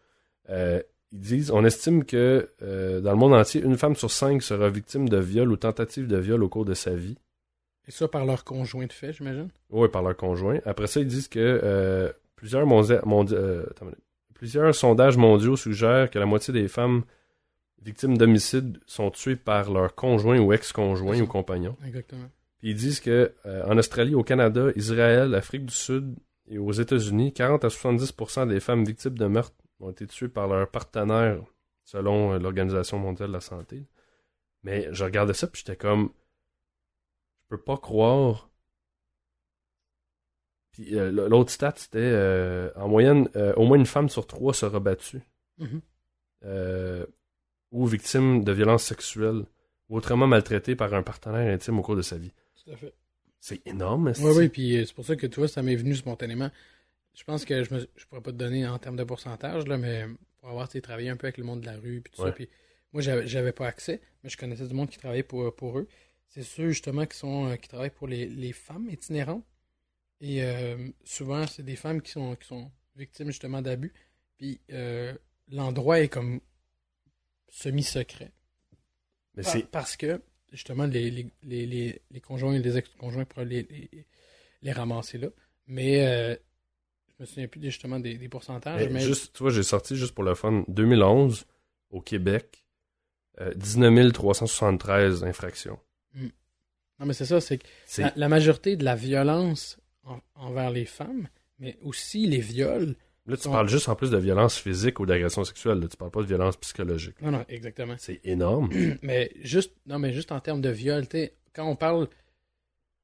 Ils 0.49 1.19
disent, 1.19 1.51
on 1.51 1.65
estime 1.65 2.05
que 2.05 2.49
dans 3.01 3.11
le 3.11 3.17
monde 3.17 3.33
entier, 3.33 3.61
une 3.61 3.77
femme 3.77 3.95
sur 3.95 4.09
cinq 4.11 4.41
sera 4.41 4.69
victime 4.69 5.09
de 5.09 5.17
viol 5.17 5.51
ou 5.51 5.57
tentative 5.57 6.07
de 6.07 6.17
viol 6.17 6.41
au 6.43 6.49
cours 6.49 6.65
de 6.65 6.73
sa 6.73 6.93
vie. 6.95 7.17
Et 7.87 7.91
ça 7.91 8.07
par 8.07 8.25
leur 8.25 8.43
conjoint 8.45 8.85
de 8.85 8.93
fait, 8.93 9.11
j'imagine? 9.13 9.49
Oui, 9.71 9.89
par 9.89 10.03
leur 10.03 10.15
conjoint. 10.15 10.59
Après 10.65 10.87
ça, 10.87 10.99
ils 11.01 11.07
disent 11.07 11.27
que 11.27 11.39
plusieurs, 12.41 12.65
mondia- 12.65 13.01
mondi- 13.05 13.35
euh, 13.35 13.63
plusieurs 14.33 14.73
sondages 14.73 15.15
mondiaux 15.15 15.55
suggèrent 15.55 16.09
que 16.09 16.17
la 16.17 16.25
moitié 16.25 16.51
des 16.51 16.67
femmes 16.67 17.03
victimes 17.83 18.17
d'homicide 18.17 18.79
sont 18.87 19.11
tuées 19.11 19.35
par 19.35 19.71
leur 19.71 19.93
conjoint 19.93 20.39
ou 20.39 20.51
ex-conjoint 20.51 21.19
ou 21.21 21.27
compagnon. 21.27 21.77
Exactement. 21.85 22.27
Puis 22.57 22.71
ils 22.71 22.75
disent 22.75 22.99
que 22.99 23.31
euh, 23.45 23.63
en 23.67 23.77
Australie, 23.77 24.15
au 24.15 24.23
Canada, 24.23 24.69
Israël, 24.75 25.35
Afrique 25.35 25.65
du 25.67 25.73
Sud 25.75 26.15
et 26.47 26.57
aux 26.57 26.71
États-Unis, 26.71 27.31
40 27.31 27.63
à 27.63 27.67
70% 27.67 28.47
des 28.47 28.59
femmes 28.59 28.83
victimes 28.85 29.17
de 29.19 29.25
meurtre 29.27 29.55
ont 29.79 29.91
été 29.91 30.07
tuées 30.07 30.27
par 30.29 30.47
leur 30.47 30.67
partenaire, 30.69 31.37
selon 31.85 32.33
euh, 32.33 32.39
l'Organisation 32.39 32.97
mondiale 32.97 33.29
de 33.29 33.33
la 33.33 33.41
santé. 33.41 33.85
Mais 34.63 34.87
je 34.91 35.03
regardais 35.03 35.33
ça, 35.35 35.45
puis 35.45 35.61
j'étais 35.63 35.77
comme, 35.77 36.09
je 37.43 37.55
peux 37.55 37.61
pas 37.61 37.77
croire 37.77 38.49
Puis 40.71 40.95
euh, 40.97 41.11
l'autre 41.11 41.51
stat, 41.51 41.73
c'était 41.75 41.99
euh, 41.99 42.71
en 42.75 42.87
moyenne, 42.87 43.27
euh, 43.35 43.53
au 43.55 43.65
moins 43.65 43.77
une 43.77 43.85
femme 43.85 44.09
sur 44.09 44.25
trois 44.27 44.53
sera 44.53 44.79
battue. 44.79 45.19
Mhm. 45.57 45.81
euh, 46.45 47.05
ou 47.71 47.85
victime 47.85 48.43
de 48.43 48.51
violences 48.51 48.83
sexuelles 48.83 49.43
ou 49.89 49.97
autrement 49.97 50.27
maltraitée 50.27 50.75
par 50.75 50.93
un 50.93 51.03
partenaire 51.03 51.53
intime 51.53 51.79
au 51.79 51.81
cours 51.81 51.95
de 51.95 52.01
sa 52.01 52.17
vie. 52.17 52.31
Tout 52.63 52.71
à 52.71 52.75
fait. 52.77 52.93
C'est 53.39 53.65
énorme. 53.67 54.11
Oui, 54.19 54.31
oui, 54.35 54.49
puis 54.49 54.83
c'est 54.85 54.93
pour 54.93 55.05
ça 55.05 55.15
que 55.15 55.27
tu 55.27 55.39
vois, 55.39 55.47
ça 55.47 55.61
m'est 55.61 55.75
venu 55.75 55.95
spontanément. 55.95 56.49
Je 57.13 57.23
pense 57.23 57.45
que 57.45 57.63
je 57.63 57.69
je 57.95 58.05
pourrais 58.07 58.21
pas 58.21 58.31
te 58.31 58.37
donner 58.37 58.67
en 58.67 58.77
termes 58.77 58.95
de 58.95 59.03
pourcentage, 59.03 59.67
là, 59.67 59.77
mais 59.77 60.05
pour 60.39 60.49
avoir 60.49 60.67
travaillé 60.69 61.09
un 61.09 61.15
peu 61.17 61.27
avec 61.27 61.37
le 61.37 61.43
monde 61.43 61.61
de 61.61 61.65
la 61.65 61.77
rue, 61.77 62.01
puis 62.01 62.11
tout 62.13 62.21
Ouais. 62.21 62.29
ça, 62.29 62.33
puis 62.33 62.49
moi, 62.93 63.01
j'avais, 63.01 63.27
j'avais 63.27 63.51
pas 63.51 63.67
accès, 63.67 64.01
mais 64.23 64.29
je 64.29 64.37
connaissais 64.37 64.67
du 64.67 64.73
monde 64.73 64.89
qui 64.89 64.97
travaillait 64.97 65.23
pour, 65.23 65.53
pour 65.55 65.77
eux. 65.79 65.87
C'est 66.27 66.43
ceux, 66.43 66.69
justement, 66.69 67.05
qui, 67.05 67.17
sont, 67.17 67.55
qui 67.61 67.67
travaillent 67.69 67.89
pour 67.89 68.07
les, 68.07 68.25
les 68.27 68.51
femmes 68.53 68.89
itinérantes. 68.89 69.45
Et 70.21 70.43
euh, 70.43 70.77
souvent, 71.03 71.47
c'est 71.47 71.63
des 71.63 71.75
femmes 71.75 72.01
qui 72.01 72.11
sont, 72.11 72.35
qui 72.35 72.47
sont 72.47 72.71
victimes, 72.95 73.27
justement, 73.27 73.61
d'abus. 73.61 73.91
Puis 74.37 74.61
euh, 74.71 75.13
l'endroit 75.51 75.99
est 75.99 76.09
comme 76.09 76.39
semi-secret. 77.49 78.31
Mais 79.35 79.43
Par- 79.43 79.67
parce 79.71 79.97
que, 79.97 80.21
justement, 80.51 80.85
les, 80.85 81.09
les, 81.43 81.99
les, 82.11 82.21
conjoints 82.21 82.53
et 82.53 82.59
les 82.59 82.77
ex-conjoints 82.77 83.25
pourraient 83.25 83.45
les, 83.45 83.89
les, 84.61 84.71
ramasser 84.71 85.17
là. 85.17 85.29
Mais 85.65 86.05
euh, 86.05 86.35
je 87.07 87.13
me 87.19 87.25
souviens 87.25 87.47
plus 87.47 87.61
justement 87.63 87.99
des, 87.99 88.17
des 88.17 88.29
pourcentages. 88.29 88.81
mais 88.83 88.89
Mais, 88.89 89.01
juste, 89.01 89.33
tu 89.33 89.43
vois, 89.43 89.51
j'ai 89.51 89.63
sorti 89.63 89.95
juste 89.95 90.13
pour 90.13 90.23
le 90.23 90.35
fun 90.35 90.63
2011 90.67 91.45
au 91.89 92.01
Québec, 92.01 92.65
euh, 93.39 93.53
19 93.55 94.11
373 94.13 95.23
infractions. 95.23 95.79
Non, 96.13 97.07
mais 97.07 97.13
c'est 97.13 97.25
ça, 97.25 97.41
c'est 97.41 97.57
que 97.57 97.65
la 98.15 98.29
majorité 98.29 98.75
de 98.75 98.83
la 98.85 98.95
violence 98.95 99.80
en- 100.03 100.19
envers 100.35 100.69
les 100.71 100.85
femmes, 100.85 101.27
mais 101.59 101.77
aussi 101.81 102.25
les 102.27 102.39
viols. 102.39 102.95
là 103.27 103.37
tu 103.37 103.43
sont- 103.43 103.51
parles 103.51 103.69
juste 103.69 103.87
en 103.87 103.95
plus 103.95 104.09
de 104.11 104.17
violence 104.17 104.57
physique 104.57 104.99
ou 104.99 105.05
d'agression 105.05 105.43
sexuelle. 105.43 105.79
Là, 105.79 105.87
tu 105.87 105.95
parles 105.97 106.11
pas 106.11 106.21
de 106.21 106.27
violence 106.27 106.57
psychologique. 106.57 107.21
Non, 107.21 107.31
non, 107.31 107.45
exactement. 107.49 107.95
C'est 107.99 108.19
énorme. 108.23 108.69
Mais 109.03 109.31
juste, 109.41 109.73
non, 109.85 109.99
mais 109.99 110.11
juste 110.11 110.31
en 110.31 110.39
termes 110.39 110.61
de 110.61 110.69
viol, 110.69 111.07
tu 111.07 111.17
sais, 111.17 111.35
quand 111.53 111.65
on 111.67 111.75
parle, 111.75 112.07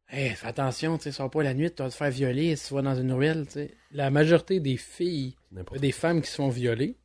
hey, 0.09 0.31
fais 0.31 0.47
attention, 0.47 0.97
tu 0.97 1.03
sais, 1.03 1.11
sors 1.11 1.29
pas 1.29 1.43
la 1.43 1.53
nuit, 1.53 1.69
tu 1.71 1.83
vas 1.83 1.89
te 1.89 1.95
faire 1.95 2.09
violer 2.09 2.55
si 2.55 2.69
tu 2.69 2.73
vas 2.73 2.81
dans 2.81 2.95
une 2.95 3.11
ruelle, 3.13 3.45
tu 3.45 3.53
sais. 3.53 3.73
La 3.91 4.09
majorité 4.09 4.59
des 4.59 4.77
filles 4.77 5.35
des 5.79 5.91
femmes 5.91 6.21
qui 6.21 6.29
se 6.31 6.35
font 6.35 6.49
violer, 6.49 6.97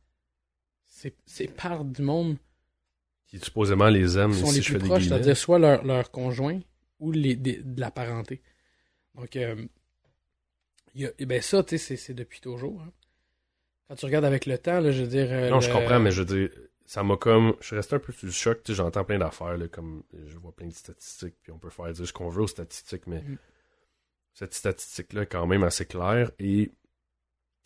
c'est 1.25 1.47
par 1.55 1.83
du 1.85 2.01
monde 2.01 2.37
qui 3.27 3.39
supposément 3.39 3.89
les 3.89 4.17
aime 4.17 4.31
qui 4.31 4.37
sont 4.39 4.47
si 4.47 4.55
les 4.57 4.61
je 4.61 4.71
plus 4.71 4.79
fais 4.79 4.85
proches, 4.87 5.03
c'est-à-dire 5.07 5.37
soit 5.37 5.59
leur, 5.59 5.83
leur 5.83 6.11
conjoint 6.11 6.59
ou 6.99 7.11
les, 7.11 7.35
des- 7.35 7.61
de 7.63 7.79
la 7.81 7.91
parenté. 7.91 8.41
Donc, 9.15 9.35
euh, 9.35 9.55
y 10.95 11.05
a- 11.05 11.11
eh 11.19 11.25
ben 11.25 11.41
ça, 11.41 11.63
tu 11.63 11.77
sais, 11.77 11.95
c'est- 11.97 12.13
depuis 12.13 12.39
toujours. 12.41 12.81
hein. 12.81 12.91
Quand 13.87 13.95
tu 13.95 14.05
regardes 14.05 14.25
avec 14.25 14.45
le 14.45 14.57
temps, 14.57 14.79
là, 14.79 14.91
je 14.91 15.01
veux 15.03 15.07
dire... 15.09 15.27
euh, 15.29 15.49
Non, 15.49 15.59
je 15.59 15.71
comprends, 15.71 15.99
mais 15.99 16.11
je 16.11 16.21
veux 16.23 16.37
dire, 16.47 16.49
ça 16.85 17.03
m'a 17.03 17.17
comme. 17.17 17.55
Je 17.59 17.67
suis 17.67 17.75
resté 17.75 17.95
un 17.95 17.99
peu 17.99 18.13
sous 18.13 18.25
le 18.25 18.31
choc, 18.31 18.63
tu 18.63 18.71
sais, 18.71 18.75
j'entends 18.77 19.03
plein 19.03 19.17
d'affaires, 19.19 19.57
comme 19.71 20.03
je 20.25 20.37
vois 20.37 20.51
plein 20.55 20.67
de 20.67 20.73
statistiques, 20.73 21.35
puis 21.41 21.51
on 21.51 21.59
peut 21.59 21.69
faire 21.69 21.91
dire 21.91 22.07
ce 22.07 22.13
qu'on 22.13 22.29
veut 22.29 22.43
aux 22.43 22.47
statistiques, 22.47 23.07
mais 23.07 23.21
Mm. 23.21 23.37
cette 24.33 24.53
statistique-là 24.53 25.23
est 25.23 25.27
quand 25.27 25.45
même 25.47 25.63
assez 25.63 25.85
claire, 25.85 26.31
et 26.39 26.71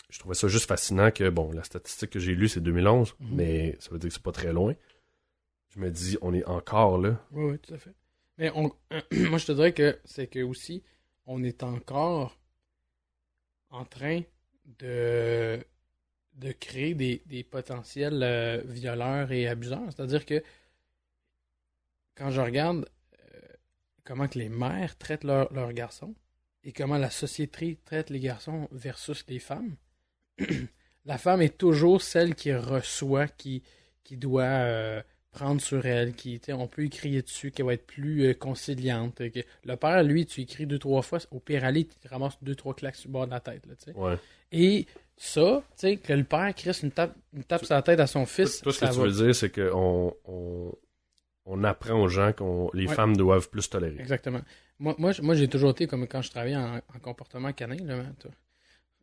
je 0.10 0.20
trouvais 0.20 0.36
ça 0.36 0.48
juste 0.48 0.68
fascinant 0.68 1.12
que, 1.12 1.30
bon, 1.30 1.52
la 1.52 1.64
statistique 1.64 2.10
que 2.12 2.20
j'ai 2.20 2.34
lue, 2.36 2.50
c'est 2.50 2.62
2011, 2.62 3.16
Mhm. 3.20 3.36
mais 3.36 3.78
ça 3.80 3.90
veut 3.92 4.00
dire 4.00 4.10
que 4.10 4.14
c'est 4.16 4.24
pas 4.24 4.32
très 4.32 4.54
loin. 4.54 4.74
Je 5.70 5.80
me 5.80 5.92
dis, 5.92 6.18
on 6.22 6.34
est 6.34 6.46
encore 6.46 6.98
là. 6.98 7.22
Oui, 7.32 7.52
oui, 7.52 7.60
tout 7.60 7.74
à 7.74 7.78
fait. 7.78 7.94
Mais 8.38 8.52
on, 8.56 8.72
moi, 9.12 9.38
je 9.38 9.46
te 9.46 9.52
dirais 9.52 9.74
que 9.74 10.00
c'est 10.06 10.28
que 10.28 10.40
aussi, 10.44 10.84
on 11.26 11.44
est 11.44 11.62
encore 11.64 12.40
en 13.70 13.86
train 13.86 14.22
de, 14.80 15.64
créer 16.60 16.94
des, 16.94 17.44
potentiels 17.44 18.22
euh, 18.24 18.62
violeurs 18.66 19.32
et 19.32 19.48
abuseurs. 19.48 19.84
C'est-à-dire 19.88 20.26
que 20.26 20.44
quand 22.16 22.32
je 22.32 22.42
regarde 22.42 22.90
euh, 23.14 23.40
comment 24.04 24.28
les 24.34 24.50
mères 24.50 24.98
traitent 24.98 25.24
leurs 25.24 25.74
garçons 25.74 26.16
et 26.64 26.74
comment 26.74 26.98
la 26.98 27.10
société 27.10 27.80
traite 27.86 28.10
les 28.10 28.20
garçons 28.20 28.68
versus 28.72 29.24
les 29.28 29.40
femmes, 29.40 29.76
la 31.06 31.18
femme 31.18 31.42
est 31.42 31.58
toujours 31.58 32.02
celle 32.02 32.36
qui 32.36 32.54
reçoit, 32.54 33.28
qui, 33.28 33.64
qui 34.04 34.18
doit 34.18 34.44
euh, 34.44 35.02
prendre 35.38 35.62
sur 35.62 35.86
elle, 35.86 36.14
qui, 36.14 36.40
on 36.50 36.68
peut 36.68 36.86
y 36.86 36.90
crier 36.90 37.22
dessus, 37.22 37.52
qu'elle 37.52 37.66
va 37.68 37.74
être 37.74 37.86
plus 37.86 38.26
euh, 38.26 38.34
conciliante. 38.34 39.16
que- 39.32 39.40
le 39.66 39.76
père, 39.76 40.04
lui, 40.04 40.26
tu 40.26 40.42
écris 40.42 40.66
deux, 40.66 40.80
trois 40.80 41.02
fois, 41.02 41.20
au 41.32 41.40
pire 41.40 41.64
aller, 41.64 41.86
tu 41.86 42.08
ramasses 42.08 42.38
deux, 42.42 42.56
trois 42.56 42.74
claques 42.74 42.96
sur 42.96 43.10
le 43.10 43.14
bord 43.14 43.26
de 43.28 43.32
la 43.32 43.40
tête. 43.40 43.64
Là. 43.68 43.94
Ouais. 43.96 44.16
Et 44.52 44.86
ça, 45.16 45.62
tu 45.72 45.82
sais, 45.82 45.98
que 45.98 46.14
le 46.14 46.24
père 46.24 46.54
crisse 46.56 46.82
une 46.84 46.92
tape, 46.92 47.16
une 47.34 47.44
tape 47.44 47.66
sur 47.66 47.76
la 47.76 47.82
tête 47.82 48.00
à 48.00 48.08
son 48.08 48.26
fils, 48.26 48.62
Toi, 48.62 48.72
ce 48.74 48.86
que 48.86 48.92
tu 48.94 49.00
veux 49.00 49.12
dire, 49.12 49.36
c'est 49.36 49.50
qu'on 49.52 50.14
on, 50.26 50.72
on 51.46 51.64
apprend 51.64 52.02
aux 52.02 52.08
gens 52.10 52.34
que 52.34 52.44
les 52.76 52.88
Ouais. 52.88 52.96
femmes 52.96 53.16
doivent 53.16 53.50
plus 53.50 53.70
tolérer. 53.70 54.00
Exactement. 54.00 54.42
Moi, 54.80 54.96
moi 55.22 55.34
j'ai 55.36 55.48
toujours 55.48 55.72
été 55.72 55.88
comme 55.88 56.08
quand 56.08 56.22
je 56.22 56.30
travaillais 56.30 56.56
en, 56.56 56.78
en 56.78 57.00
comportement 57.02 57.52
canin. 57.54 57.78
Là, 57.84 57.96
hein, 57.96 58.16
toi. 58.20 58.32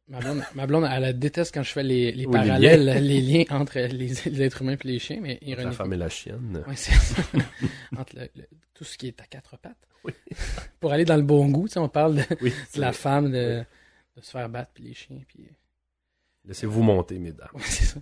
Ma 0.07 0.21
blonde, 0.21 0.43
ma 0.55 0.67
blonde, 0.67 0.87
elle, 0.90 1.19
déteste 1.19 1.55
quand 1.55 1.62
je 1.62 1.73
fais 1.73 1.83
les, 1.83 2.12
les 2.12 2.27
Oui, 2.27 2.33
les 2.38 2.47
parallèles, 2.47 3.03
les 3.07 3.21
liens. 3.23 3.45
entre 3.49 3.79
les, 3.79 3.88
les 4.27 4.43
êtres 4.43 4.61
humains 4.61 4.77
et 4.85 4.87
les 4.87 4.99
chiens, 4.99 5.19
mais 5.23 5.38
La 5.43 5.73
femme 5.73 5.95
et 5.95 5.97
la 5.97 6.11
chienne. 6.11 6.62
Ouais, 6.67 6.77
c'est 6.77 6.93
ça. 6.93 7.23
Entre 7.97 8.17
le- 8.17 8.29
le- 8.37 8.49
tout 8.75 8.85
ce 8.85 8.99
qui 8.99 9.07
est 9.07 9.21
à 9.23 9.25
quatre 9.25 9.57
pattes. 9.57 9.88
Oui. 10.05 10.12
Pour 10.81 10.93
aller 10.93 11.07
dans 11.07 11.17
le 11.17 11.23
bon 11.23 11.49
goût, 11.49 11.69
tu 11.69 11.75
sais, 11.75 11.79
on 11.79 11.88
parle 11.88 12.17
de, 12.17 12.23
Oui, 12.43 12.53
de 12.75 12.81
la 12.81 12.93
femme, 12.93 13.31
de, 13.33 13.64
de 14.17 14.21
se 14.21 14.31
faire 14.31 14.49
battre, 14.51 14.73
puis 14.75 14.85
les 14.85 14.95
chiens, 14.95 15.21
puis... 15.27 15.49
Laissez-vous 16.45 16.83
monter, 16.83 17.19
mesdames. 17.19 17.49
Ouais, 17.55 17.62
c'est 17.64 17.85
ça. 17.85 18.01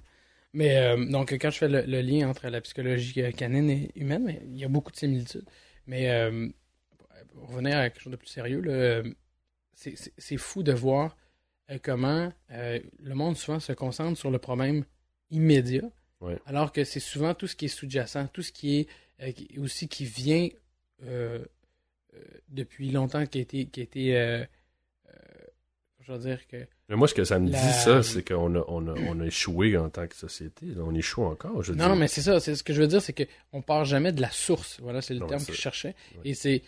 Mais 0.55 0.77
euh, 0.79 1.05
donc, 1.09 1.33
quand 1.33 1.51
je 1.51 1.59
fais 1.59 1.69
le, 1.69 1.83
le 1.83 2.01
lien 2.01 2.29
entre 2.29 2.49
la 2.49 2.61
psychologie 2.61 3.23
euh, 3.23 3.31
canine 3.31 3.71
et 3.71 3.93
humaine, 3.95 4.25
mais 4.25 4.43
il 4.45 4.59
y 4.59 4.65
a 4.65 4.69
beaucoup 4.69 4.91
de 4.91 4.97
similitudes. 4.97 5.49
Mais 5.87 6.11
euh, 6.11 6.49
pour 7.33 7.49
revenir 7.51 7.79
à 7.79 7.89
quelque 7.89 8.03
chose 8.03 8.11
de 8.11 8.17
plus 8.17 8.27
sérieux, 8.29 8.61
euh, 8.67 9.05
c'est- 9.75 10.37
fou 10.37 10.65
de 10.65 10.73
voir 10.73 11.07
euh, 11.07 11.17
comment 11.83 12.33
euh, 12.51 12.79
le 13.03 13.15
monde 13.15 13.37
souvent 13.37 13.61
se 13.61 13.73
concentre 13.73 14.19
sur 14.19 14.31
le 14.31 14.39
problème 14.39 14.85
immédiat, 15.31 15.83
Ouais. 16.21 16.39
alors 16.47 16.71
que 16.73 16.85
c'est 16.85 17.01
souvent 17.01 17.35
tout 17.35 17.47
ce 17.49 17.57
qui 17.57 17.65
est 17.65 17.69
sous-jacent, 17.69 18.27
tout 18.29 18.43
ce 18.43 18.53
qui 18.53 18.79
est 18.81 18.89
euh, 19.23 19.33
qui- 19.33 19.59
aussi 19.59 19.89
qui 19.89 20.05
vient 20.05 20.49
euh, 21.05 21.45
euh, 22.15 22.19
depuis 22.49 22.91
longtemps, 22.91 23.27
qui 23.27 23.39
a 23.39 23.41
été, 23.41 23.67
qui 23.67 23.81
a 23.81 23.83
été 23.83 24.17
euh, 24.17 24.45
euh, 25.09 25.13
je 26.01 26.13
veux 26.13 26.19
dire 26.19 26.47
que 26.47 26.67
Mais 26.89 26.97
moi, 26.97 27.09
ce 27.09 27.15
que 27.15 27.25
ça 27.25 27.39
me 27.39 27.51
La- 27.51 27.59
dit, 27.61 27.73
ça, 27.73 28.03
c'est 28.03 28.23
qu'on 28.27 28.55
a, 28.57 28.65
on 28.69 28.87
a, 28.89 28.93
on 29.01 29.21
a 29.21 29.27
échoué 29.27 29.77
en 29.77 29.89
tant 29.89 30.07
que 30.07 30.15
société. 30.17 30.67
On 30.79 30.95
échoue 30.95 31.23
encore, 31.25 31.63
je 31.63 31.73
veux 31.73 31.79
Non, 31.79 31.85
dire. 31.87 31.95
non, 31.95 32.01
mais 32.01 32.09
c'est 32.09 32.23
ça. 32.23 32.39
C'est 32.41 32.55
ce 32.55 32.63
que 32.63 32.73
je 32.73 32.81
veux 32.83 32.89
dire, 32.89 33.01
c'est 33.03 33.27
qu'on 33.51 33.63
part 33.63 33.85
jamais 33.85 34.13
de 34.13 34.21
la 34.21 34.31
source. 34.31 34.79
Voilà, 34.81 35.01
c'est 35.01 35.15
le 35.15 35.21
Non, 35.21 35.27
terme 35.29 35.45
que 35.45 35.53
je 35.53 35.59
cherchais. 35.61 35.95
ouais. 36.17 36.21
Et 36.31 36.35
c'est 36.35 36.63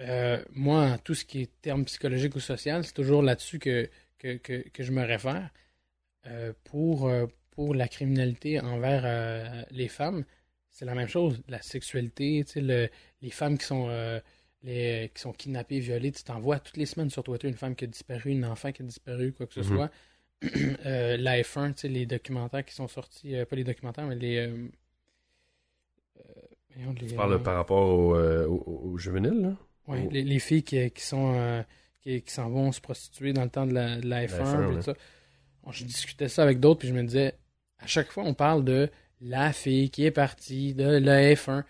euh, 0.00 0.42
moi, 0.52 0.98
tout 1.04 1.14
ce 1.14 1.24
qui 1.24 1.42
est 1.42 1.50
terme 1.62 1.84
psychologique 1.84 2.34
ou 2.36 2.40
social, 2.40 2.84
c'est 2.84 2.94
toujours 2.94 3.22
là-dessus 3.22 3.58
que, 3.60 3.88
que, 4.24 4.36
que, 4.38 4.68
que 4.70 4.82
je 4.82 4.92
me 4.92 5.02
réfère 5.04 5.50
euh, 6.26 6.52
pour, 6.64 7.08
euh, 7.08 7.26
pour 7.52 7.74
la 7.74 7.88
criminalité 7.88 8.60
envers 8.60 9.02
euh, 9.04 9.62
les 9.70 9.88
femmes. 9.88 10.24
C'est 10.70 10.84
la 10.86 10.94
même 10.94 11.08
chose. 11.08 11.42
La 11.48 11.62
sexualité, 11.62 12.44
le- 12.56 12.88
les 13.22 13.30
femmes 13.30 13.58
qui 13.58 13.66
sont 13.66 13.88
euh, 13.90 14.20
les, 14.62 15.10
qui 15.14 15.22
sont 15.22 15.32
kidnappées, 15.32 15.80
violées, 15.80 16.12
tu 16.12 16.24
t'en 16.24 16.40
vois 16.40 16.58
toutes 16.60 16.76
les 16.78 16.86
semaines 16.86 17.10
sur 17.10 17.22
Twitter 17.24 17.48
une 17.48 17.54
femme 17.56 17.76
qui 17.76 17.84
a 17.84 17.88
disparu, 17.88 18.32
un 18.34 18.44
enfant 18.50 18.72
qui 18.72 18.82
a 18.82 18.84
disparu, 18.86 19.32
quoi 19.32 19.46
que 19.46 19.54
ce 19.54 19.60
Mhm. 19.60 19.66
soit. 19.66 19.90
la 20.84 21.38
F1, 21.42 21.72
tu 21.74 21.82
sais, 21.82 21.88
les 21.88 22.06
documentaires 22.06 22.64
qui 22.64 22.74
sont 22.74 22.88
sortis, 22.88 23.34
pas 23.48 23.56
les 23.56 23.64
documentaires, 23.64 24.06
mais 24.06 24.16
les. 24.16 24.70
Tu 26.96 27.14
parles 27.14 27.42
par 27.42 27.56
rapport 27.56 27.88
au, 27.88 28.14
euh, 28.16 28.46
au, 28.46 28.56
au- 28.66 28.90
au 28.92 28.98
juvénile, 28.98 29.40
là? 29.40 29.56
au- 29.86 29.94
les, 30.10 30.22
les 30.22 30.38
filles 30.38 30.62
qui, 30.62 30.90
qui 30.90 31.02
sont 31.02 31.34
qui, 32.04 32.22
qui 32.22 32.32
s'en 32.32 32.48
vont 32.50 32.70
se 32.72 32.80
prostituer 32.80 33.32
dans 33.32 33.42
le 33.44 33.50
temps 33.50 33.66
de 33.66 33.72
la, 33.74 33.96
de 33.98 34.06
la 34.08 34.26
F1, 34.26 34.28
F1, 34.42 34.56
puis 34.58 34.66
ouais. 34.68 34.74
tout 34.76 34.82
ça. 34.82 34.94
Bon, 35.62 35.72
je 35.72 35.84
discutais 35.84 36.28
ça 36.28 36.42
avec 36.42 36.60
d'autres, 36.60 36.80
puis 36.80 36.88
je 36.88 36.94
me 36.94 37.02
disais, 37.02 37.34
à 37.78 37.86
chaque 37.86 38.12
fois, 38.12 38.24
on 38.24 38.34
parle 38.34 38.64
de 38.64 38.90
la 39.20 39.52
fille 39.52 39.90
qui 39.90 40.04
est 40.04 40.10
partie 40.10 40.74
de 40.74 40.84
la 40.86 41.20
F1. 41.34 41.64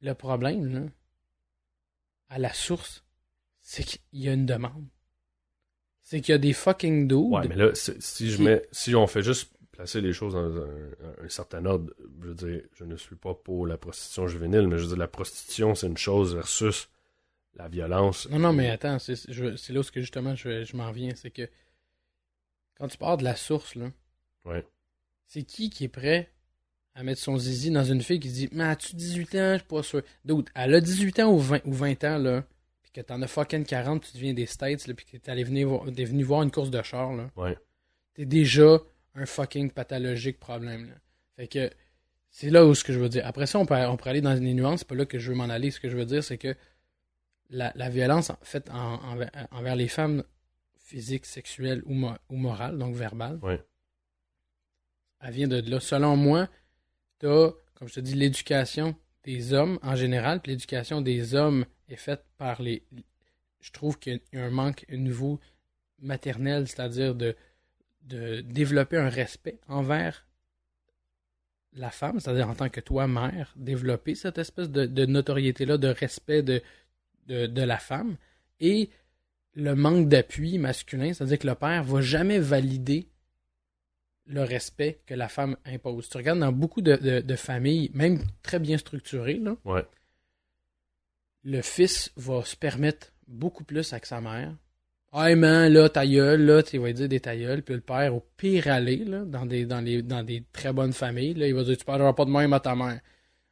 Le 0.00 0.14
problème, 0.14 0.72
là, 0.72 0.80
à 2.28 2.38
la 2.38 2.52
source, 2.52 3.04
c'est 3.60 3.84
qu'il 3.84 4.00
y 4.12 4.28
a 4.28 4.32
une 4.32 4.46
demande. 4.46 4.86
C'est 6.02 6.20
qu'il 6.20 6.32
y 6.32 6.34
a 6.34 6.38
des 6.38 6.52
fucking 6.52 7.06
dudes. 7.08 7.16
Ouais, 7.18 7.48
mais 7.48 7.56
là, 7.56 7.70
si 7.74 8.30
je 8.30 8.36
Qui- 8.36 8.42
mets, 8.42 8.62
si 8.72 8.94
on 8.94 9.06
fait 9.06 9.22
juste 9.22 9.52
placer 9.70 10.00
les 10.00 10.12
choses 10.12 10.34
dans 10.34 10.56
un, 10.56 10.64
un- 10.66 11.24
un 11.24 11.28
certain 11.28 11.64
ordre, 11.64 11.92
je 12.20 12.28
veux 12.28 12.34
dire, 12.34 12.62
je 12.74 12.84
ne 12.84 12.96
suis 12.96 13.16
pas 13.16 13.34
pour 13.34 13.66
la 13.66 13.76
prostitution 13.78 14.26
juvénile, 14.28 14.66
mais 14.68 14.76
je 14.78 14.82
veux 14.82 14.88
dire, 14.88 14.96
la 14.98 15.08
prostitution, 15.08 15.74
c'est 15.74 15.86
une 15.86 15.96
chose 15.96 16.34
versus 16.34 16.88
la 17.54 17.68
violence. 17.68 18.28
Non, 18.30 18.38
non, 18.38 18.52
mais 18.52 18.70
attends, 18.70 18.98
c'est 18.98 19.28
là 19.28 19.80
où 19.80 19.84
justement 19.94 20.34
je, 20.34 20.64
je 20.64 20.76
m'en 20.76 20.90
viens. 20.92 21.14
C'est 21.14 21.30
que 21.30 21.48
quand 22.76 22.88
tu 22.88 22.98
pars 22.98 23.16
de 23.16 23.24
la 23.24 23.36
source, 23.36 23.74
là, 23.74 23.90
Ouais. 24.44 24.64
c'est 25.26 25.42
qui 25.42 25.70
qui 25.70 25.84
est 25.84 25.88
prêt 25.88 26.30
à 26.94 27.02
mettre 27.02 27.20
son 27.20 27.36
zizi 27.38 27.70
dans 27.70 27.84
une 27.84 28.02
fille 28.02 28.20
qui 28.20 28.30
dit 28.30 28.48
Mais 28.52 28.64
as-tu 28.64 28.96
18 28.96 29.34
ans? 29.36 29.52
Je 29.54 29.58
suis 29.58 29.66
pas 29.68 29.82
sûr. 29.82 30.02
D'autres, 30.24 30.50
elle 30.54 30.74
a 30.74 30.80
18 30.80 31.20
ans 31.20 31.32
ou 31.32 31.38
20, 31.38 31.60
ou 31.66 31.72
20 31.72 32.04
ans, 32.04 32.18
là. 32.18 32.44
Puis 32.82 32.92
que 32.92 33.00
t'en 33.00 33.22
as 33.22 33.26
fucking 33.28 33.64
40, 33.64 34.02
tu 34.04 34.12
deviens 34.14 34.34
des 34.34 34.46
States, 34.46 34.86
là, 34.86 34.94
puis 34.94 35.06
que 35.06 35.16
t'es 35.16 35.30
allé 35.30 35.44
venir, 35.44 35.68
vo- 35.68 35.90
t'es 35.90 36.04
venu 36.04 36.22
voir 36.24 36.42
une 36.42 36.50
course 36.50 36.70
de 36.70 36.82
char, 36.82 37.12
là, 37.14 37.30
Ouais. 37.36 37.56
t'es 38.14 38.26
déjà 38.26 38.78
un 39.14 39.26
fucking 39.26 39.70
pathologique 39.70 40.38
problème. 40.40 40.86
Là. 40.88 40.94
Fait 41.36 41.46
que 41.48 41.70
c'est 42.30 42.50
là 42.50 42.66
où 42.66 42.74
ce 42.74 42.82
que 42.84 42.92
je 42.92 42.98
veux 42.98 43.08
dire. 43.10 43.26
Après 43.26 43.46
ça, 43.46 43.58
on 43.58 43.66
peut, 43.66 43.74
on 43.76 43.96
peut 43.96 44.08
aller 44.10 44.20
dans 44.22 44.32
les 44.34 44.54
nuances, 44.54 44.80
c'est 44.80 44.88
pas 44.88 44.94
là 44.94 45.04
que 45.06 45.18
je 45.18 45.30
veux 45.30 45.36
m'en 45.36 45.44
aller. 45.50 45.70
Ce 45.70 45.80
que 45.80 45.88
je 45.88 45.96
veux 45.96 46.06
dire, 46.06 46.24
c'est 46.24 46.38
que 46.38 46.54
la, 47.52 47.70
la 47.76 47.88
violence 47.90 48.30
en 48.30 48.38
fait 48.42 48.68
en- 48.70 48.94
envers, 49.04 49.30
envers 49.52 49.76
les 49.76 49.86
femmes 49.88 50.24
physiques, 50.78 51.26
sexuelles 51.26 51.82
ou, 51.86 51.94
mo- 51.94 52.16
ou 52.28 52.36
morales, 52.36 52.76
donc 52.78 52.94
verbales, 52.96 53.38
Ouais. 53.42 53.62
elle 55.20 55.32
vient 55.32 55.48
de 55.48 55.60
là. 55.70 55.78
Selon 55.80 56.16
moi, 56.16 56.48
t'as, 57.18 57.50
comme 57.74 57.88
je 57.88 57.94
te 57.94 58.00
dis, 58.00 58.14
l'éducation 58.14 58.96
des 59.24 59.52
hommes 59.52 59.78
en 59.82 59.94
général, 59.96 60.40
puis 60.40 60.50
l'éducation 60.52 61.00
des 61.00 61.34
hommes 61.34 61.64
est 61.88 61.96
faite 61.96 62.24
par 62.38 62.60
les. 62.60 62.82
Je 63.60 63.70
trouve 63.70 63.98
qu'il 63.98 64.20
y 64.32 64.36
a 64.38 64.44
un 64.44 64.50
manque 64.50 64.84
au 64.92 64.96
niveau 64.96 65.38
maternel, 66.00 66.66
c'est-à-dire 66.66 67.14
de, 67.14 67.36
de 68.02 68.40
développer 68.40 68.96
un 68.96 69.08
respect 69.08 69.60
envers 69.68 70.26
la 71.74 71.90
femme, 71.90 72.18
c'est-à-dire 72.20 72.48
en 72.48 72.54
tant 72.54 72.68
que 72.68 72.80
toi, 72.80 73.06
mère, 73.06 73.52
développer 73.56 74.14
cette 74.14 74.36
espèce 74.38 74.68
de, 74.70 74.84
de 74.84 75.06
notoriété-là, 75.06 75.78
de 75.78 75.88
respect 75.88 76.42
de, 76.42 76.60
de, 77.26 77.46
de 77.46 77.62
la 77.62 77.78
femme, 77.78 78.16
et 78.60 78.90
le 79.54 79.74
manque 79.74 80.08
d'appui 80.08 80.58
masculin, 80.58 81.12
c'est-à-dire 81.12 81.38
que 81.38 81.46
le 81.46 81.54
père 81.54 81.84
va 81.84 82.00
jamais 82.00 82.38
valider 82.38 83.08
le 84.26 84.42
respect 84.44 85.00
que 85.06 85.14
la 85.14 85.28
femme 85.28 85.56
impose. 85.66 86.08
Tu 86.08 86.16
regardes 86.16 86.38
dans 86.38 86.52
beaucoup 86.52 86.80
de, 86.80 86.96
de- 86.96 87.20
de 87.20 87.36
familles, 87.36 87.90
même 87.92 88.22
très 88.42 88.58
bien 88.60 88.78
structurées, 88.78 89.38
là, 89.38 89.56
Ouais. 89.64 89.84
le 91.44 91.60
fils 91.62 92.12
va 92.16 92.44
se 92.44 92.56
permettre 92.56 93.12
beaucoup 93.26 93.64
plus 93.64 93.92
avec 93.92 94.06
sa 94.06 94.20
mère. 94.20 94.54
Hey 95.14 95.34
man, 95.36 95.70
là, 95.72 95.88
ta 95.90 96.06
gueule, 96.06 96.42
là, 96.46 96.62
tu 96.62 96.78
vas 96.78 96.92
dire 96.92 97.08
des 97.08 97.20
ta 97.20 97.36
gueule. 97.36 97.62
Puis 97.62 97.74
le 97.74 97.80
père, 97.82 98.14
au 98.14 98.24
pire 98.38 98.68
aller, 98.68 99.04
là, 99.04 99.24
dans 99.24 99.44
des, 99.44 99.66
dans 99.66 99.80
les, 99.80 100.02
dans 100.02 100.22
des 100.22 100.42
très 100.52 100.72
bonnes 100.72 100.94
familles, 100.94 101.34
là, 101.34 101.46
il 101.46 101.54
va 101.54 101.64
dire, 101.64 101.76
tu 101.76 101.84
parleras 101.84 102.14
pas 102.14 102.24
de 102.24 102.30
même 102.30 102.52
à 102.54 102.60
ta 102.60 102.74
mère. 102.74 103.00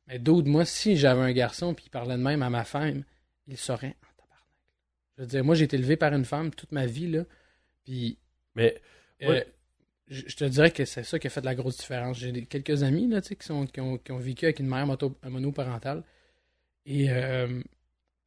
Mais 0.07 0.18
d'autres, 0.18 0.49
moi, 0.49 0.64
si 0.64 0.97
j'avais 0.97 1.21
un 1.21 1.33
garçon 1.33 1.75
puis 1.75 1.87
il 1.89 1.91
parlait 1.91 2.16
de 2.16 2.23
même 2.23 2.43
à 2.43 2.49
ma 2.49 2.64
femme, 2.64 3.03
il 3.51 3.57
saurait 3.59 3.97
en 4.03 4.23
tabarnak. 4.23 4.45
Je 5.17 5.23
veux 5.23 5.29
dire, 5.29 5.45
moi, 5.45 5.55
j'ai 5.55 5.65
été 5.65 5.77
élevé 5.77 5.97
par 5.97 6.13
une 6.15 6.25
femme 6.25 6.51
toute 6.51 6.73
ma 6.73 6.87
vie, 6.87 7.09
là. 7.09 7.25
Puis, 7.85 8.19
Mais 8.55 8.81
euh, 9.23 9.29
Ouais. 9.29 9.47
je, 10.09 10.23
je 10.27 10.37
te 10.37 10.45
dirais 10.45 10.71
que 10.71 10.85
c'est 10.85 11.03
ça 11.05 11.19
qui 11.19 11.27
a 11.27 11.31
fait 11.31 11.45
la 11.45 11.55
grosse 11.55 11.79
différence. 11.79 12.19
J'ai 12.19 12.47
quelques 12.47 12.83
amis, 12.83 13.09
là, 13.09 13.21
tu 13.21 13.29
sais, 13.29 13.37
qui, 13.37 13.47
sont, 13.47 13.67
qui, 13.67 13.81
ont, 13.81 13.99
qui 13.99 14.13
ont 14.13 14.19
vécu 14.19 14.45
avec 14.47 14.59
une 14.61 14.67
mère 14.69 14.87
moto- 14.87 15.17
monoparentale. 15.25 16.03
Et 16.87 17.11
euh, 17.11 17.63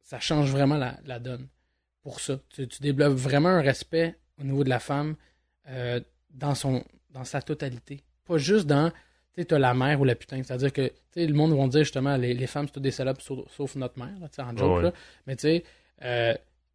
ça 0.02 0.20
change 0.20 0.50
vraiment 0.50 0.76
la, 0.78 0.98
la 1.04 1.18
donne 1.18 1.48
pour 2.02 2.20
ça. 2.20 2.38
Tu, 2.50 2.68
tu 2.68 2.80
développes 2.82 3.14
vraiment 3.16 3.48
un 3.48 3.60
respect 3.62 4.16
au 4.38 4.44
niveau 4.44 4.64
de 4.64 4.68
la 4.68 4.78
femme 4.80 5.16
euh, 5.68 6.00
dans, 6.30 6.54
son, 6.54 6.84
dans 7.10 7.24
sa 7.24 7.42
totalité. 7.42 8.02
Pas 8.24 8.38
juste 8.38 8.66
dans, 8.66 8.92
tu 9.36 9.46
t'as 9.46 9.58
la 9.58 9.74
mère 9.74 10.00
ou 10.00 10.04
la 10.04 10.14
putain. 10.14 10.42
C'est-à-dire 10.42 10.72
que, 10.72 10.92
le 11.16 11.32
monde 11.32 11.56
va 11.56 11.66
dire 11.68 11.80
justement, 11.80 12.16
les, 12.16 12.34
les 12.34 12.46
femmes, 12.46 12.66
c'est 12.66 12.74
toutes 12.74 12.82
des 12.82 12.90
salopes 12.90 13.20
sauf, 13.20 13.40
sauf 13.50 13.74
notre 13.76 13.98
mère, 13.98 14.14
là, 14.20 14.28
en 14.44 14.56
joke, 14.56 14.76
ouais. 14.76 14.82
là. 14.82 14.92
Mais 15.26 15.36
tu 15.36 15.42
sais, 15.42 15.64
euh, 16.02 16.34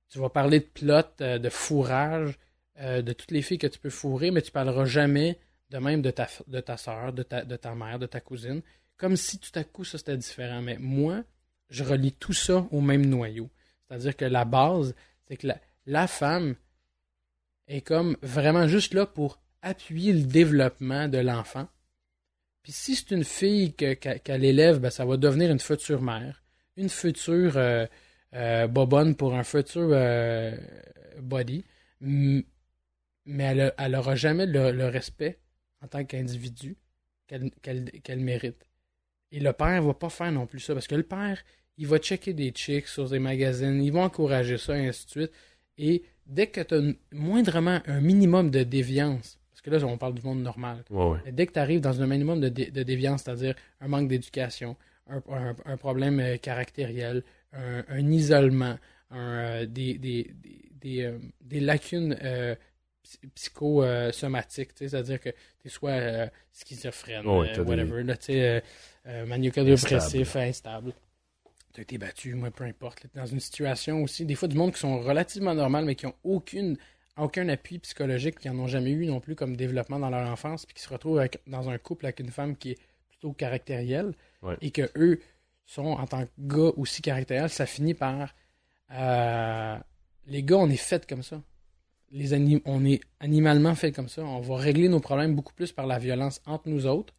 tu 0.10 0.20
vas 0.20 0.30
parler 0.30 0.60
de 0.60 0.66
plot, 0.66 0.94
euh, 1.22 1.38
de 1.38 1.50
fourrage, 1.50 2.38
euh, 2.80 3.02
de 3.02 3.14
toutes 3.14 3.32
les 3.32 3.42
filles 3.42 3.58
que 3.58 3.68
tu 3.68 3.80
peux 3.80 3.90
fourrer, 3.90 4.32
mais 4.32 4.42
tu 4.42 4.52
parleras 4.52 4.86
jamais 4.86 5.38
de 5.70 5.78
même 5.78 6.02
de 6.02 6.12
ta, 6.12 6.28
de 6.48 6.60
ta 6.60 6.78
soeur, 6.78 7.14
de 7.14 7.24
ta, 7.24 7.44
de 7.44 7.56
ta 7.56 7.76
mère, 7.76 8.00
de 8.00 8.08
ta 8.08 8.20
cousine. 8.20 8.62
Comme 8.98 9.16
si 9.16 9.40
tout 9.40 9.52
à 9.56 9.64
coup, 9.64 9.84
ça 9.84 9.98
c'était 9.98 10.18
différent. 10.18 10.62
Mais 10.62 10.78
moi, 10.80 11.24
je 11.70 11.84
relie 11.84 12.12
tout 12.14 12.34
ça 12.34 12.68
au 12.72 12.82
même 12.82 13.06
noyau. 13.06 13.50
C'est-à-dire 13.88 14.16
que 14.16 14.26
la 14.26 14.46
base, 14.46 14.96
c'est 15.28 15.38
que 15.38 15.48
la, 15.48 15.58
la 15.86 16.08
femme 16.08 16.56
est 17.68 17.82
comme 17.82 18.18
vraiment 18.22 18.68
juste 18.68 18.94
là 18.94 19.06
pour 19.06 19.40
appuyer 19.62 20.14
le 20.14 20.24
développement 20.24 21.08
de 21.08 21.20
l'enfant. 21.20 21.68
Puis 22.64 22.72
si 22.74 22.96
c'est 22.96 23.12
une 23.12 23.24
fille 23.24 23.74
que- 23.74 23.94
qu'elle 23.94 24.44
élève, 24.44 24.80
ben, 24.80 24.90
ça 24.90 25.06
va 25.06 25.18
devenir 25.18 25.52
une 25.52 25.60
future 25.60 26.02
mère, 26.02 26.44
une 26.78 26.90
future 26.90 27.58
euh, 27.58 27.86
euh, 28.34 28.68
bobonne 28.68 29.16
pour 29.16 29.34
un 29.34 29.44
futur 29.44 29.90
euh, 29.92 30.56
body. 31.22 31.64
Mais 32.02 33.44
elle, 33.44 33.62
a- 33.62 33.74
elle 33.78 33.96
aura 33.96 34.16
jamais 34.16 34.46
le, 34.46 34.88
respect 34.88 35.40
en 35.82 35.88
tant 35.88 36.04
qu'individu 36.04 36.78
qu'elle 37.28 38.20
mérite. 38.20 38.66
Et 39.32 39.40
le 39.40 39.54
père 39.54 39.84
va 39.84 39.94
pas 39.94 40.10
faire 40.10 40.32
non 40.32 40.48
plus 40.48 40.60
ça, 40.60 40.74
parce 40.74 40.88
que 40.88 40.96
le 40.96 41.04
père, 41.04 41.42
il 41.78 41.88
va 41.88 42.00
checker 42.00 42.34
des 42.34 42.52
chicks 42.52 42.88
sur 42.88 43.08
des 43.10 43.20
magazines, 43.20 43.82
il 43.84 43.92
va 43.92 44.02
encourager 44.02 44.58
ça, 44.58 44.78
et 44.78 44.88
ainsi 44.88 45.06
de 45.06 45.12
suite. 45.12 45.32
Et 45.78 46.04
dès 46.26 46.48
que 46.48 46.62
tu 46.62 46.74
as 46.76 46.82
moindrement 47.12 47.80
un 47.86 48.02
minimum 48.02 48.50
de 48.52 48.64
déviance, 48.64 49.39
parce 49.62 49.80
que 49.80 49.86
là, 49.86 49.92
on 49.92 49.98
parle 49.98 50.14
du 50.14 50.22
monde 50.26 50.42
normal, 50.42 50.84
ouais, 50.90 51.06
ouais. 51.06 51.18
mais 51.26 51.32
dès 51.34 51.46
que 51.46 51.52
tu 51.54 51.60
arrives 51.60 51.82
dans 51.82 52.02
un 52.02 52.08
minimum 52.08 52.40
de, 52.40 52.48
dé- 52.50 52.72
de 52.72 52.82
déviance, 52.84 53.24
c'est-à-dire 53.24 53.56
un 53.82 53.88
manque 53.90 54.08
d'éducation, 54.08 54.78
un, 55.10 55.22
un- 55.32 55.56
un 55.66 55.78
problème 55.78 56.20
euh, 56.22 56.38
caractériel, 56.38 57.24
un, 57.52 57.84
un 57.90 58.12
isolement, 58.12 58.78
euh, 59.12 59.66
des, 59.66 59.96
des, 59.98 60.32
des, 60.42 60.62
des, 60.80 61.04
euh, 61.04 61.18
des 61.42 61.60
lacunes 61.60 62.16
euh, 62.24 62.56
psy- 63.04 63.20
psychosomatiques, 63.36 64.70
c'est-à-dire 64.76 65.20
que 65.20 65.30
tu 65.30 65.68
es 65.68 65.70
soit 65.70 65.92
euh, 65.92 66.28
schizophrène, 66.54 67.28
Ouais, 67.28 67.60
whatever, 67.60 68.04
là, 68.04 68.16
tu 68.16 68.26
sais, 68.28 68.64
instable. 70.48 70.94
Tu 71.74 71.82
as 71.82 71.84
été 71.84 71.98
battu, 71.98 72.34
moi, 72.34 72.50
peu 72.52 72.64
importe. 72.64 73.08
dans 73.14 73.26
une 73.26 73.40
situation 73.40 74.04
aussi, 74.04 74.26
des 74.26 74.36
fois, 74.36 74.48
du 74.48 74.56
monde 74.58 74.72
qui 74.74 74.80
sont 74.80 75.00
relativement 75.02 75.54
normales, 75.54 75.86
mais 75.86 75.96
qui 75.96 76.06
ont 76.06 76.16
aucune 76.24 76.78
aucun 77.18 77.50
appui 77.50 77.80
psychologique, 77.80 78.40
qui 78.40 78.50
n'en 78.50 78.60
ont 78.60 78.68
jamais 78.68 78.92
eu 78.92 79.06
non 79.06 79.20
plus 79.20 79.36
comme 79.36 79.56
développement 79.58 80.00
dans 80.00 80.10
leur 80.10 80.30
enfance, 80.30 80.66
puis 80.66 80.74
qui 80.76 80.82
se 80.82 80.90
retrouvent 80.90 81.20
avec- 81.20 81.42
dans 81.48 81.70
un 81.70 81.78
couple 81.78 82.06
avec 82.06 82.20
une 82.20 82.32
femme 82.32 82.56
qui 82.56 82.72
est 82.72 82.78
plutôt 83.10 83.34
caractérielle, 83.34 84.14
Ouais. 84.42 84.56
et 84.62 84.72
que 84.72 84.90
eux 84.96 85.20
sont, 85.66 85.86
en 85.88 86.08
tant 86.08 86.24
que 86.26 86.30
gars 86.40 86.72
aussi 86.78 87.02
caractériels, 87.02 87.50
ça 87.50 87.66
finit 87.66 87.94
par... 87.94 88.34
euh, 88.92 89.78
les 90.28 90.44
gars, 90.44 90.58
on 90.58 90.70
est 90.70 90.78
fait 90.78 91.06
comme 91.08 91.24
ça. 91.24 91.42
Les 92.12 92.34
anim- 92.34 92.62
on 92.66 92.84
est 92.86 93.02
animalement 93.20 93.76
fait 93.76 93.92
comme 93.92 94.10
ça. 94.10 94.24
On 94.24 94.42
va 94.42 94.58
régler 94.58 94.90
nos 94.90 95.00
problèmes 95.00 95.36
beaucoup 95.36 95.54
plus 95.54 95.72
par 95.72 95.86
la 95.88 96.00
violence 96.00 96.42
entre 96.46 96.70
nous 96.70 96.86
autres, 96.88 97.14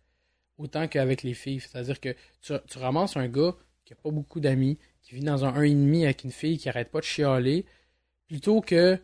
autant 0.59 0.88
qu'avec 0.88 1.22
les 1.22 1.34
filles. 1.34 1.61
C'est-à-dire 1.61 2.01
que 2.01 2.14
tu, 2.41 2.53
tu 2.68 2.78
ramasses 2.78 3.16
un 3.16 3.28
gars 3.28 3.55
qui 3.84 3.93
a 3.93 3.97
pas 3.97 4.11
beaucoup 4.11 4.41
d'amis, 4.41 4.78
qui 5.03 5.14
vit 5.14 5.20
dans 5.24 5.45
un 5.45 5.53
1,5 5.53 6.05
avec 6.05 6.24
une 6.24 6.32
fille 6.32 6.59
qui 6.59 6.68
arrête 6.68 6.91
pas 6.91 7.01
de 7.01 7.05
chialer, 7.05 7.64
plutôt 8.28 8.61
que 8.61 8.99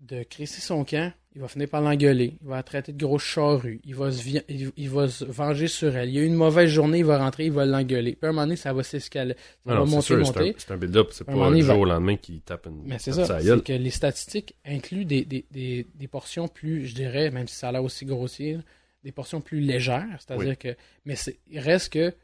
de 0.00 0.22
crisser 0.22 0.60
son 0.60 0.84
camp, 0.84 1.12
il 1.34 1.40
va 1.40 1.48
finir 1.48 1.68
par 1.68 1.80
l'engueuler, 1.80 2.36
il 2.42 2.46
va 2.48 2.56
la 2.56 2.62
traiter 2.62 2.92
de 2.92 2.98
grosse 2.98 3.22
charrue, 3.24 3.80
il 3.84 3.94
va, 3.94 4.12
se 4.12 4.22
vi- 4.22 4.42
il, 4.48 4.70
il 4.76 4.90
va 4.90 5.08
se 5.08 5.24
venger 5.24 5.66
sur 5.66 5.96
elle. 5.96 6.08
Il 6.10 6.14
y 6.14 6.18
a 6.18 6.22
eu 6.22 6.26
une 6.26 6.34
mauvaise 6.34 6.68
journée, 6.70 6.98
il 6.98 7.04
va 7.04 7.18
rentrer, 7.18 7.46
il 7.46 7.52
va 7.52 7.64
l'engueuler. 7.64 8.12
Puis 8.14 8.26
à 8.26 8.28
un 8.28 8.32
moment 8.32 8.42
donné, 8.42 8.56
ça 8.56 8.72
va 8.72 8.82
s'escaler. 8.82 9.34
Ça 9.66 9.74
Non, 9.74 9.74
va 9.74 9.78
non, 9.80 9.86
c'est 9.86 9.92
monter, 9.94 10.06
sûr, 10.06 10.16
c'est 10.26 10.38
monter. 10.40 10.50
un, 10.50 10.54
c'est 10.58 10.70
un 10.72 10.76
build-up. 10.76 11.08
C'est 11.12 11.24
pas 11.24 11.32
un 11.32 11.36
donné, 11.36 11.60
jour 11.62 11.74
va- 11.74 11.80
au 11.80 11.84
lendemain 11.86 12.16
qui 12.16 12.40
tape 12.40 12.66
une. 12.66 12.82
Mais 12.84 12.98
c'est 12.98 13.12
ça, 13.12 13.40
c'est 13.40 13.64
que 13.64 13.72
les 13.72 13.90
statistiques 13.90 14.54
incluent 14.64 15.04
des, 15.06 15.24
des, 15.24 15.44
des, 15.50 15.86
des 15.94 16.08
portions 16.08 16.46
plus, 16.48 16.86
je 16.86 16.94
dirais, 16.94 17.30
même 17.30 17.48
si 17.48 17.56
ça 17.56 17.70
a 17.70 17.72
l'air 17.72 17.82
aussi 17.82 18.04
grossier, 18.04 18.58
des 19.02 19.12
portions 19.12 19.40
plus 19.40 19.60
légères. 19.60 20.06
C'est-à-dire 20.20 20.48
Oui. 20.50 20.56
que. 20.56 20.76
Mais 21.04 21.14
il 21.50 21.58
reste 21.60 21.92
que. 21.92 22.14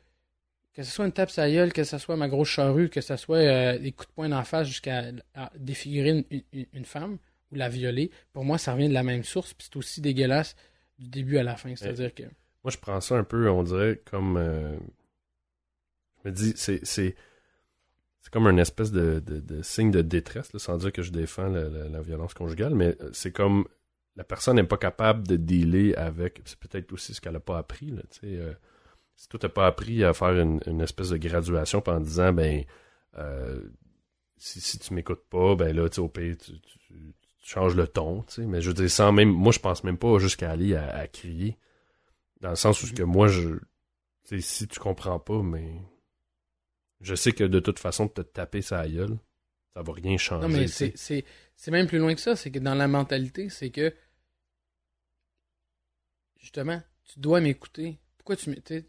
Que 0.72 0.84
ce 0.84 0.92
soit 0.92 1.04
une 1.04 1.10
tape 1.12 1.30
sa 1.30 1.50
gueule, 1.50 1.72
que 1.72 1.82
ce 1.82 1.98
soit 1.98 2.16
ma 2.16 2.28
grosse 2.28 2.48
charrue, 2.48 2.90
que 2.90 3.00
ce 3.00 3.16
soit 3.16 3.38
euh, 3.38 3.76
des 3.78 3.90
coups 3.90 4.06
de 4.08 4.12
poing 4.14 4.28
d'en 4.28 4.44
face 4.44 4.68
jusqu'à 4.68 5.06
défigurer 5.58 6.10
une, 6.10 6.24
une- 6.52 6.66
une 6.74 6.84
femme 6.84 7.18
ou 7.52 7.56
la 7.56 7.68
violer, 7.68 8.10
pour 8.32 8.44
moi, 8.44 8.58
ça 8.58 8.72
revient 8.74 8.88
de 8.88 8.94
la 8.94 9.02
même 9.02 9.24
source, 9.24 9.54
puis 9.54 9.66
c'est 9.70 9.76
aussi 9.76 10.00
dégueulasse 10.00 10.54
du 10.98 11.08
début 11.08 11.38
à 11.38 11.42
la 11.42 11.56
fin. 11.56 11.74
C'est-à-dire 11.76 12.14
que. 12.14 12.22
Moi, 12.62 12.70
je 12.70 12.78
prends 12.78 13.00
ça 13.00 13.16
un 13.16 13.24
peu, 13.24 13.48
on 13.50 13.62
dirait, 13.62 14.00
comme. 14.04 14.36
euh, 14.36 14.76
je 16.24 16.28
me 16.28 16.34
dis, 16.34 16.52
c'est. 16.56 16.84
C'est 18.22 18.30
comme 18.30 18.46
une 18.48 18.58
espèce 18.58 18.92
de, 18.92 19.18
de- 19.20 19.40
de 19.40 19.62
signe 19.62 19.90
de 19.90 20.02
détresse, 20.02 20.52
là, 20.52 20.58
sans 20.58 20.76
dire 20.76 20.92
que 20.92 21.00
je 21.02 21.10
défends 21.10 21.48
la, 21.48 21.68
la- 21.70 21.88
la 21.88 22.02
violence 22.02 22.34
conjugale, 22.34 22.74
mais 22.74 22.94
euh, 23.00 23.08
c'est 23.14 23.32
comme 23.32 23.66
la 24.14 24.24
personne 24.24 24.56
n'est 24.56 24.64
pas 24.64 24.76
capable 24.76 25.26
de 25.26 25.36
dealer 25.36 25.94
avec. 25.96 26.40
C'est 26.44 26.58
peut-être 26.58 26.92
aussi 26.92 27.14
ce 27.14 27.20
qu'elle 27.22 27.32
n'a 27.32 27.40
pas 27.40 27.56
appris. 27.56 27.90
Là, 27.90 28.02
tu 28.10 28.20
sais, 28.20 28.36
euh, 28.36 28.52
si 29.16 29.26
toi, 29.28 29.40
t'as 29.40 29.48
pas 29.48 29.66
appris 29.66 30.04
à 30.04 30.12
faire 30.12 30.38
une, 30.38 30.60
une 30.66 30.82
espèce 30.82 31.08
de 31.08 31.16
graduation 31.16 31.82
en 31.86 32.00
disant, 32.00 32.32
ben, 32.34 32.62
euh, 33.16 33.62
si, 34.36 34.60
si 34.60 34.78
tu 34.78 34.92
m'écoutes 34.92 35.24
pas, 35.30 35.54
ben 35.56 35.74
là, 35.74 35.88
tu 35.88 36.00
au 36.00 36.08
pire, 36.08 36.36
tu, 36.36 36.60
tu- 36.60 37.14
tu 37.40 37.50
changes 37.50 37.74
le 37.74 37.86
ton, 37.86 38.22
tu 38.22 38.34
sais. 38.34 38.46
Mais 38.46 38.60
je 38.60 38.68
veux 38.68 38.74
dire, 38.74 38.90
sans 38.90 39.12
même. 39.12 39.30
Moi, 39.30 39.52
je 39.52 39.58
pense 39.58 39.84
même 39.84 39.98
pas 39.98 40.18
jusqu'à 40.18 40.50
aller 40.50 40.74
à, 40.74 40.88
à 40.94 41.06
crier. 41.06 41.56
Dans 42.40 42.50
le 42.50 42.56
sens 42.56 42.82
où 42.82 42.86
ce 42.86 42.92
que 42.92 43.02
moi, 43.02 43.28
je. 43.28 43.50
Tu 44.24 44.36
sais, 44.36 44.40
si 44.40 44.68
tu 44.68 44.78
comprends 44.78 45.18
pas, 45.18 45.42
mais. 45.42 45.80
Je 47.00 47.14
sais 47.14 47.32
que 47.32 47.44
de 47.44 47.60
toute 47.60 47.78
façon, 47.78 48.06
de 48.06 48.10
te 48.10 48.20
taper 48.20 48.60
sa 48.60 48.86
gueule, 48.86 49.18
ça 49.74 49.82
va 49.82 49.92
rien 49.92 50.18
changer. 50.18 50.46
Non, 50.46 50.54
mais 50.54 50.66
c'est 50.68 51.70
même 51.70 51.86
plus 51.86 51.98
loin 51.98 52.14
que 52.14 52.20
ça. 52.20 52.36
C'est 52.36 52.50
que 52.50 52.58
dans 52.58 52.74
la 52.74 52.88
mentalité, 52.88 53.48
c'est 53.48 53.70
que. 53.70 53.94
Justement, 56.38 56.82
tu 57.04 57.20
dois 57.20 57.40
m'écouter. 57.40 57.98
Pourquoi 58.18 58.36
tu 58.36 58.50
m'étais. 58.50 58.86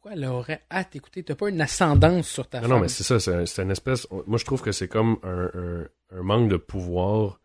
Pourquoi 0.00 0.16
elle 0.16 0.24
aurait 0.24 0.62
à 0.70 0.82
t'écouter? 0.84 1.22
T'as 1.22 1.34
pas 1.34 1.50
une 1.50 1.60
ascendance 1.60 2.26
sur 2.28 2.48
ta 2.48 2.58
Non, 2.60 2.62
femme. 2.68 2.76
non, 2.76 2.80
mais 2.80 2.88
c'est 2.88 3.02
ça, 3.04 3.20
c'est 3.20 3.34
un- 3.34 3.44
c'est 3.46 3.62
une 3.62 3.70
espèce. 3.70 4.06
Moi, 4.26 4.38
je 4.38 4.44
trouve 4.46 4.62
que 4.62 4.72
c'est 4.72 4.88
comme 4.88 5.18
un, 5.22 5.50
un- 5.54 5.88
un 6.18 6.22
manque 6.22 6.48
de 6.48 6.56
pouvoir 6.56 7.40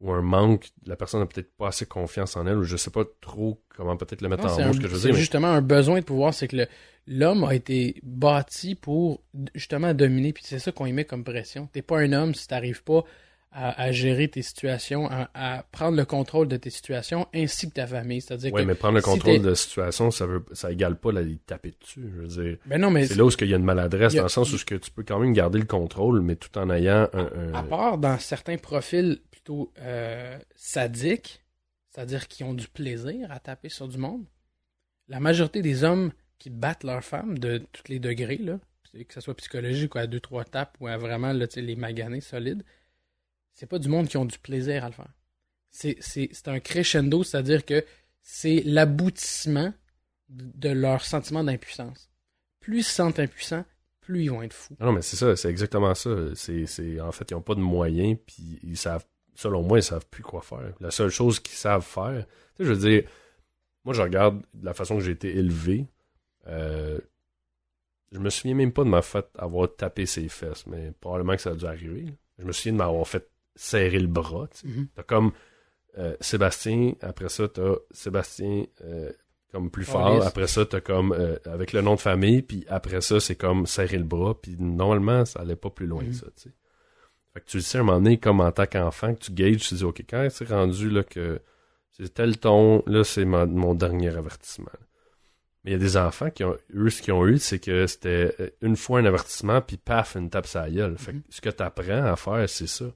ou 0.00 0.10
un 0.12 0.22
manque. 0.22 0.68
La 0.86 0.96
personne 0.96 1.20
n'a 1.20 1.26
peut-être 1.26 1.54
pas 1.56 1.68
assez 1.68 1.86
confiance 1.86 2.36
en 2.36 2.46
elle, 2.46 2.56
ou 2.56 2.64
je 2.64 2.76
sais 2.76 2.90
pas 2.90 3.04
trop 3.20 3.62
comment 3.68 3.96
peut-être 3.96 4.20
le 4.22 4.28
mettre 4.28 4.44
Non, 4.44 4.50
en 4.50 4.56
c'est 4.56 4.66
mots, 4.66 4.72
ce 4.72 4.78
que 4.80 4.88
je 4.88 4.92
veux 4.94 4.98
c'est 4.98 5.06
dire. 5.08 5.14
mais- 5.14 5.20
justement 5.20 5.48
un 5.48 5.60
besoin 5.62 6.00
de 6.00 6.04
pouvoir, 6.04 6.34
c'est 6.34 6.48
que 6.48 6.56
l'homme 7.06 7.44
a 7.44 7.54
été 7.54 8.00
bâti 8.02 8.74
pour 8.74 9.22
justement 9.54 9.94
dominer, 9.94 10.32
puis 10.32 10.42
c'est 10.44 10.58
ça 10.58 10.72
qu'on 10.72 10.86
y 10.86 10.92
met 10.92 11.04
comme 11.04 11.22
pression. 11.22 11.68
T'es 11.72 11.82
pas 11.82 12.00
un 12.00 12.12
homme 12.12 12.34
si 12.34 12.48
t'arrives 12.48 12.82
pas 12.82 13.04
à, 13.52 13.82
à 13.82 13.90
gérer 13.90 14.28
tes 14.28 14.42
situations, 14.42 15.08
à, 15.10 15.28
à 15.34 15.62
prendre 15.64 15.96
le 15.96 16.04
contrôle 16.04 16.46
de 16.46 16.56
tes 16.56 16.70
situations, 16.70 17.26
ainsi 17.34 17.68
que 17.68 17.74
ta 17.74 17.86
famille. 17.86 18.20
C'est-à-dire 18.20 18.52
Ouais, 18.52 18.62
que... 18.62 18.66
mais 18.68 18.74
prendre 18.76 18.94
le 18.94 19.00
si 19.00 19.04
contrôle 19.06 19.34
t'es- 19.34 19.38
de 19.40 19.48
la 19.48 19.54
situation, 19.56 20.10
ça 20.12 20.26
veut, 20.26 20.44
ça 20.52 20.70
égale 20.70 20.96
pas 20.96 21.10
la 21.10 21.22
taper 21.46 21.72
dessus. 21.80 22.08
Je 22.14 22.20
veux 22.20 22.28
dire, 22.44 22.58
Ben 22.66 22.80
non, 22.80 22.90
mais 22.90 23.06
c'est 23.06 23.16
là 23.16 23.24
où 23.24 23.30
il 23.40 23.48
y 23.48 23.54
a 23.54 23.56
une 23.56 23.64
maladresse, 23.64 24.14
a- 24.14 24.18
dans 24.18 24.22
le 24.22 24.28
sens 24.28 24.52
où 24.52 24.58
ce 24.58 24.64
que 24.64 24.76
tu 24.76 24.90
peux 24.92 25.02
quand 25.02 25.18
même 25.18 25.32
garder 25.32 25.58
le 25.58 25.64
contrôle, 25.66 26.20
mais 26.20 26.36
tout 26.36 26.56
en 26.58 26.70
ayant 26.70 27.08
un. 27.12 27.30
un- 27.52 27.54
à 27.54 27.62
part 27.64 27.98
dans 27.98 28.18
certains 28.18 28.56
profils 28.56 29.20
plutôt 29.32 29.72
euh, 29.80 30.38
sadiques, 30.54 31.40
c'est-à-dire 31.90 32.28
qui 32.28 32.44
ont 32.44 32.54
du 32.54 32.68
plaisir 32.68 33.32
à 33.32 33.40
taper 33.40 33.68
sur 33.68 33.88
du 33.88 33.98
monde, 33.98 34.24
la 35.08 35.18
majorité 35.18 35.60
des 35.60 35.82
hommes 35.82 36.12
qui 36.38 36.50
battent 36.50 36.84
leurs 36.84 37.02
femmes 37.04 37.36
de 37.38 37.58
tous 37.72 37.88
les 37.88 37.98
degrés, 37.98 38.38
là, 38.38 38.60
que 38.92 39.12
ce 39.14 39.20
soit 39.20 39.34
psychologique 39.36 39.94
ou 39.94 39.98
à 39.98 40.06
deux, 40.06 40.20
trois 40.20 40.44
tapes 40.44 40.76
ou 40.80 40.86
à 40.86 40.96
vraiment 40.96 41.32
là, 41.32 41.46
les 41.56 41.76
maganés 41.76 42.20
solides, 42.20 42.62
c'est 43.60 43.66
pas 43.66 43.78
du 43.78 43.90
monde 43.90 44.08
qui 44.08 44.16
ont 44.16 44.24
du 44.24 44.38
plaisir 44.38 44.86
à 44.86 44.88
le 44.88 44.94
faire. 44.94 45.12
C'est, 45.70 46.48
un 46.48 46.60
crescendo, 46.60 47.22
c'est-à-dire 47.22 47.66
que 47.66 47.84
c'est 48.22 48.62
l'aboutissement 48.64 49.74
de 50.30 50.70
leur 50.70 51.04
sentiment 51.04 51.44
d'impuissance. 51.44 52.10
Plus 52.60 52.78
ils 52.78 52.84
se 52.84 52.94
sentent 52.94 53.18
impuissants, 53.18 53.66
plus 54.00 54.22
ils 54.24 54.30
vont 54.30 54.42
être 54.42 54.54
fous. 54.54 54.78
Ah 54.80 54.86
Non, 54.86 54.92
mais 54.92 55.02
c'est 55.02 55.16
ça, 55.16 55.36
c'est 55.36 55.50
exactement 55.50 55.94
ça. 55.94 56.10
C'est, 56.36 57.00
en 57.02 57.12
fait, 57.12 57.30
ils 57.30 57.34
n'ont 57.34 57.42
pas 57.42 57.54
de 57.54 57.60
moyens, 57.60 58.16
puis 58.26 58.60
ils 58.62 58.78
savent, 58.78 59.04
selon 59.34 59.62
moi, 59.62 59.78
ils 59.78 59.82
savent 59.82 60.06
plus 60.06 60.22
quoi 60.22 60.40
faire. 60.40 60.72
La 60.80 60.90
seule 60.90 61.10
chose 61.10 61.38
qu'ils 61.38 61.58
savent 61.58 61.84
faire, 61.84 62.24
tu 62.56 62.64
sais, 62.64 62.64
je 62.64 62.72
veux 62.72 62.88
dire, 62.88 63.02
moi, 63.84 63.92
je 63.92 64.00
regarde 64.00 64.42
la 64.62 64.72
façon 64.72 64.96
que 64.96 65.02
j'ai 65.02 65.12
été 65.12 65.36
élevé. 65.36 65.86
euh, 66.46 66.98
je 68.10 68.18
me 68.18 68.30
souviens 68.30 68.54
même 68.54 68.72
pas 68.72 68.84
de 68.84 68.88
ma 68.88 69.02
fait 69.02 69.26
avoir 69.36 69.68
tapé 69.76 70.06
ses 70.06 70.30
fesses, 70.30 70.66
mais 70.66 70.92
probablement 70.98 71.36
que 71.36 71.42
ça 71.42 71.50
a 71.50 71.54
dû 71.54 71.66
arriver. 71.66 72.06
Je 72.38 72.44
me 72.46 72.52
souviens 72.52 72.72
de 72.72 72.78
m'avoir 72.78 73.06
fait 73.06 73.30
serrer 73.54 73.98
le 73.98 74.06
bras. 74.06 74.48
tu. 74.48 74.66
Mhm. 74.68 74.88
T'as 74.94 75.02
comme 75.02 75.32
euh, 75.98 76.14
Sébastien, 76.20 76.92
après 77.00 77.28
ça, 77.28 77.48
t'as 77.48 77.74
Sébastien 77.90 78.64
euh, 78.84 79.12
comme 79.50 79.70
plus 79.70 79.84
fort. 79.84 80.24
Après 80.24 80.46
ça, 80.46 80.64
t'as 80.64 80.80
comme 80.80 81.12
euh, 81.12 81.36
avec 81.46 81.72
le 81.72 81.82
nom 81.82 81.94
de 81.96 82.00
famille, 82.00 82.42
puis 82.42 82.64
après 82.68 83.00
ça, 83.00 83.18
c'est 83.20 83.34
comme 83.36 83.66
serrer 83.66 83.98
le 83.98 84.04
bras. 84.04 84.40
Puis 84.40 84.56
normalement, 84.58 85.24
ça 85.24 85.40
allait 85.40 85.56
pas 85.56 85.70
plus 85.70 85.86
loin 85.86 86.02
Mhm. 86.04 86.10
que 86.10 86.14
ça. 86.16 86.26
tu 86.36 86.42
sais. 86.42 86.54
Fait 87.34 87.40
que 87.40 87.46
tu 87.46 87.56
le 87.58 87.62
sais 87.62 87.78
à 87.78 87.80
un 87.80 87.84
moment 87.84 87.98
donné, 88.00 88.18
comme 88.18 88.40
en 88.40 88.50
tant 88.52 88.66
qu'enfant, 88.66 89.14
que 89.14 89.20
tu 89.20 89.32
gages, 89.32 89.58
tu 89.58 89.68
te 89.70 89.74
dis, 89.76 89.84
OK, 89.84 90.02
quand 90.08 90.26
c'est 90.30 90.48
rendu 90.48 90.90
là 90.90 91.02
que 91.04 91.40
c'est 91.90 92.12
tel 92.14 92.38
ton, 92.38 92.82
là, 92.86 93.04
c'est 93.04 93.24
mon, 93.24 93.74
dernier 93.74 94.16
avertissement. 94.16 94.70
Mais 95.64 95.70
il 95.70 95.74
y 95.74 95.76
a 95.76 95.78
des 95.78 95.96
enfants 95.96 96.30
qui 96.30 96.42
ont, 96.44 96.56
eux, 96.74 96.88
ce 96.90 97.02
qu'ils 97.02 97.12
ont 97.12 97.26
eu, 97.26 97.38
c'est 97.38 97.58
que 97.58 97.86
c'était 97.86 98.54
une 98.62 98.74
fois 98.76 99.00
un 99.00 99.04
avertissement, 99.04 99.60
puis 99.60 99.76
paf, 99.76 100.16
une 100.16 100.30
tape 100.30 100.46
sur 100.46 100.60
la 100.60 100.70
gueule. 100.70 100.96
Fait 100.98 101.12
que 101.12 101.16
Mhm. 101.18 101.22
ce 101.28 101.40
que 101.40 101.50
tu 101.50 101.62
apprends 101.62 102.04
à 102.04 102.16
faire, 102.16 102.48
c'est 102.48 102.66
ça. 102.66 102.86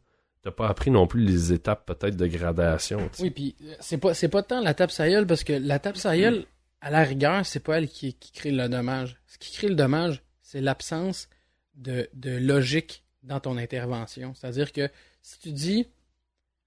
T'as 0.44 0.50
pas 0.52 0.68
appris 0.68 0.90
non 0.90 1.06
plus 1.06 1.24
les 1.24 1.52
étapes 1.52 1.86
peut-être 1.86 2.16
de 2.16 2.26
gradation. 2.26 3.10
Oui, 3.18 3.30
puis 3.30 3.56
euh, 3.64 3.74
c'est 3.80 3.96
pas 3.98 4.12
c'est 4.14 4.28
pas 4.28 4.42
tant 4.42 4.60
la 4.60 4.74
tape 4.74 4.90
sa 4.90 5.08
gueule, 5.08 5.26
parce 5.26 5.42
que 5.42 5.54
la 5.54 5.78
tape 5.78 5.96
sa 5.96 6.16
gueule, 6.16 6.44
à 6.82 6.90
la 6.90 7.02
rigueur, 7.02 7.44
c'est 7.46 7.60
pas 7.60 7.78
elle 7.78 7.88
qui, 7.88 8.12
qui 8.14 8.30
crée 8.30 8.50
le 8.50 8.68
dommage. 8.68 9.16
Ce 9.26 9.38
qui 9.38 9.50
crée 9.52 9.68
le 9.68 9.74
dommage, 9.74 10.22
c'est 10.42 10.60
l'absence 10.60 11.28
de, 11.74 12.08
de 12.12 12.30
logique 12.36 13.04
dans 13.22 13.40
ton 13.40 13.56
intervention. 13.56 14.34
C'est-à-dire 14.34 14.70
que 14.70 14.90
si 15.22 15.38
tu 15.38 15.50
dis 15.52 15.88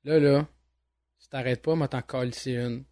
là 0.04 0.20
là, 0.20 0.48
si 1.20 1.30
t'arrêtes 1.30 1.62
pas, 1.62 1.76
moi 1.76 1.88
t'en 1.88 2.02
calisser 2.02 2.54
une. 2.56 2.84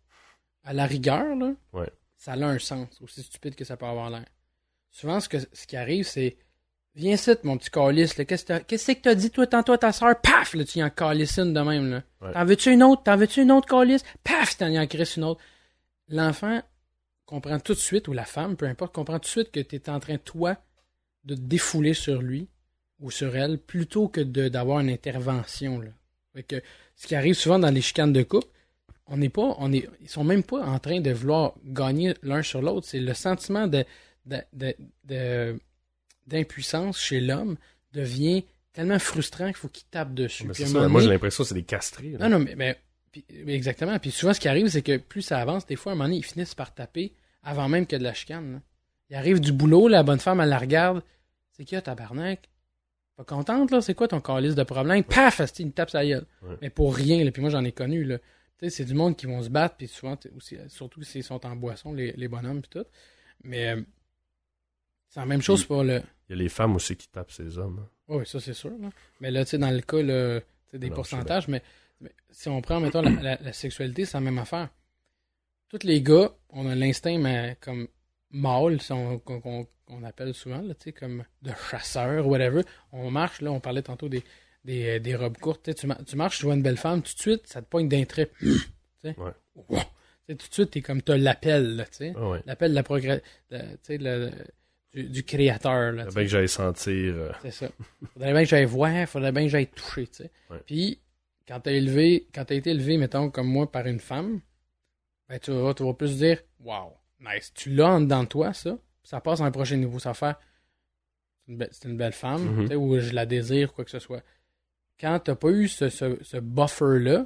À 0.63 0.73
la 0.73 0.85
rigueur, 0.85 1.35
là, 1.35 1.53
Ouais. 1.73 1.89
ça 2.17 2.33
a 2.33 2.43
un 2.45 2.59
sens, 2.59 3.01
aussi 3.01 3.23
stupide 3.23 3.55
que 3.55 3.65
ça 3.65 3.75
peut 3.77 3.85
avoir 3.87 4.09
l'air. 4.11 4.25
Souvent, 4.91 5.19
ce, 5.19 5.29
que, 5.29 5.37
ce 5.39 5.67
qui 5.67 5.77
arrive, 5.77 6.05
c'est 6.07 6.37
Viens 6.95 7.13
ici, 7.15 7.31
mon 7.43 7.57
petit 7.57 7.69
calice, 7.69 8.17
là. 8.17 8.23
Qu'est-ce 8.25 8.43
que 8.43 8.47
t'as- 8.47 8.59
qu'est-ce 8.61 8.91
que 8.93 9.01
t'as 9.01 9.15
dit, 9.15 9.29
toi, 9.29 9.45
tantôt 9.47 9.73
à 9.73 9.77
ta 9.77 9.91
soeur? 9.91 10.19
Paf! 10.21 10.53
Là, 10.53 10.63
tu 10.63 10.79
y 10.79 10.83
en 10.83 10.89
calisses 10.89 11.37
une 11.37 11.53
de 11.53 11.59
même, 11.59 11.89
là. 11.89 12.03
Ouais. 12.21 12.31
T'en 12.33 12.45
veux-tu 12.45 12.71
une 12.71 12.83
autre? 12.83 13.03
T'en 13.03 13.17
veux-tu 13.17 13.41
une 13.41 13.51
autre 13.51 13.67
calice? 13.67 14.03
Paf! 14.23 14.57
T'en 14.57 14.67
y 14.67 14.79
en 14.79 14.87
crisses 14.87 15.17
une 15.17 15.25
autre. 15.25 15.41
L'enfant 16.07 16.61
comprend 17.25 17.59
tout 17.59 17.73
de 17.73 17.79
suite, 17.79 18.07
ou 18.07 18.13
la 18.13 18.23
femme, 18.23 18.55
peu 18.55 18.65
importe, 18.65 18.93
comprend 18.93 19.15
tout 19.19 19.23
de 19.25 19.29
suite 19.29 19.51
que 19.51 19.59
t'es 19.59 19.89
en 19.89 19.99
train, 19.99 20.17
toi, 20.17 20.55
de 21.25 21.35
te 21.35 21.41
défouler 21.41 21.93
sur 21.93 22.21
lui 22.21 22.47
ou 23.01 23.11
sur 23.11 23.35
elle, 23.35 23.57
plutôt 23.57 24.07
que 24.07 24.21
de- 24.21 24.47
d'avoir 24.47 24.79
une 24.79 24.89
intervention, 24.89 25.79
là. 25.81 25.89
Fait 26.33 26.43
que, 26.43 26.61
ce 26.95 27.07
qui 27.07 27.15
arrive 27.15 27.33
souvent 27.35 27.59
dans 27.59 27.71
les 27.73 27.81
chicanes 27.81 28.13
de 28.13 28.23
couple, 28.23 28.47
on 29.07 29.17
n'est 29.17 29.29
pas, 29.29 29.55
on 29.59 29.73
est, 29.73 29.89
ils 30.01 30.07
sont 30.09 30.23
même 30.23 30.43
pas 30.43 30.61
en 30.63 30.79
train 30.79 30.99
de 31.01 31.11
vouloir 31.11 31.55
gagner 31.65 32.13
l'un 32.23 32.41
sur 32.41 32.61
l'autre. 32.61 32.87
C'est 32.87 32.99
le 32.99 33.13
sentiment 33.13 33.67
de, 33.67 33.83
de, 34.25 34.37
de- 34.53 34.75
de- 35.03 35.59
d'impuissance 36.27 36.99
chez 36.99 37.19
l'homme 37.21 37.57
devient 37.93 38.43
tellement 38.73 38.99
frustrant 38.99 39.45
qu'il 39.47 39.55
faut 39.55 39.69
qu'il 39.69 39.85
tape 39.89 40.13
dessus. 40.13 40.45
Mais 40.45 40.53
ça. 40.53 40.67
moment 40.67 40.89
Moi, 40.89 41.01
j'ai 41.01 41.09
l'impression 41.09 41.43
que 41.43 41.47
c'est 41.49 41.55
des 41.55 41.63
castrés. 41.63 42.09
là. 42.09 42.27
non, 42.27 42.39
non, 42.39 42.45
mais, 42.45 42.55
mais- 42.55 42.77
puis- 43.11 43.25
mais 43.45 43.53
exactement. 43.55 43.97
Puis 43.99 44.11
souvent, 44.11 44.33
ce 44.33 44.39
qui 44.39 44.47
arrive, 44.49 44.67
c'est 44.67 44.81
que 44.81 44.97
plus 44.97 45.21
ça 45.21 45.39
avance, 45.39 45.65
des 45.65 45.75
fois, 45.77 45.91
à 45.91 45.95
un 45.95 45.95
moment 45.95 46.09
donné, 46.09 46.17
ils 46.17 46.25
finissent 46.25 46.55
par 46.55 46.73
taper 46.73 47.13
avant 47.43 47.69
même 47.69 47.87
que 47.87 47.95
de 47.95 48.03
la 48.03 48.13
chicane. 48.13 48.53
là. 48.53 48.59
Il 49.09 49.15
arrive 49.15 49.39
du 49.39 49.51
boulot, 49.53 49.87
la 49.87 50.03
bonne 50.03 50.19
femme, 50.19 50.41
elle 50.41 50.49
la 50.49 50.57
regarde. 50.57 51.03
C'est 51.51 51.63
qui, 51.63 51.79
tabarnak? 51.81 52.49
Pas 53.15 53.23
contente, 53.23 53.71
là? 53.71 53.79
C'est 53.79 53.93
quoi 53.93 54.09
ton 54.09 54.19
calice 54.19 54.55
de 54.55 54.63
problème? 54.63 55.03
Paf! 55.05 55.39
asti, 55.39 55.61
il 55.63 55.67
me 55.67 55.71
tape 55.71 55.89
sa 55.91 56.05
gueule. 56.05 56.25
Ouais. 56.41 56.55
Mais 56.61 56.69
pour 56.69 56.93
rien, 56.93 57.23
là. 57.23 57.31
Puis 57.31 57.41
moi, 57.41 57.49
j'en 57.51 57.63
ai 57.63 57.71
connu, 57.71 58.03
là. 58.03 58.17
Tu 58.17 58.25
sais, 58.65 58.69
c'est 58.69 58.85
du 58.85 58.93
monde 58.93 59.15
qui 59.15 59.25
vont 59.25 59.41
se 59.41 59.49
battre, 59.49 59.75
puis 59.77 59.87
souvent, 59.87 60.17
aussi, 60.35 60.57
surtout 60.67 61.01
s'ils 61.03 61.23
sont 61.23 61.45
en 61.45 61.55
boisson, 61.55 61.93
les, 61.93 62.11
les 62.13 62.27
bonhommes, 62.27 62.61
puis 62.61 62.71
tout. 62.81 62.85
Mais 63.43 63.69
euh, 63.75 63.81
c'est 65.15 65.19
la 65.21 65.25
même 65.25 65.41
chose 65.41 65.63
pour 65.63 65.83
le. 65.83 66.01
Il 66.29 66.35
y 66.37 66.39
a 66.39 66.43
les 66.43 66.49
femmes 66.49 66.75
aussi 66.75 66.95
qui 66.95 67.07
tapent 67.07 67.31
ces 67.31 67.57
hommes. 67.57 67.79
hein. 67.83 67.89
Oui, 68.09 68.25
ça 68.25 68.39
c'est 68.39 68.53
sûr. 68.53 68.71
là. 68.79 68.89
Mais 69.21 69.31
là, 69.31 69.45
tu 69.45 69.51
sais, 69.51 69.57
dans 69.57 69.71
le 69.71 69.79
cas, 69.81 70.01
là, 70.01 70.41
des 70.73 70.89
Non, 70.89 70.95
pourcentages, 70.95 71.47
mais, 71.47 71.61
mais 72.01 72.11
si 72.29 72.49
on 72.49 72.61
prend, 72.61 72.79
mettons, 72.81 73.01
la, 73.01 73.09
la- 73.21 73.37
la 73.41 73.53
sexualité, 73.53 74.05
c'est 74.05 74.17
la 74.17 74.21
même 74.21 74.37
affaire. 74.37 74.69
Tous 75.69 75.83
les 75.83 76.01
gars, 76.01 76.31
on 76.49 76.67
a 76.67 76.75
l'instinct 76.75 77.17
mais, 77.17 77.57
comme 77.61 77.87
mâle, 78.31 78.81
si 78.81 78.91
on- 78.91 79.17
qu'on 79.19 80.03
appelle 80.03 80.33
souvent, 80.33 80.61
là, 80.61 80.73
tu 80.75 80.85
sais, 80.85 80.91
comme 80.91 81.23
de 81.41 81.51
chasseur, 81.71 82.27
whatever. 82.27 82.61
On 82.91 83.09
marche, 83.09 83.41
là, 83.41 83.51
on 83.51 83.59
parlait 83.59 83.81
tantôt 83.83 84.09
des, 84.09 84.23
des, 84.65 84.99
des 84.99 85.15
robes 85.15 85.37
courtes. 85.37 85.63
tu 85.63 85.73
Tu, 85.73 85.87
ma- 85.87 85.95
tu 86.05 86.15
marches, 86.15 86.39
tu 86.39 86.45
vois 86.45 86.55
une 86.55 86.61
belle 86.63 86.77
femme, 86.77 87.01
tout 87.01 87.13
de 87.13 87.19
suite, 87.19 87.47
ça 87.47 87.61
te 87.61 87.67
pogne 87.69 87.87
d'un 87.87 88.03
trait. 88.05 88.29
Tu 88.39 88.51
sais, 89.01 89.15
Ouais. 89.17 89.31
Wow. 89.69 89.79
Tout 90.27 90.33
de 90.33 90.41
suite, 90.51 90.71
t'es 90.71 90.81
comme, 90.81 91.01
t'as 91.03 91.17
l'appel, 91.17 91.75
là, 91.77 91.85
tu 91.85 91.97
sais. 91.97 92.13
Ah 92.17 92.29
ouais. 92.29 92.41
L'appel 92.45 92.71
de 92.71 92.75
la 92.75 92.83
progrès, 92.83 93.21
du, 94.95 95.09
du 95.09 95.23
créateur, 95.23 95.91
là. 95.91 96.05
Sais. 96.05 96.15
bien 96.15 96.23
que 96.23 96.29
j'aille 96.29 96.49
sentir. 96.49 97.13
euh, 97.15 97.31
C'est 97.43 97.51
ça. 97.51 97.69
Faudrait 98.13 98.31
bien 98.33 98.41
que 98.43 98.49
j'aille 98.49 98.65
voir, 98.65 99.07
faudrait 99.07 99.31
bien 99.31 99.43
que 99.43 99.49
j'aille 99.49 99.67
toucher, 99.67 100.07
tu 100.07 100.15
sais. 100.23 100.31
Ouais. 100.49 100.57
Puis, 100.65 100.99
quand 101.47 101.59
t'as 101.59 101.71
élevé, 101.73 102.27
quand 102.33 102.45
t'as 102.45 102.55
été 102.55 102.71
élevé, 102.71 102.97
mettons, 102.97 103.29
comme 103.29 103.47
moi, 103.47 103.71
par 103.71 103.85
une 103.85 103.99
femme, 103.99 104.41
ben, 105.29 105.37
tu 105.39 105.51
vas, 105.51 105.73
tu 105.73 105.83
vas 105.83 105.93
plus 105.93 106.17
dire, 106.17 106.39
wow, 106.61 106.93
nice. 107.19 107.51
Tu 107.53 107.69
l'as 107.75 107.89
en 107.89 108.01
dedans 108.01 108.23
de 108.23 108.27
toi, 108.29 108.53
ça. 108.53 108.77
Ça 109.03 109.21
passe 109.21 109.41
à 109.41 109.43
un 109.45 109.51
prochain 109.51 109.77
niveau. 109.77 109.99
Ça 109.99 110.13
faire, 110.15 110.39
c'est 111.47 111.85
une, 111.87 111.97
belle- 111.97 112.11
femme, 112.13 112.41
Mhm. 112.55 112.61
tu 112.63 112.67
sais, 112.69 112.75
ou 112.75 112.99
je 112.99 113.11
la 113.13 113.25
désire, 113.27 113.71
quoi 113.73 113.85
que 113.85 113.91
ce 113.91 113.99
soit. 113.99 114.23
Quand 114.99 115.19
t'as 115.19 115.35
pas 115.35 115.49
eu 115.49 115.67
ce, 115.67 115.89
ce, 115.89 116.17
ce 116.23 116.37
buffer-là, 116.37 117.25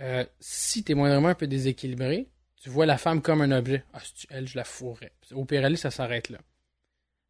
euh, 0.00 0.24
si 0.38 0.84
t'es 0.84 0.94
moindrement 0.94 1.28
un 1.28 1.34
peu 1.34 1.46
déséquilibré, 1.46 2.28
tu 2.62 2.70
vois 2.70 2.86
la 2.86 2.96
femme 2.96 3.20
comme 3.20 3.42
un 3.42 3.50
objet. 3.50 3.82
Ah, 3.92 3.98
c'est-tu 4.02 4.26
elle, 4.30 4.46
je 4.46 4.56
la 4.56 4.64
fourrais. 4.64 5.12
Au 5.32 5.44
pire, 5.44 5.64
aller, 5.64 5.76
ça 5.76 5.90
s'arrête 5.90 6.30
là. 6.30 6.38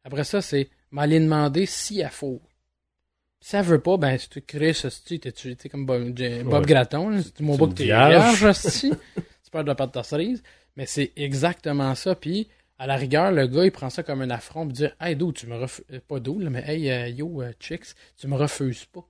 Après 0.03 0.23
ça, 0.23 0.41
c'est 0.41 0.69
m'aller 0.91 1.19
demander 1.19 1.65
si 1.65 2.01
elle 2.01 2.09
fourre. 2.09 2.41
Si 3.39 3.55
elle 3.55 3.65
veut 3.65 3.81
pas, 3.81 3.97
ben, 3.97 4.17
si 4.17 4.29
tu 4.29 4.41
crées 4.41 4.73
ce 4.73 4.89
style, 4.89 5.19
t'es 5.19 5.31
tu 5.31 5.55
sais, 5.59 5.69
comme 5.69 5.85
Bob, 5.85 6.11
Bob 6.11 6.53
Ouais. 6.53 6.61
Gratton, 6.61 7.21
c'est 7.21 7.39
mon 7.41 7.57
pas 7.57 7.65
une 7.65 7.71
que 7.71 7.77
t'es 7.77 7.83
vierge. 7.85 8.51
si? 8.53 8.91
Tu 9.15 9.51
perds 9.51 9.63
de 9.63 9.69
la 9.69 9.75
pâte 9.75 9.97
de 9.97 10.03
cerise. 10.03 10.43
Mais 10.75 10.85
c'est 10.85 11.11
exactement 11.15 11.93
ça. 11.95 12.15
Puis, 12.15 12.47
à 12.77 12.87
la 12.87 12.95
rigueur, 12.95 13.31
le 13.31 13.47
gars, 13.47 13.65
il 13.65 13.71
prend 13.71 13.89
ça 13.89 14.03
comme 14.03 14.21
un 14.21 14.29
affront, 14.29 14.65
puis 14.65 14.73
dire, 14.73 14.95
hey, 15.01 15.15
Do, 15.15 15.31
tu 15.31 15.47
me 15.47 15.57
refuses, 15.57 15.85
pas 16.07 16.19
Do, 16.19 16.39
là, 16.39 16.49
mais 16.49 16.63
hey, 16.65 16.89
euh, 16.91 17.07
yo, 17.09 17.41
euh, 17.41 17.51
chicks, 17.59 17.95
tu 18.17 18.27
me 18.27 18.35
refuses 18.35 18.85
pas. 18.85 19.05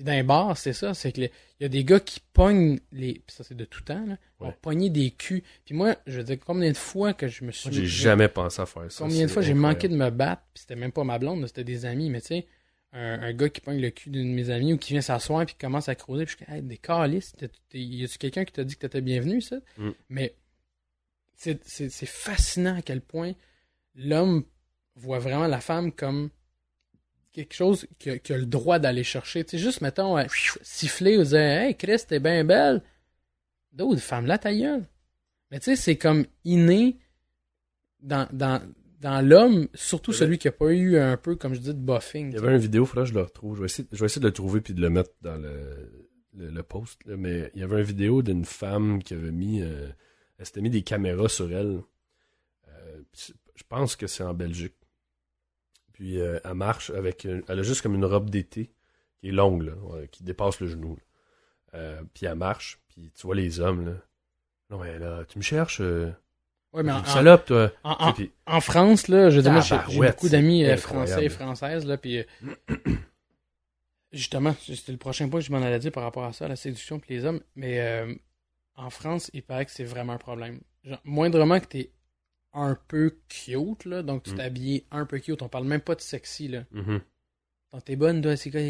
Puis 0.00 0.06
dans 0.06 0.12
les 0.14 0.22
bars, 0.22 0.56
c'est 0.56 0.72
ça, 0.72 0.94
c'est 0.94 1.12
que 1.12 1.20
il 1.20 1.30
y 1.60 1.64
a 1.66 1.68
des 1.68 1.84
gars 1.84 2.00
qui 2.00 2.20
pognent 2.32 2.80
les. 2.90 3.20
Ça, 3.28 3.44
c'est 3.44 3.54
de 3.54 3.66
tout 3.66 3.82
temps, 3.82 4.02
là. 4.06 4.16
Vont 4.38 4.46
Ouais. 4.48 4.56
pogner 4.62 4.88
des 4.88 5.10
culs. 5.10 5.42
Puis 5.66 5.74
moi, 5.74 5.94
je 6.06 6.16
veux 6.16 6.24
dire, 6.24 6.38
combien 6.40 6.70
de 6.72 6.76
fois 6.78 7.12
que 7.12 7.28
je 7.28 7.44
me 7.44 7.52
suis. 7.52 7.70
J'ai 7.70 7.84
jamais 7.84 8.28
pensé 8.28 8.62
à 8.62 8.64
faire 8.64 8.90
ça. 8.90 9.04
Combien 9.04 9.26
de 9.26 9.30
fois 9.30 9.42
j'ai 9.42 9.52
manqué 9.52 9.88
de 9.88 9.94
me 9.94 10.08
battre, 10.08 10.40
puis 10.54 10.62
c'était 10.62 10.74
même 10.74 10.90
pas 10.90 11.04
ma 11.04 11.18
blonde, 11.18 11.46
c'était 11.46 11.64
des 11.64 11.84
amis, 11.84 12.08
mais 12.08 12.22
tu 12.22 12.28
sais, 12.28 12.46
un, 12.94 13.20
un 13.20 13.32
gars 13.34 13.50
qui 13.50 13.60
pogne 13.60 13.78
le 13.78 13.90
cul 13.90 14.08
d'une 14.08 14.30
de 14.30 14.34
mes 14.34 14.48
amies 14.48 14.72
ou 14.72 14.78
qui 14.78 14.94
vient 14.94 15.02
s'asseoir 15.02 15.44
puis 15.44 15.54
qui 15.54 15.60
commence 15.60 15.90
à 15.90 15.94
creuser, 15.94 16.24
puis 16.24 16.36
je 16.38 16.44
comme, 16.46 16.54
hey, 16.56 16.62
des 16.62 16.78
t'es- 17.68 17.78
y 17.78 18.02
a-tu 18.02 18.16
quelqu'un 18.16 18.46
qui 18.46 18.52
t'a 18.54 18.64
dit 18.64 18.76
que 18.76 18.80
t'étais 18.80 19.02
bienvenu, 19.02 19.42
ça? 19.42 19.56
Mm. 19.76 19.90
Mais 20.08 20.34
c'est 21.36 22.06
fascinant 22.06 22.76
à 22.78 22.80
quel 22.80 23.02
point 23.02 23.32
l'homme 23.94 24.44
voit 24.96 25.18
vraiment 25.18 25.46
la 25.46 25.60
femme 25.60 25.92
comme 25.92 26.30
quelque 27.32 27.54
chose 27.54 27.86
qui 27.98 28.10
a, 28.10 28.18
qui 28.18 28.32
a 28.32 28.38
le 28.38 28.46
droit 28.46 28.78
d'aller 28.78 29.04
chercher. 29.04 29.44
Tu 29.44 29.52
sais, 29.52 29.58
juste, 29.58 29.80
mettons, 29.80 30.18
euh, 30.18 30.24
siffler 30.62 31.16
ou 31.18 31.22
dire 31.24 31.38
Hey, 31.38 31.76
Chris, 31.76 32.02
t'es 32.06 32.20
bien 32.20 32.44
belle. 32.44 32.82
D'autres 33.72 34.00
femmes 34.00 34.26
là, 34.26 34.38
ta 34.38 34.54
gueule. 34.54 34.86
Mais 35.50 35.58
tu 35.60 35.64
sais, 35.66 35.76
c'est 35.76 35.96
comme 35.96 36.26
inné 36.44 36.98
dans, 38.00 38.28
dans, 38.32 38.62
dans 39.00 39.26
l'homme, 39.26 39.68
surtout 39.74 40.12
celui 40.12 40.38
qui 40.38 40.48
a 40.48 40.52
pas 40.52 40.70
eu 40.72 40.96
un 40.98 41.16
peu, 41.16 41.36
comme 41.36 41.54
je 41.54 41.60
dis, 41.60 41.68
de 41.68 41.72
buffing. 41.74 42.30
Il 42.30 42.34
y 42.34 42.38
avait 42.38 42.52
une 42.52 42.58
vidéo, 42.58 42.84
faudra 42.84 43.04
que 43.04 43.10
je 43.10 43.14
le 43.14 43.22
retrouve. 43.22 43.56
Je 43.56 43.60
vais 43.60 43.66
essayer, 43.66 43.88
je 43.92 43.98
vais 43.98 44.06
essayer 44.06 44.22
de 44.22 44.26
le 44.26 44.32
trouver 44.32 44.60
puis 44.60 44.74
de 44.74 44.80
le 44.80 44.90
mettre 44.90 45.10
dans 45.22 45.36
le, 45.36 46.08
le, 46.34 46.50
le 46.50 46.62
post. 46.62 47.04
là. 47.06 47.16
Mais 47.16 47.50
il 47.54 47.60
y 47.60 47.64
avait 47.64 47.78
une 47.78 47.86
vidéo 47.86 48.22
d'une 48.22 48.44
femme 48.44 49.02
qui 49.02 49.14
avait 49.14 49.32
mis. 49.32 49.62
euh, 49.62 49.88
elle 50.38 50.46
s'était 50.46 50.60
mis 50.62 50.70
des 50.70 50.82
caméras 50.82 51.28
sur 51.28 51.52
elle. 51.52 51.80
Euh, 52.68 53.02
je 53.14 53.62
pense 53.68 53.94
que 53.96 54.06
c'est 54.06 54.22
en 54.24 54.34
Belgique. 54.34 54.74
Puis 56.00 56.18
euh, 56.18 56.38
elle 56.44 56.54
marche 56.54 56.88
avec. 56.88 57.24
une- 57.24 57.42
elle 57.46 57.58
a 57.58 57.62
juste 57.62 57.82
comme 57.82 57.94
une 57.94 58.06
robe 58.06 58.30
d'été 58.30 58.70
qui 59.20 59.28
est 59.28 59.32
longue, 59.32 59.64
là, 59.64 59.72
ouais, 59.74 60.08
qui 60.08 60.22
dépasse 60.24 60.58
le 60.60 60.66
genou. 60.66 60.96
Euh, 61.74 62.00
puis 62.14 62.24
elle 62.24 62.36
marche, 62.36 62.80
puis 62.88 63.12
tu 63.14 63.26
vois 63.26 63.34
les 63.34 63.60
hommes, 63.60 63.84
là. 63.84 63.92
Non, 64.70 64.78
mais 64.78 64.98
là, 64.98 65.24
tu 65.28 65.36
me 65.36 65.42
cherches. 65.42 65.82
Euh, 65.82 66.10
Ouais, 66.72 66.82
mais 66.82 66.92
en, 66.92 67.04
salope, 67.04 67.44
toi. 67.44 67.70
en- 67.84 67.94
Tu 67.96 67.98
sais, 68.00 68.08
en- 68.08 68.12
puis- 68.14 68.32
en 68.46 68.60
France, 68.62 69.08
là, 69.08 69.28
je 69.28 69.40
dire, 69.40 69.52
moi, 69.52 69.60
j'ai- 69.60 69.76
beaucoup 69.76 70.28
d'amis 70.30 70.64
français 70.78 71.24
et 71.24 71.28
françaises, 71.28 71.84
là, 71.84 71.98
puis 71.98 72.24
justement, 74.12 74.54
c'était 74.66 74.92
le 74.92 74.98
prochain 74.98 75.28
point 75.28 75.40
que 75.40 75.46
je 75.46 75.52
m'en 75.52 75.58
allais 75.62 75.78
dire 75.78 75.92
par 75.92 76.02
rapport 76.02 76.24
à 76.24 76.32
ça, 76.32 76.48
la 76.48 76.56
séduction 76.56 76.98
puis 76.98 77.14
les 77.14 77.24
hommes, 77.24 77.40
mais 77.56 77.80
en 78.76 78.88
France, 78.90 79.30
il 79.34 79.42
paraît 79.42 79.66
que 79.66 79.72
c'est 79.72 79.84
vraiment 79.84 80.14
un 80.14 80.18
problème. 80.18 80.60
Genre, 80.84 81.00
moindrement 81.04 81.60
que 81.60 81.66
t'es 81.66 81.90
un 82.52 82.76
peu 82.88 83.16
cute, 83.28 83.84
là, 83.84 84.02
donc 84.02 84.24
tu 84.24 84.32
Mm. 84.32 84.36
t'habilles 84.36 84.84
un 84.90 85.06
peu 85.06 85.18
cute, 85.18 85.42
on 85.42 85.48
parle 85.48 85.66
même 85.66 85.80
pas 85.80 85.94
de 85.94 86.00
sexy, 86.00 86.48
là. 86.48 86.64
Mhm. 86.72 87.00
Donc 87.72 87.84
t'es 87.84 87.96
bonne, 87.96 88.20
toi, 88.20 88.36
c'est 88.36 88.50
quoi, 88.50 88.60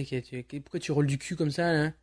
pourquoi 0.61 0.81
tu 0.81 0.93
roules 0.93 1.07
du 1.07 1.16
cul 1.18 1.37
comme 1.37 1.51
ça, 1.51 1.66
hein? 1.68 1.95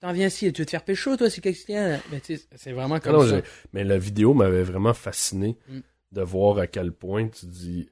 T'en 0.00 0.12
viens 0.12 0.26
ici, 0.28 0.52
tu 0.52 0.62
veux 0.62 0.66
te 0.66 0.70
faire 0.70 0.84
pécho, 0.84 1.16
toi, 1.16 1.28
c'est 1.30 1.40
qu'est-ce 1.40 1.66
qu'il 1.66 2.20
sais, 2.22 2.40
c'est 2.56 2.72
vraiment 2.72 2.96
Ah 2.96 3.00
comme 3.00 3.12
non, 3.16 3.26
ça. 3.28 3.42
mais 3.72 3.84
la 3.84 3.98
vidéo 3.98 4.34
m'avait 4.34 4.62
vraiment 4.62 4.94
fasciné 4.94 5.56
Mm. 5.68 5.80
de 6.12 6.22
voir 6.22 6.58
à 6.58 6.66
quel 6.66 6.92
point 6.92 7.28
tu 7.28 7.46
dis. 7.46 7.88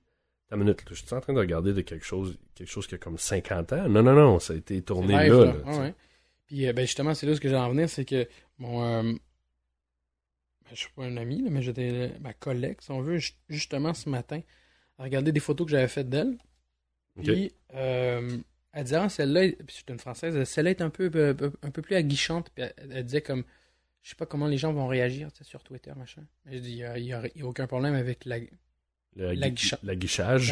Ta 0.48 0.56
minute, 0.56 0.80
là, 0.84 0.90
je 0.90 1.02
suis 1.06 1.14
en 1.14 1.20
train 1.20 1.32
de 1.32 1.38
regarder 1.38 1.72
de 1.72 1.80
quelque 1.80 2.04
chose, 2.04 2.38
quelque 2.54 2.68
chose 2.70 2.86
qui 2.86 2.94
a 2.94 2.98
comme 2.98 3.16
50 3.16 3.72
ans. 3.72 3.88
Non, 3.88 4.02
non, 4.02 4.12
non, 4.14 4.38
ça 4.38 4.52
a 4.52 4.56
été 4.56 4.82
tourné 4.82 5.14
live, 5.24 5.32
là. 5.32 5.44
là. 5.46 5.52
là, 5.64 5.78
ouais. 5.80 5.94
Puis 6.46 6.66
euh, 6.66 6.72
ben, 6.74 6.82
justement, 6.82 7.14
c'est 7.14 7.26
là 7.26 7.34
ce 7.34 7.40
que 7.40 7.48
j'ai 7.48 7.56
en 7.56 7.70
venir, 7.70 7.88
c'est 7.88 8.04
que 8.04 8.28
mon. 8.58 8.82
euh, 8.84 9.02
ben, 9.02 9.18
je 10.74 10.80
suis 10.80 10.90
pas 10.94 11.04
un 11.04 11.16
ami, 11.16 11.42
là, 11.42 11.50
mais 11.50 11.62
j'étais 11.62 12.12
ma 12.20 12.32
collègue, 12.34 12.78
si 12.80 12.90
on 12.90 13.00
veut, 13.02 13.18
ju- 13.18 13.32
justement 13.48 13.94
ce 13.94 14.08
matin, 14.08 14.40
à 14.98 15.04
regarder 15.04 15.32
des 15.32 15.40
photos 15.40 15.66
que 15.66 15.72
j'avais 15.72 15.88
faites 15.88 16.08
d'elle. 16.08 16.36
Puis 17.22 17.52
euh, 17.74 18.38
elle 18.72 18.84
disait, 18.84 18.96
ah, 18.96 19.08
celle-là, 19.08 19.48
c'est 19.68 19.90
une 19.90 19.98
française, 19.98 20.42
celle-là 20.44 20.70
est 20.70 20.82
un 20.82 20.90
peu, 20.90 21.10
euh, 21.14 21.34
un 21.62 21.70
peu 21.70 21.82
plus 21.82 21.96
aguichante. 21.96 22.50
Puis 22.54 22.64
elle, 22.64 22.74
elle 22.92 23.04
disait 23.04 23.22
comme. 23.22 23.44
Je 24.02 24.10
sais 24.10 24.16
pas 24.16 24.26
comment 24.26 24.48
les 24.48 24.58
gens 24.58 24.72
vont 24.72 24.86
réagir 24.88 25.28
sur 25.42 25.62
Twitter, 25.64 25.92
machin. 25.96 26.24
Mais 26.44 26.54
je 26.54 26.58
dis, 26.60 26.72
il 26.96 27.02
n'y 27.04 27.12
a, 27.12 27.20
a- 27.22 27.44
aucun 27.44 27.66
problème 27.68 27.94
avec 27.94 28.24
la, 28.24 28.38
l'aguichage. 29.34 29.78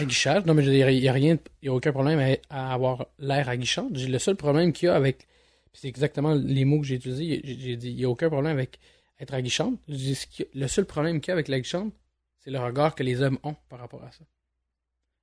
Aguichage. 0.02 0.44
Non, 0.46 0.54
mais 0.54 0.62
je 0.62 0.70
dire, 0.70 0.90
il 0.90 1.00
n'y 1.00 1.08
a 1.08 1.12
rien, 1.12 1.38
y 1.62 1.68
a 1.68 1.72
aucun 1.74 1.92
problème 1.92 2.18
à, 2.50 2.70
à 2.70 2.74
avoir 2.74 3.06
l'air 3.18 3.48
aguichante. 3.48 3.90
Le 3.96 4.18
seul 4.18 4.36
problème 4.36 4.72
qu'il 4.72 4.86
y 4.86 4.88
a 4.90 4.94
avec, 4.94 5.26
c'est 5.72 5.88
exactement 5.88 6.34
les 6.34 6.64
mots 6.64 6.80
que 6.80 6.86
j'ai 6.86 6.96
utilisés. 6.96 7.40
J'ai 7.44 7.58
j'ai 7.58 7.76
dit, 7.76 7.90
il 7.90 7.96
n'y 7.96 8.04
a 8.04 8.10
aucun 8.10 8.28
problème 8.28 8.52
avec 8.56 8.78
être 9.20 9.34
aguichante. 9.34 9.78
Je 9.88 9.94
dis, 9.94 10.26
le 10.54 10.66
seul 10.66 10.84
problème 10.86 11.20
qu'il 11.20 11.28
y 11.28 11.32
a 11.32 11.34
avec 11.34 11.48
l'aguichante, 11.48 11.92
c'est 12.38 12.50
le 12.50 12.58
regard 12.58 12.94
que 12.94 13.02
les 13.02 13.20
hommes 13.22 13.38
ont 13.42 13.54
par 13.68 13.78
rapport 13.78 14.02
à 14.02 14.10
ça. 14.12 14.24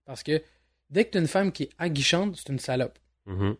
Parce 0.05 0.23
que 0.23 0.41
dès 0.89 1.05
que 1.05 1.11
tu 1.11 1.17
as 1.17 1.21
une 1.21 1.27
femme 1.27 1.51
qui 1.51 1.63
est 1.63 1.69
aguichante, 1.77 2.35
c'est 2.37 2.49
une 2.49 2.59
salope. 2.59 2.97
Mhm. 3.25 3.55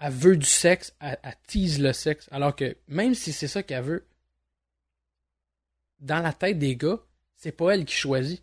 Elle 0.00 0.12
veut 0.12 0.36
du 0.36 0.46
sexe, 0.46 0.94
elle, 1.00 1.18
elle 1.22 1.36
tease 1.46 1.80
le 1.80 1.92
sexe. 1.92 2.28
Alors 2.30 2.54
que 2.54 2.76
même 2.86 3.14
si 3.14 3.32
c'est 3.32 3.48
ça 3.48 3.62
qu'elle 3.64 3.82
veut, 3.82 4.06
dans 6.00 6.22
la 6.22 6.32
tête 6.32 6.58
des 6.58 6.76
gars, 6.76 6.98
c'est 7.36 7.52
pas 7.52 7.74
elle 7.74 7.84
qui 7.84 7.94
choisit. 7.94 8.42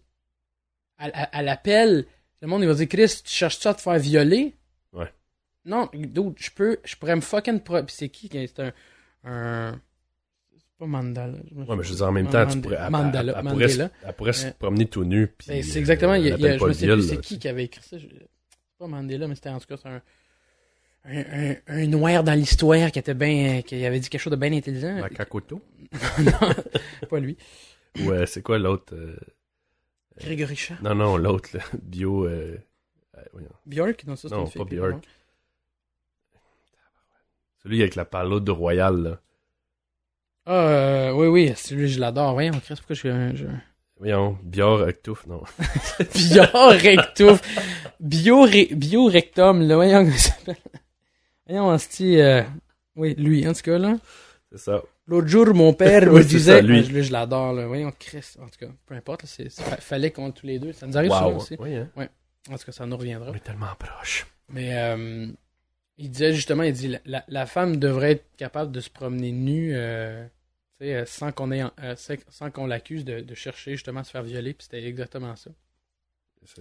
Elle, 0.99 1.11
elle- 1.13 1.29
elle 1.31 1.49
appelle, 1.49 2.05
le 2.41 2.47
monde 2.47 2.63
il 2.63 2.67
va 2.67 2.73
dire 2.73 2.87
Chris, 2.89 3.21
tu 3.23 3.31
cherches-tu 3.31 3.67
à 3.67 3.73
te 3.73 3.81
faire 3.81 3.97
violer? 3.99 4.55
Ouais. 4.93 5.13
Non, 5.63 5.89
je 5.93 6.49
peux, 6.51 6.77
je 6.83 6.95
pourrais 6.95 7.15
me 7.15 7.21
fucking. 7.21 7.59
pro- 7.61 7.83
Puis 7.83 7.95
c'est 7.95 8.09
qui 8.09 8.29
qui- 8.29 8.47
C'est 8.47 8.59
un. 8.59 8.73
un... 9.23 9.81
Pas 10.77 10.85
Mandala. 10.87 11.37
Ouais, 11.53 11.75
mais 11.77 11.83
je 11.83 11.89
veux 11.91 11.95
dire, 11.95 12.05
en 12.07 12.11
même 12.11 12.27
temps, 12.29 12.45
tu 12.47 12.59
pourrais, 12.59 12.77
elle, 12.81 12.89
Mandala. 12.91 13.19
elle- 13.21 13.27
elle 13.29 13.33
pourrait, 13.51 13.65
Mandela. 13.65 13.91
elle 14.03 14.13
pourrait 14.13 14.33
se 14.33 14.45
Ouais. 14.47 14.53
promener 14.59 14.85
tout 14.87 15.03
nu. 15.05 15.27
Puis, 15.27 15.47
Ben, 15.47 15.63
c'est 15.63 15.77
euh, 15.77 15.79
exactement. 15.79 16.13
il 16.15 16.25
y 16.27 16.31
a- 16.31 16.37
je 16.37 16.65
me 16.65 16.73
sais 16.73 16.87
plus 16.87 17.01
c'est 17.07 17.21
qui 17.21 17.39
qui 17.39 17.47
avait 17.47 17.63
écrit 17.65 17.81
ça. 17.81 17.97
je- 17.97 18.07
C'est 18.07 18.77
pas 18.79 18.87
Mandela, 18.87 19.27
mais 19.29 19.35
c'était 19.35 19.49
en 19.49 19.59
tout 19.59 19.67
cas 19.67 19.77
un, 19.85 20.01
un, 21.05 21.23
un, 21.51 21.55
un 21.67 21.87
noir 21.87 22.23
dans 22.25 22.33
l'histoire 22.33 22.91
qui 22.91 22.99
était 22.99 23.13
bien, 23.13 23.61
qui 23.61 23.85
avait 23.85 23.99
dit 24.01 24.09
quelque 24.09 24.19
chose 24.19 24.31
de 24.31 24.37
bien 24.37 24.51
intelligent. 24.51 24.99
Makakoto. 24.99 25.61
non, 26.19 26.31
pas 27.09 27.19
lui. 27.21 27.37
Ou 28.01 28.11
euh, 28.11 28.25
c'est 28.25 28.41
quoi 28.41 28.57
l'autre 28.59 28.93
euh, 28.95 29.15
Grégory 30.19 30.57
Chat. 30.57 30.75
Non, 30.83 30.93
non, 30.93 31.15
l'autre, 31.15 31.49
là. 31.53 31.63
Bio. 31.83 32.25
euh, 32.25 32.57
euh. 33.17 33.21
Björk, 33.65 34.03
non, 34.07 34.17
ça 34.17 34.27
c'est 34.27 34.35
Non, 34.35 34.41
une 34.45 34.51
fille. 34.51 34.61
pas 34.61 34.65
Björk. 34.69 35.05
Celui 37.63 37.81
avec 37.81 37.95
la 37.95 38.03
palourde 38.05 38.49
royale, 38.49 38.97
là. 39.01 39.21
Ah, 40.45 40.51
euh, 40.67 41.11
oui, 41.13 41.27
oui, 41.27 41.53
celui 41.55 41.87
je 41.89 41.99
l'adore. 41.99 42.33
Voyons, 42.33 42.53
Chris, 42.63 42.75
pourquoi 42.77 42.95
je. 42.95 43.35
je... 43.35 43.45
Voyons, 43.97 44.37
Bior 44.43 44.81
Octouf, 44.81 45.25
non. 45.25 45.41
Biorectouf. 46.15 47.41
Bio, 47.99 48.45
Biorectum, 48.71 49.61
là, 49.67 49.75
voyons 49.75 49.99
comment 50.03 50.11
il 50.13 50.19
s'appelle. 50.19 50.57
Voyons, 51.47 51.67
hostie, 51.69 52.19
euh... 52.19 52.43
Oui, 52.95 53.15
lui, 53.17 53.47
en 53.47 53.53
tout 53.53 53.61
cas, 53.61 53.77
là. 53.77 53.95
C'est 54.51 54.59
ça. 54.59 54.81
L'autre 55.07 55.27
jour, 55.27 55.53
mon 55.53 55.73
père 55.73 56.03
Oui, 56.11 56.19
me 56.19 56.23
disait. 56.23 56.55
ça, 56.57 56.61
lui. 56.61 56.79
Ah, 56.79 57.01
je, 57.01 57.11
l'adore, 57.11 57.53
là. 57.53 57.67
Voyons, 57.67 57.91
Chris. 57.97 58.25
En 58.41 58.45
tout 58.47 58.57
cas, 58.59 58.67
peu 58.85 58.95
importe, 58.95 59.23
là, 59.23 59.29
c'est, 59.31 59.49
c'est- 59.49 59.63
fa- 59.63 59.77
fallait 59.77 60.11
qu'on 60.11 60.31
tous 60.31 60.45
les 60.45 60.59
deux. 60.59 60.73
Ça 60.73 60.87
nous 60.87 60.97
arrive 60.97 61.11
souvent 61.11 61.35
aussi. 61.37 61.55
Oui, 61.59 61.75
hein. 61.75 61.87
En 62.51 62.57
tout 62.57 62.65
cas, 62.65 62.71
ça 62.71 62.85
nous 62.85 62.97
reviendra. 62.97 63.31
On 63.31 63.35
est 63.35 63.39
tellement 63.43 63.67
proches. 63.79 64.25
Mais 64.49 64.69
euh, 64.73 65.27
il 65.97 66.09
disait 66.11 66.33
justement, 66.33 66.63
il 66.63 66.73
dit 66.73 66.95
la, 67.05 67.23
la, 67.27 67.45
femme 67.45 67.77
devrait 67.77 68.11
être 68.11 68.25
capable 68.37 68.71
de 68.71 68.79
se 68.81 68.89
promener 68.89 69.31
nue 69.31 69.71
euh, 69.75 70.25
euh, 70.81 71.05
sans 71.05 71.31
qu'on 71.31 71.51
ait 71.51 71.63
euh, 71.81 71.95
sans- 71.95 72.51
qu'on 72.51 72.67
l'accuse 72.67 73.05
de, 73.05 73.21
de 73.21 73.35
chercher 73.35 73.71
justement 73.71 74.01
à 74.01 74.03
se 74.03 74.11
faire 74.11 74.23
violer. 74.23 74.53
Puis 74.53 74.65
c'était 74.69 74.83
exactement 74.85 75.35
ça. 75.35 75.51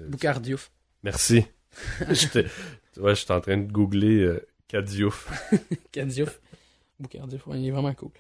Boucardiouf. 0.09 0.71
Merci. 1.03 1.45
Tu 2.95 3.01
vois, 3.01 3.15
j'étais 3.15 3.33
en 3.33 3.41
train 3.41 3.57
de 3.57 3.71
googler 3.71 4.21
euh, 4.21 4.47
Kadiouf. 4.69 5.29
Cardiouf. 5.93 6.41
Boucardiouf, 7.01 7.45
ouais, 7.49 7.61
il 7.61 7.67
est 7.67 7.71
vraiment 7.73 7.93
cool. 7.95 8.11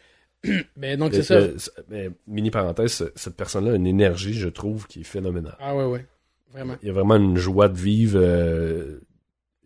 Mais 0.76 0.96
donc 0.96 1.12
Le- 1.12 1.22
c'est 1.22 1.58
ça. 1.58 1.70
mais, 1.88 2.10
mini 2.26 2.50
parenthèse, 2.50 2.92
ce- 2.92 3.12
cette 3.14 3.36
personne-là 3.36 3.72
a 3.72 3.76
une 3.76 3.86
énergie, 3.86 4.34
je 4.34 4.48
trouve, 4.48 4.88
qui 4.88 5.02
est 5.02 5.04
phénoménale. 5.04 5.56
Ah 5.60 5.76
ouais, 5.76 5.84
ouais. 5.84 6.04
Vraiment. 6.50 6.76
Il 6.82 6.88
y 6.88 6.90
a 6.90 6.92
vraiment 6.92 7.14
une 7.16 7.36
joie 7.36 7.68
de 7.68 7.78
vivre. 7.78 8.18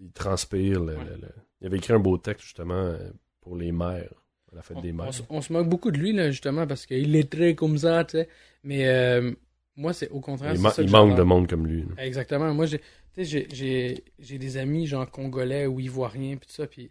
Il 0.00 0.12
transpire. 0.12 0.80
le- 0.80 0.96
Ouais. 0.96 1.04
le- 1.04 1.16
le- 1.22 1.34
Il 1.60 1.66
avait 1.66 1.78
écrit 1.78 1.92
un 1.92 1.98
beau 1.98 2.16
texte, 2.18 2.44
justement, 2.44 2.74
euh, 2.74 3.10
pour 3.40 3.56
les 3.56 3.72
mères, 3.72 4.12
à 4.52 4.56
la 4.56 4.62
fête 4.62 4.76
On, 4.76 4.80
des 4.80 4.92
mères. 4.92 5.10
on 5.28 5.40
se 5.42 5.52
moque 5.52 5.68
beaucoup 5.68 5.90
de 5.90 5.98
lui, 5.98 6.12
là, 6.12 6.30
justement, 6.30 6.66
parce 6.66 6.86
qu'il 6.86 7.16
est 7.16 7.30
très 7.30 7.54
comme 7.56 7.76
ça, 7.78 8.04
tu 8.04 8.12
sais. 8.18 8.28
Mais 8.62 8.86
euh, 8.88 9.32
moi, 9.76 9.92
c'est 9.92 10.08
au 10.10 10.20
contraire. 10.20 10.52
il 10.52 10.56
c'est 10.58 10.62
ma- 10.62 10.70
ça 10.70 10.82
que 10.82 10.86
il 10.88 10.92
manque 10.92 11.16
de 11.16 11.22
monde 11.22 11.48
comme 11.48 11.66
lui. 11.66 11.82
là. 11.82 12.04
Exactement. 12.04 12.54
Moi, 12.54 12.66
j'ai, 12.66 12.78
tu 12.78 12.84
sais, 13.14 13.24
j'ai, 13.24 13.48
j'ai, 13.52 14.04
j'ai 14.20 14.38
des 14.38 14.56
amis, 14.56 14.86
genre, 14.86 15.10
congolais 15.10 15.66
ou 15.66 15.80
ivoiriens, 15.80 16.36
puis 16.36 16.46
tout 16.46 16.54
ça, 16.54 16.66
puis 16.68 16.90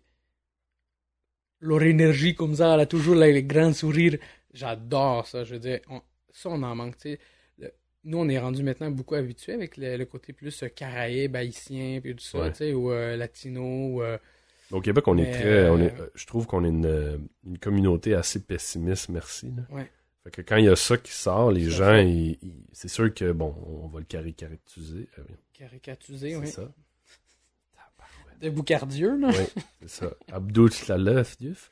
leur 1.60 1.82
énergie 1.84 2.36
comme 2.36 2.56
ça, 2.56 2.74
elle 2.76 2.82
a 2.82 2.86
toujours 2.86 3.16
là, 3.16 3.28
les 3.28 3.44
grands 3.44 3.74
sourires. 3.74 4.18
J'adore 4.54 5.28
ça. 5.28 5.44
Je 5.44 5.54
veux 5.54 5.60
dire, 5.60 5.80
on- 5.90 6.02
ça, 6.32 6.50
on 6.50 6.62
en 6.62 6.76
manque, 6.76 6.98
tu 6.98 7.12
sais. 7.14 7.20
Nous, 8.08 8.18
on 8.18 8.30
est 8.30 8.40
rendu 8.40 8.64
maintenant 8.64 8.90
beaucoup 8.90 9.16
habitués 9.16 9.54
avec 9.54 9.76
le, 9.78 9.98
le 9.98 10.06
côté 10.06 10.32
plus 10.34 10.64
euh, 10.64 10.70
caraïbe, 10.70 11.36
haïtien, 11.36 12.00
puis 12.02 12.16
tout 12.16 12.24
ça, 12.24 12.40
Ouais. 12.40 12.52
tu 12.52 12.58
sais, 12.58 12.74
ou 12.74 12.90
euh, 12.92 13.18
latino, 13.18 13.62
ou... 13.62 14.02
euh, 14.02 14.18
Au 14.72 14.80
Québec, 14.82 15.08
on 15.08 15.18
est 15.18 15.30
très. 15.32 15.70
On 15.70 15.78
est, 15.80 15.94
je 16.16 16.26
trouve 16.26 16.48
qu'on 16.48 16.64
est 16.64 16.70
une, 16.70 17.28
une 17.46 17.58
communauté 17.60 18.14
assez 18.16 18.40
pessimiste, 18.42 19.10
merci. 19.10 19.52
là. 19.56 19.64
Ouais. 19.76 19.92
Fait 20.24 20.32
que 20.32 20.42
quand 20.42 20.56
il 20.58 20.66
y 20.66 20.70
a 20.70 20.76
ça 20.76 20.98
qui 20.98 21.12
sort, 21.12 21.52
les 21.52 21.70
gens, 21.70 21.96
ils- 21.98 22.38
ils- 22.42 22.64
c'est 22.74 22.88
sûr 22.88 23.14
que, 23.14 23.32
bon, 23.32 23.54
on 23.84 23.88
va 23.88 24.00
le 24.00 24.06
caricaturiser. 24.06 25.08
euh, 25.20 25.24
oui, 26.40 26.48
c'est 26.48 26.52
ça. 26.52 26.70
De 28.42 28.50
Boucardieu, 28.50 29.18
là. 29.18 29.30
Oui, 29.30 29.64
c'est 29.82 29.90
ça. 29.90 30.12
Abdou 30.32 30.70
Tlalef, 30.70 31.38
Diouf. 31.40 31.72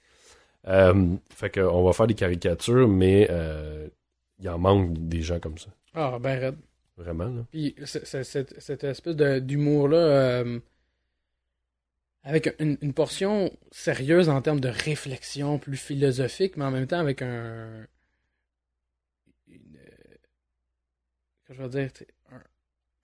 Euh, 0.67 1.15
fait 1.29 1.51
que 1.51 1.59
on 1.61 1.83
va 1.85 1.93
faire 1.93 2.07
des 2.07 2.15
caricatures, 2.15 2.87
mais 2.87 3.27
euh, 3.29 3.87
il 4.39 4.49
en 4.49 4.57
manque 4.57 4.93
des 4.97 5.21
gens 5.21 5.39
comme 5.39 5.57
ça. 5.59 5.69
Ah, 5.95 6.19
ben 6.19 6.37
raide. 6.39 6.55
Vraiment, 6.97 7.25
là. 7.25 7.45
Puis 7.51 7.75
cette, 7.85 8.83
espèce 8.83 9.15
de- 9.15 9.39
d'humour-là, 9.39 9.97
euh, 9.97 10.59
avec 12.23 12.53
une, 12.59 12.77
une 12.81 12.93
portion 12.93 13.51
sérieuse 13.71 14.29
en 14.29 14.41
termes 14.41 14.59
de 14.59 14.69
réflexion 14.69 15.59
plus 15.59 15.77
philosophique, 15.77 16.57
mais 16.57 16.65
en 16.65 16.71
même 16.71 16.87
temps 16.87 16.99
avec 16.99 17.21
un 17.21 17.85
une, 19.47 19.77
euh, 19.77 20.15
que 21.45 21.53
je 21.53 21.61
veux 21.61 21.69
dire, 21.69 21.89
un, 22.31 22.41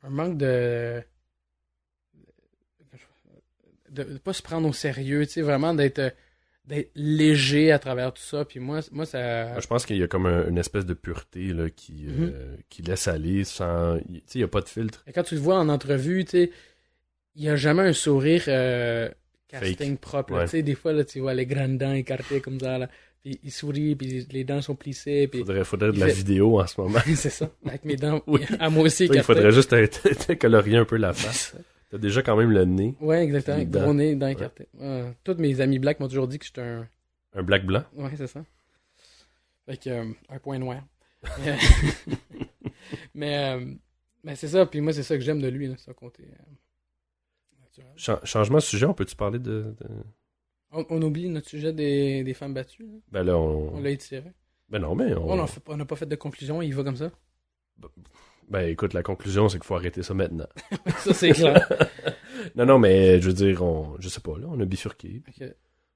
un 0.07 0.09
manque 0.09 0.37
de, 0.37 1.03
de, 3.89 4.03
de 4.03 4.17
pas 4.17 4.33
se 4.33 4.41
prendre 4.41 4.67
au 4.67 4.73
sérieux, 4.73 5.25
tu 5.25 5.33
sais, 5.33 5.41
vraiment 5.41 5.73
d'être 5.73 6.13
d'être 6.65 6.91
léger 6.95 7.71
à 7.71 7.79
travers 7.79 8.13
tout 8.13 8.21
ça. 8.21 8.45
Puis 8.45 8.59
moi, 8.59 8.79
moi 8.91 9.05
ça. 9.05 9.59
Je 9.59 9.67
pense 9.67 9.85
qu'il 9.85 9.97
y 9.97 10.03
a 10.03 10.07
comme 10.07 10.25
un- 10.25 10.47
une 10.47 10.57
espèce 10.57 10.85
de 10.85 10.93
pureté 10.93 11.53
là, 11.53 11.69
qui, 11.69 12.05
euh, 12.07 12.55
qui 12.69 12.81
laisse 12.81 13.07
aller 13.07 13.43
sans. 13.43 13.97
Tu 13.97 14.03
sais, 14.25 14.35
il 14.35 14.37
n'y 14.39 14.43
a 14.43 14.47
pas 14.47 14.61
de 14.61 14.69
filtre. 14.69 15.03
Et 15.07 15.11
quand 15.11 15.23
tu 15.23 15.35
le 15.35 15.41
vois 15.41 15.57
en 15.59 15.69
entrevue, 15.69 16.23
tu 16.25 16.31
sais, 16.31 16.51
il 17.35 17.41
n'y 17.43 17.49
a 17.49 17.55
jamais 17.55 17.83
un 17.83 17.93
sourire 17.93 18.43
euh, 18.47 19.09
casting 19.47 19.97
propre. 19.97 20.33
Ouais. 20.33 20.43
Tu 20.45 20.51
sais, 20.51 20.61
des 20.63 20.75
fois, 20.75 20.93
là, 20.93 21.03
tu 21.03 21.19
vois 21.19 21.33
les 21.33 21.45
grandes 21.45 21.77
dents 21.77 21.93
écartées 21.93 22.41
comme 22.41 22.59
ça. 22.59 22.77
Là. 22.77 22.89
Puis 23.23 23.39
il 23.43 23.51
sourit, 23.51 23.95
puis 23.95 24.25
les 24.31 24.43
dents 24.43 24.61
sont 24.63 24.73
plissées. 24.75 25.27
Puis... 25.27 25.39
Faudrait, 25.41 25.63
faudrait 25.63 25.91
de 25.91 25.99
la 25.99 26.07
fait- 26.07 26.13
vidéo 26.13 26.59
en 26.59 26.65
ce 26.67 26.79
moment. 26.81 26.99
c'est 27.15 27.29
ça. 27.29 27.51
Avec 27.67 27.85
mes 27.85 27.95
dents 27.95 28.21
Oui. 28.27 28.41
à 28.59 28.69
moi 28.71 28.83
aussi 28.85 29.05
il 29.05 29.21
faudrait 29.23 29.51
juste 29.51 29.69
te 29.69 30.33
colorier 30.39 30.77
un 30.77 30.85
peu 30.85 30.95
la 30.97 31.13
face. 31.13 31.55
T'as 31.91 31.97
déjà 31.97 32.21
quand 32.23 32.35
même 32.37 32.51
le 32.51 32.65
nez. 32.65 32.95
Ouais, 33.01 33.23
exactement. 33.23 33.57
Avec 33.57 33.69
gros 33.69 33.93
nez, 33.93 34.15
dents 34.15 34.27
écartées. 34.27 34.67
Ouais. 34.79 35.13
Tous 35.23 35.35
mes 35.35 35.59
amis 35.61 35.77
blacks 35.77 35.99
m'ont 35.99 36.07
toujours 36.07 36.27
dit 36.27 36.39
que 36.39 36.45
j'étais 36.45 36.61
un. 36.61 36.87
Un 37.33 37.43
black 37.43 37.65
blanc? 37.65 37.83
Ouais, 37.93 38.11
c'est 38.17 38.27
ça. 38.27 38.43
Fait 39.65 39.77
que, 39.77 39.89
euh, 39.89 40.05
un 40.29 40.39
point 40.39 40.57
noir. 40.57 40.81
Mais, 41.39 41.57
mais, 43.13 43.37
euh, 43.55 43.65
mais 44.23 44.35
c'est 44.35 44.47
ça. 44.47 44.65
Puis 44.65 44.81
moi, 44.81 44.93
c'est 44.93 45.03
ça 45.03 45.15
que 45.15 45.21
j'aime 45.21 45.41
de 45.41 45.47
lui, 45.47 45.67
là, 45.67 45.75
son 45.77 45.93
côté 45.93 46.23
euh. 46.23 46.43
Cha- 47.95 48.19
changement 48.25 48.57
de 48.57 48.63
sujet, 48.63 48.85
on 48.85 48.93
peut-tu 48.93 49.15
parler 49.15 49.39
de. 49.39 49.73
de- 49.79 50.03
On, 50.71 50.85
on 50.89 51.01
oublie 51.01 51.29
notre 51.29 51.49
sujet 51.49 51.73
des, 51.73 52.23
des 52.23 52.33
femmes 52.33 52.53
battues. 52.53 52.83
là. 52.83 52.97
Ben 53.11 53.23
là, 53.23 53.37
on. 53.37 53.75
On 53.75 53.81
l'a 53.81 53.89
étiré. 53.91 54.31
Ben 54.69 54.79
non, 54.79 54.93
mais 54.95 55.13
on. 55.15 55.29
On 55.31 55.35
n'a 55.35 55.45
on 55.67 55.77
n'a 55.77 55.85
pas 55.85 55.95
fait 55.95 56.05
de 56.05 56.15
conclusion, 56.15 56.61
il 56.61 56.73
va 56.75 56.83
comme 56.83 56.95
ça. 56.97 57.11
Ben 57.77 57.89
écoute, 58.59 58.93
la 58.93 59.03
conclusion, 59.03 59.49
c'est 59.49 59.57
qu'il 59.57 59.65
faut 59.65 59.75
arrêter 59.75 60.03
ça 60.03 60.13
maintenant. 60.13 60.47
ça, 60.97 61.13
c'est 61.13 61.31
clair. 61.31 61.67
Non, 62.55 62.65
non, 62.65 62.79
mais 62.79 63.21
je 63.21 63.27
veux 63.27 63.33
dire, 63.33 63.61
on... 63.61 63.95
je 63.99 64.09
sais 64.09 64.19
pas, 64.19 64.37
là, 64.37 64.47
on 64.49 64.59
a 64.59 64.65
bifurqué. 64.65 65.21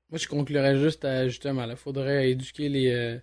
Moi, 0.10 0.20
je 0.20 0.28
conclurais 0.28 0.78
juste 0.78 1.04
à, 1.04 1.28
justement, 1.28 1.66
il 1.66 1.76
faudrait 1.76 2.30
éduquer 2.30 2.70
les, 2.70 2.92
euh, 2.92 3.18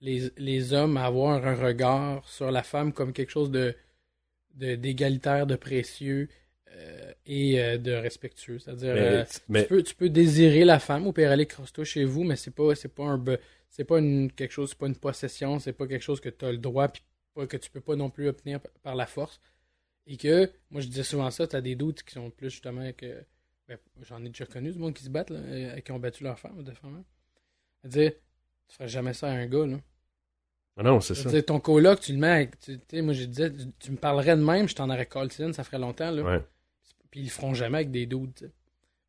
les, 0.00 0.30
les 0.36 0.72
hommes 0.72 0.96
à 0.96 1.06
avoir 1.06 1.44
un 1.46 1.54
regard 1.54 2.28
sur 2.28 2.50
la 2.50 2.62
femme 2.62 2.92
comme 2.92 3.12
quelque 3.12 3.30
chose 3.30 3.50
de 3.50 3.74
d'égalitaire, 4.54 5.46
de, 5.46 5.54
précieux 5.54 6.28
euh, 6.72 7.12
et 7.26 7.62
euh, 7.62 7.78
de 7.78 7.92
respectueux. 7.92 8.58
C'est-à-dire, 8.58 9.24
Mais, 9.48 9.62
tu, 9.62 9.68
peux, 9.68 9.82
tu 9.84 9.94
peux 9.94 10.08
désirer 10.08 10.64
la 10.64 10.80
femme 10.80 11.06
au 11.06 11.12
pire 11.12 11.30
aller 11.30 11.46
crosse-toi 11.46 11.84
chez 11.84 12.04
vous, 12.04 12.24
mais 12.24 12.34
c'est 12.34 12.50
pas 12.50 12.74
c'est 12.74 12.92
pas 12.92 13.04
un 13.04 13.24
c'est 13.70 13.84
pas 13.84 14.00
une, 14.00 14.32
quelque 14.32 14.50
chose, 14.50 14.70
c'est 14.70 14.78
pas 14.78 14.88
une 14.88 14.96
possession, 14.96 15.60
c'est 15.60 15.72
pas 15.72 15.86
quelque 15.86 16.02
chose 16.02 16.20
que 16.20 16.28
tu 16.28 16.44
as 16.44 16.50
le 16.50 16.58
droit 16.58 16.88
puis 16.88 17.02
pas 17.38 17.46
que 17.46 17.56
tu 17.56 17.70
peux 17.70 17.80
pas 17.80 17.94
non 17.94 18.10
plus 18.10 18.28
obtenir 18.28 18.58
par 18.82 18.96
la 18.96 19.06
force. 19.06 19.40
Et 20.06 20.16
que, 20.16 20.50
moi 20.70 20.80
je 20.80 20.88
disais 20.88 21.04
souvent 21.04 21.30
ça, 21.30 21.46
tu 21.46 21.54
as 21.54 21.60
des 21.60 21.76
doutes 21.76 22.02
qui 22.02 22.14
sont 22.14 22.30
plus 22.30 22.50
justement 22.50 22.92
que. 22.92 23.22
ben, 23.68 23.78
J'en 24.02 24.24
ai 24.24 24.28
déjà 24.28 24.46
connu 24.46 24.72
du 24.72 24.78
monde 24.78 24.94
qui 24.94 25.04
se 25.04 25.10
battent, 25.10 25.30
là, 25.30 25.38
euh, 25.38 25.80
qui 25.80 25.92
ont 25.92 25.98
battu 26.00 26.24
leur 26.24 26.38
femme, 26.38 26.62
de 26.64 26.72
femme. 26.72 27.04
dire 27.84 28.12
tu 28.66 28.74
ferais 28.76 28.88
jamais 28.88 29.14
ça 29.14 29.28
à 29.28 29.32
un 29.32 29.46
gars, 29.46 29.66
là. 29.66 29.78
Ah 30.76 30.82
non, 30.82 31.00
c'est 31.00 31.14
ça. 31.14 31.30
dire, 31.30 31.44
ton 31.44 31.58
coloc, 31.60 32.00
tu 32.00 32.12
le 32.12 32.18
mets 32.18 32.28
avec. 32.28 32.58
Tu 32.60 33.02
moi, 33.02 33.12
je 33.14 33.24
disais, 33.24 33.52
tu, 33.52 33.64
tu 33.78 33.90
me 33.92 33.96
parlerais 33.96 34.36
de 34.36 34.42
même, 34.42 34.68
je 34.68 34.74
t'en 34.74 34.90
aurais 34.90 35.06
call 35.06 35.30
ça 35.32 35.64
ferait 35.64 35.78
longtemps, 35.78 36.10
là. 36.10 36.22
Ouais. 36.22 36.44
Puis 37.10 37.20
ils 37.20 37.24
le 37.24 37.30
feront 37.30 37.54
jamais 37.54 37.78
avec 37.78 37.90
des 37.90 38.06
doutes. 38.06 38.44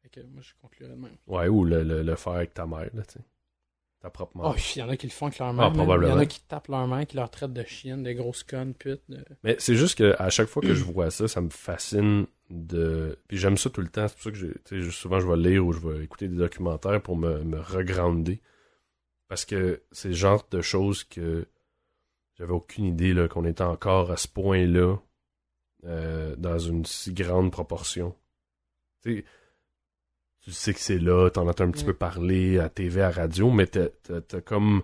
Fait 0.02 0.10
que 0.10 0.22
moi, 0.28 0.42
je 0.42 0.54
conclurais 0.62 0.92
de 0.92 0.96
même. 0.96 1.18
Ouais, 1.28 1.48
ou 1.48 1.66
le, 1.66 1.84
le, 1.84 2.02
le 2.04 2.16
faire 2.16 2.34
avec 2.34 2.54
ta 2.54 2.66
mère, 2.66 2.90
là, 2.94 3.04
tu 3.06 3.14
sais. 3.14 3.20
Ta 4.02 4.10
propre 4.10 4.38
mère. 4.38 4.54
Oh, 4.56 4.60
il 4.76 4.80
y 4.80 4.82
en 4.82 4.88
a 4.90 4.96
qui 4.96 5.08
le 5.08 5.12
font 5.12 5.26
avec 5.28 5.40
leur 5.40 5.52
mère. 5.54 5.72
man. 5.86 5.88
Il 6.06 6.08
y 6.08 6.12
en 6.12 6.18
a 6.18 6.26
qui 6.26 6.40
tapent 6.42 6.70
leur 6.70 6.88
mère, 6.88 7.06
qui 7.06 7.18
leur 7.18 7.30
traitent 7.30 7.52
de 7.52 7.64
chienne, 7.66 8.02
de 8.04 8.12
grosses 8.14 8.44
connes, 8.44 8.74
putes. 8.74 9.02
de- 9.10 9.26
Mais 9.44 9.58
c'est 9.60 9.76
juste 9.76 9.98
que 9.98 10.16
à 10.18 10.30
chaque 10.30 10.48
fois 10.48 10.62
que 10.62 10.74
je 10.74 10.84
vois 10.86 11.12
ça, 11.12 11.28
ça 11.28 11.42
me 11.42 11.50
fascine 11.50 12.26
de. 12.50 13.20
Puis 13.28 13.38
j'aime 13.38 13.58
ça 13.58 13.70
tout 13.70 13.82
le 13.82 13.90
temps. 13.90 14.08
C'est 14.08 14.16
pour 14.16 14.24
ça 14.24 14.32
que 14.70 14.90
souvent 14.92 15.20
je 15.20 15.28
vais 15.28 15.36
lire 15.36 15.66
ou 15.66 15.74
je 15.74 15.80
vais 15.86 16.04
écouter 16.04 16.30
des 16.30 16.38
documentaires 16.38 17.02
pour 17.02 17.18
me, 17.18 17.44
me 17.44 17.60
regrounder. 17.60 18.42
Parce 19.28 19.44
que 19.46 19.82
c'est 19.92 20.08
le 20.10 20.14
genre 20.16 20.48
de 20.50 20.62
choses 20.62 21.04
que 21.04 21.46
j'avais 22.38 22.54
aucune 22.54 22.86
idée 22.86 23.14
là, 23.14 23.28
qu'on 23.28 23.44
était 23.46 23.64
encore 23.64 24.12
à 24.12 24.18
ce 24.18 24.30
point-là 24.30 24.96
euh, 25.86 26.36
dans 26.38 26.58
une 26.58 26.86
si 26.86 27.12
grande 27.14 27.52
proportion. 27.52 28.16
Tu 30.42 30.52
sais 30.52 30.74
que 30.74 30.80
c'est 30.80 30.98
là, 31.00 31.30
t'en 31.30 31.48
entends 31.48 31.66
un 31.66 31.72
petit 31.72 31.84
Mm. 31.84 31.88
peu 31.88 31.94
parler 31.94 32.60
à 32.60 32.70
TV, 32.70 33.02
à 33.02 33.12
radio, 33.12 33.52
mais 33.52 33.68
t'as, 33.68 33.88
t'as- 34.04 34.22
t'as 34.22 34.42
comme. 34.42 34.84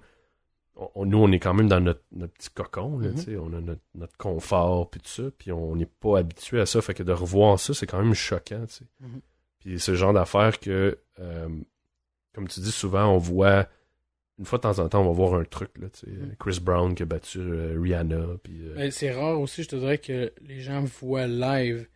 on- 0.96 1.06
nous, 1.06 1.18
on 1.20 1.32
est 1.32 1.40
quand 1.40 1.54
même 1.54 1.70
dans 1.70 1.80
notre, 1.80 2.04
notre 2.12 2.34
petit 2.34 2.50
cocon, 2.50 3.00
là, 3.00 3.12
tu 3.14 3.22
sais, 3.22 3.38
on 3.38 3.48
a 3.54 3.62
notre, 3.62 3.82
notre 3.94 4.18
confort, 4.18 4.90
puis 4.90 5.00
tout 5.00 5.08
ça, 5.08 5.24
puis 5.38 5.54
on 5.54 5.74
n'est 5.78 5.86
pas 5.86 6.20
habitué 6.20 6.60
à 6.60 6.66
ça, 6.66 6.82
fait 6.82 6.94
que 6.94 7.02
de 7.04 7.14
revoir 7.14 7.58
ça, 7.60 7.74
c'est 7.74 7.88
quand 7.88 8.02
même 8.04 8.14
choquant, 8.14 8.66
tu 8.68 8.74
sais. 8.76 8.86
Mhm. 9.00 9.22
Puis 9.60 9.80
c'est 9.80 9.92
le 9.92 9.98
genre 9.98 10.12
d'affaire 10.12 10.60
que, 10.60 11.00
euh, 11.22 11.48
comme 12.34 12.50
tu 12.50 12.60
dis 12.60 12.74
souvent, 12.74 13.08
on 13.08 13.18
voit, 13.18 13.70
une 14.38 14.44
fois 14.44 14.58
de 14.58 14.64
temps 14.64 14.80
en 14.80 14.90
temps, 14.90 15.02
on 15.02 15.06
va 15.08 15.14
voir 15.14 15.36
un 15.40 15.46
truc, 15.46 15.70
là, 15.80 15.88
tu 15.90 16.02
sais, 16.02 16.12
Mhm. 16.12 16.36
Chris 16.38 16.60
Brown 16.62 16.94
qui 16.94 17.04
a 17.04 17.06
battu 17.06 17.40
euh, 17.40 17.80
Rihanna, 17.82 18.26
puis... 18.44 18.68
euh, 18.68 18.74
Mais 18.76 18.92
c'est 18.92 19.14
rare 19.14 19.40
aussi, 19.40 19.64
je 19.64 19.70
te 19.70 19.78
dirais, 19.78 19.98
que 20.00 20.34
les 20.42 20.60
gens 20.60 20.84
voient 21.00 21.26
live 21.28 21.88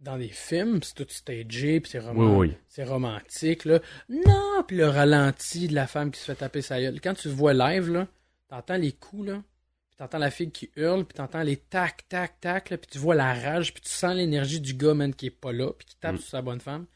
dans 0.00 0.16
des 0.16 0.28
films, 0.28 0.80
c'est 0.82 0.94
tout 0.94 1.06
stagé, 1.08 1.80
puis 1.80 1.90
c'est 1.90 1.98
roman- 1.98 2.36
oui, 2.38 2.56
romantique, 2.78 3.64
là. 3.64 3.80
Non, 4.08 4.62
puis 4.66 4.76
le 4.76 4.88
ralenti 4.88 5.66
de 5.68 5.74
la 5.74 5.86
femme 5.86 6.10
qui 6.10 6.20
se 6.20 6.24
fait 6.26 6.36
taper 6.36 6.62
sa 6.62 6.80
gueule. 6.80 7.00
Quand 7.00 7.14
tu 7.14 7.28
vois 7.28 7.52
live, 7.54 7.90
là, 7.90 8.06
t'entends 8.48 8.76
les 8.76 8.92
coups, 8.92 9.26
là, 9.28 9.42
puis 9.88 9.96
t'entends 9.96 10.18
la 10.18 10.30
fille 10.30 10.50
qui 10.52 10.70
hurle, 10.76 11.04
puis 11.04 11.14
t'entends 11.14 11.42
les 11.42 11.56
tac, 11.56 12.08
tac, 12.08 12.40
tac, 12.40 12.70
là, 12.70 12.78
puis 12.78 12.88
tu 12.90 12.98
vois 12.98 13.14
la 13.16 13.34
rage, 13.34 13.74
puis 13.74 13.82
tu 13.82 13.90
sens 13.90 14.14
l'énergie 14.14 14.60
du 14.60 14.74
gars, 14.74 14.94
man, 14.94 15.12
qui 15.14 15.26
est 15.26 15.30
pas 15.30 15.52
là, 15.52 15.72
puis 15.72 15.86
qui 15.86 15.96
tape 15.96 16.14
Mm. 16.14 16.18
sur 16.18 16.28
sa 16.30 16.42
bonne 16.42 16.60
femme. 16.60 16.86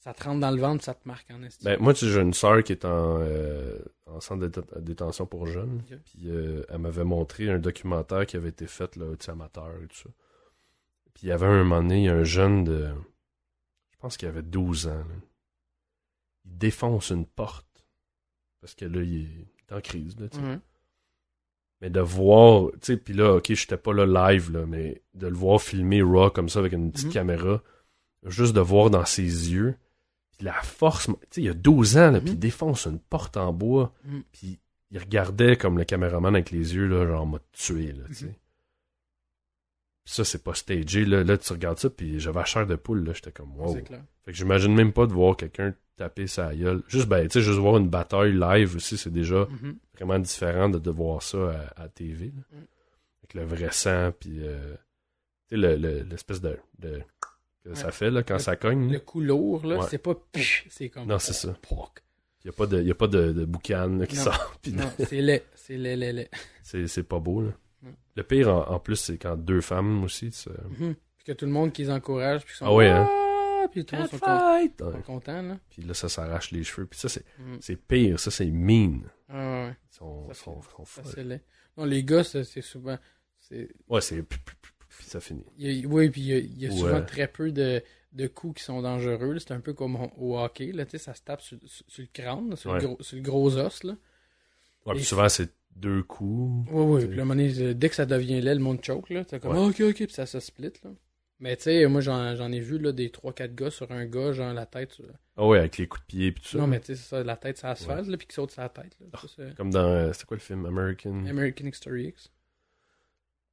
Ça 0.00 0.14
te 0.14 0.24
rentre 0.24 0.40
dans 0.40 0.50
le 0.52 0.60
ventre, 0.60 0.84
ça 0.84 0.94
te 0.94 1.06
marque 1.06 1.28
en 1.30 1.42
estime. 1.42 1.64
Ben, 1.70 1.78
moi, 1.80 1.92
tu 1.92 2.06
sais, 2.06 2.12
j'ai 2.12 2.20
une 2.20 2.32
sœur 2.32 2.62
qui 2.62 2.72
est 2.72 2.84
en, 2.84 3.18
euh, 3.20 3.78
en 4.06 4.20
centre 4.20 4.40
de 4.46 4.48
dét- 4.48 4.80
détention 4.80 5.26
pour 5.26 5.46
jeunes. 5.46 5.82
Puis 6.04 6.30
euh, 6.30 6.62
elle 6.68 6.78
m'avait 6.78 7.04
montré 7.04 7.50
un 7.50 7.58
documentaire 7.58 8.24
qui 8.26 8.36
avait 8.36 8.48
été 8.50 8.66
fait, 8.66 8.94
là, 8.96 9.06
tu 9.18 9.26
sais, 9.26 9.32
amateur 9.32 9.70
et 9.82 9.86
tout 9.88 9.96
ça. 9.96 10.08
Puis 11.18 11.26
il 11.26 11.30
y 11.30 11.32
avait 11.32 11.46
un 11.46 11.64
moment 11.64 11.82
donné, 11.82 12.02
il 12.02 12.04
y 12.04 12.08
a 12.08 12.14
un 12.14 12.22
jeune 12.22 12.62
de. 12.62 12.90
Je 13.90 13.96
pense 13.98 14.16
qu'il 14.16 14.28
avait 14.28 14.42
12 14.42 14.86
ans. 14.86 14.94
là. 14.94 15.14
Il 16.44 16.58
défonce 16.58 17.10
une 17.10 17.26
porte. 17.26 17.66
Parce 18.60 18.76
que 18.76 18.84
là, 18.84 19.02
il 19.02 19.46
est 19.68 19.72
en 19.74 19.80
crise, 19.80 20.16
là. 20.20 20.26
Mhm. 20.32 20.60
Mais 21.80 21.90
de 21.90 21.98
voir, 22.00 22.70
tu 22.74 22.78
sais, 22.82 22.96
puis 22.96 23.14
là, 23.14 23.34
ok, 23.34 23.52
j'étais 23.52 23.76
pas 23.76 23.92
là 23.92 24.06
live, 24.32 24.52
là, 24.52 24.64
mais 24.64 25.02
de 25.14 25.26
le 25.26 25.34
voir 25.36 25.60
filmer 25.60 26.02
raw 26.02 26.30
comme 26.30 26.48
ça 26.48 26.60
avec 26.60 26.72
une 26.72 26.92
petite 26.92 27.06
Mhm. 27.08 27.12
caméra, 27.12 27.62
juste 28.26 28.54
de 28.54 28.60
voir 28.60 28.88
dans 28.90 29.04
ses 29.04 29.22
yeux, 29.52 29.76
puis 30.36 30.44
la 30.46 30.54
force, 30.62 31.06
tu 31.06 31.12
sais, 31.30 31.40
il 31.40 31.44
y 31.46 31.48
a 31.48 31.54
12 31.54 31.96
ans, 31.96 32.12
là, 32.12 32.20
puis 32.20 32.30
Mhm. 32.30 32.36
il 32.36 32.38
défonce 32.40 32.86
une 32.86 32.98
porte 33.00 33.36
en 33.36 33.52
bois, 33.52 33.92
puis 34.32 34.58
il 34.92 34.98
regardait 34.98 35.56
comme 35.56 35.78
le 35.78 35.84
caméraman 35.84 36.34
avec 36.34 36.50
les 36.52 36.74
yeux, 36.74 36.86
là, 36.86 37.04
genre, 37.06 37.26
m'a 37.26 37.38
tué, 37.52 37.92
là, 37.92 38.04
tu 38.08 38.14
sais. 38.14 38.38
Ça, 40.10 40.24
c'est 40.24 40.42
pas 40.42 40.54
stagé, 40.54 41.04
là, 41.04 41.22
là, 41.22 41.36
tu 41.36 41.52
regardes 41.52 41.78
ça, 41.78 41.90
puis 41.90 42.18
j'avais 42.18 42.38
la 42.38 42.44
chair 42.46 42.66
de 42.66 42.76
poule, 42.76 43.04
là, 43.04 43.12
j'étais 43.12 43.30
comme, 43.30 43.54
wow. 43.58 43.74
Clair. 43.82 44.02
Fait 44.24 44.32
que 44.32 44.36
j'imagine 44.38 44.74
même 44.74 44.92
pas 44.92 45.06
de 45.06 45.12
voir 45.12 45.36
quelqu'un 45.36 45.74
taper 45.96 46.26
sa 46.26 46.54
gueule. 46.54 46.82
Juste, 46.88 47.08
ben, 47.08 47.26
tu 47.28 47.34
sais, 47.34 47.40
juste 47.42 47.58
voir 47.58 47.76
une 47.76 47.90
bataille 47.90 48.32
live 48.32 48.76
aussi, 48.76 48.96
c'est 48.96 49.12
déjà 49.12 49.46
Mhm. 49.50 49.76
vraiment 49.96 50.18
différent 50.18 50.68
de, 50.70 50.78
de 50.78 50.90
voir 50.90 51.22
ça 51.22 51.70
à, 51.76 51.82
à 51.82 51.88
TV. 51.88 52.26
là. 52.34 52.42
Mm. 52.52 52.64
Avec 53.22 53.34
le 53.34 53.44
vrai 53.44 53.68
sang, 53.72 54.12
puis 54.18 54.38
euh, 54.40 54.74
tu 55.48 55.56
sais, 55.56 55.56
le- 55.56 55.76
le- 55.76 56.02
l'espèce 56.04 56.40
de, 56.40 56.56
de- 56.78 57.02
que 57.64 57.74
ça 57.74 57.90
fait 57.90 58.10
là, 58.10 58.22
quand 58.22 58.34
Le- 58.36 58.40
ça 58.40 58.56
cogne. 58.56 58.90
Le 58.90 59.00
coup 59.00 59.20
lourd, 59.20 59.66
là, 59.66 59.78
Ouais. 59.80 59.86
c'est 59.90 59.98
pas 59.98 60.14
pff, 60.14 60.64
c'est 60.70 60.88
comme. 60.88 61.06
Non, 61.06 61.18
c'est 61.18 61.34
ça. 61.34 61.54
Poc. 61.68 62.02
Il 62.44 62.46
n'y 62.46 62.50
a 62.50 62.56
pas 62.56 62.66
de, 62.66 62.80
y 62.82 62.90
a 62.90 62.94
pas 62.94 63.08
de, 63.08 63.32
de 63.32 63.44
boucan 63.44 63.88
là, 63.98 64.06
qui 64.06 64.16
Non. 64.16 64.22
sort. 64.22 64.54
Non, 64.72 64.90
c'est 64.98 65.20
laid. 65.20 65.44
C'est 65.54 65.76
laid, 65.76 65.96
laid, 65.96 66.12
laid. 66.14 66.30
c'est 66.86 67.02
pas 67.02 67.18
beau. 67.18 67.42
Là. 67.42 67.50
Mm. 67.82 67.88
Le 68.16 68.22
pire, 68.24 68.48
en, 68.54 68.68
en 68.74 68.78
plus, 68.80 68.96
c'est 68.96 69.18
quand 69.18 69.36
deux 69.36 69.60
femmes 69.60 70.02
aussi. 70.04 70.30
tu 70.30 70.36
sais, 70.38 70.50
Mhm. 70.78 70.94
Puis 71.16 71.24
que 71.26 71.32
tout 71.32 71.44
le 71.46 71.52
monde 71.52 71.72
qui 71.72 71.82
les 71.82 71.90
encourage, 71.90 72.44
puis 72.44 72.52
qui 72.52 72.58
sont. 72.58 72.66
Ah 72.66 72.74
ouais, 72.74 72.88
hein? 72.88 73.08
Ah! 73.10 73.66
Puis 73.70 73.84
tout 73.84 73.94
le 73.96 74.00
monde 74.02 74.10
sont, 74.10 74.18
con- 74.18 74.26
Fight! 74.26 74.78
sont 74.78 74.86
Ouais. 74.92 75.02
contents, 75.02 75.42
là. 75.42 75.58
Puis 75.70 75.82
là, 75.82 75.92
ça 75.94 76.08
s'arrache 76.08 76.52
les 76.52 76.64
cheveux. 76.64 76.86
Puis 76.86 76.98
ça, 76.98 77.08
c'est, 77.08 77.24
c'est 77.60 77.76
pire. 77.76 78.18
Ça, 78.18 78.30
c'est 78.30 78.46
mean. 78.46 79.00
Ah, 79.28 79.66
ouais. 79.66 79.76
Ils 79.92 79.96
sont, 79.96 80.28
Ça, 80.28 80.34
sont- 80.34 80.62
sont 80.62 80.84
Ça, 80.84 81.02
folles. 81.02 81.40
Non, 81.76 81.84
les 81.84 82.02
gars, 82.04 82.24
c'est 82.24 82.44
souvent. 82.62 82.96
c'est- 83.40 83.68
Ouais, 83.88 84.00
c'est. 84.00 84.22
Puis 84.22 84.38
ça 85.06 85.20
finit. 85.20 85.44
il 85.58 85.84
a- 85.84 85.88
oui, 85.88 86.08
puis 86.10 86.20
il 86.22 86.26
y 86.28 86.32
a, 86.32 86.38
il 86.38 86.58
y 86.58 86.66
a 86.66 86.70
Ouais. 86.70 86.76
souvent 86.76 87.02
très 87.02 87.28
peu 87.28 87.52
de, 87.52 87.82
de 88.12 88.26
coups 88.26 88.58
qui 88.60 88.64
sont 88.64 88.80
dangereux. 88.82 89.32
là. 89.34 89.38
C'est 89.40 89.52
un 89.52 89.60
peu 89.60 89.74
comme 89.74 89.96
au, 90.16 90.38
hockey, 90.38 90.72
là, 90.72 90.84
tu 90.86 90.92
sais, 90.92 90.98
ça 90.98 91.14
se 91.14 91.22
tape 91.22 91.40
sur, 91.42 91.58
sur- 91.66 91.84
sur 91.88 92.02
le 92.02 92.08
crâne, 92.12 92.50
là, 92.50 92.56
sur, 92.56 92.70
Ouais. 92.72 92.80
le 92.80 92.86
gros, 92.86 92.96
sur 93.02 93.16
le 93.16 93.22
gros 93.22 93.56
os. 93.58 93.84
Là. 93.84 93.96
Ouais, 94.86 94.94
puis 94.94 95.04
souvent, 95.04 95.28
c'est 95.28 95.50
deux 95.78 96.02
coups. 96.02 96.68
Oui, 96.72 96.84
oui. 96.84 97.06
Puis 97.06 97.16
là, 97.16 97.22
à 97.22 97.24
un 97.24 97.28
moment 97.28 97.40
donné, 97.42 97.74
dès 97.74 97.88
que 97.88 97.94
ça 97.94 98.06
devient 98.06 98.40
laid, 98.40 98.54
le 98.54 98.60
monde 98.60 98.84
choke. 98.84 99.10
Là, 99.10 99.22
c'est 99.28 99.40
comme, 99.40 99.52
Ouais. 99.56 99.64
Ok, 99.68 99.80
ok, 99.80 99.94
puis 100.06 100.10
ça 100.12 100.26
se 100.26 100.40
split. 100.40 100.72
Là. 100.84 100.90
Mais 101.40 101.56
tu 101.56 101.64
sais, 101.64 101.86
moi, 101.86 102.00
j'en, 102.00 102.34
j'en 102.34 102.50
ai 102.50 102.58
vu 102.60 102.78
là, 102.78 102.90
des 102.92 103.10
3-4 103.10 103.54
gars 103.54 103.70
sur 103.70 103.90
un 103.92 104.06
gars, 104.06 104.32
genre 104.32 104.52
la 104.52 104.66
tête. 104.66 104.92
sur- 104.92 105.04
Ah 105.36 105.46
ouais, 105.46 105.58
avec 105.58 105.78
les 105.78 105.86
coups 105.86 106.02
de 106.02 106.06
pied 106.06 106.32
puis 106.32 106.42
tout 106.42 106.48
ça. 106.50 106.58
Non, 106.58 106.66
mais 106.66 106.80
tu 106.80 106.86
sais, 106.86 106.94
c'est 106.96 107.08
ça, 107.08 107.22
la 107.22 107.36
tête, 107.36 107.58
ça 107.58 107.70
asphalte, 107.70 108.08
là, 108.08 108.16
puis 108.16 108.26
qui 108.26 108.34
saute 108.34 108.56
la 108.56 108.68
tête. 108.68 108.96
Là. 109.00 109.06
Ça, 109.20 109.28
c'est 109.36 109.54
Comme 109.56 109.70
dans. 109.70 109.80
euh, 109.88 110.12
C'était 110.12 110.24
quoi 110.26 110.36
le 110.36 110.40
film? 110.42 110.66
American? 110.66 111.24
American 111.26 111.66
History 111.66 112.06
X. 112.08 112.32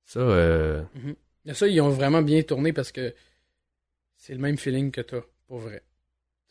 Ça, 0.06 0.20
euh, 0.20 0.84
Mais 1.46 1.54
ça, 1.54 1.68
ils 1.68 1.80
ont 1.82 1.90
vraiment 1.90 2.22
bien 2.24 2.42
tourné 2.42 2.74
parce 2.74 2.92
que 2.92 3.14
c'est 4.18 4.34
le 4.34 4.40
même 4.40 4.58
feeling 4.58 4.92
que 4.92 5.02
toi, 5.02 5.24
pour 5.48 5.60
vrai. 5.60 5.84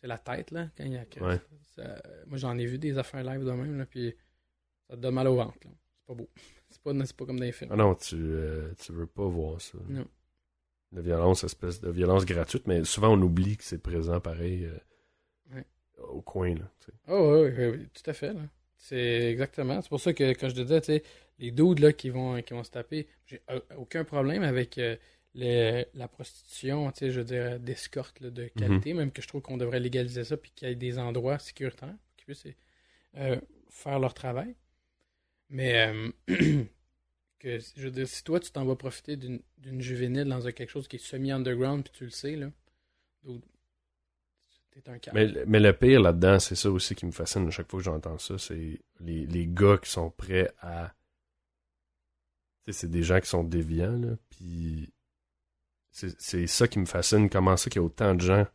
C'est 0.01 0.07
la 0.07 0.19
tête, 0.19 0.51
là, 0.53 0.69
quand 0.77 0.85
il 0.85 0.93
y 0.93 0.97
a... 0.97 1.05
Ouais. 1.21 1.41
ça- 1.75 2.01
moi, 2.27 2.39
j'en 2.39 2.57
ai 2.59 2.67
vu 2.67 2.79
des 2.79 2.97
affaires 2.99 3.25
live 3.25 3.45
de 3.45 3.51
même, 3.51 3.77
là, 3.79 3.87
puis 3.87 4.15
ça 4.95 4.97
te 4.97 5.03
donne 5.03 5.15
mal 5.15 5.27
au 5.29 5.35
ventre. 5.37 5.55
C'est 5.63 6.07
pas 6.07 6.15
beau. 6.15 6.29
C'est 6.71 6.83
pas, 6.83 6.93
pas 6.93 7.25
comme 7.27 7.39
dans 7.39 7.45
les 7.45 7.53
films. 7.53 7.71
ah 7.73 7.77
non, 7.77 7.95
tu, 7.95 8.17
euh, 8.17 8.73
tu 8.85 8.93
veux 8.93 9.07
pas 9.07 9.27
voir 9.27 9.61
ça. 9.61 9.79
Non. 9.89 10.07
La 10.93 11.01
violence, 11.03 11.45
espèce 11.45 11.81
de 11.81 11.91
violence 11.91 12.25
gratuite, 12.25 12.67
mais 12.67 12.85
souvent 12.85 13.13
on 13.13 13.21
oublie 13.23 13.57
que 13.57 13.65
c'est 13.65 13.79
présent 13.79 14.21
pareil 14.21 14.65
euh, 14.65 15.55
Ouais. 15.55 15.65
au 15.99 16.21
coin. 16.21 16.55
Là, 16.55 16.71
tu 16.81 16.87
sais. 16.87 16.93
Oh, 17.09 17.43
oui, 17.45 17.53
oui, 17.57 17.67
oui, 17.79 17.89
tout 17.93 18.09
à 18.11 18.13
fait. 18.13 18.33
C'est 18.77 19.31
exactement. 19.31 19.81
C'est 19.83 19.89
pour 19.89 20.01
ça 20.01 20.13
que 20.13 20.25
quand 20.33 20.49
je 20.49 20.55
te 20.55 20.61
disais, 20.61 20.81
tu 20.81 20.87
sais, 20.87 21.03
les 21.39 21.51
dudes 21.53 21.79
là, 21.81 21.93
qui, 21.93 22.11
vont, 22.11 22.41
qui 22.43 22.53
vont 22.55 22.65
se 22.65 22.71
taper, 22.71 23.07
j'ai 23.27 23.41
euh, 23.51 23.61
aucun 23.77 24.05
problème 24.05 24.43
avec 24.43 24.79
euh, 24.79 24.97
la 25.35 26.09
prostitution, 26.09 26.91
tu 26.93 26.99
sais, 27.01 27.11
je 27.11 27.21
veux 27.21 27.25
dire, 27.25 27.59
d'escorte 27.61 28.23
de 28.23 28.47
qualité, 28.49 28.95
même 28.95 29.11
que 29.13 29.23
je 29.23 29.29
trouve 29.29 29.43
qu'on 29.43 29.57
devrait 29.57 29.81
légaliser 29.81 30.25
ça 30.25 30.37
puis 30.37 30.53
qu'il 30.55 30.69
y 30.69 30.73
ait 30.73 30.77
des 30.77 30.99
endroits 30.99 31.39
sécuritaires 31.39 31.95
qu'ils 32.17 32.27
puissent 32.27 32.47
euh, 33.17 33.41
faire 33.69 33.99
leur 34.01 34.15
travail. 34.15 34.55
Mais 35.51 35.89
euh, 35.89 36.11
que, 37.39 37.59
je 37.77 37.83
veux 37.83 37.91
dire, 37.91 38.09
si 38.09 38.25
toi, 38.25 38.41
tu 38.41 38.51
t'en 38.51 38.65
vas 38.65 38.77
profiter 38.77 39.17
d'une 39.17 39.41
juvénile 39.81 40.29
dans 40.29 40.41
quelque 40.41 40.71
chose 40.71 40.89
qui 40.89 40.97
est 40.97 40.99
semi-underground 40.99 41.85
puis 41.85 41.93
tu 41.93 42.05
le 42.05 42.11
sais, 42.11 42.37
là, 42.37 42.51
t'es 44.71 44.91
un 44.91 44.99
cap. 44.99 45.15
Mais, 45.15 45.33
mais 45.47 45.61
le 45.61 45.73
pire 45.73 46.01
là-dedans, 46.01 46.39
c'est 46.39 46.57
ça 46.57 46.71
aussi 46.71 46.95
qui 46.95 47.07
me 47.07 47.13
fascine 47.13 47.47
à 47.47 47.51
chaque 47.51 47.71
fois 47.71 47.81
que 47.81 47.85
j'entends 47.85 48.19
ça, 48.19 48.39
c'est 48.39 48.81
les, 49.01 49.27
les 49.27 49.47
gars 49.47 49.79
qui 49.79 49.91
sont 49.91 50.11
prêts 50.11 50.53
à... 50.61 50.95
Tu 52.65 52.73
sais, 52.73 52.81
c'est 52.81 52.91
des 52.91 53.03
gens 53.03 53.21
qui 53.21 53.29
sont 53.29 53.45
déviants, 53.45 53.99
là, 53.99 54.17
puis 54.31 54.91
c'est 55.91 56.47
ça 56.49 56.67
qui 56.67 56.79
me 56.81 56.87
fascine, 56.87 57.31
comment 57.31 57.57
ça 57.57 57.71
qu'il 57.71 57.81
y 57.81 57.83
a 57.83 57.87
autant 57.87 58.15
de 58.15 58.21
gens, 58.21 58.47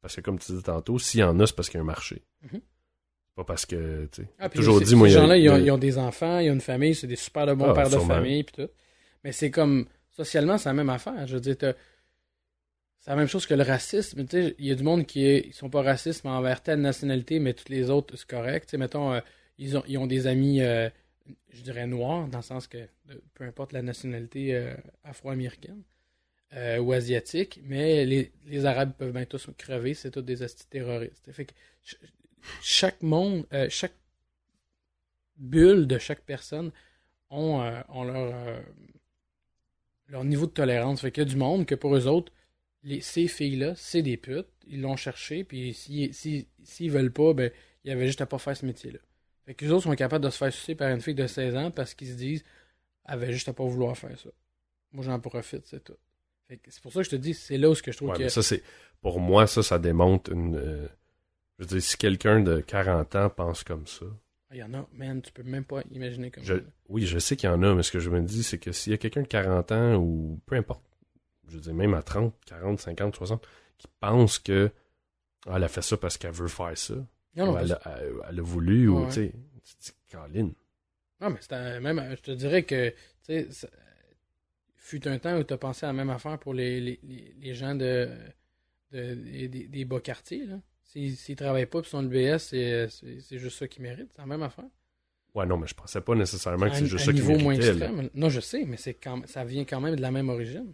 parce 0.00 0.16
que 0.16 0.20
comme 0.22 0.38
tu 0.38 0.52
disais 0.52 0.62
tantôt, 0.62 0.98
s'il 0.98 1.20
y 1.20 1.22
en 1.22 1.38
a, 1.40 1.46
c'est 1.46 1.54
parce 1.54 1.68
qu'il 1.68 1.76
y 1.76 1.80
a 1.80 1.82
un 1.82 1.86
marché. 1.86 2.22
Mhm. 2.42 2.60
Pas 3.36 3.44
parce 3.44 3.66
que, 3.66 4.08
tu 4.10 4.22
sais, 4.22 4.28
Ah, 4.38 4.48
toujours 4.48 4.80
dit, 4.80 4.94
moi, 4.94 5.08
ces 5.08 5.14
gens-là, 5.14 5.36
ils, 5.36 5.50
ont, 5.50 5.58
ils 5.58 5.78
des 5.78 5.98
enfants, 5.98 6.38
ils 6.38 6.50
ont 6.50 6.54
une 6.54 6.60
famille, 6.62 6.94
c'est 6.94 7.06
des 7.06 7.16
super 7.16 7.46
de 7.46 7.52
bons 7.52 7.68
Ah, 7.68 7.74
pères 7.74 7.90
de 7.90 7.98
famille, 7.98 8.42
puis 8.44 8.64
tout. 8.64 8.72
Mais 9.22 9.32
c'est 9.32 9.50
comme, 9.50 9.86
socialement, 10.10 10.56
c'est 10.56 10.70
la 10.70 10.72
même 10.72 10.88
affaire. 10.88 11.26
Je 11.26 11.34
veux 11.34 11.40
dire, 11.40 11.56
c'est 11.60 13.10
la 13.10 13.16
même 13.16 13.28
chose 13.28 13.44
que 13.44 13.52
le 13.52 13.62
racisme. 13.62 14.26
Tu 14.26 14.42
sais, 14.42 14.54
il 14.58 14.64
y 14.64 14.70
a 14.70 14.74
du 14.74 14.82
monde 14.82 15.04
qui 15.04 15.26
est, 15.26 15.48
ils 15.48 15.52
sont 15.52 15.68
pas 15.68 15.82
racistes 15.82 16.24
mais 16.24 16.30
envers 16.30 16.62
telle 16.62 16.80
nationalité, 16.80 17.38
mais 17.38 17.52
toutes 17.52 17.68
les 17.68 17.90
autres, 17.90 18.16
c'est 18.16 18.26
correct. 18.26 18.68
Tu 18.68 18.70
sais, 18.70 18.78
mettons, 18.78 19.12
euh, 19.12 19.20
ils, 19.58 19.76
ont, 19.76 19.82
ils 19.86 19.98
ont 19.98 20.06
des 20.06 20.26
amis, 20.26 20.62
euh, 20.62 20.88
je 21.50 21.60
dirais 21.60 21.86
noirs, 21.86 22.28
dans 22.28 22.38
le 22.38 22.42
sens 22.42 22.66
que, 22.66 22.78
peu 23.34 23.44
importe 23.44 23.74
la 23.74 23.82
nationalité 23.82 24.54
euh, 24.54 24.74
afro-américaine 25.04 25.82
ou 26.80 26.92
asiatique, 26.94 27.60
mais 27.64 28.06
les, 28.06 28.32
les 28.46 28.64
Arabes 28.64 28.92
peuvent 28.96 29.12
bien 29.12 29.26
tous 29.26 29.46
crever, 29.58 29.92
c'est 29.92 30.10
tous 30.10 30.22
des 30.22 30.42
astis 30.42 30.66
terroristes. 30.66 31.30
Fait 31.32 31.44
que 31.44 31.52
chaque 32.62 33.02
monde, 33.02 33.46
euh, 33.52 33.66
chaque 33.70 33.94
bulle 35.36 35.86
de 35.86 35.98
chaque 35.98 36.22
personne 36.22 36.72
ont, 37.30 37.60
euh, 37.62 37.80
ont 37.88 38.04
leur, 38.04 38.34
euh, 38.34 38.60
leur 40.08 40.24
niveau 40.24 40.46
de 40.46 40.52
tolérance. 40.52 41.00
Fait 41.00 41.10
qu'il 41.10 41.22
y 41.22 41.26
a 41.26 41.28
du 41.28 41.36
monde 41.36 41.66
que 41.66 41.74
pour 41.74 41.94
eux 41.96 42.06
autres, 42.06 42.32
les, 42.82 43.00
ces 43.00 43.28
filles-là, 43.28 43.74
c'est 43.76 44.02
des 44.02 44.16
putes. 44.16 44.48
Ils 44.66 44.80
l'ont 44.80 44.96
cherché, 44.96 45.44
puis 45.44 45.74
s'ils 45.74 46.14
si, 46.64 46.88
veulent 46.88 47.12
pas, 47.12 47.34
ben, 47.34 47.50
il 47.84 47.90
y 47.90 47.92
avait 47.92 48.06
juste 48.06 48.20
à 48.20 48.26
pas 48.26 48.38
faire 48.38 48.56
ce 48.56 48.66
métier-là. 48.66 48.98
Fait 49.44 49.54
que 49.54 49.64
les 49.64 49.70
autres 49.70 49.84
sont 49.84 49.94
capables 49.94 50.24
de 50.24 50.30
se 50.30 50.38
faire 50.38 50.52
sucer 50.52 50.74
par 50.74 50.90
une 50.90 51.00
fille 51.00 51.14
de 51.14 51.26
16 51.26 51.56
ans 51.56 51.70
parce 51.70 51.94
qu'ils 51.94 52.08
se 52.08 52.14
disent, 52.14 52.44
elle 53.04 53.14
avait 53.14 53.32
juste 53.32 53.48
à 53.48 53.52
pas 53.52 53.64
vouloir 53.64 53.96
faire 53.96 54.18
ça. 54.18 54.30
Moi, 54.92 55.04
j'en 55.04 55.20
profite, 55.20 55.66
c'est 55.66 55.84
tout. 55.84 55.96
C'est 56.48 56.80
pour 56.80 56.92
ça 56.92 57.00
que 57.00 57.04
je 57.04 57.10
te 57.10 57.16
dis, 57.16 57.34
c'est 57.34 57.58
là 57.58 57.70
où 57.70 57.74
ce 57.74 57.82
que 57.82 57.92
je 57.92 57.96
trouve 57.96 58.10
Ouais, 58.10 58.18
que. 58.18 58.28
ça, 58.28 58.42
c'est. 58.42 58.62
Pour 59.00 59.20
moi, 59.20 59.46
ça, 59.46 59.62
ça 59.62 59.78
démontre 59.78 60.32
une. 60.32 60.88
Je 61.58 61.64
veux 61.64 61.68
dire, 61.68 61.82
si 61.82 61.96
quelqu'un 61.96 62.40
de 62.40 62.60
40 62.60 63.14
ans 63.16 63.30
pense 63.30 63.64
comme 63.64 63.86
ça. 63.86 64.06
Il 64.52 64.58
y 64.58 64.62
en 64.62 64.72
a, 64.74 64.88
man, 64.92 65.20
tu 65.22 65.32
peux 65.32 65.42
même 65.42 65.64
pas 65.64 65.82
imaginer 65.90 66.30
comme 66.30 66.44
je- 66.44 66.54
ça. 66.54 66.60
oui, 66.88 67.04
je 67.06 67.18
sais 67.18 67.36
qu'il 67.36 67.48
y 67.48 67.52
en 67.52 67.62
a, 67.62 67.74
mais 67.74 67.82
ce 67.82 67.90
que 67.90 67.98
je 67.98 68.10
me 68.10 68.20
dis, 68.22 68.42
c'est 68.42 68.58
que 68.58 68.70
s'il 68.72 68.92
y 68.92 68.94
a 68.94 68.98
quelqu'un 68.98 69.22
de 69.22 69.26
40 69.26 69.72
ans 69.72 69.96
ou 69.96 70.40
peu 70.46 70.54
importe, 70.56 70.84
je 71.48 71.54
veux 71.56 71.60
dire, 71.60 71.74
même 71.74 71.94
à 71.94 72.02
30, 72.02 72.34
40, 72.46 72.78
50, 72.80 73.16
60, 73.16 73.46
qui 73.78 73.88
pense 74.00 74.38
que 74.38 74.70
ah, 75.46 75.54
elle 75.56 75.64
a 75.64 75.68
fait 75.68 75.82
ça 75.82 75.96
parce 75.96 76.16
qu'elle 76.18 76.32
veut 76.32 76.48
faire 76.48 76.76
ça, 76.78 76.94
Non, 77.34 77.58
elle, 77.58 77.72
a, 77.72 77.80
elle- 78.00 78.12
elle 78.28 78.38
a 78.38 78.42
voulu, 78.42 78.88
ou 78.88 79.06
tu 79.06 79.12
sais, 79.14 79.32
tu 79.82 79.92
Caroline. 80.08 80.54
Non, 81.20 81.30
mais 81.30 81.38
c'est 81.40 81.80
même, 81.80 82.14
je 82.16 82.22
te 82.22 82.30
dirais 82.32 82.62
que, 82.64 82.90
tu 82.90 83.50
sais, 83.50 83.68
fut 84.76 85.06
un 85.08 85.18
temps 85.18 85.36
où 85.38 85.42
tu 85.44 85.52
as 85.54 85.58
pensé 85.58 85.84
à 85.86 85.88
la 85.88 85.92
même 85.92 86.10
affaire 86.10 86.38
pour 86.38 86.54
les, 86.54 86.80
les, 86.80 87.00
les, 87.02 87.34
les 87.38 87.54
gens 87.54 87.74
de, 87.74 88.08
de- 88.92 89.14
des, 89.14 89.48
des- 89.48 89.68
des 89.68 89.84
bas 89.84 90.00
quartiers, 90.00 90.46
là. 90.46 90.60
S'ils 90.86 91.16
s'ils 91.16 91.36
travaillent 91.36 91.66
pas 91.66 91.80
et 91.80 91.84
sont 91.84 92.02
le 92.02 92.08
BS, 92.08 92.38
c'est 92.38 93.38
juste 93.38 93.58
ça 93.58 93.68
qu'ils 93.68 93.82
méritent. 93.82 94.10
C'est 94.12 94.22
la 94.22 94.26
même 94.26 94.42
affaire. 94.42 94.66
Ouais, 95.34 95.44
non, 95.44 95.58
mais 95.58 95.66
je 95.66 95.74
pensais 95.74 96.00
pas 96.00 96.14
nécessairement 96.14 96.70
que 96.70 96.76
c'est 96.76 96.86
juste 96.86 97.04
ça 97.04 97.10
un 97.10 97.14
qui 97.14 97.20
niveau 97.20 97.38
moins 97.38 97.54
extrême. 97.54 98.08
Non, 98.14 98.30
je 98.30 98.40
sais, 98.40 98.64
mais 98.64 98.78
quand, 98.94 99.26
ça 99.26 99.44
vient 99.44 99.64
quand 99.64 99.80
même 99.80 99.96
de 99.96 100.00
la 100.00 100.10
même 100.10 100.28
origine. 100.30 100.72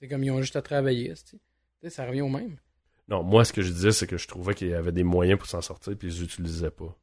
C'est 0.00 0.08
comme 0.08 0.22
ils 0.22 0.30
ont 0.30 0.40
juste 0.40 0.56
à 0.56 0.62
travailler, 0.62 1.14
tu 1.14 1.38
sais, 1.82 1.90
ça 1.90 2.06
revient 2.06 2.20
au 2.20 2.28
même. 2.28 2.58
Non, 3.08 3.22
moi, 3.22 3.44
ce 3.44 3.52
que 3.52 3.62
je 3.62 3.72
disais, 3.72 3.90
c'est 3.90 4.06
que 4.06 4.18
je 4.18 4.28
trouvais 4.28 4.54
qu'il 4.54 4.68
y 4.68 4.74
avait 4.74 4.92
des 4.92 5.02
moyens 5.02 5.38
pour 5.38 5.48
s'en 5.48 5.62
sortir, 5.62 5.96
puis 5.96 6.08
ils 6.08 6.14
les 6.14 6.22
utilisaient 6.22 6.70
pas. 6.70 6.94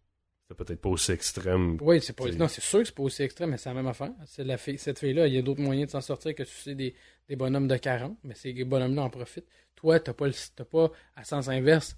C'était 0.47 0.63
peut-être 0.63 0.81
pas 0.81 0.89
aussi 0.89 1.11
extrême. 1.11 1.77
Oui, 1.81 1.99
c'est 2.01 2.13
pas. 2.13 2.25
C'est- 2.25 2.37
Non, 2.37 2.47
c'est 2.47 2.61
sûr 2.61 2.79
que 2.79 2.85
c'est 2.85 2.93
pas 2.95 3.01
aussi 3.03 3.23
extrême, 3.23 3.49
mais 3.51 3.57
c'est 3.57 3.69
la 3.69 3.73
même 3.75 3.87
affaire. 3.87 4.11
C'est 4.27 4.43
la 4.43 4.57
fille, 4.57 4.77
cette 4.77 4.99
fille-là, 4.99 5.25
il 5.27 5.33
y 5.33 5.37
a 5.39 5.41
d'autres 5.41 5.61
moyens 5.61 5.87
de 5.87 5.91
s'en 5.91 6.01
sortir 6.01 6.35
que 6.35 6.43
tu 6.43 6.51
sais 6.53 6.75
des, 6.75 6.93
des 7.27 7.35
bonhommes 7.35 7.67
de 7.67 7.75
40, 7.77 8.15
mais 8.23 8.35
ces 8.35 8.53
bonhommes-là 8.63 9.03
en 9.03 9.09
profitent. 9.09 9.47
Toi, 9.75 9.99
t'as 9.99 10.13
pas, 10.13 10.27
le- 10.27 10.63
pas, 10.65 10.91
à 11.15 11.23
sens 11.23 11.47
inverse, 11.49 11.95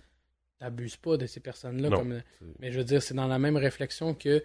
t'abuses 0.60 0.96
pas 0.96 1.18
de 1.18 1.26
ces 1.26 1.42
personnes-là. 1.42 1.90
Comme, 1.98 2.22
C'est- 2.40 2.46
mais 2.60 2.72
je 2.72 2.78
veux 2.78 2.86
dire, 2.86 3.02
c'est 3.04 3.14
dans 3.16 3.28
la 3.28 3.38
même 3.38 3.58
réflexion 3.58 4.14
que. 4.14 4.42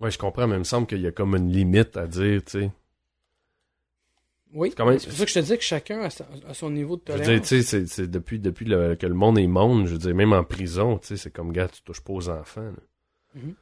Ouais, 0.00 0.10
je 0.10 0.16
comprends, 0.18 0.46
mais 0.46 0.56
il 0.56 0.60
me 0.60 0.64
semble 0.64 0.86
qu'il 0.86 1.02
y 1.02 1.06
a 1.06 1.12
comme 1.12 1.36
une 1.36 1.52
limite 1.52 1.98
à 1.98 2.06
dire, 2.06 2.42
tu 2.44 2.50
sais. 2.52 2.70
Oui, 4.54 4.72
C'est 4.74 4.82
même- 4.86 4.98
c'est 4.98 5.08
pour 5.08 5.18
ça 5.18 5.24
que 5.26 5.30
je 5.30 5.34
te 5.40 5.44
dis 5.44 5.56
que 5.58 5.62
chacun 5.64 6.00
a, 6.00 6.08
sa- 6.08 6.26
a 6.48 6.54
son 6.54 6.70
niveau 6.70 6.96
de 6.96 7.02
Je 7.06 7.12
veux 7.12 7.18
tolérance. 7.18 7.48
dire, 7.48 7.58
tu 7.58 7.62
sais, 7.62 7.80
c'est- 7.80 7.86
c'est 7.86 8.06
depuis, 8.10 8.38
depuis 8.40 8.64
le- 8.64 8.94
que 8.96 9.06
le 9.06 9.12
monde 9.12 9.38
est 9.38 9.46
monde, 9.46 9.86
je 9.86 9.92
veux 9.92 9.98
dire, 9.98 10.14
même 10.14 10.32
en 10.32 10.42
prison, 10.44 10.96
tu 10.98 11.08
sais, 11.08 11.16
c'est 11.18 11.30
comme, 11.30 11.52
gars, 11.52 11.68
tu 11.68 11.82
touches 11.82 12.00
pas 12.00 12.14
aux 12.14 12.28
enfants. 12.30 12.62
là. 12.62 12.72
Mhm. 13.42 13.54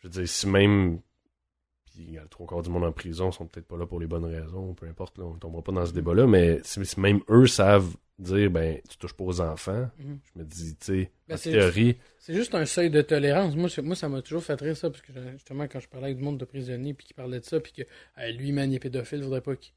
Je 0.00 0.08
veux 0.08 0.12
dire, 0.12 0.28
si 0.28 0.46
même. 0.48 1.00
Puis, 1.84 2.04
il 2.08 2.12
y 2.14 2.18
a 2.18 2.22
le 2.22 2.28
trois 2.28 2.46
quarts 2.46 2.62
du 2.62 2.70
monde 2.70 2.84
en 2.84 2.92
prison 2.92 3.32
sont 3.32 3.46
peut-être 3.46 3.66
pas 3.66 3.76
là 3.76 3.84
pour 3.86 3.98
les 4.00 4.06
bonnes 4.06 4.24
raisons, 4.24 4.74
peu 4.74 4.86
importe, 4.86 5.18
là, 5.18 5.24
on 5.24 5.34
tombera 5.34 5.62
pas 5.62 5.72
dans 5.72 5.84
ce 5.86 5.92
débat-là, 5.92 6.26
mais 6.26 6.60
si, 6.62 6.84
si 6.86 7.00
même 7.00 7.20
eux 7.28 7.46
savent 7.48 7.96
dire, 8.18 8.50
ben, 8.50 8.80
tu 8.88 8.96
touches 8.98 9.14
pas 9.14 9.24
aux 9.24 9.40
enfants, 9.40 9.90
Mhm. 9.98 10.18
je 10.22 10.38
me 10.38 10.44
dis, 10.44 10.76
tu 10.76 10.84
sais, 10.86 11.10
Ben, 11.26 11.34
en 11.34 11.38
théorie, 11.38 11.96
C'est 12.18 12.34
juste 12.34 12.54
un 12.54 12.64
seuil 12.66 12.90
de 12.90 13.00
tolérance. 13.02 13.56
Moi, 13.56 13.68
moi 13.82 13.96
ça 13.96 14.08
m'a 14.08 14.22
toujours 14.22 14.44
fait 14.44 14.60
rire 14.60 14.76
ça, 14.76 14.88
parce 14.90 15.02
que 15.02 15.12
justement, 15.32 15.66
quand 15.66 15.80
je 15.80 15.88
parlais 15.88 16.06
avec 16.08 16.18
du 16.18 16.22
monde 16.22 16.38
de 16.38 16.44
prisonniers, 16.44 16.94
puis 16.94 17.06
qui 17.08 17.14
parlait 17.14 17.40
de 17.40 17.44
ça, 17.44 17.58
puis 17.60 17.72
que 17.72 17.82
hey, 18.16 18.36
lui, 18.36 18.52
man, 18.52 18.70
il 18.70 18.76
est 18.76 18.78
pédophile, 18.78 19.22
voudrait 19.22 19.40
pas 19.40 19.56
qu'il. 19.56 19.72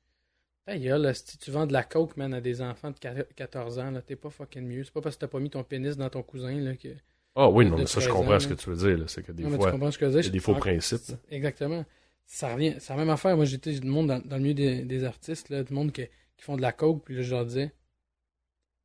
Ta 0.66 0.78
gueule, 0.78 1.14
si 1.16 1.38
tu 1.38 1.52
vends 1.52 1.66
de 1.68 1.74
la 1.74 1.84
coke, 1.84 2.16
man, 2.16 2.34
à 2.34 2.40
des 2.42 2.62
enfants 2.62 2.92
de 2.92 2.98
14 3.36 3.80
ans, 3.80 3.92
là, 3.92 4.02
t'es 4.02 4.16
pas 4.16 4.30
fucking 4.30 4.66
mieux. 4.66 4.84
C'est 4.86 4.94
pas 4.94 5.02
parce 5.02 5.16
que 5.16 5.22
t'as 5.22 5.28
pas 5.28 5.40
mis 5.40 5.50
ton 5.50 5.64
pénis 5.64 5.98
dans 5.98 6.10
ton 6.10 6.22
cousin, 6.24 6.56
là, 6.62 6.76
que. 6.78 6.90
Ah 7.36 7.50
oui, 7.50 7.66
non, 7.66 7.78
mais 7.78 7.88
ça, 7.88 8.00
je 8.00 8.08
13 8.08 8.08
comprends 8.10 8.36
ans, 8.36 8.40
ce 8.40 8.48
que 8.48 8.54
tu 8.54 8.70
veux 8.70 8.76
dire. 8.96 9.10
C'est 9.10 9.24
que 9.24 9.32
des 9.32 9.44
non, 9.44 9.50
mais 9.50 9.58
tu 9.60 9.62
fois, 9.62 9.72
comprends 9.72 9.92
ce 9.92 9.98
que 9.98 10.06
je 10.06 10.12
veux 10.12 10.18
il 10.20 10.22
dire? 10.22 10.26
y 10.26 10.30
a 10.30 10.32
des 10.32 10.40
faux 10.40 10.56
principes. 10.56 11.12
Exactement. 11.30 11.86
Ça 12.26 12.54
revient, 12.54 12.76
c'est 12.80 12.94
la 12.94 12.98
même 12.98 13.10
affaire. 13.10 13.36
Moi, 13.36 13.46
j'étais 13.46 13.74
du 13.80 13.88
monde 13.88 14.08
dans, 14.08 14.20
dans 14.20 14.38
le 14.38 14.42
milieu 14.44 14.54
des, 14.54 14.84
des 14.86 15.04
artistes, 15.04 15.50
là, 15.50 15.64
du 15.64 15.74
monde 15.74 15.92
qui, 15.92 16.04
qui 16.06 16.44
font 16.44 16.56
de 16.58 16.62
la 16.62 16.72
coke, 16.72 17.04
puis 17.06 17.16
là, 17.16 17.22
je 17.22 17.32
leur 17.36 17.46
disais, 17.46 17.74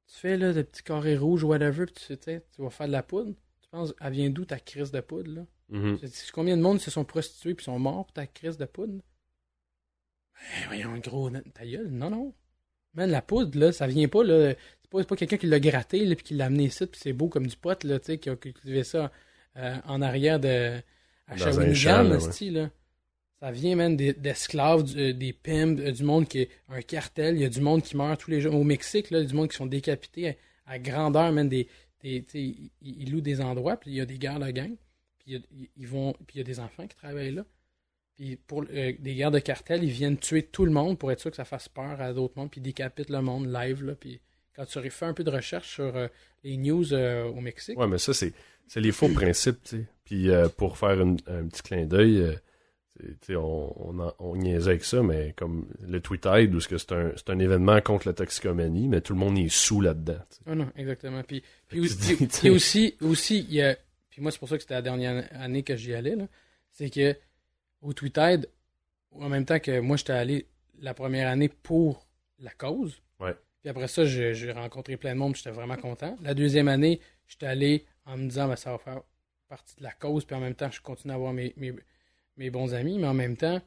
tu 0.08 0.16
fais 0.18 0.36
là 0.36 0.52
des 0.52 0.64
petits 0.64 0.82
carrés 0.82 1.16
rouges, 1.16 1.44
whatever, 1.44 1.86
puis 1.86 1.94
tu 1.94 2.16
sais, 2.20 2.44
tu 2.54 2.62
vas 2.62 2.70
faire 2.70 2.86
de 2.86 2.92
la 2.92 3.02
poudre. 3.02 3.34
Tu 3.62 3.68
penses, 3.70 3.94
elle 4.00 4.12
vient 4.12 4.30
d'où 4.30 4.44
ta 4.44 4.58
crise 4.58 4.90
de 4.90 5.00
poudre, 5.00 5.30
là? 5.32 5.46
Dit, 5.70 6.08
C'est 6.10 6.30
combien 6.32 6.56
de 6.56 6.62
monde 6.62 6.80
se 6.80 6.90
sont 6.90 7.04
prostitués 7.04 7.54
puis 7.54 7.64
sont 7.64 7.78
morts 7.78 8.06
pour 8.06 8.12
ta 8.14 8.26
crise 8.26 8.56
de 8.56 8.64
poudre? 8.64 9.02
Ben, 10.34 10.66
voyons, 10.68 10.98
gros, 10.98 11.30
ta 11.30 11.66
gueule. 11.66 11.88
Non, 11.90 12.10
non. 12.10 12.34
Man, 12.94 13.10
la 13.10 13.20
poudre, 13.22 13.58
là, 13.58 13.72
ça 13.72 13.86
vient 13.86 14.08
pas, 14.08 14.24
là. 14.24 14.54
C'est 14.90 14.98
pas, 14.98 15.04
pas 15.04 15.16
quelqu'un 15.16 15.36
qui 15.36 15.46
l'a 15.46 15.60
gratté, 15.60 16.04
là, 16.04 16.14
puis 16.14 16.24
qui 16.24 16.34
l'a 16.34 16.46
amené 16.46 16.64
ici, 16.64 16.86
puis 16.86 17.00
c'est 17.02 17.12
beau 17.12 17.28
comme 17.28 17.46
du 17.46 17.56
pot, 17.56 17.82
là, 17.84 17.98
tu 17.98 18.06
sais, 18.06 18.18
qui 18.18 18.30
a 18.30 18.36
cultivé 18.36 18.84
ça 18.84 19.10
euh, 19.56 19.76
en 19.86 20.00
arrière 20.02 20.40
de. 20.40 20.78
à 21.26 21.36
Shawinigan, 21.52 21.74
là. 22.04 22.20
Ça 23.40 23.52
vient, 23.52 23.90
des- 23.90 24.14
d'esclaves, 24.14 24.84
euh, 24.96 25.12
des 25.12 25.32
pimps, 25.32 25.80
euh, 25.80 25.92
du 25.92 26.02
monde 26.02 26.26
qui 26.26 26.40
est 26.40 26.50
un 26.68 26.82
cartel. 26.82 27.36
Il 27.36 27.42
y 27.42 27.44
a 27.44 27.48
du 27.48 27.60
monde 27.60 27.82
qui 27.82 27.96
meurt 27.96 28.20
tous 28.20 28.30
les 28.30 28.40
jours. 28.40 28.54
Au 28.54 28.64
Mexique, 28.64 29.10
là, 29.10 29.18
il 29.18 29.22
y 29.22 29.24
a 29.26 29.28
du 29.28 29.34
monde 29.34 29.48
qui 29.48 29.56
sont 29.56 29.66
décapités 29.66 30.30
à, 30.30 30.34
à 30.72 30.78
grandeur, 30.78 31.30
man, 31.32 31.48
des. 31.48 31.68
des 32.02 32.24
ils, 32.34 32.70
ils 32.82 33.10
louent 33.12 33.20
des 33.20 33.40
endroits, 33.40 33.76
puis 33.76 33.90
il 33.90 33.96
y 33.96 34.00
a 34.00 34.06
des 34.06 34.18
guerres 34.18 34.40
de 34.40 34.50
gang. 34.50 34.74
Puis 35.18 35.26
il 35.28 35.32
y 35.34 35.36
a- 35.36 35.40
ils- 35.52 35.70
ils 35.76 35.86
vont, 35.86 36.12
puis 36.26 36.36
il 36.36 36.38
y 36.38 36.40
a 36.40 36.44
des 36.44 36.58
enfants 36.60 36.86
qui 36.86 36.96
travaillent 36.96 37.32
là. 37.34 37.44
Puis 38.16 38.36
pour 38.36 38.64
euh, 38.72 38.92
des 38.98 39.14
guerres 39.14 39.30
de 39.30 39.38
cartel, 39.38 39.84
ils 39.84 39.90
viennent 39.90 40.18
tuer 40.18 40.42
tout 40.42 40.64
le 40.64 40.72
monde 40.72 40.98
pour 40.98 41.12
être 41.12 41.20
sûr 41.20 41.30
que 41.30 41.36
ça 41.36 41.44
fasse 41.44 41.68
peur 41.68 42.00
à 42.00 42.12
d'autres 42.12 42.34
mondes, 42.36 42.50
puis 42.50 42.60
ils 42.60 42.64
décapitent 42.64 43.10
le 43.10 43.20
monde 43.22 43.46
live. 43.52 43.84
Là, 43.84 43.94
puis 43.94 44.20
quand 44.58 44.64
tu 44.66 44.78
aurais 44.78 44.90
fait 44.90 45.04
un 45.06 45.14
peu 45.14 45.22
de 45.22 45.30
recherche 45.30 45.74
sur 45.74 45.94
euh, 45.96 46.08
les 46.42 46.56
news 46.56 46.92
euh, 46.92 47.24
au 47.26 47.40
Mexique, 47.40 47.78
Ouais, 47.78 47.86
mais 47.86 47.98
ça, 47.98 48.12
c'est, 48.12 48.32
c'est 48.66 48.80
les 48.80 48.90
faux 48.90 49.08
principes, 49.08 49.62
tu 49.62 49.76
sais. 49.76 49.84
Puis 50.04 50.30
euh, 50.30 50.48
pour 50.48 50.76
faire 50.78 51.00
une- 51.00 51.18
un 51.28 51.46
petit 51.46 51.62
clin 51.62 51.84
d'œil, 51.86 52.36
c'est- 52.96 53.20
tu 53.20 53.26
sais, 53.26 53.36
on, 53.36 53.88
on, 53.90 54.00
en- 54.00 54.14
on 54.18 54.34
niaisait 54.34 54.70
avec 54.70 54.84
ça, 54.84 55.00
mais 55.00 55.32
comme 55.36 55.68
le 55.86 56.00
Tweetide, 56.00 56.52
où 56.54 56.60
c'est 56.60 56.70
que 56.70 56.78
c'est 56.78 56.90
un, 56.92 57.12
c'est 57.14 57.30
un 57.30 57.38
événement 57.38 57.80
contre 57.80 58.08
la 58.08 58.14
toxicomanie, 58.14 58.88
mais 58.88 59.00
tout 59.00 59.12
le 59.12 59.20
monde 59.20 59.38
est 59.38 59.48
sous 59.48 59.80
là-dedans. 59.80 60.18
Ah 60.46 60.56
non, 60.56 60.68
exactement. 60.76 61.22
Puis, 61.22 61.44
puis, 61.68 61.78
aussi, 61.80 62.16
puis- 62.26 62.50
aussi, 62.50 62.96
aussi, 63.00 63.38
il 63.48 63.54
y 63.54 63.62
a. 63.62 63.76
Puis 64.10 64.20
moi, 64.20 64.32
c'est 64.32 64.38
pour 64.40 64.48
ça 64.48 64.56
que 64.56 64.62
c'était 64.62 64.74
la 64.74 64.82
dernière 64.82 65.28
année 65.34 65.62
que 65.62 65.76
j'y 65.76 65.94
allais, 65.94 66.16
là. 66.16 66.26
C'est 66.72 66.90
que 66.90 67.14
au 67.80 67.92
Tweeted, 67.92 68.48
en 69.12 69.28
même 69.28 69.44
temps 69.44 69.60
que 69.60 69.78
moi, 69.78 69.96
j'étais 69.96 70.12
allé 70.14 70.46
la 70.80 70.94
première 70.94 71.28
année 71.28 71.48
pour 71.48 72.08
la 72.40 72.50
cause. 72.50 73.00
Ouais. 73.20 73.36
Puis 73.60 73.70
après 73.70 73.88
ça, 73.88 74.04
j'ai 74.04 74.52
rencontré 74.52 74.96
plein 74.96 75.14
de 75.14 75.18
monde, 75.18 75.36
j'étais 75.36 75.50
vraiment 75.50 75.76
content. 75.76 76.16
La 76.22 76.34
deuxième 76.34 76.68
année, 76.68 77.00
j'étais 77.26 77.46
allé 77.46 77.84
en 78.06 78.16
me 78.16 78.28
disant, 78.28 78.48
ben, 78.48 78.56
ça 78.56 78.70
va 78.72 78.78
faire 78.78 79.02
partie 79.48 79.76
de 79.76 79.82
la 79.82 79.92
cause, 79.92 80.24
puis 80.24 80.36
en 80.36 80.40
même 80.40 80.54
temps, 80.54 80.70
je 80.70 80.80
continue 80.80 81.12
à 81.12 81.16
avoir 81.16 81.32
mes, 81.32 81.54
mes, 81.56 81.74
mes 82.36 82.50
bons 82.50 82.74
amis, 82.74 82.98
mais 82.98 83.06
en 83.06 83.14
même 83.14 83.36
temps, 83.36 83.60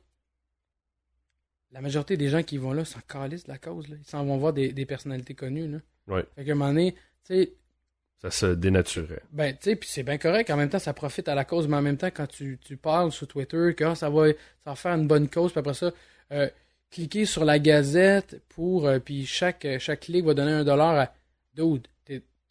la 1.71 1.81
majorité 1.81 2.17
des 2.17 2.29
gens 2.29 2.43
qui 2.43 2.57
vont 2.57 2.73
là 2.73 2.85
s'en 2.85 2.99
calissent 3.07 3.45
de 3.45 3.51
la 3.51 3.57
cause. 3.57 3.87
Là. 3.87 3.95
Ils 3.99 4.09
s'en 4.09 4.25
vont 4.25 4.37
voir 4.37 4.53
des, 4.53 4.73
des 4.73 4.85
personnalités 4.85 5.35
connues. 5.35 5.67
Là. 5.67 5.77
Ouais. 6.07 6.25
Fait 6.35 6.45
qu'à 6.45 6.51
un 6.51 6.55
moment 6.55 6.69
donné, 6.69 6.93
tu 7.25 7.33
sais, 7.33 7.53
Ça 8.21 8.31
se 8.31 8.45
dénaturait. 8.47 9.21
ben, 9.31 9.53
tu 9.53 9.59
sais, 9.61 9.75
puis 9.75 9.89
c'est 9.89 10.03
bien 10.03 10.17
correct. 10.17 10.49
En 10.49 10.57
même 10.57 10.69
temps, 10.69 10.79
ça 10.79 10.93
profite 10.93 11.27
à 11.27 11.35
la 11.35 11.45
cause, 11.45 11.67
mais 11.67 11.77
en 11.77 11.81
même 11.81 11.97
temps, 11.97 12.11
quand 12.13 12.27
tu, 12.27 12.59
tu 12.61 12.77
parles 12.77 13.11
sur 13.11 13.27
Twitter 13.27 13.73
que 13.75 13.83
ah, 13.85 13.95
ça, 13.95 14.09
va, 14.09 14.27
ça 14.63 14.71
va 14.71 14.75
faire 14.75 14.93
une 14.93 15.07
bonne 15.07 15.29
cause, 15.29 15.51
puis 15.51 15.59
après 15.59 15.73
ça, 15.73 15.91
euh, 16.31 16.49
cliquez 16.91 17.25
sur 17.25 17.45
la 17.45 17.57
gazette 17.59 18.41
pour. 18.49 18.87
euh, 18.87 18.99
puis 18.99 19.25
chaque, 19.25 19.65
euh, 19.65 19.79
chaque 19.79 20.01
clic 20.01 20.23
va 20.25 20.33
donner 20.33 20.51
un 20.51 20.63
dollar 20.63 20.95
à. 20.99 21.13
Dude, 21.55 21.87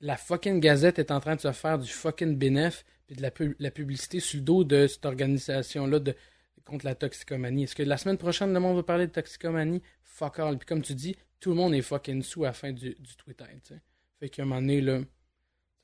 la 0.00 0.16
fucking 0.16 0.60
gazette 0.60 0.98
est 0.98 1.10
en 1.10 1.20
train 1.20 1.36
de 1.36 1.40
se 1.40 1.52
faire 1.52 1.78
du 1.78 1.88
fucking 1.88 2.36
bénéf, 2.36 2.84
puis 3.06 3.16
de 3.16 3.22
la, 3.22 3.30
pub- 3.30 3.54
la 3.58 3.70
publicité 3.70 4.18
sur 4.18 4.38
le 4.38 4.44
dos 4.44 4.64
de 4.64 4.86
cette 4.86 5.04
organisation-là 5.04 5.98
de, 5.98 6.14
contre 6.64 6.86
la 6.86 6.94
toxicomanie. 6.94 7.64
Est-ce 7.64 7.74
que 7.76 7.82
la 7.82 7.98
semaine 7.98 8.16
prochaine, 8.16 8.52
le 8.54 8.60
monde 8.60 8.76
va 8.76 8.82
parler 8.82 9.06
de 9.06 9.12
toxicomanie? 9.12 9.82
Fuck 10.02 10.38
all. 10.38 10.56
Puis 10.58 10.66
comme 10.66 10.80
tu 10.82 10.94
dis, 10.94 11.16
tout 11.38 11.50
le 11.50 11.56
monde 11.56 11.74
est 11.74 11.82
fucking 11.82 12.22
sous 12.22 12.44
à 12.44 12.48
la 12.48 12.52
fin 12.54 12.72
du, 12.72 12.94
du 12.98 13.16
Twitter, 13.16 13.44
tu 13.62 13.74
sais. 13.74 13.80
Fait 14.18 14.28
qu'à 14.30 14.42
un 14.42 14.46
moment 14.46 14.60
donné, 14.60 14.80
là. 14.80 15.00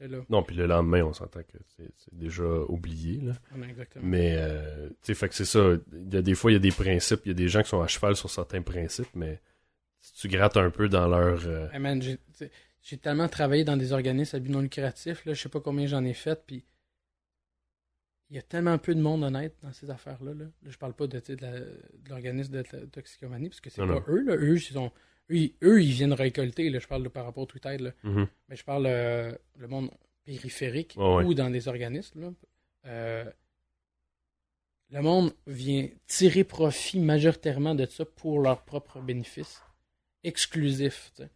Là. 0.01 0.19
Non, 0.29 0.43
puis 0.43 0.55
le 0.57 0.67
lendemain, 0.67 1.03
on 1.05 1.13
s'entend 1.13 1.43
que 1.43 1.59
c'est 1.77 2.15
déjà 2.15 2.45
oublié, 2.69 3.21
là. 3.21 3.33
exactement. 3.69 4.05
Mais, 4.07 4.35
euh, 4.39 4.89
tu 4.89 4.95
sais, 5.03 5.15
fait 5.15 5.29
que 5.29 5.35
c'est 5.35 5.45
ça. 5.45 5.75
Il 5.93 6.13
y 6.13 6.17
a 6.17 6.23
des 6.23 6.35
fois, 6.35 6.51
il 6.51 6.55
y 6.55 6.57
a 6.57 6.61
des 6.61 6.71
principes, 6.73 7.21
il 7.25 7.29
y 7.29 7.31
a 7.31 7.35
des 7.35 7.49
gens 7.49 7.63
qui 7.63 7.71
sont 7.71 7.81
à 7.81 7.87
cheval 7.87 8.15
sur 8.17 8.31
certains 8.31 8.63
principes, 8.63 9.15
mais 9.15 9.41
si 10.01 10.13
tu 10.15 10.29
grattes 10.29 10.57
un 10.57 10.71
peu 10.71 10.89
dans 10.89 11.09
leur... 11.09 11.47
euh, 11.47 11.69
Hey 11.73 12.19
j'ai 12.83 12.99
tellement 12.99 13.29
travaillé 13.29 13.65
dans 13.65 13.77
des 13.77 13.93
organismes 13.93 14.37
à 14.37 14.39
but 14.39 14.51
non 14.51 14.61
lucratif, 14.61 15.25
là, 15.25 15.35
je 15.35 15.43
sais 15.43 15.49
pas 15.49 15.61
combien 15.61 15.87
j'en 15.89 16.05
ai 16.05 16.15
fait, 16.15 16.41
puis 16.47 16.65
il 18.31 18.37
y 18.37 18.39
a 18.39 18.43
tellement 18.43 18.79
peu 18.79 18.95
de 18.95 19.01
monde 19.01 19.25
honnête 19.25 19.57
dans 19.63 19.73
ces 19.73 19.91
affaires-là. 19.91 20.35
Là. 20.35 20.45
Là, 20.45 20.71
je 20.71 20.79
parle 20.79 20.95
pas 20.95 21.07
de, 21.07 21.19
de 21.19 21.35
de 21.35 22.09
l'organisme 22.09 22.53
de 22.53 22.59
la 22.73 22.87
toxicomanie, 22.87 23.49
parce 23.49 23.61
que 23.61 23.71
c'est 23.71 23.85
Non, 23.85 24.01
pas 24.01 24.11
eux, 24.13 24.23
là. 24.25 24.37
Eux, 24.37 24.57
ils 24.57 24.61
sont. 24.61 24.93
Eux, 25.31 25.37
ils, 25.37 25.55
eux, 25.63 25.83
ils 25.83 25.93
viennent 25.93 26.13
récolter, 26.13 26.71
là, 26.71 26.79
je 26.79 26.87
parle 26.87 27.03
de, 27.03 27.09
par 27.09 27.25
rapport 27.25 27.43
au 27.43 27.47
Twitter, 27.47 27.79
là. 27.79 27.93
mhm. 28.03 28.29
Mais 28.49 28.57
je 28.57 28.65
parle 28.65 28.87
euh, 28.87 29.33
le 29.57 29.69
monde 29.69 29.91
périphérique 30.25 30.95
ouais. 30.97 31.25
ou 31.25 31.35
dans 31.35 31.51
des 31.51 31.69
organismes. 31.69 32.21
Là. 32.21 32.33
Euh, 32.87 33.31
le 34.91 35.03
monde 35.03 35.33
vient 35.47 35.89
tirer 36.07 36.45
profit 36.45 37.01
majoritairement 37.01 37.75
de 37.75 37.87
ça 37.87 38.05
pour 38.05 38.41
leur 38.41 38.63
propre 38.65 39.01
bénéfice 39.01 39.63
exclusif. 40.23 41.13
tu 41.15 41.23
sais. 41.23 41.31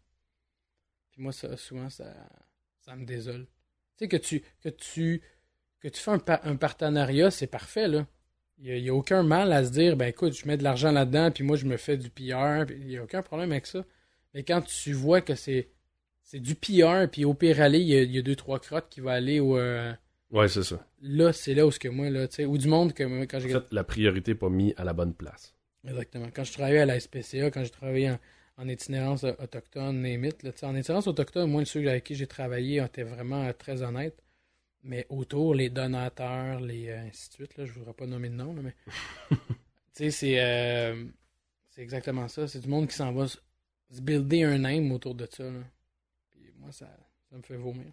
Puis 1.10 1.22
moi, 1.22 1.32
ça, 1.32 1.56
souvent, 1.56 1.90
ça, 1.90 2.14
ça 2.80 2.96
me 2.96 3.04
désole. 3.04 3.46
Tu 3.96 4.04
sais, 4.04 4.08
que 4.08 4.16
tu, 4.16 4.42
que 4.62 4.68
tu, 4.68 5.22
que 5.80 5.88
tu 5.88 6.00
fais 6.00 6.10
un, 6.10 6.22
un 6.26 6.56
partenariat, 6.56 7.30
c'est 7.30 7.46
parfait, 7.46 7.88
là. 7.88 8.06
Il 8.62 8.82
n'y 8.82 8.88
a, 8.90 8.94
aucun 8.94 9.22
mal 9.22 9.52
à 9.52 9.64
se 9.64 9.70
dire, 9.70 9.96
ben 9.96 10.06
écoute, 10.06 10.34
je 10.34 10.46
mets 10.46 10.56
de 10.58 10.62
l'argent 10.62 10.92
là-dedans, 10.92 11.30
puis 11.30 11.44
moi, 11.44 11.56
je 11.56 11.64
me 11.66 11.76
fais 11.78 11.96
du 11.96 12.10
PR, 12.10 12.64
il 12.70 12.86
n'y 12.86 12.98
a 12.98 13.02
aucun 13.02 13.22
problème 13.22 13.52
avec 13.52 13.66
ça. 13.66 13.84
Mais 14.34 14.42
quand 14.42 14.60
tu 14.62 14.92
vois 14.92 15.20
que 15.22 15.34
c'est 15.34 15.68
c'est 16.22 16.40
du 16.40 16.54
PR, 16.54 17.08
puis 17.10 17.24
au 17.24 17.34
pire 17.34 17.60
aller, 17.60 17.80
il 17.80 17.88
y, 17.88 17.96
a, 17.96 18.02
il 18.02 18.14
y 18.14 18.18
a 18.18 18.22
deux, 18.22 18.36
trois 18.36 18.60
crottes 18.60 18.88
qui 18.88 19.00
vont 19.00 19.10
aller 19.10 19.40
au. 19.40 19.58
euh, 19.58 19.92
Ouais, 20.30 20.46
c'est 20.46 20.62
ça. 20.62 20.86
là, 21.02 21.32
c'est 21.32 21.54
là 21.54 21.66
où 21.66 21.72
ce 21.72 21.80
que 21.80 21.88
moi, 21.88 22.08
là, 22.10 22.28
tu 22.28 22.36
sais, 22.36 22.44
ou 22.44 22.56
du 22.56 22.68
monde 22.68 22.92
que 22.92 23.02
moi, 23.02 23.26
quand 23.26 23.38
En 23.38 23.40
j'ai. 23.40 23.48
fait, 23.48 23.64
la 23.72 23.82
priorité 23.82 24.30
n'est 24.32 24.38
pas 24.38 24.48
mise 24.48 24.74
à 24.76 24.84
la 24.84 24.92
bonne 24.92 25.14
place. 25.14 25.54
Exactement. 25.88 26.28
Quand 26.32 26.44
je 26.44 26.52
travaillais 26.52 26.78
à 26.80 26.86
la 26.86 27.00
SPCA, 27.00 27.50
quand 27.50 27.64
j'ai 27.64 27.70
travaillé 27.70 28.10
en, 28.10 28.18
en 28.58 28.68
itinérance 28.68 29.24
euh, 29.24 29.32
autochtone, 29.42 30.00
name 30.02 30.24
it, 30.26 30.42
là, 30.44 30.52
tu 30.52 30.58
sais, 30.58 30.66
en 30.66 30.76
itinérance 30.76 31.08
autochtone, 31.08 31.50
moi, 31.50 31.64
ceux 31.64 31.88
avec 31.88 32.04
qui 32.04 32.14
j'ai 32.14 32.26
travaillé 32.28 32.80
étaient 32.80 33.02
vraiment 33.02 33.42
euh, 33.46 33.52
très 33.52 33.82
honnêtes. 33.82 34.22
Mais 34.82 35.06
autour, 35.10 35.54
les 35.54 35.68
donateurs, 35.68 36.58
les 36.60 36.88
euh, 36.88 37.00
ainsi 37.06 37.28
de 37.28 37.34
suite, 37.34 37.56
là, 37.58 37.64
je 37.66 37.72
ne 37.72 37.78
voudrais 37.78 37.92
pas 37.94 38.06
nommer 38.06 38.28
de 38.30 38.34
nom, 38.34 38.54
là, 38.54 38.62
mais. 38.62 38.74
tu 39.30 39.36
sais, 39.92 40.10
c'est. 40.10 40.40
euh, 40.40 41.04
c'est 41.68 41.82
exactement 41.82 42.28
ça. 42.28 42.48
C'est 42.48 42.60
du 42.60 42.68
monde 42.68 42.88
qui 42.88 42.96
s'en 42.96 43.12
va 43.12 43.26
se 43.28 43.38
builder 44.00 44.44
un 44.44 44.58
name 44.58 44.90
autour 44.92 45.14
de 45.14 45.26
ça. 45.30 45.44
Là. 45.44 45.60
Puis 46.30 46.52
moi, 46.58 46.72
ça, 46.72 46.88
ça 47.30 47.36
me 47.36 47.42
fait 47.42 47.56
vomir. 47.56 47.92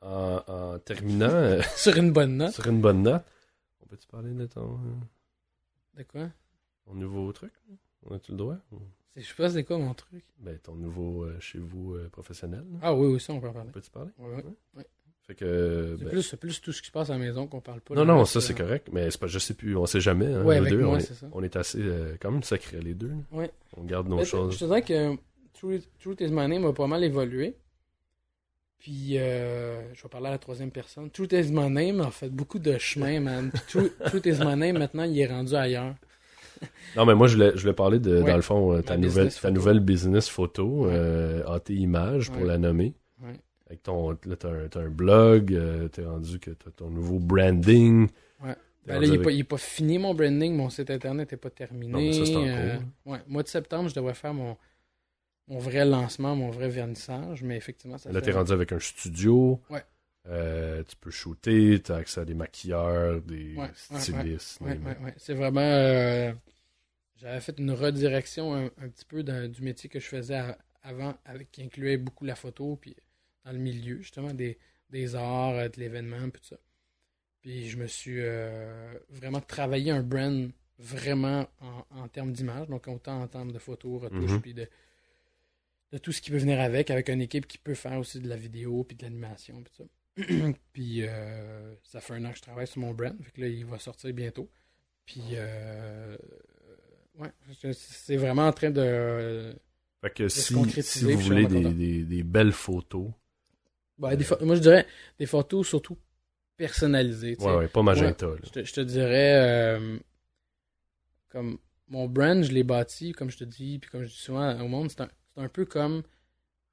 En, 0.00 0.42
en 0.46 0.78
terminant, 0.80 1.30
euh, 1.30 1.62
Sur 1.76 1.96
une 1.96 2.12
bonne 2.12 2.36
note. 2.36 2.52
sur 2.52 2.66
une 2.66 2.80
bonne 2.80 3.02
note, 3.02 3.24
on 3.80 3.86
peut-tu 3.86 4.06
parler 4.06 4.32
de 4.34 4.46
ton, 4.46 4.78
De 5.94 6.02
quoi? 6.02 6.28
ton 6.84 6.94
nouveau 6.94 7.32
truc? 7.32 7.52
On 8.04 8.14
a-tu 8.14 8.32
le 8.32 8.36
droit? 8.36 8.58
ou- 8.72 8.80
C'est- 9.14 9.22
Je 9.22 9.28
sais 9.28 9.34
pas 9.34 9.48
c'est 9.48 9.64
quoi 9.64 9.78
mon 9.78 9.94
truc? 9.94 10.24
Ben, 10.38 10.58
ton 10.58 10.74
nouveau 10.74 11.24
euh, 11.24 11.40
chez 11.40 11.58
vous 11.58 11.94
euh, 11.94 12.08
professionnel. 12.10 12.64
là. 12.72 12.78
Ah 12.82 12.94
oui, 12.94 13.06
oui, 13.14 13.20
ça, 13.20 13.32
on 13.32 13.40
peut 13.40 13.48
en 13.48 13.52
parler. 13.54 13.70
On 13.70 13.72
peut-tu 13.72 13.90
parler? 13.90 14.10
Ouais. 14.18 14.44
ouais. 14.74 14.86
Fait 15.26 15.34
que. 15.34 15.96
C'est 15.98 16.04
ben, 16.04 16.10
plus, 16.10 16.22
c'est 16.22 16.36
plus 16.36 16.60
tout 16.60 16.72
ce 16.72 16.80
qui 16.80 16.86
se 16.88 16.92
passe 16.92 17.10
à 17.10 17.14
la 17.14 17.18
maison 17.18 17.46
qu'on 17.46 17.60
parle 17.60 17.80
pas. 17.80 17.94
non, 17.94 18.04
non, 18.04 18.24
ça 18.24 18.40
c'est 18.40 18.54
correct, 18.54 18.88
mais 18.92 19.10
c'est 19.10 19.18
pas, 19.20 19.26
je 19.26 19.38
sais 19.40 19.54
plus, 19.54 19.76
on 19.76 19.86
sait 19.86 20.00
jamais. 20.00 20.32
Hein, 20.32 20.44
Ouais, 20.44 20.58
avec 20.58 20.70
deux, 20.72 20.78
moi, 20.84 20.98
on, 21.32 21.42
est, 21.42 21.56
on 21.56 21.60
assez 21.60 21.78
euh, 21.80 22.14
quand 22.20 22.30
même 22.30 22.42
sacrés 22.44 22.80
les 22.80 22.94
deux. 22.94 23.12
Ouais. 23.32 23.50
On 23.76 23.82
garde 23.84 24.08
nos 24.08 24.16
Mais 24.18 24.24
Je 24.24 24.30
choses. 24.30 24.58
te 24.58 24.64
dirais 24.64 24.82
que 24.82 25.16
Truth, 25.54 25.88
Truth 25.98 26.20
is 26.20 26.28
my 26.30 26.46
name 26.46 26.64
a 26.66 26.72
pas 26.72 26.86
mal 26.86 27.02
évolué. 27.02 27.56
Puis, 28.78 29.18
euh, 29.18 29.92
je 29.94 30.02
vais 30.02 30.08
parler 30.08 30.28
à 30.28 30.30
la 30.30 30.38
troisième 30.38 30.70
personne. 30.70 31.10
Truth 31.10 31.32
is 31.32 31.50
my 31.50 31.68
name 31.70 32.00
a 32.02 32.10
fait 32.10 32.28
beaucoup 32.28 32.58
de 32.58 32.76
chemin, 32.78 33.18
man. 33.20 33.50
Truth, 33.68 33.94
Truth 34.04 34.26
is 34.26 34.38
my 34.44 34.54
name, 34.54 34.78
maintenant, 34.78 35.04
il 35.04 35.18
est 35.18 35.26
rendu 35.26 35.54
ailleurs. 35.54 35.94
Non, 36.94 37.04
mais 37.04 37.14
moi, 37.14 37.26
je 37.26 37.34
voulais, 37.34 37.52
je 37.56 37.62
voulais 37.62 37.72
parler 37.74 37.98
de, 37.98 38.18
Ouais. 38.22 38.30
dans 38.30 38.36
le 38.36 38.42
fond, 38.42 38.74
euh, 38.74 38.82
ta, 38.82 38.96
nouvelle, 38.96 39.24
business 39.26 39.34
ta 39.34 39.40
photo. 39.40 39.54
nouvelle 39.54 39.80
business 39.80 40.28
photo, 40.28 40.86
Ouais. 40.86 40.92
euh, 40.94 41.46
AT 41.48 41.70
Images, 41.70 42.30
pour 42.30 42.42
Ouais. 42.42 42.46
la 42.48 42.58
nommer. 42.58 42.94
Avec 43.66 43.82
ton, 43.82 44.10
là, 44.10 44.36
t'as 44.38 44.50
un, 44.50 44.68
t'as 44.68 44.80
un 44.80 44.88
blog, 44.90 45.52
euh, 45.52 45.88
t'es 45.88 46.04
rendu 46.04 46.38
que 46.38 46.50
t'as 46.52 46.70
ton 46.70 46.88
nouveau 46.88 47.18
branding. 47.18 48.08
Ouais. 48.42 48.54
Ben 48.86 49.00
là, 49.00 49.06
il 49.06 49.08
n'est 49.10 49.14
avec- 49.16 49.22
pas, 49.22 49.30
il 49.32 49.40
est 49.40 49.44
pas 49.44 49.58
fini 49.58 49.98
mon 49.98 50.14
branding, 50.14 50.54
mon 50.54 50.70
site 50.70 50.90
internet 50.90 51.32
n'est 51.32 51.36
pas 51.38 51.50
terminé. 51.50 51.92
Non, 51.92 51.98
mais 51.98 52.12
ça, 52.12 52.24
c'est 52.26 52.36
en 52.36 52.46
Euh, 52.46 52.78
ouais, 53.06 53.18
mois 53.26 53.42
de 53.42 53.48
septembre, 53.48 53.88
je 53.88 53.94
devrais 53.96 54.14
faire 54.14 54.32
mon, 54.34 54.56
mon 55.48 55.58
vrai 55.58 55.84
lancement, 55.84 56.36
mon 56.36 56.50
vrai 56.50 56.68
vernissage, 56.68 57.42
mais 57.42 57.56
effectivement, 57.56 57.98
ça 57.98 58.12
Là, 58.12 58.20
t'es 58.20 58.30
rendu 58.30 58.52
avec 58.52 58.70
un 58.70 58.78
studio. 58.78 59.60
Ouais. 59.70 59.82
Euh, 60.28 60.82
tu 60.88 60.96
peux 60.96 61.10
shooter, 61.10 61.80
t'as 61.82 61.96
accès 61.96 62.20
à 62.20 62.24
des 62.24 62.34
maquilleurs, 62.34 63.20
des 63.22 63.54
Ouais, 63.56 63.62
ouais, 63.62 63.98
stylistes. 64.00 64.60
Ouais, 64.60 64.72
ouais, 64.72 64.96
ouais. 65.04 65.14
C'est 65.16 65.34
vraiment. 65.34 65.60
euh, 65.60 66.32
J'avais 67.16 67.40
fait 67.40 67.58
une 67.58 67.70
redirection 67.70 68.54
un, 68.54 68.66
un 68.66 68.88
petit 68.88 69.04
peu 69.06 69.22
dans- 69.22 69.50
du 69.50 69.62
métier 69.62 69.88
que 69.88 69.98
je 69.98 70.06
faisais 70.06 70.34
à- 70.34 70.58
avant, 70.82 71.14
avec, 71.24 71.50
qui 71.50 71.62
incluait 71.62 71.96
beaucoup 71.96 72.24
la 72.26 72.34
photo, 72.34 72.76
puis 72.80 72.94
dans 73.46 73.52
le 73.52 73.58
milieu, 73.58 73.96
justement, 74.02 74.34
des, 74.34 74.58
des 74.90 75.14
arts, 75.14 75.54
euh, 75.54 75.68
de 75.70 75.80
l'événement, 75.80 76.28
puis 76.28 76.42
tout 76.42 76.48
ça. 76.48 76.58
Puis 77.40 77.68
je 77.70 77.78
me 77.78 77.86
suis 77.86 78.18
euh, 78.20 78.92
vraiment 79.08 79.40
travaillé 79.40 79.90
un 79.92 80.02
brand 80.02 80.50
vraiment 80.78 81.48
en, 81.60 81.86
en 82.02 82.08
termes 82.08 82.32
d'image, 82.32 82.66
donc 82.68 82.86
autant 82.88 83.22
en 83.22 83.28
termes 83.28 83.52
de 83.52 83.58
photos, 83.58 84.02
retouches, 84.02 84.32
Mhm. 84.32 84.40
puis 84.42 84.52
de, 84.52 84.68
de 85.92 85.98
tout 85.98 86.12
ce 86.12 86.20
qui 86.20 86.30
peut 86.30 86.36
venir 86.38 86.60
avec, 86.60 86.90
avec 86.90 87.08
une 87.08 87.22
équipe 87.22 87.46
qui 87.46 87.56
peut 87.58 87.74
faire 87.74 87.98
aussi 87.98 88.20
de 88.20 88.28
la 88.28 88.36
vidéo, 88.36 88.84
puis 88.84 88.96
de 88.96 89.04
l'animation, 89.04 89.62
puis 89.62 89.72
tout 89.76 89.84
ça. 89.84 89.88
puis 90.72 91.02
euh, 91.06 91.74
ça 91.84 92.00
fait 92.00 92.14
un 92.14 92.24
an 92.24 92.30
que 92.32 92.36
je 92.38 92.42
travaille 92.42 92.66
sur 92.66 92.80
mon 92.80 92.92
brand, 92.92 93.16
fait 93.22 93.30
que 93.30 93.40
là, 93.42 93.48
il 93.48 93.64
va 93.64 93.78
sortir 93.78 94.12
bientôt. 94.12 94.50
Puis, 95.06 95.22
euh, 95.34 96.16
ouais, 97.18 97.28
c'est- 97.72 98.16
vraiment 98.16 98.48
en 98.48 98.52
train 98.52 98.70
de. 98.70 99.54
Fait 100.00 100.10
que 100.12 100.28
se 100.28 100.40
si, 100.40 100.54
concrétiser, 100.54 101.06
si 101.06 101.14
vous 101.14 101.20
voulez 101.20 101.46
des, 101.46 102.02
des 102.04 102.22
belles 102.24 102.52
photos, 102.52 103.08
Des 103.98 104.26
moi, 104.42 104.56
je 104.56 104.60
dirais 104.60 104.86
des 105.18 105.26
photos 105.26 105.66
surtout 105.66 105.98
personnalisées. 106.56 107.36
ouais, 107.40 107.56
ouais, 107.56 107.68
pas 107.68 107.82
magenta. 107.82 108.26
Je 108.42 108.50
te, 108.50 108.64
je 108.64 108.72
te 108.72 108.80
dirais, 108.80 109.34
euh, 109.78 109.98
comme 111.28 111.58
mon 111.88 112.06
brand, 112.08 112.42
je 112.42 112.52
l'ai 112.52 112.64
bâti, 112.64 113.12
comme 113.12 113.30
je 113.30 113.38
te 113.38 113.44
dis, 113.44 113.78
puis 113.78 113.90
comme 113.90 114.02
je 114.02 114.08
dis 114.08 114.14
souvent 114.14 114.58
au 114.60 114.68
monde, 114.68 114.90
c'est 114.90 115.02
un, 115.02 115.10
un 115.36 115.48
peu 115.48 115.64
comme 115.64 116.02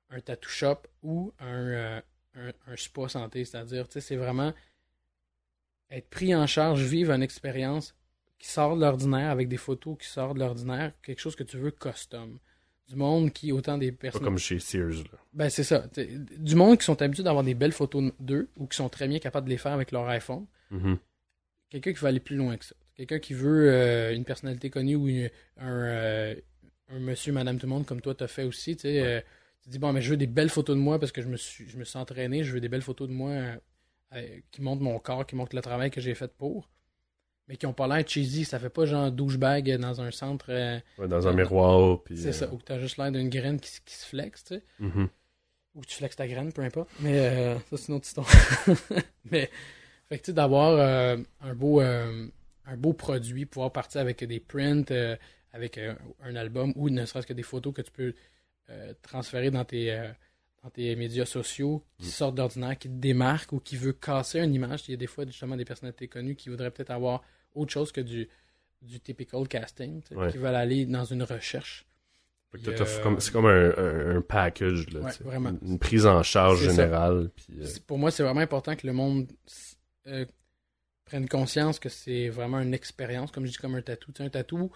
un 0.09 0.19
tattoo 0.21 0.49
shop 0.49 0.81
ou 1.01 1.33
un, 1.39 1.67
euh, 1.67 2.01
un, 2.35 2.51
un 2.67 2.75
spa 2.75 3.07
santé. 3.07 3.45
C'est-à-dire, 3.45 3.87
tu 3.87 3.93
sais, 3.93 4.01
c'est 4.01 4.15
vraiment 4.15 4.53
être 5.89 6.09
pris 6.09 6.35
en 6.35 6.47
charge, 6.47 6.81
vivre 6.83 7.11
une 7.11 7.23
expérience 7.23 7.95
qui 8.39 8.49
sort 8.49 8.75
de 8.75 8.81
l'ordinaire 8.81 9.29
avec 9.29 9.47
des 9.47 9.57
photos 9.57 9.97
qui 9.97 10.07
sortent 10.07 10.35
de 10.35 10.39
l'ordinaire, 10.39 10.91
quelque 11.01 11.19
chose 11.19 11.35
que 11.35 11.43
tu 11.43 11.57
veux 11.57 11.71
custom. 11.71 12.39
Du 12.89 12.95
monde 12.95 13.31
qui, 13.31 13.51
autant 13.51 13.77
des 13.77 13.91
Pas 13.91 14.01
personnes. 14.01 14.23
comme 14.23 14.37
chez 14.37 14.59
Sears. 14.59 14.89
Là. 15.11 15.17
Ben, 15.33 15.49
c'est 15.49 15.63
ça. 15.63 15.85
Du 16.37 16.55
monde 16.55 16.77
qui 16.77 16.85
sont 16.85 17.01
habitués 17.01 17.23
d'avoir 17.23 17.43
des 17.43 17.53
belles 17.53 17.71
photos 17.71 18.11
d'eux 18.19 18.49
ou 18.57 18.67
qui 18.67 18.75
sont 18.75 18.89
très 18.89 19.07
bien 19.07 19.19
capables 19.19 19.45
de 19.45 19.51
les 19.51 19.57
faire 19.57 19.71
avec 19.71 19.91
leur 19.91 20.07
iPhone. 20.09 20.45
Mhm. 20.69 20.97
Quelqu'un 21.69 21.93
qui 21.93 21.99
va 21.99 22.09
aller 22.09 22.19
plus 22.19 22.35
loin 22.35 22.57
que 22.57 22.65
ça. 22.65 22.75
Quelqu'un 22.95 23.19
qui 23.19 23.33
veut 23.33 23.71
euh, 23.71 24.13
une 24.13 24.25
personnalité 24.25 24.69
connue 24.69 24.95
ou 24.95 25.07
une- 25.07 25.29
un, 25.57 25.71
euh, 25.85 26.35
un 26.89 26.99
monsieur, 26.99 27.31
madame, 27.33 27.57
tout 27.57 27.65
le 27.65 27.71
monde, 27.71 27.85
comme 27.85 28.01
toi, 28.01 28.13
t'as 28.13 28.27
fait 28.27 28.43
aussi, 28.43 28.75
tu 28.75 28.85
euh, 28.87 29.19
tu 29.61 29.69
te 29.69 29.71
dis, 29.71 29.79
bon, 29.79 29.93
mais 29.93 30.01
je 30.01 30.09
veux 30.11 30.17
des 30.17 30.27
belles 30.27 30.49
photos 30.49 30.75
de 30.75 30.81
moi 30.81 30.99
parce 30.99 31.11
que 31.13 31.21
je 31.21 31.27
me 31.29 31.37
suis, 31.37 31.67
je 31.69 31.77
me 31.77 31.85
suis 31.85 31.97
entraîné, 31.97 32.43
je 32.43 32.51
veux 32.53 32.59
des 32.59 32.67
belles 32.69 32.81
photos 32.81 33.07
de 33.07 33.13
moi 33.13 33.33
qui 34.51 34.61
montrent 34.61 34.83
mon 34.83 34.99
corps, 34.99 35.25
qui 35.25 35.35
montrent 35.35 35.55
le 35.55 35.61
travail 35.63 35.89
que 35.89 36.01
j'ai 36.01 36.13
fait 36.13 36.31
pour. 36.37 36.69
Mais 37.47 37.57
qui 37.57 37.65
ont 37.65 37.73
pas 37.73 37.87
l'air 37.87 38.07
cheesy, 38.07 38.45
ça 38.45 38.57
fait 38.57 38.69
pas 38.69 38.85
genre 38.85 39.11
douchebag 39.11 39.75
dans 39.77 39.99
un 40.01 40.11
centre. 40.11 40.45
euh, 40.49 40.79
Ouais, 40.97 41.07
dans 41.09 41.27
un 41.27 41.33
miroir. 41.33 42.01
Puis, 42.03 42.17
c'est 42.17 42.29
euh, 42.29 42.31
ça, 42.31 42.53
où 42.53 42.57
t'as 42.63 42.79
juste 42.79 42.97
l'air 42.97 43.11
d'une 43.11 43.29
graine 43.29 43.59
qui, 43.59 43.69
qui 43.85 43.95
se 43.95 44.05
flexe, 44.05 44.43
tu 44.45 44.55
sais. 44.55 44.63
mhm. 44.79 45.09
Ou 45.75 45.83
tu 45.83 45.95
flexes 45.95 46.15
ta 46.15 46.27
graine, 46.27 46.53
peu 46.53 46.61
importe. 46.61 46.89
Mais 47.01 47.19
euh, 47.19 47.55
ça, 47.69 47.77
c'est 47.77 47.87
une 47.89 47.95
autre 47.95 48.05
histoire. 48.05 48.27
Mais, 49.31 49.49
fait 50.07 50.17
que 50.19 50.23
tu 50.23 50.31
sais, 50.31 50.33
d'avoir 50.33 50.69
euh, 50.77 51.17
un, 51.41 51.53
beau, 51.55 51.81
euh, 51.81 52.27
un 52.65 52.77
beau 52.77 52.93
produit, 52.93 53.45
pouvoir 53.45 53.71
partir 53.71 53.99
avec 54.01 54.23
des 54.23 54.39
prints, 54.39 54.91
euh, 54.91 55.15
avec 55.51 55.77
euh, 55.77 55.93
un 56.23 56.35
album, 56.35 56.71
ou 56.75 56.89
ne 56.89 57.05
serait-ce 57.05 57.27
que 57.27 57.33
des 57.33 57.43
photos 57.43 57.73
que 57.73 57.81
tu 57.81 57.91
peux 57.91 58.13
euh, 58.69 58.93
transférer 59.01 59.51
dans 59.51 59.65
tes, 59.65 59.91
euh, 59.91 60.07
dans 60.63 60.69
tes 60.69 60.95
médias 60.95 61.25
sociaux, 61.25 61.83
qui 61.99 62.07
Mm. 62.07 62.09
sortent 62.11 62.35
d'ordinaire, 62.35 62.77
qui 62.79 62.87
te 62.87 62.93
démarquent 62.95 63.51
ou 63.51 63.59
qui 63.59 63.75
veut 63.75 63.91
casser 63.93 64.39
une 64.39 64.53
image. 64.53 64.83
Il 64.87 64.91
y 64.91 64.93
a 64.93 64.97
des 64.97 65.07
fois, 65.07 65.25
justement, 65.25 65.57
des 65.57 65.65
personnalités 65.65 66.07
connues 66.07 66.35
qui 66.35 66.49
voudraient 66.49 66.71
peut-être 66.71 66.91
avoir 66.91 67.21
autre 67.53 67.71
chose 67.71 67.91
que 67.91 67.99
du, 68.01 68.29
du 68.81 68.99
typical 69.01 69.47
casting, 69.47 70.01
Ouais. 70.11 70.31
qui 70.31 70.37
veulent 70.37 70.55
aller 70.55 70.85
dans 70.85 71.03
une 71.05 71.23
recherche. 71.23 71.85
Euh, 72.67 72.85
comme- 73.01 73.19
C'est 73.19 73.31
comme 73.31 73.47
un, 73.47 73.73
un- 73.77 74.17
un 74.17 74.21
package. 74.21 74.87
Là, 74.91 75.01
Ouais. 75.01 75.11
Une, 75.35 75.59
une 75.63 75.79
prise 75.79 76.05
en 76.05 76.21
charge 76.23 76.61
générale. 76.63 77.31
Puis, 77.35 77.47
euh, 77.59 77.65
Pour 77.87 77.97
moi, 77.97 78.11
c'est 78.11 78.21
vraiment 78.23 78.41
important 78.41 78.75
que 78.75 78.85
le 78.87 78.93
monde 78.93 79.27
euh, 80.07 80.25
prenne 81.05 81.27
conscience 81.27 81.79
que 81.79 81.89
c'est 81.89 82.29
vraiment 82.29 82.59
une 82.59 82.73
expérience, 82.73 83.31
comme 83.31 83.45
je 83.47 83.51
dis, 83.51 83.57
comme 83.57 83.73
un 83.75 83.81
tatou. 83.81 84.11
Tu 84.11 84.17
sais, 84.19 84.23
un 84.25 84.29
tatou, 84.29 84.71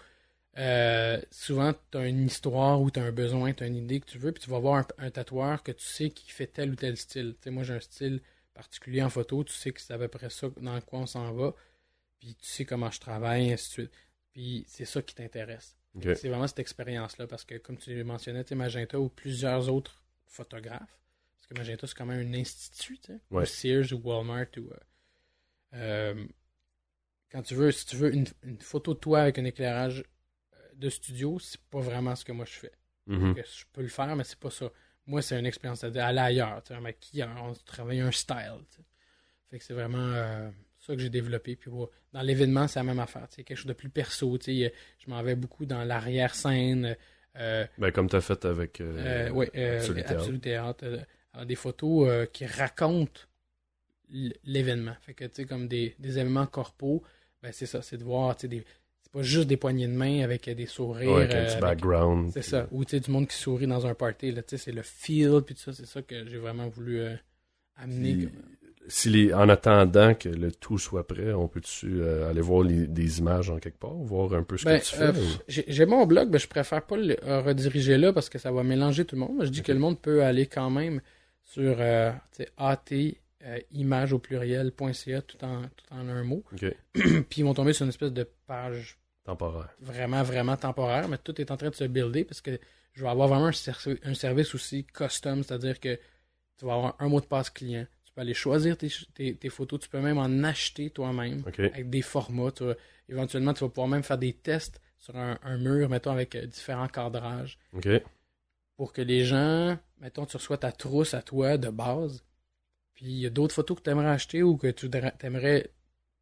euh, 0.58 1.22
souvent, 1.30 1.74
tu 1.92 1.98
as 1.98 2.08
une 2.08 2.26
histoire 2.26 2.82
ou 2.82 2.90
tu 2.90 3.00
as 3.00 3.04
un 3.04 3.12
besoin, 3.12 3.54
tu 3.54 3.64
as 3.64 3.68
une 3.68 3.76
idée 3.76 4.00
que 4.00 4.06
tu 4.08 4.18
veux, 4.18 4.32
puis 4.32 4.44
tu 4.44 4.50
vas 4.50 4.60
voir 4.60 4.86
un, 4.98 5.06
un 5.06 5.12
tatoueur 5.12 5.62
que 5.64 5.72
tu 5.72 5.86
sais 5.86 6.10
qui 6.10 6.32
fait 6.32 6.48
tel 6.48 6.72
ou 6.72 6.76
tel 6.76 6.98
style. 6.98 7.36
Moi, 7.48 7.64
j'ai 7.64 7.74
un 7.76 7.80
style 7.80 8.22
particulier 8.54 9.04
en 9.04 9.10
photo, 9.10 9.44
tu 9.44 9.54
sais 9.54 9.72
que 9.72 9.80
c'est 9.80 9.94
à 9.94 10.00
peu 10.00 10.08
près 10.08 10.30
ça 10.32 10.48
dans 10.60 10.82
quoi 10.82 11.00
on 11.00 11.06
s'en 11.06 11.32
va, 11.32 11.54
puis 12.20 12.36
tu 12.36 12.48
sais 12.48 12.66
comment 12.66 12.90
je 12.90 13.00
travaille, 13.00 13.52
ainsi 13.54 13.68
de 13.68 13.74
suite. 13.74 13.92
Puis 14.34 14.66
c'est 14.68 14.86
ça 14.86 15.02
qui 15.04 15.14
t'intéresse. 15.14 15.76
C'est 16.16 16.30
vraiment 16.30 16.48
cette 16.48 16.60
expérience-là, 16.60 17.28
parce 17.28 17.44
que 17.46 17.56
comme 17.58 17.78
tu 17.78 18.04
mentionnais, 18.04 18.44
Magenta 18.56 19.00
ou 19.00 19.10
plusieurs 19.10 19.70
autres 19.72 20.02
photographes, 20.26 21.00
parce 21.36 21.48
que 21.50 21.54
Magenta, 21.56 21.86
c'est 21.88 21.96
quand 21.96 22.06
même 22.08 22.28
un 22.28 22.40
institut, 22.40 22.98
tu 23.00 23.14
sais, 23.14 23.20
Ouais. 23.32 23.44
ou 23.44 23.46
Sears 23.46 23.94
ou 23.94 24.02
Walmart 24.04 24.48
ou... 24.58 24.70
euh, 24.72 24.76
euh, 25.74 26.26
quand 27.32 27.42
tu 27.44 27.56
veux, 27.56 27.72
si 27.72 27.86
tu 27.86 27.96
veux 27.96 28.14
une, 28.14 28.26
une 28.44 28.60
photo 28.60 28.94
de 28.94 29.00
toi 29.00 29.22
avec 29.22 29.38
un 29.38 29.46
éclairage 29.46 30.04
de 30.78 30.90
studio, 30.90 31.38
c'est 31.40 31.62
pas 31.70 31.80
vraiment 31.80 32.16
ce 32.16 32.24
que 32.24 32.32
moi 32.32 32.46
je 32.46 32.54
fais. 32.54 32.72
Mhm. 33.08 33.36
Que 33.36 33.42
je 33.42 33.66
peux 33.74 33.82
le 33.82 33.88
faire, 33.88 34.16
mais 34.16 34.24
c'est 34.24 34.40
pas 34.40 34.52
ça. 34.52 34.70
Moi, 35.06 35.22
c'est 35.22 35.40
une 35.40 35.46
expérience, 35.46 35.80
c'est-à-dire 35.80 36.06
aller 36.06 36.20
ailleurs, 36.20 36.62
tu 36.64 36.74
un 36.74 36.82
maquilleur, 36.82 37.30
on 37.42 37.54
travaille 37.54 38.02
un 38.02 38.12
style, 38.12 38.60
tu. 38.76 38.82
Fait 39.50 39.60
que 39.60 39.64
c'est 39.64 39.74
vraiment 39.74 39.98
euh, 39.98 40.50
ça 40.78 40.94
que 40.94 41.02
j'ai 41.02 41.10
développé. 41.10 41.56
Puis 41.56 41.70
ouais, 41.70 41.88
dans 42.12 42.22
l'événement, 42.22 42.68
c'est 42.68 42.80
la 42.80 42.84
même 42.84 43.00
affaire. 43.00 43.28
tu 43.30 43.44
quelque 43.44 43.58
chose 43.58 43.68
de 43.68 43.74
plus 43.74 43.90
perso. 43.90 44.38
tu 44.38 44.46
sais. 44.46 44.74
Je 45.00 45.10
m'en 45.10 45.22
vais 45.24 45.36
beaucoup 45.36 45.66
dans 45.66 45.84
l'arrière-scène. 45.84 46.96
Euh, 47.40 47.66
Ben, 47.78 47.92
comme 47.92 48.10
t'as 48.10 48.22
fait 48.22 48.46
avec 48.46 48.82
euh, 48.82 49.28
euh, 49.28 49.30
ouais, 49.32 49.48
Absolute 49.78 50.06
Théâtre. 50.06 50.22
Absolute 50.22 50.42
Théâtre, 50.42 51.06
alors 51.34 51.46
des 51.46 51.56
photos 51.56 52.28
qui 52.34 52.46
racontent 52.46 53.22
l'événement. 54.10 54.96
Fait 55.02 55.14
que, 55.14 55.26
tu 55.26 55.32
sais, 55.36 55.46
comme 55.46 55.68
des, 55.68 55.96
des 56.00 56.18
événements 56.18 56.48
corpaux, 56.48 57.04
ben, 57.42 57.52
c'est 57.52 57.66
ça, 57.66 57.82
c'est 57.82 57.98
de 57.98 58.04
voir, 58.04 58.36
tu 58.36 58.42
sais, 58.42 58.48
des... 58.48 58.64
c'est 59.10 59.20
pas 59.20 59.24
juste 59.24 59.48
des 59.48 59.58
poignées 59.58 59.88
de 59.88 59.94
main 59.94 60.22
avec 60.24 60.48
euh, 60.48 60.54
des 60.56 60.66
sourires. 60.66 61.12
Ouais, 61.12 61.24
avec 61.24 61.34
un 61.34 61.38
euh, 61.38 61.44
petit 61.46 61.52
avec- 61.52 61.62
background. 61.62 62.32
C'est 62.34 62.40
puis- 62.42 62.50
ça. 62.50 62.68
Ou, 62.72 62.84
tu 62.86 62.92
sais, 62.92 63.00
du 63.00 63.10
monde 63.12 63.28
qui 63.28 63.36
sourit 63.38 63.68
dans 63.68 63.86
un 63.88 63.94
party, 63.94 64.32
là, 64.32 64.42
tu 64.44 64.58
sais, 64.58 64.64
c'est 64.66 64.72
le 64.72 64.82
feel, 64.84 65.42
puis 65.46 65.56
tout 65.56 65.62
ça, 65.62 65.74
c'est 65.74 65.86
ça 65.88 66.02
que 66.02 66.26
j'ai 66.28 66.38
vraiment 66.38 66.68
voulu 66.68 67.00
euh, 67.00 67.16
amener. 67.78 68.14
Puis, 68.16 68.26
comme- 68.28 68.42
si 68.90 69.10
les, 69.10 69.34
en 69.34 69.50
attendant 69.50 70.14
que 70.14 70.30
le 70.30 70.50
tout 70.50 70.78
soit 70.78 71.06
prêt, 71.06 71.34
on 71.34 71.50
peut-tu 71.50 72.00
euh, 72.02 72.30
aller 72.30 72.40
voir 72.40 72.64
les- 72.64 72.88
des 72.88 73.20
images 73.20 73.50
en 73.50 73.58
quelque 73.60 73.78
part, 73.80 73.92
voir 73.94 74.34
un 74.34 74.44
peu 74.44 74.56
ce 74.58 74.64
Ben, 74.64 74.80
que 74.80 74.86
tu 74.86 74.96
fais? 74.96 75.04
euh, 75.04 75.12
ou- 75.12 75.42
J'ai 75.68 75.86
mon 75.86 76.06
blog, 76.06 76.30
mais 76.32 76.40
je 76.40 76.48
préfère 76.48 76.82
pas 76.86 76.96
le 76.96 77.18
rediriger 77.42 77.98
là 77.98 78.14
parce 78.14 78.30
que 78.30 78.38
ça 78.40 78.50
va 78.52 78.64
mélanger 78.64 79.04
tout 79.04 79.16
le 79.16 79.22
monde. 79.22 79.44
Je 79.44 79.50
dis 79.50 79.62
que 79.62 79.74
le 79.74 79.80
monde 79.80 80.00
peut 80.02 80.24
aller 80.24 80.46
quand 80.46 80.70
même 80.70 81.02
sur 81.44 81.76
tu 81.76 81.82
sais, 82.44 82.50
at 82.58 82.82
euh, 83.48 83.60
image 83.72 84.14
au 84.14 84.20
pluriel.ca 84.20 85.22
tout 85.22 85.44
en, 85.44 85.64
tout 85.64 85.86
en 85.92 86.08
un 86.08 86.24
mot. 86.24 86.44
Puis 86.94 87.26
ils 87.38 87.44
vont 87.44 87.54
tomber 87.54 87.74
sur 87.74 87.84
une 87.84 87.90
espèce 87.90 88.12
de 88.14 88.28
page 88.46 88.98
temporaire. 89.24 89.70
vraiment, 89.82 90.24
vraiment 90.24 90.56
temporaire, 90.58 91.08
mais 91.08 91.18
tout 91.18 91.40
est 91.42 91.50
en 91.52 91.58
train 91.58 91.70
de 91.70 91.76
se 91.76 91.84
builder 91.86 92.24
parce 92.26 92.42
que 92.42 92.60
je 92.94 93.04
vais 93.04 93.10
avoir 93.10 93.28
vraiment 93.28 93.48
un, 93.48 93.52
servi- 93.52 94.00
un 94.04 94.14
service 94.14 94.56
aussi 94.56 94.86
custom, 94.86 95.44
c'est-à-dire 95.44 95.80
que 95.80 95.96
tu 96.58 96.66
vas 96.66 96.74
avoir 96.74 96.96
un 97.00 97.08
mot 97.10 97.20
de 97.22 97.26
passe 97.26 97.50
client. 97.50 97.86
Tu 98.06 98.14
peux 98.14 98.22
aller 98.22 98.34
choisir 98.34 98.78
tes, 98.78 98.90
tes- 99.14 99.36
tes 99.36 99.50
photos, 99.50 99.80
tu 99.82 99.90
peux 99.90 100.00
même 100.00 100.18
en 100.18 100.44
acheter 100.44 100.90
toi-même 100.90 101.44
avec 101.72 101.90
des 101.90 102.02
formats. 102.02 102.52
tu 102.52 102.64
vas- 102.66 102.76
éventuellement, 103.10 103.54
tu 103.54 103.64
vas 103.64 103.70
pouvoir 103.70 103.88
même 103.88 104.04
faire 104.04 104.18
des 104.18 104.34
tests 104.34 104.82
sur 104.98 105.16
un, 105.16 105.38
un 105.44 105.58
mur, 105.58 105.90
mettons, 105.90 106.12
avec 106.12 106.34
euh, 106.36 106.46
différents 106.48 106.88
cadrages 106.88 107.60
pour 108.76 108.94
que 108.94 109.02
les 109.02 109.26
gens, 109.26 109.78
mettons, 110.00 110.26
tu 110.26 110.38
reçois 110.38 110.58
ta 110.58 110.72
trousse 110.72 111.14
à 111.14 111.22
toi 111.22 111.58
de 111.58 111.70
base, 111.70 112.24
puis 112.98 113.06
il 113.06 113.20
y 113.20 113.26
a 113.26 113.30
d'autres 113.30 113.54
photos 113.56 113.78
que 113.78 113.84
tu 113.84 113.90
aimerais 113.92 114.10
acheter 114.10 114.44
ou 114.44 114.58
que 114.58 114.68
tu 114.68 114.90
aimerais 115.22 115.70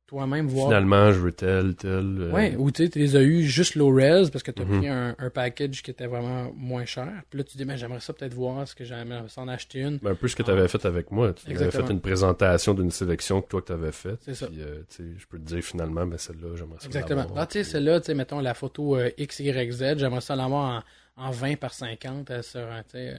toi-même 0.07 0.47
voir? 0.47 0.67
Finalement, 0.67 1.11
je 1.11 1.19
veux 1.19 1.32
tel, 1.32 1.73
tel. 1.76 1.89
euh, 2.19 2.32
Ouais, 2.32 2.55
ou 2.57 2.69
tu 2.69 2.84
sais, 2.84 2.89
tu 2.91 2.99
les 2.99 3.15
as 3.15 3.23
eu 3.23 3.41
juste 3.41 3.73
low 3.73 3.89
res 3.95 4.30
parce 4.30 4.43
que 4.43 4.51
tu 4.51 4.61
as 4.61 4.65
Mhm. 4.65 4.78
pris 4.78 4.88
un, 4.88 5.15
un 5.17 5.30
package 5.32 5.82
qui 5.82 5.89
était 5.89 6.05
vraiment 6.05 6.51
moins 6.53 6.86
cher. 6.86 7.23
Puis 7.30 7.39
là, 7.39 7.43
tu 7.43 7.57
dis, 7.57 7.65
ben, 7.65 7.76
j'aimerais 7.76 8.01
ça 8.01 8.13
peut-être 8.13 8.36
voir, 8.36 8.67
ce 8.67 8.76
que 8.76 8.84
j'aimerais 8.86 9.28
s'en 9.30 9.47
acheter 9.47 9.80
une. 9.82 9.97
ben, 9.97 10.11
un 10.11 10.15
peu 10.15 10.28
ce 10.28 10.36
que 10.36 10.43
tu 10.43 10.51
avais 10.51 10.67
fait 10.67 10.86
avec 10.86 11.09
moi. 11.11 11.34
Tu 11.34 11.49
avais 11.49 11.71
fait 11.71 11.89
une 11.89 12.01
présentation 12.01 12.76
d'une 12.76 12.91
sélection 12.91 13.41
que 13.41 13.47
toi 13.47 13.61
que 13.61 13.67
tu 13.67 13.73
avais 13.73 13.91
faite. 13.91 14.19
C'est 14.21 14.36
ça. 14.36 14.45
Puis, 14.47 14.61
euh, 14.61 14.82
tu 14.89 14.95
sais, 14.97 15.03
je 15.17 15.26
peux 15.26 15.39
te 15.39 15.43
dire 15.45 15.63
finalement, 15.63 16.05
ben, 16.05 16.17
celle-là, 16.19 16.55
j'aimerais 16.55 16.80
ça. 16.82 16.86
Exactement. 16.86 17.26
Là, 17.34 17.47
tu 17.47 17.53
sais, 17.53 17.63
celle-là, 17.63 17.99
tu 18.01 18.07
sais, 18.07 18.13
mettons 18.13 18.41
la 18.41 18.53
photo 18.53 18.97
euh, 18.97 19.09
XYZ, 19.17 19.97
j'aimerais 19.97 20.21
ça 20.21 20.36
l'avoir 20.36 20.84
en, 21.17 21.23
en 21.28 21.32
20 21.32 21.55
par 21.55 21.73
50 21.73 22.30
euh, 22.30 22.41
sur 22.43 22.59
un, 22.61 22.84
tu 22.84 22.89
sais, 22.91 23.17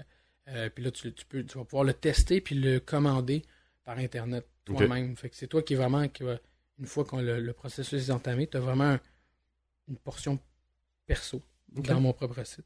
euh, 0.48 0.68
puis 0.70 0.84
là, 0.84 0.90
tu, 0.90 1.12
tu 1.12 1.24
peux, 1.26 1.44
tu 1.44 1.58
vas 1.58 1.64
pouvoir 1.64 1.84
le 1.84 1.94
tester 1.94 2.40
puis 2.40 2.54
le 2.54 2.78
commander 2.80 3.42
par 3.84 3.98
Internet 3.98 4.46
toi-même. 4.64 5.16
Fait 5.16 5.28
que 5.30 5.36
c'est 5.36 5.46
toi 5.46 5.62
qui 5.62 5.74
vraiment, 5.74 6.08
qui 6.08 6.22
va, 6.22 6.38
une 6.78 6.86
fois 6.86 7.04
que 7.04 7.16
le, 7.16 7.40
le 7.40 7.52
processus 7.52 8.08
est 8.08 8.12
entamé, 8.12 8.46
tu 8.46 8.56
as 8.56 8.60
vraiment 8.60 8.84
un- 8.84 9.00
une 9.88 9.96
portion 9.96 10.38
perso 11.06 11.42
dans 11.68 12.00
mon 12.00 12.12
propre 12.12 12.42
site. 12.44 12.64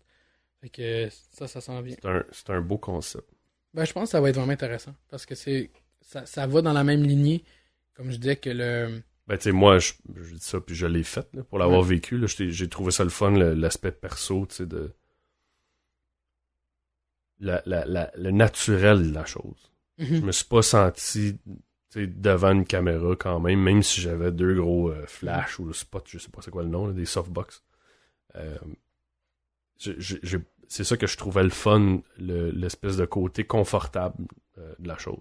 Fait 0.60 0.68
que 0.68 1.08
ça, 1.32 1.46
ça 1.48 1.60
s'en 1.60 1.80
vient. 1.80 1.96
C'est 2.32 2.50
un, 2.50 2.54
un 2.54 2.60
beau 2.60 2.78
concept. 2.78 3.28
Ben, 3.72 3.84
je 3.84 3.92
pense 3.92 4.04
que 4.04 4.10
ça 4.10 4.20
va 4.20 4.30
être 4.30 4.36
vraiment 4.36 4.52
intéressant 4.52 4.94
parce 5.08 5.26
que 5.26 5.34
c'est 5.34 5.70
ça, 6.00 6.26
ça 6.26 6.46
va 6.46 6.60
dans 6.62 6.72
la 6.72 6.84
même 6.84 7.02
lignée, 7.02 7.44
comme 7.94 8.10
je 8.10 8.16
disais, 8.16 8.36
que 8.36 8.50
le. 8.50 9.02
Ben, 9.26 9.36
tu 9.36 9.44
sais, 9.44 9.52
moi, 9.52 9.78
je, 9.78 9.92
je 10.16 10.34
dis 10.34 10.40
ça, 10.40 10.60
puis 10.60 10.74
je 10.74 10.86
l'ai 10.86 11.04
fait, 11.04 11.26
là, 11.34 11.44
pour 11.44 11.58
l'avoir 11.58 11.82
vécu. 11.82 12.20
J'ai 12.26 12.68
trouvé 12.68 12.90
ça 12.90 13.04
le 13.04 13.10
fun, 13.10 13.30
l'aspect 13.30 13.92
perso, 13.92 14.44
tu 14.46 14.56
sais, 14.56 14.66
de. 14.66 14.92
La, 17.40 17.62
la, 17.66 17.84
la- 17.86 18.10
le 18.16 18.30
naturel 18.30 19.08
de 19.10 19.14
la 19.14 19.24
chose. 19.24 19.70
Je 19.98 20.20
me 20.20 20.32
suis 20.32 20.44
pas 20.46 20.62
senti 20.62 21.38
devant 21.94 22.52
une 22.52 22.64
caméra 22.66 23.16
quand 23.16 23.40
même, 23.40 23.60
même 23.60 23.82
si 23.82 24.00
j'avais 24.00 24.30
deux 24.30 24.54
gros 24.54 24.90
euh, 24.90 25.04
flash 25.06 25.58
ou 25.58 25.72
spot, 25.72 26.06
je 26.08 26.18
sais 26.18 26.28
pas 26.30 26.40
c'est 26.42 26.50
quoi 26.50 26.62
le 26.62 26.68
nom, 26.68 26.86
là, 26.86 26.92
des 26.92 27.04
softbox. 27.04 27.62
Euh, 28.36 28.56
c'est 29.78 30.84
ça 30.84 30.96
que 30.96 31.06
je 31.06 31.16
trouvais 31.16 31.42
le 31.42 31.50
fun, 31.50 32.00
le- 32.18 32.50
l'espèce 32.50 32.96
de 32.96 33.04
côté 33.06 33.44
confortable 33.44 34.26
euh, 34.58 34.74
de 34.78 34.88
la 34.88 34.98
chose. 34.98 35.18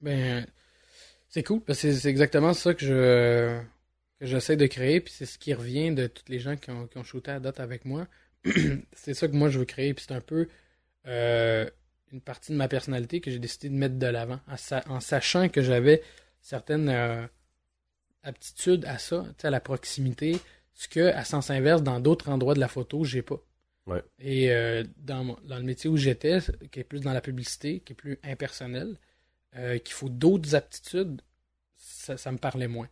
Ben, 0.00 0.46
c'est 1.28 1.42
cool, 1.42 1.60
parce 1.60 1.80
que 1.82 1.92
c'est 1.92 1.98
c'est 2.00 2.08
exactement 2.08 2.54
ça 2.54 2.74
que 2.74 2.84
je 2.84 3.60
que 4.20 4.26
j'essaie 4.26 4.56
de 4.56 4.66
créer, 4.66 5.00
puis 5.00 5.12
c'est 5.16 5.26
ce 5.26 5.38
qui 5.38 5.54
revient 5.54 5.92
de 5.92 6.06
toutes 6.08 6.28
les 6.28 6.40
gens 6.40 6.56
qui 6.56 6.70
ont, 6.70 6.88
qui 6.88 6.98
ont 6.98 7.04
shooté 7.04 7.30
à 7.30 7.38
date 7.40 7.60
avec 7.60 7.84
moi. 7.84 8.08
c'est 8.92 9.14
ça 9.14 9.28
que 9.28 9.36
moi 9.36 9.48
je 9.48 9.58
veux 9.60 9.64
créer, 9.64 9.94
puis 9.94 10.04
c'est 10.08 10.14
un 10.14 10.20
peu 10.20 10.48
euh, 11.08 11.68
une 12.12 12.20
partie 12.20 12.52
de 12.52 12.56
ma 12.56 12.68
personnalité 12.68 13.20
que 13.20 13.30
j'ai 13.30 13.38
décidé 13.38 13.68
de 13.68 13.74
mettre 13.74 13.96
de 13.96 14.06
l'avant, 14.06 14.40
en, 14.46 14.56
sa- 14.56 14.84
en 14.88 15.00
sachant 15.00 15.48
que 15.48 15.62
j'avais 15.62 16.02
certaines 16.40 16.88
euh, 16.88 17.26
aptitudes 18.22 18.84
à 18.84 18.98
ça, 18.98 19.24
à 19.42 19.50
la 19.50 19.60
proximité, 19.60 20.38
ce 20.74 20.88
que, 20.88 21.12
à 21.12 21.24
sens 21.24 21.50
inverse, 21.50 21.82
dans 21.82 22.00
d'autres 22.00 22.28
endroits 22.28 22.54
de 22.54 22.60
la 22.60 22.68
photo, 22.68 23.04
j'ai 23.04 23.22
pas. 23.22 23.40
Ouais. 23.86 24.02
Et 24.18 24.52
euh, 24.52 24.84
dans, 24.98 25.36
le 25.48 25.62
métier 25.62 25.90
où 25.90 25.96
j'étais, 25.96 26.38
qui 26.70 26.80
est 26.80 26.84
plus 26.84 27.00
dans 27.00 27.12
la 27.12 27.20
publicité, 27.20 27.80
qui 27.80 27.94
est 27.94 27.96
plus 27.96 28.18
impersonnel, 28.22 28.96
qu'il 29.82 29.94
faut 29.94 30.08
d'autres 30.08 30.54
aptitudes, 30.54 31.20
ça, 31.76 32.16
ça 32.16 32.30
me 32.30 32.38
parlait 32.38 32.68
moins. 32.68 32.88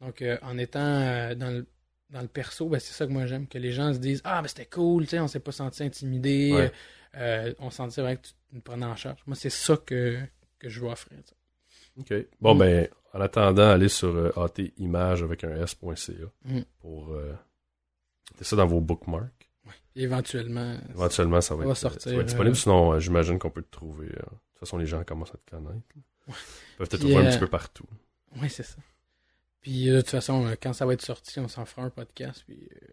Donc, 0.00 0.24
en 0.42 0.58
étant 0.58 1.34
dans, 1.36 1.50
le, 1.50 1.66
dans 2.10 2.20
le 2.22 2.28
perso, 2.28 2.68
ben, 2.68 2.78
c'est 2.80 2.92
ça 2.92 3.06
que 3.06 3.12
moi 3.12 3.26
j'aime, 3.26 3.46
que 3.46 3.58
les 3.58 3.72
gens 3.72 3.92
se 3.92 3.98
disent 3.98 4.20
Ah, 4.24 4.40
ben 4.42 4.48
c'était 4.48 4.66
cool, 4.66 5.04
tu 5.04 5.10
sais, 5.10 5.20
on 5.20 5.28
s'est 5.28 5.40
pas 5.40 5.52
senti 5.52 5.82
intimidé, 5.82 6.52
Ouais. 6.54 6.72
euh, 7.16 7.54
on 7.58 7.70
sentait 7.70 8.00
vraiment 8.02 8.16
que 8.16 8.26
tu 8.28 8.32
nous 8.52 8.60
prenais 8.60 8.86
en 8.86 8.96
charge. 8.96 9.18
Moi, 9.26 9.36
c'est 9.36 9.50
ça 9.50 9.76
que, 9.76 10.18
que 10.58 10.68
je 10.68 10.80
veux 10.80 10.88
offrir. 10.88 11.18
OK. 11.98 12.14
Bon, 12.40 12.54
Mm. 12.54 12.58
ben, 12.58 12.88
en 13.14 13.20
attendant, 13.20 13.70
allez 13.70 13.88
sur 13.88 14.14
euh, 14.14 14.30
atimage 14.38 15.22
avec 15.22 15.44
un 15.44 15.62
s.ca 15.62 16.12
Mm. 16.44 16.60
pour 16.80 17.12
euh, 17.12 17.34
ça 18.40 18.56
dans 18.56 18.66
vos 18.66 18.80
bookmarks. 18.80 19.48
Éventuellement. 19.96 20.76
Éventuellement, 20.90 21.40
ça 21.40 21.54
va, 21.56 21.62
Ça 21.62 21.66
va 21.66 21.70
être, 21.72 21.76
sortir, 21.78 22.02
ça 22.02 22.10
va 22.14 22.16
être 22.20 22.26
disponible. 22.26 22.54
euh, 22.56 22.58
Sinon, 22.58 22.92
euh, 22.92 23.00
j'imagine 23.00 23.38
qu'on 23.38 23.50
peut 23.50 23.62
te 23.62 23.70
trouver. 23.70 24.06
de 24.06 24.12
toute 24.12 24.58
façon, 24.60 24.78
les 24.78 24.86
gens 24.86 25.02
commencent 25.04 25.34
à 25.34 25.38
te 25.44 25.50
connaître. 25.50 25.82
Ils 26.28 26.32
peuvent 26.78 26.88
te 26.88 26.96
Puis, 26.96 27.06
trouver 27.06 27.26
un 27.26 27.30
petit 27.30 27.38
peu 27.38 27.48
partout. 27.48 27.86
Oui, 28.40 28.48
c'est 28.48 28.62
ça. 28.62 28.76
Puis 29.68 29.90
euh, 29.90 29.96
de 29.96 30.00
toute 30.00 30.10
façon, 30.10 30.46
euh, 30.46 30.54
quand 30.62 30.72
ça 30.72 30.86
va 30.86 30.94
être 30.94 31.02
sorti, 31.02 31.38
on 31.40 31.48
s'en 31.48 31.66
fera 31.66 31.82
un 31.82 31.90
podcast. 31.90 32.42
Puis, 32.46 32.68
euh, 32.72 32.86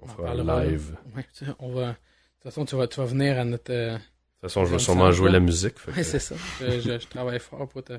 On 0.00 0.04
on 0.04 0.08
fera 0.08 0.30
un 0.32 0.64
live. 0.64 0.96
ouais, 1.14 1.26
on 1.60 1.72
va. 1.72 1.88
De 1.90 1.92
toute 1.92 2.42
façon, 2.42 2.64
tu 2.64 2.74
vas, 2.74 2.88
tu 2.88 2.98
vas 2.98 3.06
venir 3.06 3.38
à 3.38 3.44
notre. 3.44 3.70
euh, 3.72 3.92
De 3.92 3.98
toute 3.98 4.40
façon, 4.40 4.64
je 4.64 4.72
vais 4.72 4.78
sûrement 4.80 5.12
jouer 5.12 5.30
la 5.30 5.38
musique. 5.38 5.74
que 5.74 6.02
c'est 6.02 6.18
ça. 6.18 6.34
Je, 6.60 6.80
je- 6.80 6.98
je 6.98 7.06
travaille 7.06 7.38
fort 7.38 7.68
pour 7.68 7.84
te, 7.84 7.92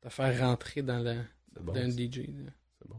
te 0.00 0.08
faire 0.08 0.40
rentrer 0.40 0.80
dans 0.80 1.00
le 1.00 1.16
bon. 1.60 1.74
DJ. 1.74 2.20
C'est 2.78 2.88
bon. 2.88 2.96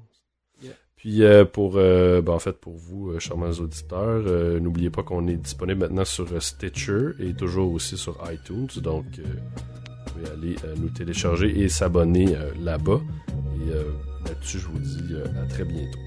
Yeah. 0.62 0.74
Puis 0.98 1.24
euh, 1.24 1.46
pour 1.46 1.78
euh, 1.78 2.22
ben, 2.22 2.34
en 2.34 2.40
fait 2.40 2.54
pour 2.60 2.76
vous, 2.76 3.10
euh, 3.10 3.20
charmants 3.20 3.50
auditeurs, 3.50 4.22
n'oubliez 4.62 4.92
pas 4.92 5.02
qu'on 5.02 5.28
est 5.28 5.36
disponible 5.38 5.80
maintenant 5.80 6.06
sur 6.06 6.42
Stitcher 6.42 7.10
et 7.20 7.34
toujours 7.34 7.74
aussi 7.74 7.98
sur 7.98 8.20
iTunes. 8.32 8.68
Donc 8.78 9.06
pouvez 10.14 10.30
aller 10.32 10.56
euh, 10.66 10.76
nous 10.78 10.90
télécharger 10.90 11.60
et 11.60 11.70
s'abonner 11.70 12.36
euh, 12.36 12.52
là-bas. 12.62 13.02
Et 13.30 13.72
euh, 13.72 13.84
là-dessus, 14.26 14.60
je 14.60 14.68
vous 14.68 14.80
dis 14.80 15.16
à 15.42 15.46
très 15.48 15.66
bientôt. 15.66 16.00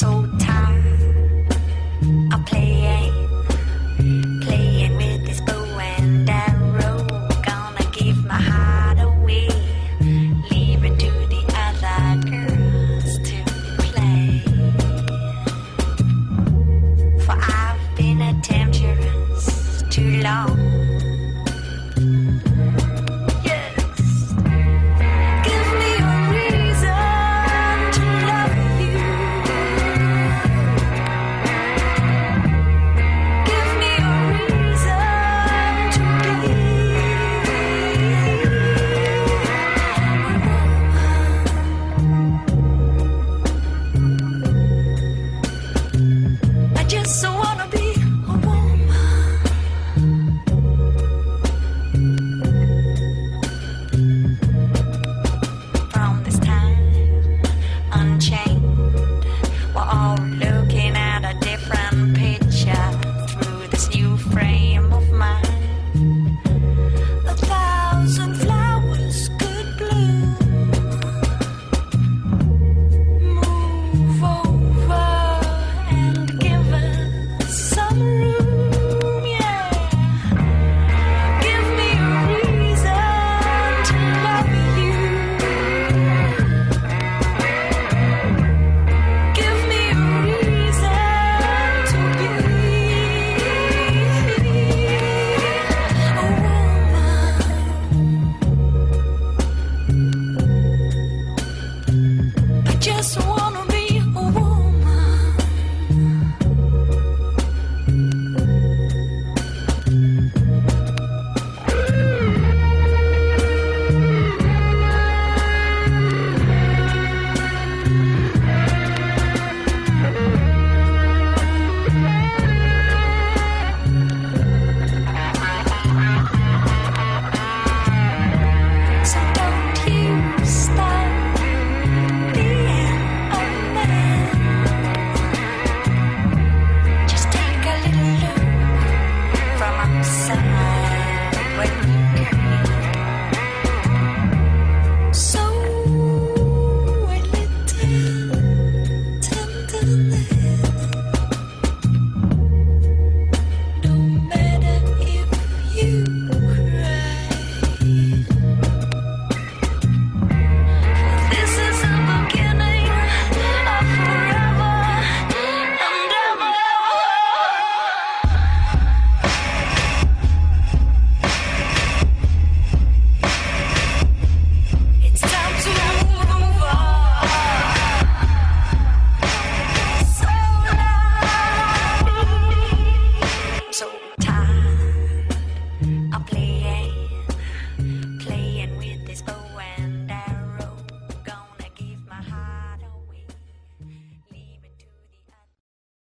I'm 0.00 0.97